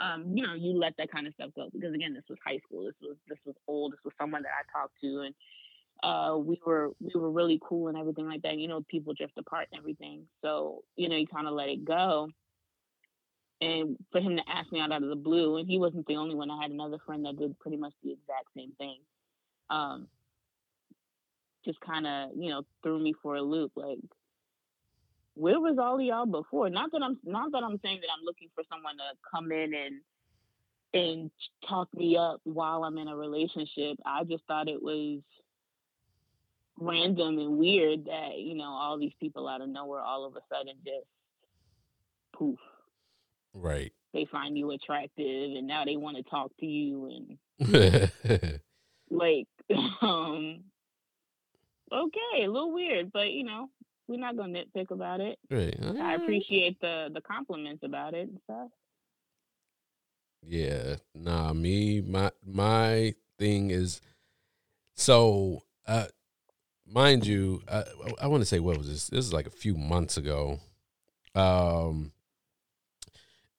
um, 0.00 0.36
you 0.36 0.46
know, 0.46 0.54
you 0.54 0.78
let 0.78 0.94
that 0.98 1.12
kind 1.12 1.26
of 1.26 1.34
stuff 1.34 1.50
go 1.54 1.68
because 1.72 1.94
again, 1.94 2.14
this 2.14 2.24
was 2.28 2.38
high 2.44 2.58
school. 2.66 2.84
This 2.84 2.96
was 3.02 3.16
this 3.28 3.38
was 3.44 3.54
old. 3.68 3.92
This 3.92 4.00
was 4.04 4.14
someone 4.18 4.42
that 4.42 4.52
I 4.56 4.64
talked 4.72 4.94
to, 5.02 5.20
and 5.26 5.34
uh, 6.02 6.36
we 6.36 6.60
were 6.66 6.90
we 7.00 7.18
were 7.18 7.30
really 7.30 7.60
cool 7.62 7.88
and 7.88 7.96
everything 7.96 8.26
like 8.26 8.42
that. 8.42 8.58
You 8.58 8.68
know, 8.68 8.84
people 8.88 9.14
drift 9.14 9.38
apart 9.38 9.68
and 9.72 9.78
everything, 9.78 10.26
so 10.42 10.82
you 10.96 11.08
know, 11.08 11.16
you 11.16 11.26
kind 11.26 11.46
of 11.46 11.54
let 11.54 11.68
it 11.68 11.84
go. 11.84 12.28
And 13.60 13.96
for 14.10 14.20
him 14.20 14.36
to 14.36 14.42
ask 14.48 14.72
me 14.72 14.80
out 14.80 14.90
out 14.90 15.04
of 15.04 15.08
the 15.08 15.16
blue, 15.16 15.58
and 15.58 15.68
he 15.68 15.78
wasn't 15.78 16.06
the 16.06 16.16
only 16.16 16.34
one. 16.34 16.50
I 16.50 16.60
had 16.60 16.72
another 16.72 16.98
friend 17.06 17.24
that 17.24 17.38
did 17.38 17.58
pretty 17.60 17.76
much 17.76 17.92
the 18.02 18.12
exact 18.12 18.46
same 18.56 18.72
thing. 18.78 18.98
Um, 19.70 20.08
just 21.64 21.80
kind 21.80 22.06
of 22.06 22.30
you 22.36 22.50
know 22.50 22.62
threw 22.82 22.98
me 22.98 23.14
for 23.22 23.36
a 23.36 23.42
loop, 23.42 23.72
like 23.76 23.98
where 25.34 25.60
was 25.60 25.78
all 25.80 26.00
y'all 26.00 26.26
before? 26.26 26.68
Not 26.68 26.90
that 26.92 27.02
I'm 27.02 27.18
not 27.24 27.52
that 27.52 27.62
I'm 27.62 27.78
saying 27.82 28.00
that 28.00 28.10
I'm 28.16 28.24
looking 28.24 28.48
for 28.54 28.64
someone 28.68 28.96
to 28.96 29.04
come 29.32 29.52
in 29.52 29.72
and 29.74 30.00
and 30.94 31.30
talk 31.66 31.88
me 31.94 32.16
up 32.16 32.40
while 32.44 32.84
I'm 32.84 32.98
in 32.98 33.08
a 33.08 33.16
relationship. 33.16 33.96
I 34.04 34.24
just 34.24 34.44
thought 34.46 34.68
it 34.68 34.82
was 34.82 35.20
random 36.78 37.38
and 37.38 37.58
weird 37.58 38.06
that, 38.06 38.38
you 38.38 38.54
know, 38.54 38.70
all 38.70 38.98
these 38.98 39.12
people 39.20 39.48
out 39.48 39.60
of 39.60 39.68
nowhere 39.68 40.00
all 40.00 40.24
of 40.24 40.36
a 40.36 40.40
sudden 40.50 40.74
just 40.84 41.06
poof. 42.36 42.58
Right. 43.54 43.92
They 44.12 44.26
find 44.30 44.56
you 44.56 44.70
attractive 44.72 45.56
and 45.56 45.66
now 45.66 45.84
they 45.84 45.96
want 45.96 46.16
to 46.16 46.22
talk 46.22 46.50
to 46.60 46.66
you 46.66 47.36
and 47.60 48.60
like 49.10 49.46
um 50.02 50.64
okay, 51.92 52.44
a 52.44 52.50
little 52.50 52.72
weird, 52.72 53.12
but 53.12 53.30
you 53.30 53.44
know, 53.44 53.68
we're 54.08 54.18
not 54.18 54.36
gonna 54.36 54.64
nitpick 54.64 54.90
about 54.90 55.20
it. 55.20 55.38
Right. 55.50 55.76
I 56.00 56.14
appreciate 56.14 56.80
the 56.80 57.10
the 57.12 57.20
compliments 57.20 57.82
about 57.84 58.14
it 58.14 58.28
and 58.28 58.38
stuff. 58.44 58.68
Yeah. 60.44 60.96
Nah, 61.14 61.52
me, 61.52 62.00
my 62.00 62.30
my 62.44 63.14
thing 63.38 63.70
is 63.70 64.00
so 64.94 65.62
uh 65.86 66.06
mind 66.86 67.26
you, 67.26 67.62
I, 67.70 67.84
I 68.22 68.26
want 68.26 68.42
to 68.42 68.46
say 68.46 68.58
what 68.60 68.78
was 68.78 68.88
this? 68.88 69.08
This 69.08 69.24
is 69.24 69.32
like 69.32 69.46
a 69.46 69.50
few 69.50 69.74
months 69.76 70.16
ago. 70.16 70.60
Um 71.34 72.12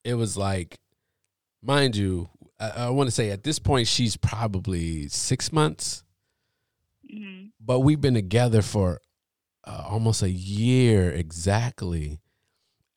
it 0.03 0.15
was 0.15 0.37
like 0.37 0.79
mind 1.61 1.95
you, 1.95 2.29
I, 2.59 2.69
I 2.69 2.89
want 2.89 3.07
to 3.07 3.11
say 3.11 3.29
at 3.31 3.43
this 3.43 3.59
point 3.59 3.87
she's 3.87 4.17
probably 4.17 5.07
six 5.07 5.51
months. 5.51 6.03
Mm-hmm. 7.13 7.47
But 7.59 7.79
we've 7.79 8.01
been 8.01 8.13
together 8.15 8.61
for 8.61 8.99
uh, 9.65 9.85
almost 9.87 10.21
a 10.21 10.29
year 10.29 11.09
exactly 11.11 12.19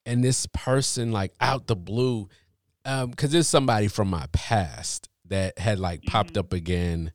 and 0.04 0.22
this 0.24 0.46
person 0.52 1.12
like 1.12 1.32
out 1.40 1.68
the 1.68 1.76
blue 1.76 2.28
um 2.84 3.10
because 3.10 3.30
there's 3.30 3.46
somebody 3.46 3.86
from 3.86 4.08
my 4.08 4.26
past 4.32 5.08
that 5.26 5.56
had 5.60 5.78
like 5.78 6.02
popped 6.02 6.32
Mhm. 6.34 6.38
up 6.40 6.52
again 6.52 7.12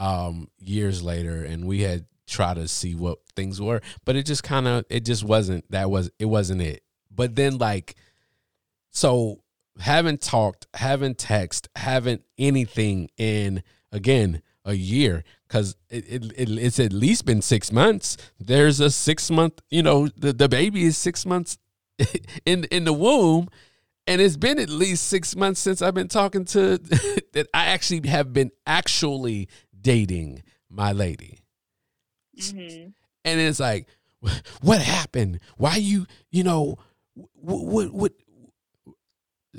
um 0.00 0.48
years 0.58 1.00
later 1.02 1.44
and 1.44 1.64
we 1.64 1.82
had 1.82 2.06
tried 2.28 2.54
to 2.54 2.68
see 2.68 2.94
what 2.94 3.18
things 3.34 3.60
were 3.60 3.80
but 4.04 4.16
it 4.16 4.24
just 4.24 4.42
kind 4.42 4.68
of 4.68 4.84
it 4.88 5.04
just 5.04 5.24
wasn't 5.24 5.68
that 5.70 5.90
was 5.90 6.10
it 6.18 6.26
wasn't 6.26 6.60
it. 6.62 6.82
But 7.10 7.36
then 7.36 7.58
like 7.58 7.96
so 8.90 9.42
haven't 9.80 10.20
talked 10.20 10.66
haven't 10.74 11.18
text 11.18 11.68
haven't 11.76 12.22
anything 12.36 13.10
in 13.16 13.62
again 13.92 14.42
a 14.64 14.74
year 14.74 15.24
because 15.46 15.76
it, 15.88 16.04
it, 16.08 16.24
it, 16.36 16.50
it's 16.50 16.78
at 16.78 16.92
least 16.92 17.24
been 17.24 17.40
six 17.40 17.72
months. 17.72 18.16
There's 18.38 18.80
a 18.80 18.90
six 18.90 19.30
month 19.30 19.60
you 19.70 19.82
know 19.82 20.08
the, 20.16 20.32
the 20.32 20.48
baby 20.48 20.84
is 20.84 20.96
six 20.96 21.24
months 21.24 21.58
in 22.46 22.64
in 22.64 22.84
the 22.84 22.92
womb 22.92 23.48
and 24.08 24.22
it's 24.22 24.36
been 24.36 24.58
at 24.58 24.70
least 24.70 25.06
six 25.06 25.36
months 25.36 25.60
since 25.60 25.82
i've 25.82 25.94
been 25.94 26.08
talking 26.08 26.44
to 26.44 26.78
that 27.32 27.46
i 27.54 27.66
actually 27.66 28.08
have 28.08 28.32
been 28.32 28.50
actually 28.66 29.48
dating 29.80 30.42
my 30.68 30.92
lady 30.92 31.40
Mm-hmm. 32.38 32.90
and 33.24 33.40
it's 33.40 33.60
like 33.60 33.86
what 34.62 34.80
happened? 34.80 35.40
Why 35.56 35.76
you 35.76 36.06
you 36.30 36.44
know 36.44 36.78
what 37.14 37.64
what, 37.64 37.92
what 37.92 38.12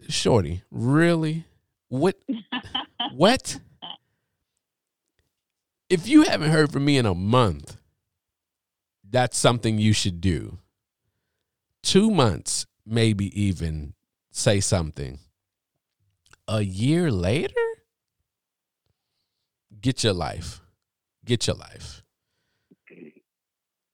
shorty 0.07 0.63
really? 0.71 1.45
What 1.89 2.17
what? 3.13 3.59
If 5.89 6.07
you 6.07 6.23
haven't 6.23 6.51
heard 6.51 6.71
from 6.71 6.85
me 6.85 6.97
in 6.97 7.05
a 7.05 7.15
month 7.15 7.77
that's 9.11 9.37
something 9.37 9.79
you 9.79 9.91
should 9.93 10.21
do. 10.21 10.59
Two 11.81 12.11
months 12.11 12.67
maybe 12.85 13.41
even 13.41 13.93
say 14.31 14.59
something. 14.59 15.17
A 16.47 16.61
year 16.61 17.11
later? 17.11 17.55
Get 19.81 20.03
your 20.03 20.13
life. 20.13 20.61
Get 21.25 21.47
your 21.47 21.55
life 21.55 22.03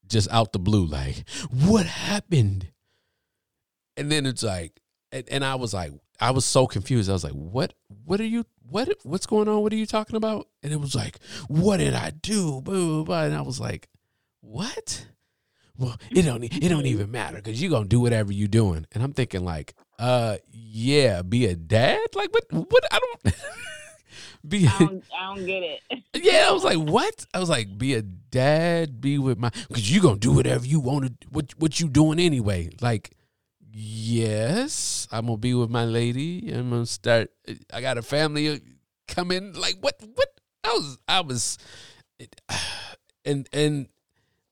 just 0.08 0.30
out 0.30 0.52
the 0.52 0.58
blue 0.58 0.86
like 0.86 1.24
what 1.50 1.86
happened? 1.86 2.68
And 3.96 4.10
then 4.10 4.26
it's 4.26 4.42
like 4.42 4.80
and, 5.12 5.24
and 5.30 5.44
i 5.44 5.54
was 5.54 5.72
like 5.72 5.92
i 6.20 6.30
was 6.30 6.44
so 6.44 6.66
confused. 6.66 7.08
I 7.10 7.12
was 7.12 7.24
like 7.24 7.32
what 7.32 7.74
what 8.04 8.20
are 8.20 8.24
you 8.24 8.44
what 8.68 8.88
what's 9.02 9.26
going 9.26 9.48
on? 9.48 9.62
What 9.62 9.72
are 9.72 9.76
you 9.76 9.86
talking 9.86 10.16
about? 10.16 10.48
And 10.62 10.72
it 10.72 10.80
was 10.80 10.94
like 10.94 11.18
what 11.48 11.78
did 11.78 11.94
i 11.94 12.10
do? 12.10 12.62
And 12.66 13.34
i 13.34 13.42
was 13.42 13.60
like 13.60 13.88
what? 14.40 15.06
Well 15.76 15.96
it 16.10 16.22
don't 16.22 16.44
it 16.44 16.68
don't 16.68 16.86
even 16.86 17.10
matter 17.10 17.36
because 17.36 17.60
you're 17.60 17.70
gonna 17.70 17.86
do 17.86 18.00
whatever 18.00 18.32
you're 18.32 18.48
doing. 18.48 18.86
And 18.92 19.02
i'm 19.02 19.12
thinking 19.12 19.44
like 19.44 19.74
uh 19.98 20.36
yeah 20.50 21.22
be 21.22 21.46
a 21.46 21.54
dad? 21.54 22.00
Like 22.14 22.32
what 22.32 22.52
what 22.52 22.84
i 22.90 22.98
don't 22.98 23.34
be 24.48 24.66
I 24.66 24.78
don't, 24.78 25.04
I 25.18 25.34
don't 25.34 25.46
get 25.46 25.62
it. 25.62 25.80
yeah, 26.14 26.46
I 26.48 26.52
was 26.52 26.64
like, 26.64 26.78
what? 26.78 27.26
I 27.32 27.38
was 27.38 27.48
like, 27.48 27.76
be 27.76 27.94
a 27.94 28.02
dad, 28.02 29.00
be 29.00 29.18
with 29.18 29.38
my, 29.38 29.50
because 29.68 29.90
you 29.90 30.00
gonna 30.00 30.18
do 30.18 30.32
whatever 30.32 30.66
you 30.66 30.80
want 30.80 31.06
to. 31.06 31.28
What 31.30 31.52
what 31.58 31.80
you 31.80 31.88
doing 31.88 32.18
anyway? 32.18 32.70
Like, 32.80 33.12
yes, 33.72 35.08
I'm 35.10 35.26
gonna 35.26 35.38
be 35.38 35.54
with 35.54 35.70
my 35.70 35.84
lady. 35.84 36.52
I'm 36.52 36.70
gonna 36.70 36.86
start. 36.86 37.30
I 37.72 37.80
got 37.80 37.98
a 37.98 38.02
family 38.02 38.48
uh, 38.48 38.58
coming. 39.08 39.54
Like, 39.54 39.76
what? 39.80 40.00
What? 40.14 40.28
I 40.64 40.68
was, 40.68 40.98
I 41.06 41.20
was, 41.20 41.58
and 43.24 43.48
and 43.52 43.88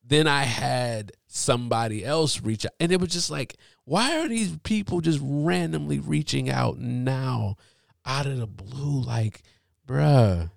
then 0.07 0.29
I 0.29 0.43
had 0.43 1.13
somebody 1.27 2.05
else 2.05 2.41
reach 2.43 2.67
out, 2.67 2.73
and 2.79 2.93
it 2.93 3.01
was 3.01 3.11
just 3.11 3.31
like, 3.31 3.57
why 3.85 4.19
are 4.19 4.29
these 4.29 4.57
people 4.59 5.01
just 5.01 5.21
randomly 5.23 5.99
reaching 5.99 6.51
out 6.51 6.79
now, 6.79 7.57
out 8.05 8.27
of 8.27 8.39
the 8.39 8.47
blue? 8.47 9.03
Like, 9.03 9.43
bruh 9.87 10.51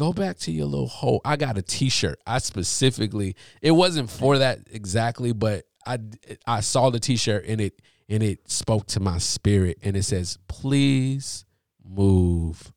go 0.00 0.14
back 0.14 0.38
to 0.38 0.50
your 0.50 0.64
little 0.64 0.86
hole. 0.86 1.20
I 1.26 1.36
got 1.36 1.58
a 1.58 1.62
T-shirt. 1.62 2.18
I 2.26 2.38
specifically, 2.38 3.36
it 3.60 3.72
wasn't 3.72 4.08
for 4.08 4.38
that 4.38 4.60
exactly, 4.70 5.34
but 5.34 5.64
I 5.86 5.98
I 6.46 6.60
saw 6.60 6.88
the 6.88 6.98
T-shirt 6.98 7.44
and 7.44 7.60
it 7.60 7.82
and 8.08 8.22
it 8.22 8.50
spoke 8.50 8.86
to 8.88 9.00
my 9.00 9.18
spirit, 9.18 9.78
and 9.82 9.96
it 9.96 10.02
says, 10.04 10.38
"Please 10.48 11.44
move 11.84 12.72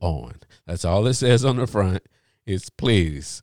on." 0.00 0.34
That's 0.66 0.84
all 0.84 1.06
it 1.06 1.14
says 1.14 1.44
on 1.44 1.56
the 1.56 1.66
front. 1.66 2.02
Is 2.44 2.70
please 2.70 3.42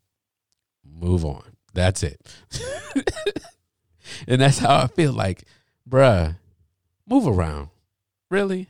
move 0.86 1.26
on. 1.26 1.58
That's 1.74 2.04
it. 2.04 2.22
and 4.28 4.40
that's 4.40 4.60
how 4.60 4.78
I 4.78 4.88
feel 4.88 5.12
like, 5.12 5.44
bruh, 5.90 6.38
move 7.08 7.28
around. 7.28 7.70
Really? 8.30 8.70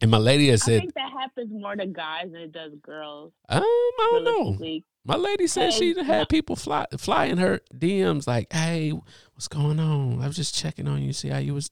And 0.00 0.10
my 0.10 0.18
lady 0.18 0.48
has 0.48 0.62
I 0.62 0.78
think 0.78 0.94
that 0.94 1.12
happens 1.12 1.50
more 1.52 1.76
to 1.76 1.86
guys 1.86 2.32
than 2.32 2.40
it 2.42 2.52
does 2.52 2.72
girls. 2.82 3.32
um, 3.48 3.62
I 3.62 4.08
don't 4.12 4.24
know. 4.24 4.80
My 5.04 5.16
lady 5.16 5.46
said 5.46 5.72
she 5.72 5.94
had 6.02 6.28
people 6.28 6.56
fly 6.56 6.86
fly 6.96 7.26
in 7.26 7.38
her 7.38 7.60
DMs 7.74 8.26
like, 8.26 8.52
"Hey, 8.52 8.92
what's 9.34 9.48
going 9.48 9.80
on? 9.80 10.22
I 10.22 10.26
was 10.26 10.36
just 10.36 10.54
checking 10.54 10.88
on 10.88 11.02
you, 11.02 11.12
see 11.12 11.28
how 11.28 11.38
you 11.38 11.54
was." 11.54 11.70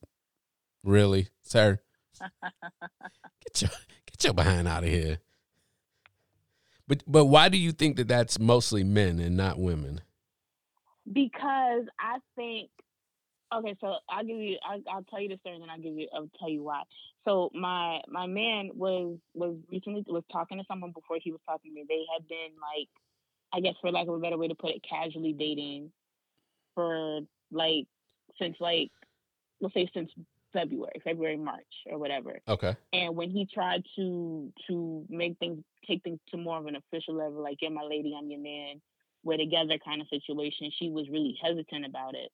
Really, 0.84 1.28
sir? 1.42 1.80
Get 2.20 3.62
your 3.62 3.70
get 4.06 4.24
your 4.24 4.34
behind 4.34 4.68
out 4.68 4.84
of 4.84 4.90
here. 4.90 5.18
But 6.86 7.02
but 7.06 7.26
why 7.26 7.48
do 7.48 7.58
you 7.58 7.72
think 7.72 7.96
that 7.96 8.08
that's 8.08 8.38
mostly 8.38 8.84
men 8.84 9.18
and 9.18 9.36
not 9.36 9.58
women? 9.58 10.00
because 11.12 11.84
I 11.98 12.18
think 12.36 12.70
okay, 13.52 13.76
so 13.80 13.96
I'll 14.08 14.24
give 14.24 14.38
you 14.38 14.56
I, 14.64 14.80
I'll 14.90 15.04
tell 15.04 15.20
you 15.20 15.28
the 15.28 15.38
story 15.38 15.56
and 15.56 15.62
then 15.62 15.70
I'll 15.70 15.80
give 15.80 15.94
you 15.94 16.08
I'll 16.14 16.30
tell 16.38 16.48
you 16.48 16.62
why. 16.62 16.82
So 17.26 17.50
my 17.54 18.00
my 18.08 18.26
man 18.26 18.70
was 18.74 19.16
was 19.34 19.56
recently 19.70 20.04
was 20.06 20.24
talking 20.32 20.58
to 20.58 20.64
someone 20.68 20.92
before 20.92 21.18
he 21.22 21.32
was 21.32 21.40
talking 21.46 21.72
to 21.72 21.74
me. 21.74 21.84
They 21.88 22.04
had 22.12 22.26
been 22.28 22.52
like 22.60 22.88
I 23.52 23.60
guess 23.60 23.74
for 23.80 23.90
lack 23.90 24.08
of 24.08 24.14
a 24.14 24.18
better 24.18 24.38
way 24.38 24.48
to 24.48 24.54
put 24.54 24.70
it, 24.70 24.82
casually 24.88 25.32
dating 25.32 25.90
for 26.74 27.20
like 27.50 27.86
since 28.38 28.56
like 28.60 28.90
let's 29.60 29.74
say 29.74 29.90
since 29.94 30.10
February, 30.52 31.00
February, 31.04 31.36
March 31.36 31.62
or 31.86 31.98
whatever. 31.98 32.38
Okay. 32.48 32.74
And 32.92 33.16
when 33.16 33.30
he 33.30 33.46
tried 33.52 33.84
to 33.96 34.52
to 34.68 35.04
make 35.08 35.38
things 35.38 35.62
take 35.86 36.02
things 36.02 36.20
to 36.30 36.36
more 36.36 36.58
of 36.58 36.66
an 36.66 36.76
official 36.76 37.14
level, 37.14 37.42
like 37.42 37.58
"You're 37.60 37.70
my 37.70 37.82
lady, 37.82 38.14
I'm 38.16 38.30
your 38.30 38.40
man, 38.40 38.80
we're 39.24 39.36
together" 39.36 39.78
kind 39.84 40.00
of 40.00 40.08
situation, 40.08 40.70
she 40.78 40.90
was 40.90 41.08
really 41.10 41.38
hesitant 41.42 41.84
about 41.84 42.14
it. 42.14 42.30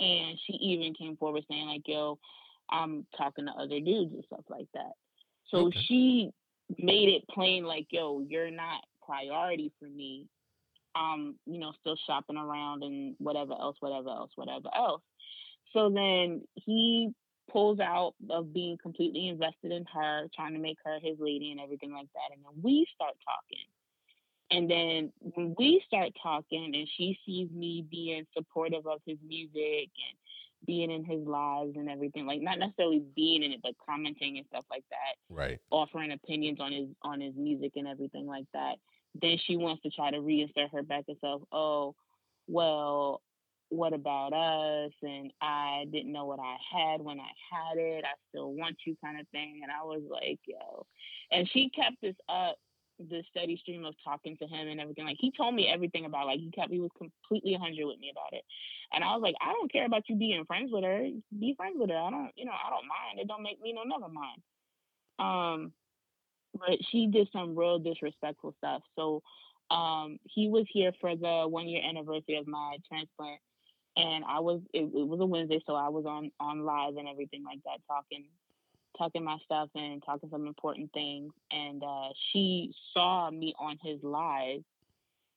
And 0.00 0.38
she 0.46 0.54
even 0.54 0.94
came 0.94 1.16
forward 1.16 1.44
saying 1.48 1.66
like, 1.68 1.86
"Yo, 1.86 2.18
I'm 2.70 3.06
talking 3.16 3.46
to 3.46 3.52
other 3.52 3.80
dudes 3.80 4.14
and 4.14 4.24
stuff 4.24 4.44
like 4.48 4.68
that. 4.74 4.92
So 5.48 5.66
Okay. 5.66 5.80
she 5.82 6.32
made 6.78 7.08
it 7.08 7.26
plain 7.28 7.64
like, 7.64 7.88
yo, 7.90 8.20
you're 8.20 8.50
not 8.50 8.84
priority 9.02 9.72
for 9.78 9.86
me. 9.86 10.28
Um, 10.94 11.38
you 11.46 11.58
know, 11.58 11.72
still 11.80 11.96
shopping 12.06 12.36
around 12.36 12.82
and 12.82 13.14
whatever 13.18 13.52
else, 13.52 13.76
whatever 13.80 14.08
else, 14.10 14.32
whatever 14.36 14.68
else. 14.74 15.02
So 15.72 15.88
then 15.88 16.46
he 16.54 17.12
pulls 17.48 17.80
out 17.80 18.14
of 18.28 18.52
being 18.52 18.76
completely 18.78 19.28
invested 19.28 19.72
in 19.72 19.84
her, 19.92 20.28
trying 20.34 20.52
to 20.54 20.58
make 20.60 20.78
her 20.84 20.98
his 21.00 21.18
lady 21.18 21.50
and 21.50 21.60
everything 21.60 21.92
like 21.92 22.08
that. 22.14 22.34
And 22.34 22.44
then 22.44 22.62
we 22.62 22.86
start 22.94 23.14
talking. 23.24 23.66
And 24.50 24.70
then 24.70 25.12
when 25.20 25.54
we 25.58 25.82
start 25.86 26.10
talking 26.22 26.72
and 26.74 26.88
she 26.96 27.18
sees 27.24 27.50
me 27.52 27.84
being 27.90 28.26
supportive 28.36 28.86
of 28.86 29.00
his 29.06 29.18
music 29.26 29.90
and 29.90 30.16
being 30.66 30.90
in 30.90 31.04
his 31.04 31.26
lives 31.26 31.72
and 31.76 31.88
everything, 31.88 32.26
like 32.26 32.40
not 32.42 32.58
necessarily 32.58 33.02
being 33.14 33.42
in 33.42 33.52
it, 33.52 33.60
but 33.62 33.74
commenting 33.84 34.38
and 34.38 34.46
stuff 34.48 34.64
like 34.70 34.84
that, 34.90 35.34
Right. 35.34 35.58
offering 35.70 36.12
opinions 36.12 36.58
on 36.60 36.72
his 36.72 36.88
on 37.02 37.20
his 37.20 37.34
music 37.36 37.72
and 37.76 37.86
everything 37.86 38.26
like 38.26 38.46
that. 38.52 38.76
Then 39.20 39.38
she 39.46 39.56
wants 39.56 39.82
to 39.82 39.90
try 39.90 40.10
to 40.10 40.18
reinsert 40.18 40.70
her 40.72 40.82
back 40.82 41.04
herself. 41.08 41.42
Oh, 41.52 41.94
well, 42.46 43.22
what 43.70 43.92
about 43.92 44.32
us? 44.32 44.92
And 45.02 45.32
I 45.40 45.86
didn't 45.90 46.12
know 46.12 46.26
what 46.26 46.40
I 46.40 46.56
had 46.72 47.00
when 47.00 47.20
I 47.20 47.30
had 47.50 47.78
it. 47.78 48.04
I 48.04 48.14
still 48.28 48.52
want 48.52 48.76
you, 48.84 48.96
kind 49.02 49.18
of 49.20 49.26
thing. 49.28 49.60
And 49.62 49.70
I 49.70 49.84
was 49.84 50.02
like, 50.08 50.40
yo. 50.44 50.86
And 51.30 51.48
she 51.52 51.70
kept 51.70 52.00
this 52.02 52.16
up, 52.28 52.56
this 53.08 53.24
steady 53.30 53.56
stream 53.56 53.84
of 53.84 53.94
talking 54.04 54.36
to 54.38 54.46
him 54.46 54.68
and 54.68 54.80
everything. 54.80 55.04
Like 55.04 55.16
he 55.18 55.32
told 55.36 55.54
me 55.54 55.68
everything 55.68 56.04
about. 56.04 56.26
Like 56.26 56.40
he 56.40 56.50
kept, 56.50 56.72
he 56.72 56.80
was 56.80 56.90
completely 56.98 57.54
hundred 57.54 57.86
with 57.86 57.98
me 57.98 58.10
about 58.12 58.32
it. 58.32 58.44
And 58.92 59.04
I 59.04 59.12
was 59.14 59.22
like, 59.22 59.36
I 59.40 59.52
don't 59.52 59.72
care 59.72 59.86
about 59.86 60.08
you 60.08 60.16
being 60.16 60.44
friends 60.44 60.70
with 60.72 60.84
her. 60.84 61.08
Be 61.38 61.54
friends 61.56 61.76
with 61.78 61.90
her. 61.90 61.96
I 61.96 62.10
don't, 62.10 62.30
you 62.36 62.44
know, 62.44 62.52
I 62.52 62.70
don't 62.70 62.88
mind. 62.88 63.18
It 63.18 63.28
don't 63.28 63.42
make 63.42 63.60
me 63.62 63.72
no 63.72 63.84
never 63.84 64.12
mind. 64.12 64.42
Um, 65.18 65.72
but 66.54 66.78
she 66.90 67.06
did 67.06 67.28
some 67.32 67.56
real 67.56 67.78
disrespectful 67.78 68.54
stuff. 68.58 68.82
So 68.96 69.22
um, 69.70 70.18
he 70.24 70.48
was 70.48 70.66
here 70.72 70.92
for 71.00 71.14
the 71.14 71.46
one 71.48 71.68
year 71.68 71.82
anniversary 71.88 72.36
of 72.36 72.46
my 72.46 72.76
transplant, 72.88 73.40
and 73.96 74.24
I 74.24 74.40
was 74.40 74.60
it, 74.72 74.82
it 74.82 75.06
was 75.06 75.20
a 75.20 75.26
Wednesday, 75.26 75.60
so 75.66 75.74
I 75.74 75.88
was 75.88 76.06
on 76.06 76.30
on 76.40 76.64
live 76.64 76.96
and 76.96 77.08
everything 77.08 77.44
like 77.44 77.60
that, 77.64 77.78
talking 77.86 78.24
talking 78.96 79.24
my 79.24 79.38
stuff 79.44 79.68
and 79.74 80.02
talking 80.04 80.30
some 80.30 80.46
important 80.46 80.92
things. 80.92 81.32
And 81.50 81.82
uh, 81.82 82.08
she 82.32 82.72
saw 82.94 83.30
me 83.30 83.54
on 83.58 83.78
his 83.82 83.98
live, 84.02 84.62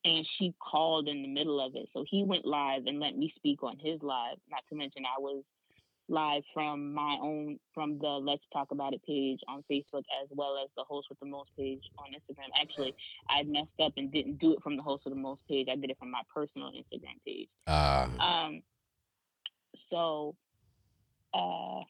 and 0.06 0.26
she 0.38 0.54
called 0.60 1.08
in 1.08 1.22
the 1.22 1.28
middle 1.28 1.66
of 1.66 1.76
it. 1.76 1.88
So 1.94 2.04
he 2.10 2.24
went 2.24 2.46
live 2.46 2.84
and 2.86 3.00
let 3.00 3.18
me 3.18 3.34
speak 3.36 3.64
on 3.64 3.78
his 3.80 4.02
live. 4.02 4.38
Not 4.50 4.64
to 4.70 4.76
mention 4.76 5.04
I 5.06 5.20
was 5.20 5.44
live 6.10 6.44
from 6.54 6.94
my 6.94 7.18
own 7.22 7.58
from 7.74 7.98
the 8.00 8.08
Let's 8.08 8.44
Talk 8.52 8.72
About 8.72 8.94
It 8.94 9.02
page 9.06 9.40
on 9.48 9.64
Facebook 9.72 10.04
as 10.22 10.28
well 10.32 10.58
as 10.62 10.70
the 10.76 10.84
Host 10.84 11.08
with 11.10 11.20
the 11.20 11.26
Most 11.26 11.50
page 11.58 11.82
on 11.98 12.08
Instagram. 12.12 12.50
Actually, 12.62 12.94
I 13.30 13.44
messed 13.44 13.80
up 13.82 13.94
and 13.98 14.12
didn't 14.12 14.40
do 14.40 14.54
it 14.54 14.62
from 14.62 14.76
the 14.76 14.84
Host 14.84 15.06
with 15.06 15.14
the 15.14 15.20
Most 15.20 15.42
page. 15.48 15.68
I 15.72 15.76
did 15.76 15.90
it 15.90 15.98
from 15.98 16.12
my 16.12 16.22
personal 16.34 16.72
Instagram 16.72 17.16
page. 17.26 17.48
Uh, 17.68 18.08
Um, 18.20 18.62
so, 19.90 20.36
uh, 21.34 21.82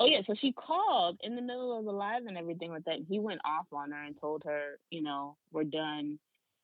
oh 0.00 0.06
yeah, 0.06 0.20
so 0.26 0.34
she 0.40 0.52
called 0.52 1.18
in 1.22 1.36
the 1.36 1.42
middle 1.42 1.78
of 1.78 1.84
the 1.84 1.92
live 1.92 2.26
and 2.26 2.36
everything 2.36 2.70
like 2.70 2.84
that. 2.84 2.98
He 3.08 3.18
went 3.18 3.40
off 3.44 3.66
on 3.72 3.90
her 3.92 4.02
and 4.02 4.14
told 4.20 4.42
her, 4.44 4.78
you 4.90 5.02
know, 5.02 5.36
we're 5.52 5.64
done. 5.64 6.18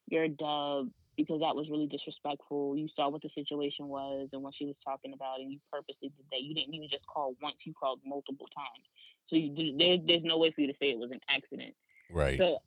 You're 0.09 0.25
a 0.25 0.29
dub 0.29 0.89
because 1.17 1.41
that 1.41 1.55
was 1.55 1.69
really 1.71 1.87
disrespectful. 1.87 2.77
You 2.77 2.89
saw 2.95 3.09
what 3.09 3.23
the 3.23 3.31
situation 3.35 3.89
was 3.89 4.29
and 4.33 4.43
what 4.43 4.55
she 4.57 4.67
was 4.67 4.77
talking 4.85 5.13
about, 5.13 5.41
and 5.41 5.51
you 5.51 5.59
purposely 5.71 6.09
did 6.09 6.27
that. 6.31 6.43
You 6.43 6.55
didn't 6.55 6.75
even 6.75 6.89
just 6.91 7.07
call 7.07 7.35
once; 7.43 7.57
you 7.65 7.73
called 7.73 8.01
multiple 8.05 8.49
times. 8.55 8.87
So 9.29 9.37
you, 9.37 9.77
there, 9.79 9.97
there's 10.05 10.25
no 10.25 10.39
way 10.39 10.51
for 10.51 10.61
you 10.61 10.67
to 10.67 10.75
say 10.81 10.91
it 10.91 10.99
was 10.99 11.11
an 11.11 11.21
accident. 11.29 11.75
right. 12.11 12.39
So, 12.39 12.59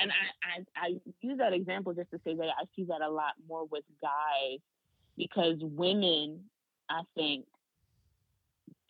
and 0.00 0.10
I, 0.10 0.80
I, 0.80 0.86
I 0.86 0.94
use 1.20 1.38
that 1.38 1.52
example 1.52 1.92
just 1.92 2.10
to 2.12 2.20
say 2.24 2.34
that 2.34 2.46
I 2.46 2.64
see 2.74 2.84
that 2.84 3.02
a 3.02 3.10
lot 3.10 3.32
more 3.46 3.66
with 3.66 3.84
guys 4.00 4.60
because 5.16 5.56
women, 5.60 6.40
I 6.88 7.02
think, 7.14 7.44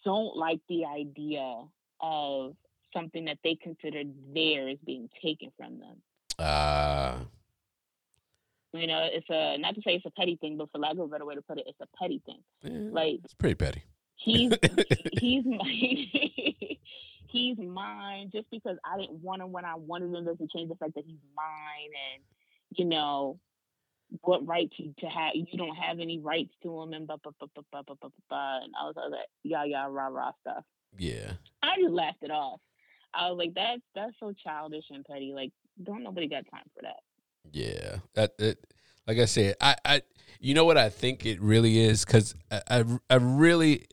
don't 0.05 0.37
like 0.37 0.61
the 0.69 0.85
idea 0.85 1.63
of 2.01 2.55
something 2.93 3.25
that 3.27 3.39
they 3.43 3.57
consider 3.63 4.03
theirs 4.35 4.79
being 4.85 5.09
taken 5.23 5.51
from 5.57 5.79
them. 5.81 5.97
Uh, 6.39 7.19
You 8.73 8.87
know, 8.87 9.09
it's 9.11 9.27
a 9.31 9.57
not 9.59 9.75
to 9.77 9.83
say 9.83 9.95
it's 9.95 10.07
a 10.07 10.11
petty 10.11 10.37
thing, 10.41 10.57
but 10.59 10.71
for 10.73 10.79
lack 10.79 10.93
of 10.93 10.99
a 11.01 11.07
better 11.09 11.25
way 11.25 11.35
to 11.37 11.43
put 11.43 11.59
it, 11.59 11.65
it's 11.67 11.81
a 11.81 11.89
petty 11.99 12.21
thing. 12.27 12.41
eh, 12.65 12.91
Like 12.93 13.21
it's 13.25 13.35
pretty 13.35 13.55
petty. 13.55 13.83
he's 14.17 14.53
he's 15.21 15.45
my 15.45 15.73
he's 17.29 17.59
mine 17.59 18.31
just 18.33 18.49
because 18.51 18.77
I 18.85 18.99
didn't 18.99 19.23
want 19.23 19.43
him 19.43 19.53
when 19.53 19.65
I 19.65 19.75
wanted 19.77 20.15
him 20.15 20.25
doesn't 20.25 20.51
change 20.53 20.69
the 20.69 20.77
fact 20.77 20.95
that 20.95 21.05
he's 21.07 21.19
mine 21.37 21.91
and 22.13 22.23
you 22.79 22.85
know 22.85 23.39
what 24.23 24.47
right 24.47 24.71
to, 24.77 24.95
to 25.01 25.07
have 25.07 25.33
you 25.35 25.59
don't 25.59 25.77
have 25.77 26.01
any 26.01 26.19
rights 26.19 26.53
to 26.63 26.81
him 26.81 26.93
and 26.93 27.07
blah 27.07 27.17
blah 27.23 27.33
blah 27.39 27.49
blah 27.55 27.65
blah 27.71 27.83
blah 27.83 27.97
blah, 28.01 28.11
blah 28.29 28.59
and 28.63 28.73
all 28.81 28.93
this 28.93 29.03
other 29.05 29.17
yah 29.43 29.65
yah 29.65 29.87
rah 29.87 30.09
rah 30.09 30.33
stuff. 30.41 30.65
Yeah. 30.99 31.33
I 31.63 31.77
just 31.81 31.93
laughed 31.93 32.23
it 32.23 32.31
off. 32.31 32.61
I 33.15 33.31
was 33.31 33.39
like, 33.39 33.55
that's 33.55 33.83
that's 33.95 34.15
so 34.21 34.33
childish 34.45 34.85
and 34.91 35.05
petty. 35.05 35.33
Like, 35.35 35.53
don't 35.83 36.03
nobody 36.03 36.29
got 36.29 36.45
time 36.51 36.65
for 36.75 36.83
that. 36.83 37.01
Yeah, 37.53 37.97
that, 38.15 38.39
that 38.39 38.59
like 39.07 39.19
I 39.19 39.27
said, 39.27 39.57
I, 39.61 39.77
I 39.85 40.03
you 40.41 40.55
know 40.55 40.65
what 40.65 40.79
I 40.79 40.89
think 40.89 41.25
it 41.27 41.41
really 41.41 41.79
is 41.79 42.05
because 42.05 42.35
I, 42.51 42.63
I 42.71 42.85
I 43.11 43.15
really 43.17 43.87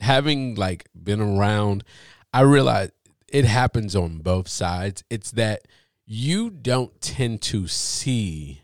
having 0.00 0.54
like 0.54 0.88
been 1.00 1.20
around, 1.20 1.84
I 2.32 2.42
realize 2.42 2.90
it 3.28 3.44
happens 3.44 3.94
on 3.96 4.18
both 4.18 4.48
sides. 4.48 5.04
It's 5.10 5.30
that 5.32 5.62
you 6.06 6.50
don't 6.50 7.00
tend 7.00 7.42
to 7.42 7.66
see 7.66 8.62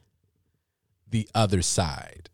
the 1.11 1.29
other 1.35 1.63
side. 1.63 2.31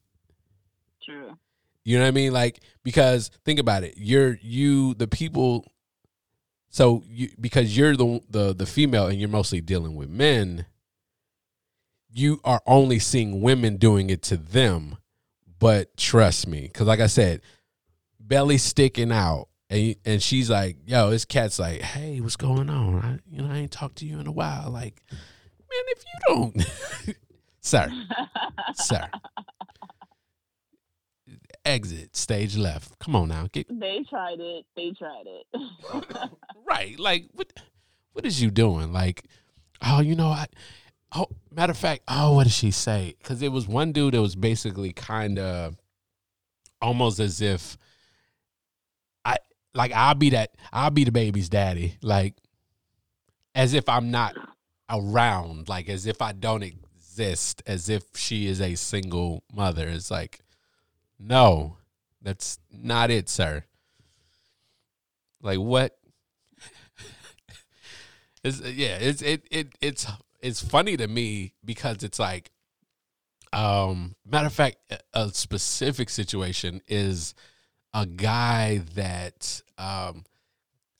True. 1.02 1.36
You 1.84 1.98
know 1.98 2.04
what 2.04 2.08
I 2.08 2.12
mean? 2.12 2.32
Like 2.32 2.60
because 2.82 3.30
think 3.44 3.58
about 3.58 3.84
it, 3.84 3.94
you're 3.96 4.38
you 4.42 4.94
the 4.94 5.06
people. 5.06 5.66
So 6.70 7.02
you 7.06 7.30
because 7.40 7.76
you're 7.76 7.96
the 7.96 8.20
the 8.28 8.54
the 8.54 8.66
female 8.66 9.06
and 9.06 9.18
you're 9.20 9.28
mostly 9.28 9.60
dealing 9.60 9.94
with 9.94 10.08
men. 10.08 10.66
You 12.10 12.40
are 12.44 12.62
only 12.66 13.00
seeing 13.00 13.42
women 13.42 13.76
doing 13.76 14.08
it 14.08 14.22
to 14.22 14.36
them, 14.36 14.98
but 15.58 15.96
trust 15.96 16.46
me, 16.46 16.62
because 16.62 16.86
like 16.86 17.00
I 17.00 17.08
said, 17.08 17.42
belly 18.20 18.58
sticking 18.58 19.12
out, 19.12 19.48
and 19.68 19.96
and 20.04 20.22
she's 20.22 20.48
like, 20.48 20.76
"Yo, 20.86 21.10
this 21.10 21.24
cat's 21.24 21.58
like, 21.58 21.80
hey, 21.80 22.20
what's 22.20 22.36
going 22.36 22.70
on? 22.70 23.02
I, 23.02 23.18
you 23.30 23.42
know, 23.42 23.52
I 23.52 23.58
ain't 23.58 23.72
talked 23.72 23.96
to 23.96 24.06
you 24.06 24.18
in 24.20 24.26
a 24.26 24.32
while. 24.32 24.70
Like, 24.70 25.02
man, 25.10 25.18
if 25.70 26.04
you 26.04 26.20
don't, 26.28 27.16
sir, 27.64 27.90
sir, 28.74 29.10
exit 31.64 32.14
stage 32.14 32.56
left. 32.56 32.98
Come 33.00 33.16
on 33.16 33.28
now, 33.28 33.48
get 33.50 33.66
they 33.68 34.04
tried 34.08 34.38
it. 34.38 34.64
They 34.76 34.92
tried 34.92 35.24
it. 35.26 36.30
right. 36.68 36.98
Like 36.98 37.26
what 37.32 37.52
what 38.12 38.24
is 38.24 38.40
you 38.40 38.50
doing? 38.50 38.92
Like, 38.92 39.24
oh, 39.84 40.00
you 40.00 40.14
know, 40.14 40.28
I 40.28 40.46
oh 41.14 41.28
matter 41.50 41.72
of 41.72 41.78
fact, 41.78 42.02
oh, 42.08 42.34
what 42.34 42.44
did 42.44 42.52
she 42.52 42.70
say? 42.70 43.14
Because 43.18 43.42
it 43.42 43.52
was 43.52 43.66
one 43.66 43.92
dude 43.92 44.14
that 44.14 44.20
was 44.20 44.36
basically 44.36 44.92
kind 44.92 45.38
of 45.38 45.76
almost 46.80 47.18
as 47.18 47.40
if 47.40 47.78
I 49.24 49.38
like 49.74 49.92
I'll 49.92 50.14
be 50.14 50.30
that 50.30 50.50
I'll 50.72 50.90
be 50.90 51.04
the 51.04 51.12
baby's 51.12 51.48
daddy. 51.48 51.96
Like 52.02 52.34
as 53.54 53.74
if 53.74 53.88
I'm 53.88 54.10
not 54.10 54.34
around, 54.90 55.68
like 55.68 55.88
as 55.88 56.06
if 56.06 56.20
I 56.20 56.32
don't 56.32 56.62
exist, 57.14 57.62
as 57.66 57.88
if 57.88 58.16
she 58.16 58.46
is 58.46 58.60
a 58.60 58.74
single 58.74 59.44
mother. 59.52 59.88
It's 59.88 60.10
like, 60.10 60.40
no, 61.18 61.76
that's 62.20 62.58
not 62.72 63.10
it, 63.10 63.28
sir. 63.28 63.64
Like 65.40 65.58
what? 65.58 65.96
it's 68.44 68.60
yeah, 68.60 68.96
it's 69.00 69.22
it 69.22 69.46
it 69.50 69.68
it's 69.80 70.06
it's 70.40 70.60
funny 70.60 70.96
to 70.96 71.06
me 71.06 71.52
because 71.64 72.02
it's 72.02 72.18
like, 72.18 72.50
um, 73.52 74.16
matter 74.26 74.46
of 74.46 74.52
fact, 74.52 74.76
a- 75.12 75.30
specific 75.30 76.10
situation 76.10 76.80
is 76.88 77.34
a 77.92 78.06
guy 78.06 78.78
that 78.94 79.62
um, 79.78 80.24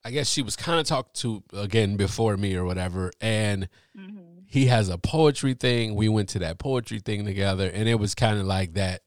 I 0.04 0.10
guess 0.12 0.28
she 0.28 0.42
was 0.42 0.54
kind 0.54 0.78
of 0.78 0.86
talked 0.86 1.16
to 1.20 1.42
again 1.52 1.96
before 1.96 2.36
me 2.36 2.54
or 2.54 2.64
whatever, 2.64 3.10
and 3.20 3.68
hmm 3.96 4.33
he 4.54 4.66
has 4.66 4.88
a 4.88 4.96
poetry 4.96 5.54
thing. 5.54 5.96
We 5.96 6.08
went 6.08 6.28
to 6.28 6.38
that 6.38 6.58
poetry 6.58 7.00
thing 7.00 7.24
together, 7.24 7.68
and 7.68 7.88
it 7.88 7.96
was 7.96 8.14
kind 8.14 8.38
of 8.38 8.46
like 8.46 8.74
that. 8.74 9.02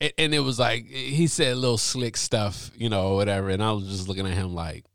And, 0.00 0.32
it 0.32 0.38
was 0.40 0.58
like 0.58 0.86
he 0.86 1.26
said 1.26 1.58
little 1.58 1.76
slick 1.76 2.16
stuff, 2.16 2.70
you 2.74 2.88
know, 2.88 3.16
whatever. 3.16 3.50
And 3.50 3.62
I 3.62 3.72
was 3.72 3.86
just 3.86 4.08
looking 4.08 4.26
at 4.26 4.32
him 4.32 4.54
like, 4.54 4.86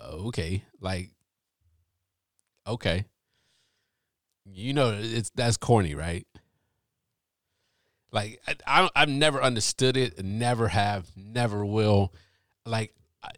okay, 0.00 0.62
like, 0.80 1.10
okay, 2.68 3.04
you 4.44 4.74
know, 4.74 4.96
it's 4.96 5.30
that's 5.34 5.56
corny, 5.56 5.96
right? 5.96 6.24
Like 8.12 8.40
I, 8.46 8.54
I 8.64 8.90
I've 8.94 9.08
never 9.08 9.42
understood 9.42 9.96
it, 9.96 10.24
never 10.24 10.68
have, 10.68 11.08
never 11.16 11.66
will. 11.66 12.14
Like 12.64 12.94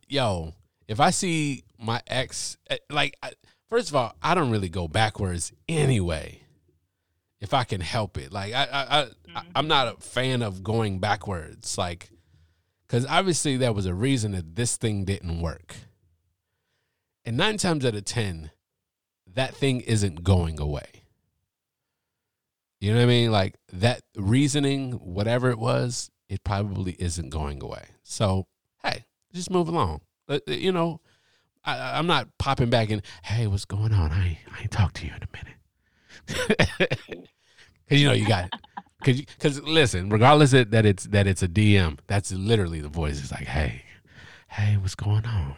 yo, 0.07 0.53
if 0.86 1.01
I 1.01 1.09
see 1.11 1.65
my 1.78 2.03
ex, 2.07 2.59
eh, 2.69 2.77
like, 2.90 3.16
first 3.68 3.88
of 3.88 3.97
all, 3.97 4.14
I 4.22 4.34
don't 4.34 4.51
really 4.51 4.68
go 4.68 4.88
backwards 4.88 5.52
anyway. 5.68 6.43
If 7.38 7.52
I 7.52 7.64
can 7.64 7.82
help 7.82 8.16
it, 8.16 8.32
like 8.32 8.55
I, 8.55 8.64
I, 8.64 8.82
I 8.82 9.05
mm-hmm. 9.05 9.38
I'm 9.55 9.68
not 9.68 9.88
a 9.88 10.01
fan 10.01 10.40
of 10.43 10.62
going 10.64 11.01
backwards, 11.01 11.76
like, 11.76 12.09
because 12.86 13.05
obviously 13.05 13.59
there 13.59 13.74
was 13.74 13.84
a 13.84 13.94
reason 13.94 14.32
that 14.32 14.56
this 14.56 14.76
thing 14.76 15.05
didn't 15.05 15.43
work, 15.43 15.76
and 17.26 17.36
nine 17.36 17.59
times 17.59 17.84
out 17.84 17.94
of 17.94 18.06
ten, 18.06 18.52
that 19.34 19.55
thing 19.55 19.82
isn't 19.82 20.24
going 20.24 20.59
away. 20.59 21.05
You 22.80 22.93
know 22.93 22.98
what 22.98 23.05
I 23.05 23.09
mean? 23.09 23.30
Like 23.30 23.56
that 23.72 24.02
reasoning, 24.16 24.93
whatever 24.93 25.51
it 25.51 25.59
was, 25.59 26.10
it 26.28 26.43
probably 26.43 26.97
isn't 26.98 27.30
going 27.30 27.62
away. 27.62 27.84
So, 28.02 28.47
hey, 28.82 29.05
just 29.32 29.51
move 29.51 29.68
along. 29.68 30.01
Uh, 30.28 30.38
uh, 30.48 30.52
you 30.52 30.72
know, 30.72 31.01
I, 31.66 31.98
am 31.98 32.06
not 32.06 32.28
popping 32.38 32.70
back 32.70 32.90
and 32.90 33.02
Hey, 33.24 33.47
what's 33.47 33.64
going 33.64 33.93
on? 33.93 34.12
I 34.12 34.38
I 34.56 34.62
ain't 34.62 34.70
to 34.94 35.06
you 35.06 35.12
in 35.12 35.22
a 35.22 35.28
minute. 35.36 36.98
Cause 37.88 38.01
you 38.01 38.09
know 38.09 38.14
you 38.14 38.26
got, 38.26 38.51
cause 39.05 39.22
cause 39.38 39.62
listen, 39.62 40.09
regardless 40.10 40.52
of 40.52 40.72
that 40.72 40.84
it's 40.84 41.05
that 41.05 41.28
it's 41.28 41.40
a 41.44 41.47
DM, 41.47 41.98
that's 42.09 42.32
literally 42.32 42.80
the 42.80 42.88
voice. 42.88 43.20
It's 43.20 43.30
like, 43.30 43.47
hey, 43.47 43.84
hey, 44.48 44.76
what's 44.76 44.97
going 44.97 45.24
on? 45.24 45.55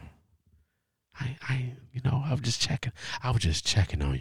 I 1.18 1.36
I 1.48 1.72
you 1.90 2.02
know 2.05 2.22
I 2.22 2.32
was 2.32 2.43
just 2.43 2.60
checking. 2.60 2.93
I 3.22 3.30
was 3.30 3.40
just 3.40 3.66
checking 3.66 4.02
on 4.02 4.16
you. 4.16 4.20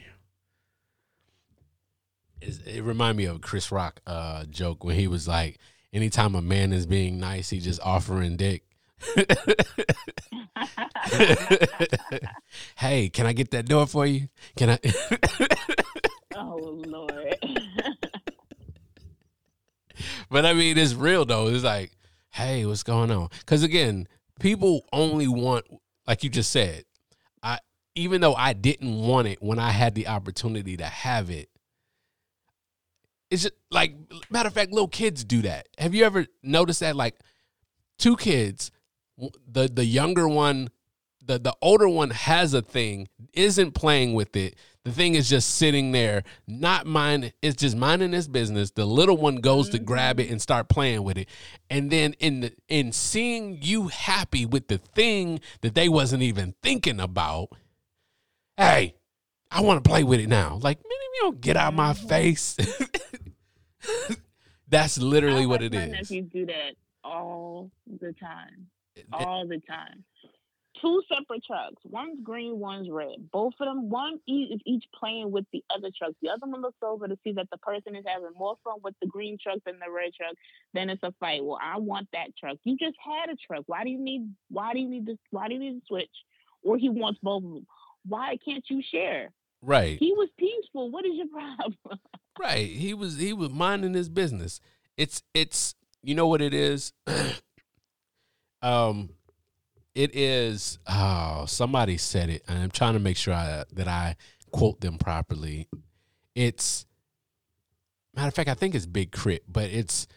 It, 2.39 2.77
it 2.77 2.81
reminded 2.81 3.17
me 3.17 3.25
of 3.25 3.41
Chris 3.41 3.73
Rock 3.73 3.99
uh, 4.07 4.45
joke 4.45 4.85
when 4.85 4.95
he 4.95 5.07
was 5.07 5.27
like, 5.27 5.57
anytime 5.91 6.33
a 6.33 6.41
man 6.41 6.71
is 6.71 6.85
being 6.85 7.19
nice, 7.19 7.49
he 7.49 7.59
just 7.59 7.81
offering 7.81 8.37
dick. 8.37 8.63
hey, 12.77 13.09
can 13.09 13.25
I 13.25 13.33
get 13.33 13.51
that 13.51 13.65
door 13.67 13.85
for 13.87 14.05
you? 14.05 14.29
Can 14.55 14.71
I? 14.71 14.79
oh 16.35 16.81
Lord. 16.85 17.35
but 20.29 20.45
I 20.45 20.53
mean, 20.53 20.77
it's 20.77 20.93
real 20.93 21.25
though. 21.25 21.47
It's 21.47 21.63
like, 21.63 21.91
hey, 22.31 22.65
what's 22.65 22.83
going 22.83 23.11
on? 23.11 23.29
Because 23.39 23.63
again, 23.63 24.07
people 24.39 24.85
only 24.91 25.27
want, 25.27 25.65
like 26.07 26.23
you 26.23 26.29
just 26.29 26.51
said, 26.51 26.85
I 27.43 27.59
even 27.95 28.21
though 28.21 28.35
I 28.35 28.53
didn't 28.53 28.95
want 28.95 29.27
it 29.27 29.41
when 29.41 29.59
I 29.59 29.71
had 29.71 29.95
the 29.95 30.07
opportunity 30.07 30.77
to 30.77 30.85
have 30.85 31.29
it, 31.29 31.49
it's 33.29 33.43
just 33.43 33.53
like 33.69 33.95
matter 34.29 34.47
of 34.47 34.53
fact, 34.53 34.71
little 34.71 34.87
kids 34.87 35.23
do 35.23 35.41
that. 35.43 35.67
Have 35.77 35.93
you 35.93 36.03
ever 36.03 36.25
noticed 36.41 36.79
that? 36.79 36.95
Like 36.95 37.15
two 37.97 38.15
kids, 38.15 38.71
the 39.17 39.67
the 39.67 39.85
younger 39.85 40.27
one, 40.27 40.69
the 41.25 41.39
the 41.39 41.55
older 41.61 41.89
one 41.89 42.11
has 42.11 42.53
a 42.53 42.61
thing, 42.61 43.07
isn't 43.33 43.71
playing 43.71 44.13
with 44.13 44.35
it. 44.35 44.55
The 44.83 44.93
thing 44.93 45.15
is 45.15 45.27
just 45.29 45.55
sitting 45.55 45.91
there, 45.91 46.23
not 46.47 46.85
mind. 46.85 47.33
It's 47.41 47.57
just 47.57 47.75
minding 47.75 48.13
his 48.13 48.27
business. 48.27 48.71
The 48.71 48.85
little 48.85 49.17
one 49.17 49.37
goes 49.37 49.69
to 49.69 49.79
grab 49.79 50.19
it 50.19 50.29
and 50.29 50.41
start 50.41 50.69
playing 50.69 51.03
with 51.03 51.17
it, 51.17 51.27
and 51.69 51.91
then 51.91 52.13
in 52.19 52.39
the 52.41 52.53
in 52.69 52.91
seeing 52.93 53.59
you 53.61 53.89
happy 53.89 54.45
with 54.45 54.69
the 54.69 54.77
thing 54.77 55.41
that 55.61 55.75
they 55.75 55.89
wasn't 55.89 56.23
even 56.23 56.55
thinking 56.63 56.99
about. 56.99 57.49
Hey, 58.55 58.95
I 59.51 59.61
want 59.61 59.83
to 59.83 59.89
play 59.89 60.03
with 60.03 60.19
it 60.19 60.29
now. 60.29 60.59
Like, 60.61 60.77
man, 60.77 60.85
you 60.85 61.21
don't 61.21 61.41
get 61.41 61.57
out 61.57 61.73
my 61.73 61.93
mm-hmm. 61.93 62.07
face. 62.07 62.57
That's 64.69 64.97
literally 64.97 65.45
what 65.45 65.61
it 65.61 65.73
is. 65.73 65.91
Nephews 65.91 66.29
do 66.31 66.45
that 66.47 66.75
all 67.03 67.71
the 67.99 68.13
time, 68.13 68.67
all 69.11 69.47
the 69.47 69.61
time. 69.67 70.03
Two 70.81 71.01
separate 71.09 71.43
trucks. 71.43 71.81
One's 71.85 72.19
green, 72.23 72.59
one's 72.59 72.87
red. 72.89 73.31
Both 73.31 73.53
of 73.59 73.65
them, 73.65 73.89
one 73.89 74.19
is 74.27 74.61
each 74.65 74.83
playing 74.97 75.31
with 75.31 75.45
the 75.51 75.63
other 75.75 75.89
truck. 75.97 76.11
The 76.21 76.29
other 76.29 76.45
one 76.45 76.61
looks 76.61 76.77
over 76.83 77.07
to 77.07 77.17
see 77.23 77.31
that 77.31 77.49
the 77.51 77.57
person 77.57 77.95
is 77.95 78.05
having 78.05 78.29
more 78.37 78.57
fun 78.63 78.75
with 78.83 78.93
the 79.01 79.07
green 79.07 79.37
truck 79.41 79.57
than 79.65 79.79
the 79.79 79.91
red 79.91 80.13
truck. 80.15 80.35
Then 80.75 80.91
it's 80.91 81.01
a 81.01 81.11
fight. 81.19 81.43
Well, 81.43 81.57
I 81.61 81.79
want 81.79 82.07
that 82.13 82.37
truck. 82.39 82.57
You 82.63 82.77
just 82.77 82.95
had 83.03 83.33
a 83.33 83.35
truck. 83.47 83.63
Why 83.65 83.83
do 83.83 83.89
you 83.89 83.99
need? 83.99 84.31
Why 84.49 84.73
do 84.73 84.79
you 84.79 84.87
need 84.87 85.07
this? 85.07 85.17
Why 85.31 85.47
do 85.47 85.55
you 85.55 85.59
need 85.59 85.79
to 85.79 85.85
switch? 85.87 86.11
Or 86.61 86.77
he 86.77 86.89
wants 86.89 87.19
both 87.23 87.43
of 87.43 87.49
them. 87.49 87.67
Why 88.07 88.37
can't 88.45 88.63
you 88.69 88.83
share? 88.91 89.31
Right. 89.63 89.97
He 89.97 90.13
was 90.13 90.29
peaceful. 90.37 90.91
What 90.91 91.05
is 91.05 91.13
your 91.15 91.27
problem? 91.31 91.99
right. 92.39 92.67
He 92.69 92.93
was 92.93 93.17
he 93.17 93.33
was 93.33 93.49
minding 93.49 93.95
his 93.95 94.09
business. 94.09 94.59
It's 94.95 95.23
it's 95.33 95.73
you 96.03 96.13
know 96.13 96.27
what 96.27 96.41
it 96.41 96.53
is? 96.53 96.93
um 98.61 99.09
it 99.95 100.15
is 100.15 100.79
oh 100.87 101.45
somebody 101.47 101.97
said 101.97 102.29
it 102.29 102.43
and 102.47 102.59
I'm 102.59 102.71
trying 102.71 102.93
to 102.93 102.99
make 102.99 103.17
sure 103.17 103.33
I, 103.33 103.63
that 103.73 103.87
I 103.87 104.15
quote 104.51 104.81
them 104.81 104.97
properly. 104.97 105.67
It's 106.35 106.85
matter 108.15 108.27
of 108.27 108.33
fact, 108.33 108.49
I 108.49 108.53
think 108.53 108.75
it's 108.75 108.85
Big 108.85 109.11
K.R.I.T., 109.11 109.43
but 109.47 109.65
it's 109.65 110.07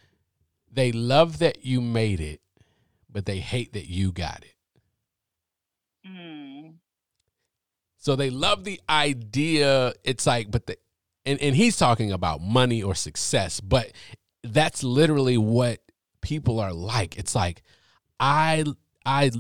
they 0.73 0.93
love 0.93 1.39
that 1.39 1.65
you 1.65 1.81
made 1.81 2.21
it, 2.21 2.41
but 3.11 3.27
they 3.27 3.39
hate 3.39 3.73
that 3.73 3.87
you 3.87 4.13
got 4.13 4.43
it. 4.43 4.55
So 7.99 8.17
they 8.17 8.31
love 8.31 8.65
the 8.65 8.81
idea. 8.89 9.93
It's 10.05 10.27
like, 10.27 10.51
but 10.51 10.67
the, 10.67 10.79
and, 11.27 11.41
and 11.41 11.55
he's 11.55 11.77
talking 11.77 12.13
about 12.13 12.41
money 12.41 12.83
or 12.83 12.95
success, 12.95 13.61
but 13.61 13.93
that's 14.43 14.83
literally 14.83 15.37
what 15.37 15.81
people 16.23 16.61
are 16.61 16.73
like. 16.73 17.19
It's 17.19 17.35
like, 17.35 17.63
I, 18.21 18.65
I 19.05 19.33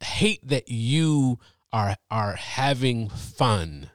hate 0.00 0.46
that 0.48 0.68
you 0.68 1.40
are, 1.72 1.96
are 2.10 2.34
having 2.34 3.08
fun 3.08 3.90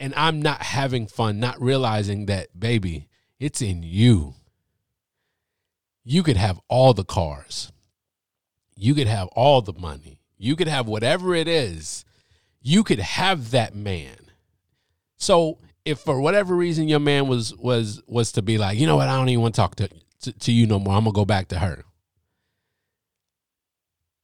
and 0.00 0.14
I'm 0.16 0.40
not 0.40 0.62
having 0.62 1.06
fun, 1.06 1.38
not 1.38 1.60
realizing 1.60 2.26
that, 2.26 2.58
baby, 2.58 3.06
it's 3.38 3.60
in 3.60 3.82
you. 3.82 4.34
You 6.02 6.22
could 6.22 6.38
have 6.38 6.58
all 6.68 6.94
the 6.94 7.04
cars, 7.04 7.70
you 8.74 8.94
could 8.94 9.06
have 9.06 9.28
all 9.28 9.60
the 9.60 9.74
money, 9.74 10.22
you 10.38 10.56
could 10.56 10.66
have 10.68 10.88
whatever 10.88 11.34
it 11.34 11.46
is, 11.46 12.06
you 12.62 12.82
could 12.82 12.98
have 12.98 13.50
that 13.50 13.74
man. 13.74 14.16
So 15.16 15.58
if 15.84 15.98
for 15.98 16.18
whatever 16.18 16.56
reason 16.56 16.88
your 16.88 16.98
man 16.98 17.28
was 17.28 17.54
was 17.54 18.02
was 18.06 18.32
to 18.32 18.42
be 18.42 18.56
like, 18.56 18.78
you 18.78 18.86
know 18.86 18.96
what, 18.96 19.08
I 19.08 19.16
don't 19.16 19.28
even 19.28 19.42
want 19.42 19.54
to 19.54 19.60
talk 19.60 19.74
to, 19.76 19.88
to, 20.22 20.32
to 20.32 20.52
you 20.52 20.66
no 20.66 20.78
more. 20.78 20.94
I'm 20.94 21.04
gonna 21.04 21.12
go 21.12 21.26
back 21.26 21.48
to 21.48 21.58
her. 21.58 21.84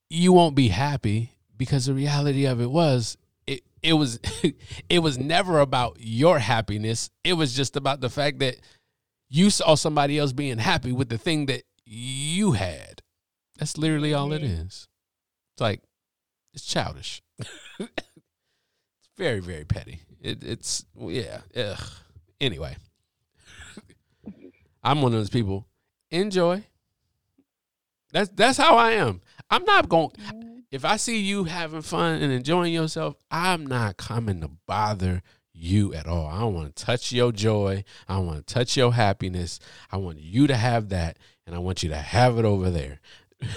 You 0.08 0.32
won't 0.32 0.54
be 0.54 0.68
happy 0.68 1.32
because 1.56 1.86
the 1.86 1.94
reality 1.94 2.46
of 2.46 2.60
it 2.60 2.70
was 2.70 3.16
it 3.46 3.62
it 3.82 3.94
was 3.94 4.18
it 4.88 4.98
was 5.00 5.18
never 5.18 5.60
about 5.60 5.96
your 6.00 6.38
happiness. 6.38 7.10
It 7.24 7.34
was 7.34 7.54
just 7.54 7.76
about 7.76 8.00
the 8.00 8.10
fact 8.10 8.38
that 8.40 8.56
you 9.28 9.50
saw 9.50 9.74
somebody 9.74 10.18
else 10.18 10.32
being 10.32 10.58
happy 10.58 10.92
with 10.92 11.08
the 11.08 11.18
thing 11.18 11.46
that 11.46 11.62
you 11.84 12.52
had. 12.52 13.02
That's 13.58 13.78
literally 13.78 14.12
all 14.14 14.32
it 14.32 14.42
mm-hmm. 14.42 14.62
It's 14.62 14.88
like 15.58 15.82
it's 16.52 16.64
childish. 16.66 17.22
It's 17.38 17.88
very 19.18 19.40
very 19.40 19.64
petty. 19.64 20.00
It, 20.20 20.44
it's 20.44 20.84
yeah. 20.98 21.40
Ugh. 21.56 21.82
Anyway, 22.40 22.76
I'm 24.82 25.02
one 25.02 25.12
of 25.12 25.18
those 25.18 25.30
people. 25.30 25.66
Enjoy. 26.10 26.64
That's 28.16 28.30
that's 28.30 28.56
how 28.56 28.78
I 28.78 28.92
am. 28.92 29.20
I'm 29.50 29.62
not 29.64 29.90
going. 29.90 30.10
If 30.70 30.86
I 30.86 30.96
see 30.96 31.18
you 31.18 31.44
having 31.44 31.82
fun 31.82 32.22
and 32.22 32.32
enjoying 32.32 32.72
yourself, 32.72 33.14
I'm 33.30 33.66
not 33.66 33.98
coming 33.98 34.40
to 34.40 34.48
bother 34.66 35.20
you 35.52 35.92
at 35.92 36.06
all. 36.06 36.26
I 36.26 36.40
don't 36.40 36.54
want 36.54 36.74
to 36.74 36.82
touch 36.82 37.12
your 37.12 37.30
joy. 37.30 37.84
I 38.08 38.16
want 38.20 38.46
to 38.46 38.54
touch 38.54 38.74
your 38.74 38.94
happiness. 38.94 39.60
I 39.92 39.98
want 39.98 40.18
you 40.18 40.46
to 40.46 40.56
have 40.56 40.88
that, 40.88 41.18
and 41.46 41.54
I 41.54 41.58
want 41.58 41.82
you 41.82 41.90
to 41.90 41.96
have 41.96 42.38
it 42.38 42.46
over 42.46 42.70
there. 42.70 43.00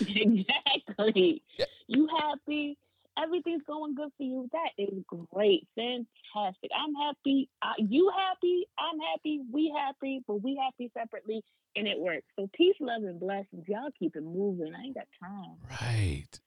Exactly. 0.00 1.42
You 1.86 2.08
happy? 2.18 2.78
Everything's 3.18 3.62
going 3.66 3.94
good 3.94 4.10
for 4.16 4.22
you. 4.22 4.48
That 4.52 4.70
is 4.78 5.02
great, 5.06 5.66
fantastic. 5.74 6.70
I'm 6.76 6.94
happy. 6.94 7.48
Uh, 7.60 7.72
you 7.78 8.10
happy? 8.16 8.66
I'm 8.78 8.98
happy. 9.00 9.40
We 9.50 9.72
happy, 9.76 10.22
but 10.26 10.42
we 10.42 10.60
happy 10.62 10.90
separately, 10.96 11.42
and 11.76 11.86
it 11.86 11.98
works. 11.98 12.26
So 12.38 12.48
peace, 12.54 12.76
love, 12.80 13.02
and 13.02 13.20
blessings. 13.20 13.66
Y'all 13.68 13.90
keep 13.98 14.16
it 14.16 14.22
moving. 14.22 14.72
I 14.74 14.86
ain't 14.86 14.94
got 14.94 15.06
time. 15.20 15.56
Right, 15.70 16.40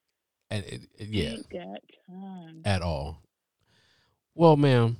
and 0.49 0.63
it, 0.65 0.81
it, 0.97 1.07
yeah, 1.09 1.29
ain't 1.31 1.49
got 1.49 1.81
time 2.07 2.61
at 2.65 2.81
all. 2.81 3.21
Well, 4.33 4.57
ma'am, 4.57 4.97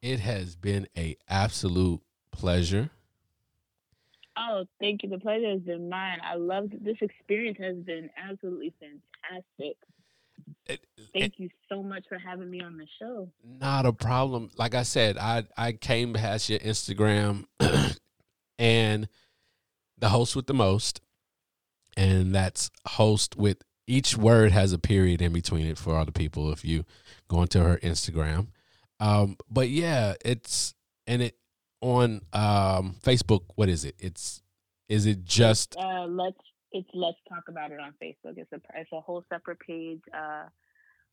it 0.00 0.20
has 0.20 0.56
been 0.56 0.88
a 0.96 1.16
absolute 1.28 2.00
pleasure. 2.32 2.90
Oh, 4.36 4.64
thank 4.80 5.02
you. 5.02 5.10
The 5.10 5.18
pleasure 5.18 5.50
has 5.50 5.60
been 5.60 5.88
mine. 5.88 6.18
I 6.24 6.36
loved 6.36 6.82
this 6.82 6.96
experience. 7.02 7.58
Has 7.60 7.76
been 7.76 8.08
absolutely 8.16 8.72
fantastic. 8.80 9.76
Thank 11.14 11.34
you 11.38 11.48
so 11.68 11.82
much 11.82 12.04
for 12.08 12.18
having 12.18 12.50
me 12.50 12.60
on 12.60 12.76
the 12.76 12.86
show. 12.98 13.28
Not 13.44 13.86
a 13.86 13.92
problem. 13.92 14.50
Like 14.56 14.74
I 14.74 14.82
said, 14.84 15.18
I 15.18 15.44
I 15.56 15.72
came 15.72 16.12
past 16.12 16.48
your 16.48 16.60
Instagram 16.60 17.44
and 18.58 19.08
the 19.98 20.08
host 20.10 20.36
with 20.36 20.46
the 20.46 20.54
most. 20.54 21.00
and 21.96 22.34
that's 22.34 22.70
host 22.86 23.36
with 23.36 23.58
each 23.86 24.16
word 24.16 24.52
has 24.52 24.72
a 24.72 24.78
period 24.78 25.20
in 25.20 25.32
between 25.32 25.66
it 25.66 25.76
for 25.78 25.96
all 25.96 26.04
the 26.04 26.12
people 26.12 26.52
if 26.52 26.64
you 26.64 26.84
go 27.28 27.42
into 27.42 27.60
her 27.62 27.78
Instagram. 27.78 28.48
Um, 29.00 29.36
but 29.50 29.68
yeah, 29.68 30.14
it's 30.24 30.74
and 31.06 31.22
it 31.22 31.36
on 31.80 32.20
um 32.32 32.96
Facebook. 33.02 33.42
What 33.56 33.68
is 33.68 33.84
it? 33.84 33.96
It's 33.98 34.42
is 34.88 35.06
it 35.06 35.24
just 35.24 35.76
uh, 35.76 36.06
let's 36.06 36.38
it's 36.72 36.88
let's 36.94 37.18
talk 37.28 37.44
about 37.48 37.72
it 37.72 37.80
on 37.80 37.94
Facebook. 38.02 38.36
It's 38.36 38.52
a 38.52 38.60
it's 38.74 38.92
a 38.92 39.00
whole 39.00 39.24
separate 39.28 39.58
page. 39.60 40.00
Uh, 40.12 40.44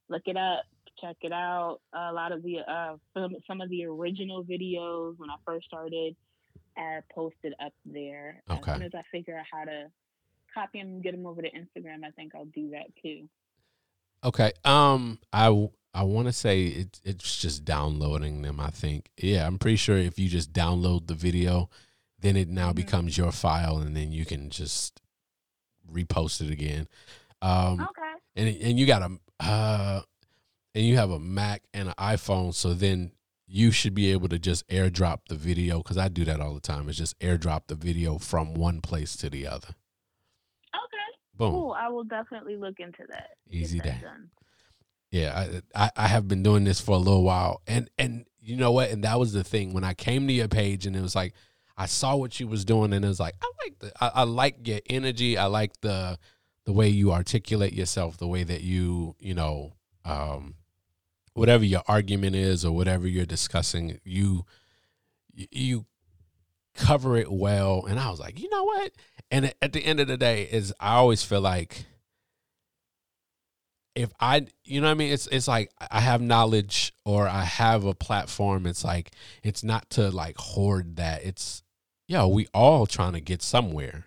look 0.09 0.23
it 0.25 0.37
up, 0.37 0.63
check 1.01 1.17
it 1.21 1.31
out. 1.31 1.79
a 1.93 2.11
lot 2.11 2.31
of 2.31 2.43
the 2.43 2.59
uh 2.59 2.95
some 3.13 3.35
some 3.47 3.61
of 3.61 3.69
the 3.69 3.85
original 3.85 4.43
videos 4.43 5.15
when 5.17 5.29
I 5.29 5.35
first 5.45 5.65
started 5.65 6.15
are 6.77 7.03
posted 7.13 7.53
up 7.63 7.73
there. 7.85 8.43
Okay. 8.49 8.71
As 8.71 8.77
soon 8.77 8.85
as 8.85 8.91
I 8.95 9.01
figure 9.11 9.37
out 9.37 9.45
how 9.51 9.65
to 9.65 9.87
copy 10.53 10.79
them 10.79 11.01
get 11.01 11.11
them 11.11 11.25
over 11.25 11.41
to 11.41 11.49
Instagram, 11.49 12.03
I 12.05 12.11
think 12.11 12.33
I'll 12.35 12.45
do 12.45 12.71
that 12.71 12.87
too. 13.01 13.27
Okay. 14.23 14.51
Um, 14.63 15.19
I 15.33 15.69
I 15.93 16.03
want 16.03 16.27
to 16.27 16.33
say 16.33 16.65
it, 16.65 17.01
it's 17.03 17.39
just 17.39 17.65
downloading 17.65 18.41
them. 18.41 18.59
I 18.59 18.69
think. 18.69 19.09
Yeah, 19.17 19.47
I'm 19.47 19.57
pretty 19.57 19.77
sure 19.77 19.97
if 19.97 20.19
you 20.19 20.29
just 20.29 20.53
download 20.53 21.07
the 21.07 21.15
video, 21.15 21.69
then 22.19 22.35
it 22.35 22.47
now 22.47 22.67
mm-hmm. 22.67 22.75
becomes 22.75 23.17
your 23.17 23.31
file, 23.31 23.77
and 23.77 23.95
then 23.95 24.11
you 24.11 24.25
can 24.25 24.49
just 24.49 25.01
repost 25.91 26.41
it 26.41 26.51
again. 26.51 26.87
Um, 27.41 27.81
okay. 27.81 28.13
And 28.35 28.61
and 28.61 28.79
you 28.79 28.85
got 28.85 29.01
a 29.01 29.17
uh, 29.39 30.01
and 30.75 30.85
you 30.85 30.97
have 30.97 31.11
a 31.11 31.19
Mac 31.19 31.63
and 31.73 31.89
an 31.89 31.95
iPhone, 31.97 32.53
so 32.53 32.73
then 32.73 33.11
you 33.47 33.71
should 33.71 33.93
be 33.93 34.11
able 34.11 34.27
to 34.29 34.37
just 34.37 34.67
airdrop 34.67 35.19
the 35.29 35.35
video 35.35 35.77
because 35.77 35.97
I 35.97 36.09
do 36.09 36.25
that 36.25 36.41
all 36.41 36.53
the 36.53 36.59
time. 36.59 36.89
It's 36.89 36.97
just 36.97 37.17
airdrop 37.19 37.63
the 37.67 37.75
video 37.75 38.17
from 38.17 38.53
one 38.53 38.81
place 38.81 39.15
to 39.17 39.29
the 39.29 39.47
other. 39.47 39.69
Okay. 40.75 41.17
Boom. 41.33 41.51
Cool. 41.51 41.75
I 41.79 41.87
will 41.87 42.03
definitely 42.03 42.57
look 42.57 42.79
into 42.79 43.03
that. 43.09 43.29
Easy 43.49 43.79
day. 43.79 43.97
Yeah, 45.11 45.61
I, 45.73 45.85
I, 45.85 45.91
I 45.95 46.07
have 46.07 46.27
been 46.27 46.43
doing 46.43 46.65
this 46.65 46.81
for 46.81 46.91
a 46.91 46.99
little 46.99 47.23
while, 47.23 47.61
and 47.65 47.89
and 47.97 48.25
you 48.41 48.57
know 48.57 48.73
what? 48.73 48.91
And 48.91 49.03
that 49.03 49.17
was 49.17 49.31
the 49.31 49.43
thing 49.43 49.73
when 49.73 49.85
I 49.85 49.93
came 49.93 50.27
to 50.27 50.33
your 50.33 50.49
page, 50.49 50.85
and 50.85 50.95
it 50.95 51.01
was 51.01 51.15
like 51.15 51.33
I 51.77 51.85
saw 51.85 52.15
what 52.15 52.39
you 52.39 52.47
was 52.47 52.65
doing, 52.65 52.91
and 52.93 53.05
it 53.05 53.07
was 53.07 53.19
like 53.19 53.35
I 53.41 53.51
like 53.63 53.79
the 53.79 53.91
I, 54.03 54.11
I 54.15 54.23
like 54.23 54.67
your 54.67 54.79
energy. 54.89 55.37
I 55.37 55.45
like 55.45 55.79
the 55.81 56.17
the 56.65 56.73
way 56.73 56.89
you 56.89 57.11
articulate 57.11 57.73
yourself, 57.73 58.17
the 58.17 58.27
way 58.27 58.43
that 58.43 58.61
you 58.61 59.15
you 59.19 59.33
know 59.33 59.73
um, 60.03 60.55
whatever 61.33 61.63
your 61.63 61.83
argument 61.87 62.35
is 62.35 62.65
or 62.65 62.71
whatever 62.75 63.07
you're 63.07 63.25
discussing, 63.25 63.99
you 64.03 64.45
you 65.33 65.85
cover 66.73 67.17
it 67.17 67.31
well. 67.31 67.85
And 67.85 67.99
I 67.99 68.09
was 68.09 68.19
like, 68.19 68.39
you 68.39 68.49
know 68.49 68.63
what? 68.63 68.91
And 69.29 69.53
at 69.61 69.73
the 69.73 69.85
end 69.85 69.99
of 69.99 70.07
the 70.07 70.17
day, 70.17 70.43
is 70.43 70.73
I 70.79 70.95
always 70.95 71.23
feel 71.23 71.41
like 71.41 71.85
if 73.95 74.11
I, 74.19 74.45
you 74.63 74.79
know 74.79 74.87
what 74.87 74.91
I 74.91 74.95
mean? 74.95 75.11
It's 75.11 75.27
it's 75.27 75.47
like 75.47 75.71
I 75.91 75.99
have 75.99 76.21
knowledge 76.21 76.93
or 77.03 77.27
I 77.27 77.43
have 77.43 77.83
a 77.85 77.95
platform. 77.95 78.65
It's 78.65 78.83
like 78.83 79.11
it's 79.43 79.63
not 79.63 79.89
to 79.91 80.09
like 80.09 80.37
hoard 80.37 80.97
that. 80.97 81.23
It's 81.23 81.63
yo, 82.07 82.27
we 82.27 82.47
all 82.53 82.85
trying 82.85 83.13
to 83.13 83.21
get 83.21 83.41
somewhere. 83.41 84.05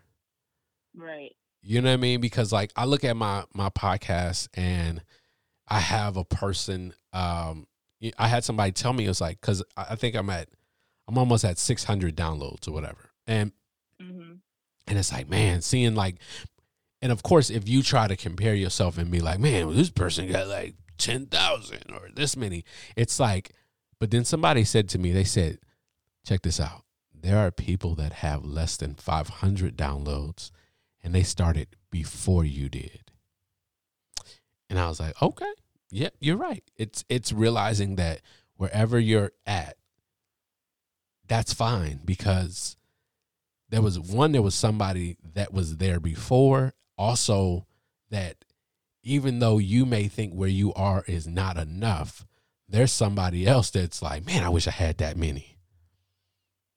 Right. 0.97 1.35
You 1.63 1.81
know 1.81 1.91
what 1.91 1.95
I 1.95 1.99
mean? 1.99 2.21
Because 2.21 2.53
like 2.53 2.73
I 2.75 2.87
look 2.87 3.05
at 3.05 3.17
my 3.17 3.45
my 3.53 3.69
podcast 3.69 4.49
and 4.55 5.03
I 5.69 5.81
have 5.81 6.17
a 6.17 6.25
person 6.25 6.95
um 7.13 7.67
I 8.19 8.29
had 8.29 8.45
somebody 8.45 8.73
tell 8.73 8.93
me 8.93 9.05
it 9.05 9.09
was 9.09 9.21
like 9.21 9.41
cuz 9.41 9.63
I 9.77 9.95
think 9.95 10.17
I'm 10.17 10.31
at 10.31 10.49
I'm 11.07 11.19
almost 11.19 11.45
at 11.45 11.59
600 11.59 12.17
downloads 12.17 12.67
or 12.67 12.73
whatever. 12.73 13.13
And 13.27 13.53
mm-hmm. 14.01 14.35
and 14.87 14.99
it's 14.99 15.13
like, 15.13 15.29
man, 15.29 15.61
seeing 15.61 15.95
like 15.95 16.17
and 17.03 17.13
of 17.13 17.23
course, 17.23 17.51
if 17.51 17.69
you 17.69 17.83
try 17.83 18.09
to 18.09 18.17
compare 18.17 18.55
yourself 18.55 18.99
and 18.99 19.11
be 19.11 19.21
like, 19.21 19.39
man, 19.39 19.67
well, 19.67 19.77
this 19.77 19.91
person 19.91 20.31
got 20.31 20.49
like 20.49 20.75
10,000 20.99 21.79
or 21.93 22.11
this 22.15 22.37
many, 22.37 22.65
it's 22.95 23.19
like, 23.19 23.53
but 23.99 24.11
then 24.11 24.25
somebody 24.25 24.65
said 24.65 24.89
to 24.91 24.99
me, 24.99 25.11
they 25.11 25.25
said, 25.25 25.59
check 26.27 26.43
this 26.43 26.61
out. 26.61 26.85
There 27.23 27.39
are 27.39 27.51
people 27.51 27.95
that 27.97 28.15
have 28.15 28.45
less 28.45 28.77
than 28.77 28.95
500 28.95 29.77
downloads 29.77 30.51
and 31.03 31.15
they 31.15 31.23
started 31.23 31.69
before 31.91 32.45
you 32.45 32.69
did. 32.69 33.11
And 34.69 34.79
I 34.79 34.89
was 34.89 35.01
like, 35.01 35.21
okay, 35.21 35.53
yeah, 35.91 36.11
you're 36.21 36.37
right. 36.37 36.63
It's 36.77 37.05
it's 37.09 37.33
realizing 37.33 37.97
that 37.97 38.21
wherever 38.57 38.99
you're 38.99 39.33
at, 39.45 39.77
that's 41.27 41.53
fine 41.53 42.01
because 42.05 42.77
there 43.71 43.83
was 43.83 43.99
one 43.99 44.33
there 44.33 44.43
was 44.43 44.55
somebody 44.55 45.17
that 45.35 45.53
was 45.53 45.79
there 45.79 46.01
before 46.01 46.75
also 46.97 47.67
that 48.11 48.45
even 49.03 49.39
though 49.39 49.59
you 49.59 49.87
may 49.87 50.09
think 50.09 50.35
where 50.35 50.49
you 50.49 50.75
are 50.75 51.05
is 51.07 51.27
not 51.27 51.57
enough 51.57 52.27
there's 52.69 52.93
somebody 52.93 53.47
else 53.47 53.71
that's 53.71 54.03
like 54.03 54.27
man 54.27 54.43
i 54.43 54.49
wish 54.49 54.67
i 54.67 54.73
had 54.73 54.99
that 54.99 55.17
many 55.17 55.50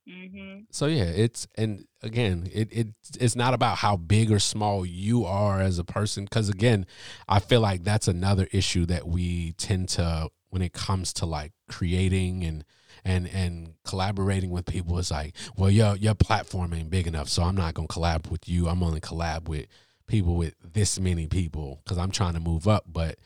mm-hmm. 0.07 0.59
so 0.71 0.85
yeah 0.85 1.03
it's 1.03 1.47
and 1.55 1.85
again 2.01 2.49
it, 2.53 2.67
it 2.71 2.87
it's 3.19 3.35
not 3.35 3.53
about 3.53 3.77
how 3.77 3.95
big 3.95 4.31
or 4.31 4.39
small 4.39 4.85
you 4.85 5.25
are 5.25 5.61
as 5.61 5.79
a 5.79 5.83
person 5.83 6.25
because 6.25 6.49
again 6.49 6.85
i 7.27 7.39
feel 7.39 7.61
like 7.61 7.83
that's 7.83 8.07
another 8.07 8.47
issue 8.51 8.85
that 8.85 9.07
we 9.07 9.53
tend 9.53 9.89
to 9.89 10.29
when 10.49 10.61
it 10.61 10.71
comes 10.71 11.11
to 11.13 11.25
like 11.25 11.51
creating 11.67 12.43
and 12.43 12.63
and 13.03 13.27
and 13.27 13.73
collaborating 13.83 14.49
with 14.49 14.65
people 14.65 14.97
is 14.97 15.11
like, 15.11 15.35
well, 15.57 15.69
your 15.69 15.95
your 15.95 16.15
platform 16.15 16.73
ain't 16.73 16.89
big 16.89 17.07
enough, 17.07 17.27
so 17.27 17.43
I'm 17.43 17.55
not 17.55 17.73
gonna 17.73 17.87
collab 17.87 18.29
with 18.29 18.47
you. 18.47 18.67
I'm 18.67 18.83
only 18.83 19.01
collab 19.01 19.49
with 19.49 19.67
people 20.07 20.35
with 20.35 20.55
this 20.61 20.99
many 20.99 21.27
people 21.27 21.81
because 21.83 21.97
I'm 21.97 22.11
trying 22.11 22.33
to 22.33 22.39
move 22.39 22.67
up. 22.67 22.85
But 22.87 23.17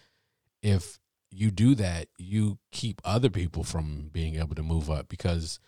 if 0.63 0.99
you 1.31 1.51
do 1.51 1.75
that, 1.75 2.07
you 2.17 2.57
keep 2.71 3.01
other 3.03 3.29
people 3.29 3.63
from 3.63 4.09
being 4.11 4.35
able 4.35 4.55
to 4.55 4.63
move 4.63 4.89
up 4.89 5.09
because 5.09 5.59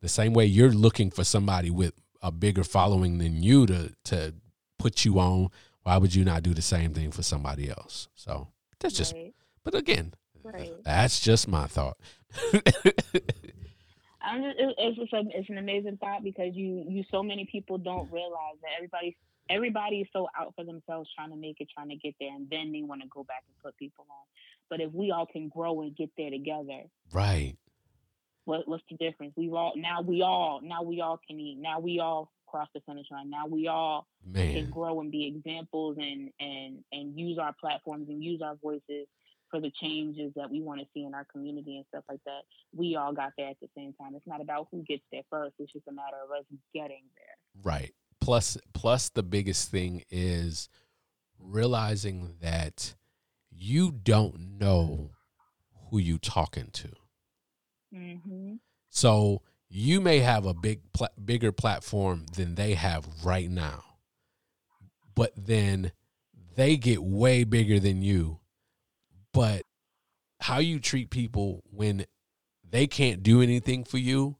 the 0.00 0.08
same 0.08 0.32
way 0.32 0.46
you're 0.46 0.70
looking 0.70 1.10
for 1.10 1.24
somebody 1.24 1.70
with 1.70 1.94
a 2.22 2.30
bigger 2.30 2.64
following 2.64 3.18
than 3.18 3.42
you 3.42 3.66
to 3.66 3.92
to 4.04 4.34
put 4.78 5.04
you 5.04 5.18
on, 5.18 5.48
why 5.82 5.96
would 5.96 6.14
you 6.14 6.24
not 6.24 6.42
do 6.42 6.54
the 6.54 6.62
same 6.62 6.92
thing 6.92 7.10
for 7.10 7.22
somebody 7.22 7.68
else? 7.70 8.08
So 8.14 8.48
that's 8.80 8.94
just 8.94 9.14
right. 9.14 9.34
but 9.64 9.74
again, 9.74 10.14
right. 10.42 10.72
that's 10.84 11.20
just 11.20 11.48
my 11.48 11.66
thought. 11.66 11.96
I'm 14.20 14.42
just, 14.42 14.56
it's 14.58 14.98
just 14.98 15.12
a, 15.12 15.22
it's 15.34 15.48
an 15.48 15.58
amazing 15.58 15.96
thought 15.98 16.22
because 16.22 16.54
you 16.54 16.84
you 16.88 17.04
so 17.10 17.22
many 17.22 17.48
people 17.50 17.78
don't 17.78 18.10
realize 18.12 18.56
that 18.62 18.70
everybody 18.76 19.16
everybody 19.48 20.00
is 20.00 20.08
so 20.12 20.28
out 20.38 20.52
for 20.54 20.64
themselves 20.64 21.08
trying 21.14 21.30
to 21.30 21.36
make 21.36 21.56
it 21.60 21.68
trying 21.72 21.88
to 21.88 21.96
get 21.96 22.14
there 22.20 22.34
and 22.34 22.48
then 22.50 22.72
they 22.72 22.82
want 22.82 23.00
to 23.00 23.08
go 23.08 23.24
back 23.24 23.42
and 23.46 23.56
put 23.62 23.76
people 23.78 24.04
on 24.10 24.26
but 24.68 24.80
if 24.80 24.92
we 24.92 25.10
all 25.10 25.26
can 25.26 25.48
grow 25.48 25.80
and 25.80 25.96
get 25.96 26.10
there 26.18 26.30
together 26.30 26.82
right 27.12 27.56
what 28.48 28.66
what's 28.66 28.82
the 28.90 28.96
difference 28.96 29.34
We've 29.36 29.52
all 29.52 29.72
now 29.76 30.00
we 30.00 30.22
all 30.22 30.60
now 30.62 30.82
we 30.82 31.00
all 31.00 31.20
can 31.26 31.38
eat 31.38 31.58
now 31.60 31.78
we 31.78 32.00
all 32.00 32.32
cross 32.46 32.68
the 32.74 32.80
finish 32.86 33.06
line 33.10 33.28
now 33.28 33.46
we 33.46 33.68
all 33.68 34.06
Man. 34.26 34.54
can 34.54 34.70
grow 34.70 35.00
and 35.00 35.12
be 35.12 35.26
examples 35.26 35.98
and 35.98 36.30
and 36.40 36.78
and 36.90 37.18
use 37.18 37.38
our 37.38 37.54
platforms 37.60 38.08
and 38.08 38.24
use 38.24 38.40
our 38.42 38.56
voices 38.56 39.06
for 39.50 39.60
the 39.60 39.70
changes 39.80 40.32
that 40.36 40.50
we 40.50 40.60
want 40.60 40.80
to 40.80 40.86
see 40.92 41.04
in 41.04 41.14
our 41.14 41.26
community 41.32 41.76
and 41.76 41.86
stuff 41.88 42.04
like 42.08 42.20
that. 42.26 42.42
We 42.76 42.96
all 42.96 43.14
got 43.14 43.32
there 43.38 43.48
at 43.48 43.56
the 43.60 43.68
same 43.74 43.94
time. 43.94 44.14
It's 44.14 44.26
not 44.26 44.42
about 44.42 44.68
who 44.70 44.84
gets 44.86 45.04
there 45.10 45.22
first. 45.30 45.54
It's 45.58 45.72
just 45.72 45.88
a 45.88 45.92
matter 45.92 46.16
of 46.22 46.30
us 46.30 46.44
getting 46.74 47.04
there. 47.16 47.62
Right. 47.62 47.94
Plus, 48.20 48.58
plus 48.74 49.08
the 49.08 49.22
biggest 49.22 49.70
thing 49.70 50.04
is 50.10 50.68
realizing 51.38 52.34
that 52.42 52.94
you 53.50 53.90
don't 53.90 54.58
know 54.58 55.12
who 55.90 55.98
you 55.98 56.18
talking 56.18 56.68
to. 56.72 56.90
Mm-hmm. 57.94 58.54
So 58.90 59.42
you 59.68 60.00
may 60.00 60.20
have 60.20 60.46
a 60.46 60.54
big, 60.54 60.80
pl- 60.92 61.08
bigger 61.22 61.52
platform 61.52 62.26
than 62.36 62.54
they 62.54 62.74
have 62.74 63.06
right 63.24 63.50
now, 63.50 63.84
but 65.14 65.32
then 65.36 65.92
they 66.56 66.76
get 66.76 67.02
way 67.02 67.44
bigger 67.44 67.78
than 67.78 68.02
you 68.02 68.40
but 69.38 69.62
how 70.40 70.58
you 70.58 70.80
treat 70.80 71.10
people 71.10 71.62
when 71.70 72.04
they 72.68 72.86
can't 72.86 73.22
do 73.22 73.40
anything 73.40 73.84
for 73.84 73.98
you 73.98 74.36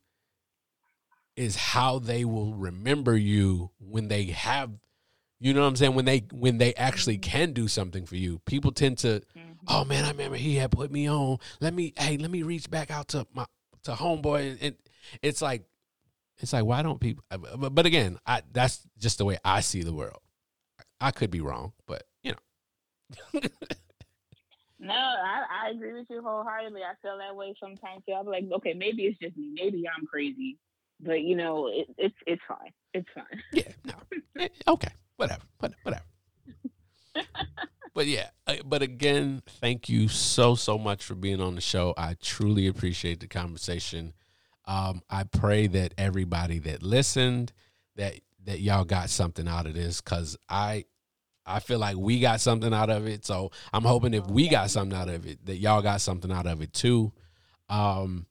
is 1.36 1.54
how 1.54 1.98
they 1.98 2.24
will 2.24 2.54
remember 2.54 3.16
you 3.16 3.70
when 3.78 4.08
they 4.08 4.24
have 4.24 4.70
you 5.38 5.54
know 5.54 5.60
what 5.60 5.68
I'm 5.68 5.76
saying 5.76 5.94
when 5.94 6.04
they 6.04 6.24
when 6.32 6.58
they 6.58 6.74
actually 6.74 7.16
mm-hmm. 7.16 7.30
can 7.30 7.52
do 7.52 7.68
something 7.68 8.06
for 8.06 8.16
you. 8.16 8.40
People 8.44 8.72
tend 8.72 8.98
to 8.98 9.20
mm-hmm. 9.20 9.47
Oh 9.66 9.84
man, 9.84 10.04
I 10.04 10.10
remember 10.10 10.36
he 10.36 10.56
had 10.56 10.70
put 10.70 10.90
me 10.90 11.08
on. 11.08 11.38
Let 11.60 11.74
me 11.74 11.92
hey, 11.96 12.16
let 12.16 12.30
me 12.30 12.42
reach 12.42 12.70
back 12.70 12.90
out 12.90 13.08
to 13.08 13.26
my 13.32 13.46
to 13.84 13.92
homeboy 13.92 14.58
and 14.60 14.76
it's 15.22 15.40
like 15.40 15.64
it's 16.38 16.52
like 16.52 16.64
why 16.64 16.82
don't 16.82 17.00
people 17.00 17.24
but, 17.30 17.74
but 17.74 17.86
again, 17.86 18.18
I 18.26 18.42
that's 18.52 18.86
just 18.98 19.18
the 19.18 19.24
way 19.24 19.38
I 19.44 19.60
see 19.60 19.82
the 19.82 19.92
world. 19.94 20.20
I 21.00 21.10
could 21.10 21.30
be 21.30 21.40
wrong, 21.40 21.72
but 21.86 22.04
you 22.22 22.32
know. 22.32 23.40
No, 24.80 24.94
I, 24.94 25.66
I 25.66 25.70
agree 25.70 25.92
with 25.92 26.06
you 26.08 26.22
wholeheartedly. 26.22 26.82
I 26.82 26.94
feel 27.02 27.18
that 27.18 27.34
way 27.34 27.52
sometimes 27.58 28.04
too. 28.06 28.14
I'm 28.14 28.26
like, 28.26 28.44
okay, 28.58 28.74
maybe 28.74 29.04
it's 29.04 29.18
just 29.18 29.36
me. 29.36 29.50
Maybe 29.54 29.84
I'm 29.88 30.06
crazy, 30.06 30.56
but 31.00 31.22
you 31.22 31.34
know, 31.34 31.66
it, 31.66 31.88
it's 31.98 32.14
it's 32.26 32.42
fine. 32.46 32.70
It's 32.94 33.08
fine. 33.14 33.42
Yeah. 33.52 33.72
No. 33.84 33.94
Eh, 34.38 34.48
okay. 34.68 34.92
Whatever. 35.16 35.42
Whatever. 35.58 36.04
but 37.98 38.06
yeah, 38.06 38.28
but 38.64 38.80
again, 38.80 39.42
thank 39.60 39.88
you 39.88 40.06
so 40.06 40.54
so 40.54 40.78
much 40.78 41.02
for 41.02 41.16
being 41.16 41.40
on 41.40 41.56
the 41.56 41.60
show. 41.60 41.94
I 41.98 42.14
truly 42.22 42.68
appreciate 42.68 43.18
the 43.18 43.26
conversation. 43.26 44.12
Um, 44.66 45.02
I 45.10 45.24
pray 45.24 45.66
that 45.66 45.94
everybody 45.98 46.60
that 46.60 46.84
listened 46.84 47.52
that 47.96 48.20
that 48.44 48.60
y'all 48.60 48.84
got 48.84 49.10
something 49.10 49.48
out 49.48 49.66
of 49.66 49.74
this 49.74 50.00
because 50.00 50.36
I 50.48 50.84
I 51.44 51.58
feel 51.58 51.80
like 51.80 51.96
we 51.96 52.20
got 52.20 52.40
something 52.40 52.72
out 52.72 52.88
of 52.88 53.08
it. 53.08 53.24
So 53.24 53.50
I'm 53.72 53.82
hoping 53.82 54.14
if 54.14 54.28
we 54.28 54.48
got 54.48 54.70
something 54.70 54.96
out 54.96 55.08
of 55.08 55.26
it, 55.26 55.44
that 55.46 55.56
y'all 55.56 55.82
got 55.82 56.00
something 56.00 56.30
out 56.30 56.46
of 56.46 56.62
it 56.62 56.72
too. 56.72 57.12
Um, 57.68 58.26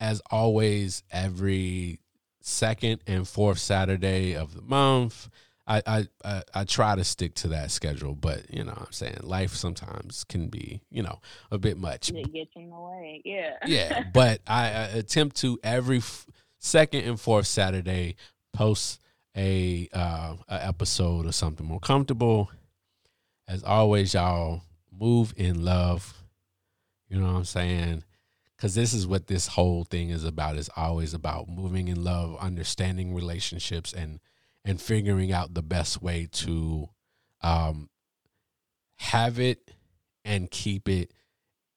as 0.00 0.20
always, 0.30 1.02
every 1.10 2.00
second 2.42 3.00
and 3.06 3.26
fourth 3.26 3.58
Saturday 3.58 4.34
of 4.36 4.54
the 4.54 4.60
month. 4.60 5.30
I, 5.68 5.82
I, 5.86 6.06
I, 6.24 6.42
I 6.54 6.64
try 6.64 6.96
to 6.96 7.04
stick 7.04 7.34
to 7.36 7.48
that 7.48 7.70
schedule, 7.70 8.14
but 8.14 8.52
you 8.52 8.64
know 8.64 8.72
what 8.72 8.86
I'm 8.86 8.92
saying 8.92 9.18
life 9.22 9.54
sometimes 9.54 10.24
can 10.24 10.48
be, 10.48 10.80
you 10.90 11.02
know, 11.02 11.20
a 11.50 11.58
bit 11.58 11.76
much. 11.78 12.10
It 12.10 12.32
gets 12.32 12.50
in 12.56 12.70
the 12.70 12.76
way. 12.76 13.22
Yeah. 13.24 13.56
yeah. 13.66 14.04
But 14.12 14.40
I, 14.46 14.64
I 14.64 14.82
attempt 14.94 15.36
to 15.36 15.58
every 15.62 15.98
f- 15.98 16.26
second 16.58 17.04
and 17.04 17.20
fourth 17.20 17.46
Saturday 17.46 18.16
post 18.52 19.00
a, 19.36 19.88
uh, 19.92 20.36
a 20.48 20.66
episode 20.66 21.26
or 21.26 21.32
something 21.32 21.66
more 21.66 21.80
comfortable. 21.80 22.50
As 23.46 23.62
always, 23.62 24.14
y'all 24.14 24.62
move 24.90 25.34
in 25.36 25.64
love. 25.64 26.14
You 27.08 27.20
know 27.20 27.26
what 27.26 27.38
I'm 27.38 27.44
saying? 27.44 28.04
because 28.58 28.74
this 28.74 28.92
is 28.92 29.06
what 29.06 29.28
this 29.28 29.46
whole 29.46 29.84
thing 29.84 30.10
is 30.10 30.24
about 30.24 30.56
is 30.56 30.68
always 30.76 31.14
about 31.14 31.48
moving 31.48 31.86
in 31.86 32.02
love 32.02 32.36
understanding 32.40 33.14
relationships 33.14 33.92
and 33.92 34.18
and 34.64 34.80
figuring 34.80 35.32
out 35.32 35.54
the 35.54 35.62
best 35.62 36.02
way 36.02 36.28
to 36.32 36.88
um 37.42 37.88
have 38.96 39.38
it 39.38 39.70
and 40.24 40.50
keep 40.50 40.88
it 40.88 41.12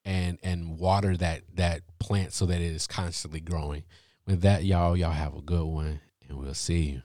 and 0.04 0.40
and 0.44 0.80
water 0.80 1.16
that 1.16 1.44
that 1.56 1.82
plant 2.00 2.34
so 2.34 2.46
that 2.46 2.60
it 2.62 2.74
is 2.74 2.88
constantly 2.88 3.40
growing. 3.40 3.84
With 4.26 4.42
that 4.42 4.64
y'all 4.64 4.98
y'all 4.98 5.12
have 5.12 5.36
a 5.36 5.42
good 5.42 5.66
one 5.66 6.02
and 6.28 6.38
we'll 6.38 6.54
see 6.54 6.82
you 6.82 7.02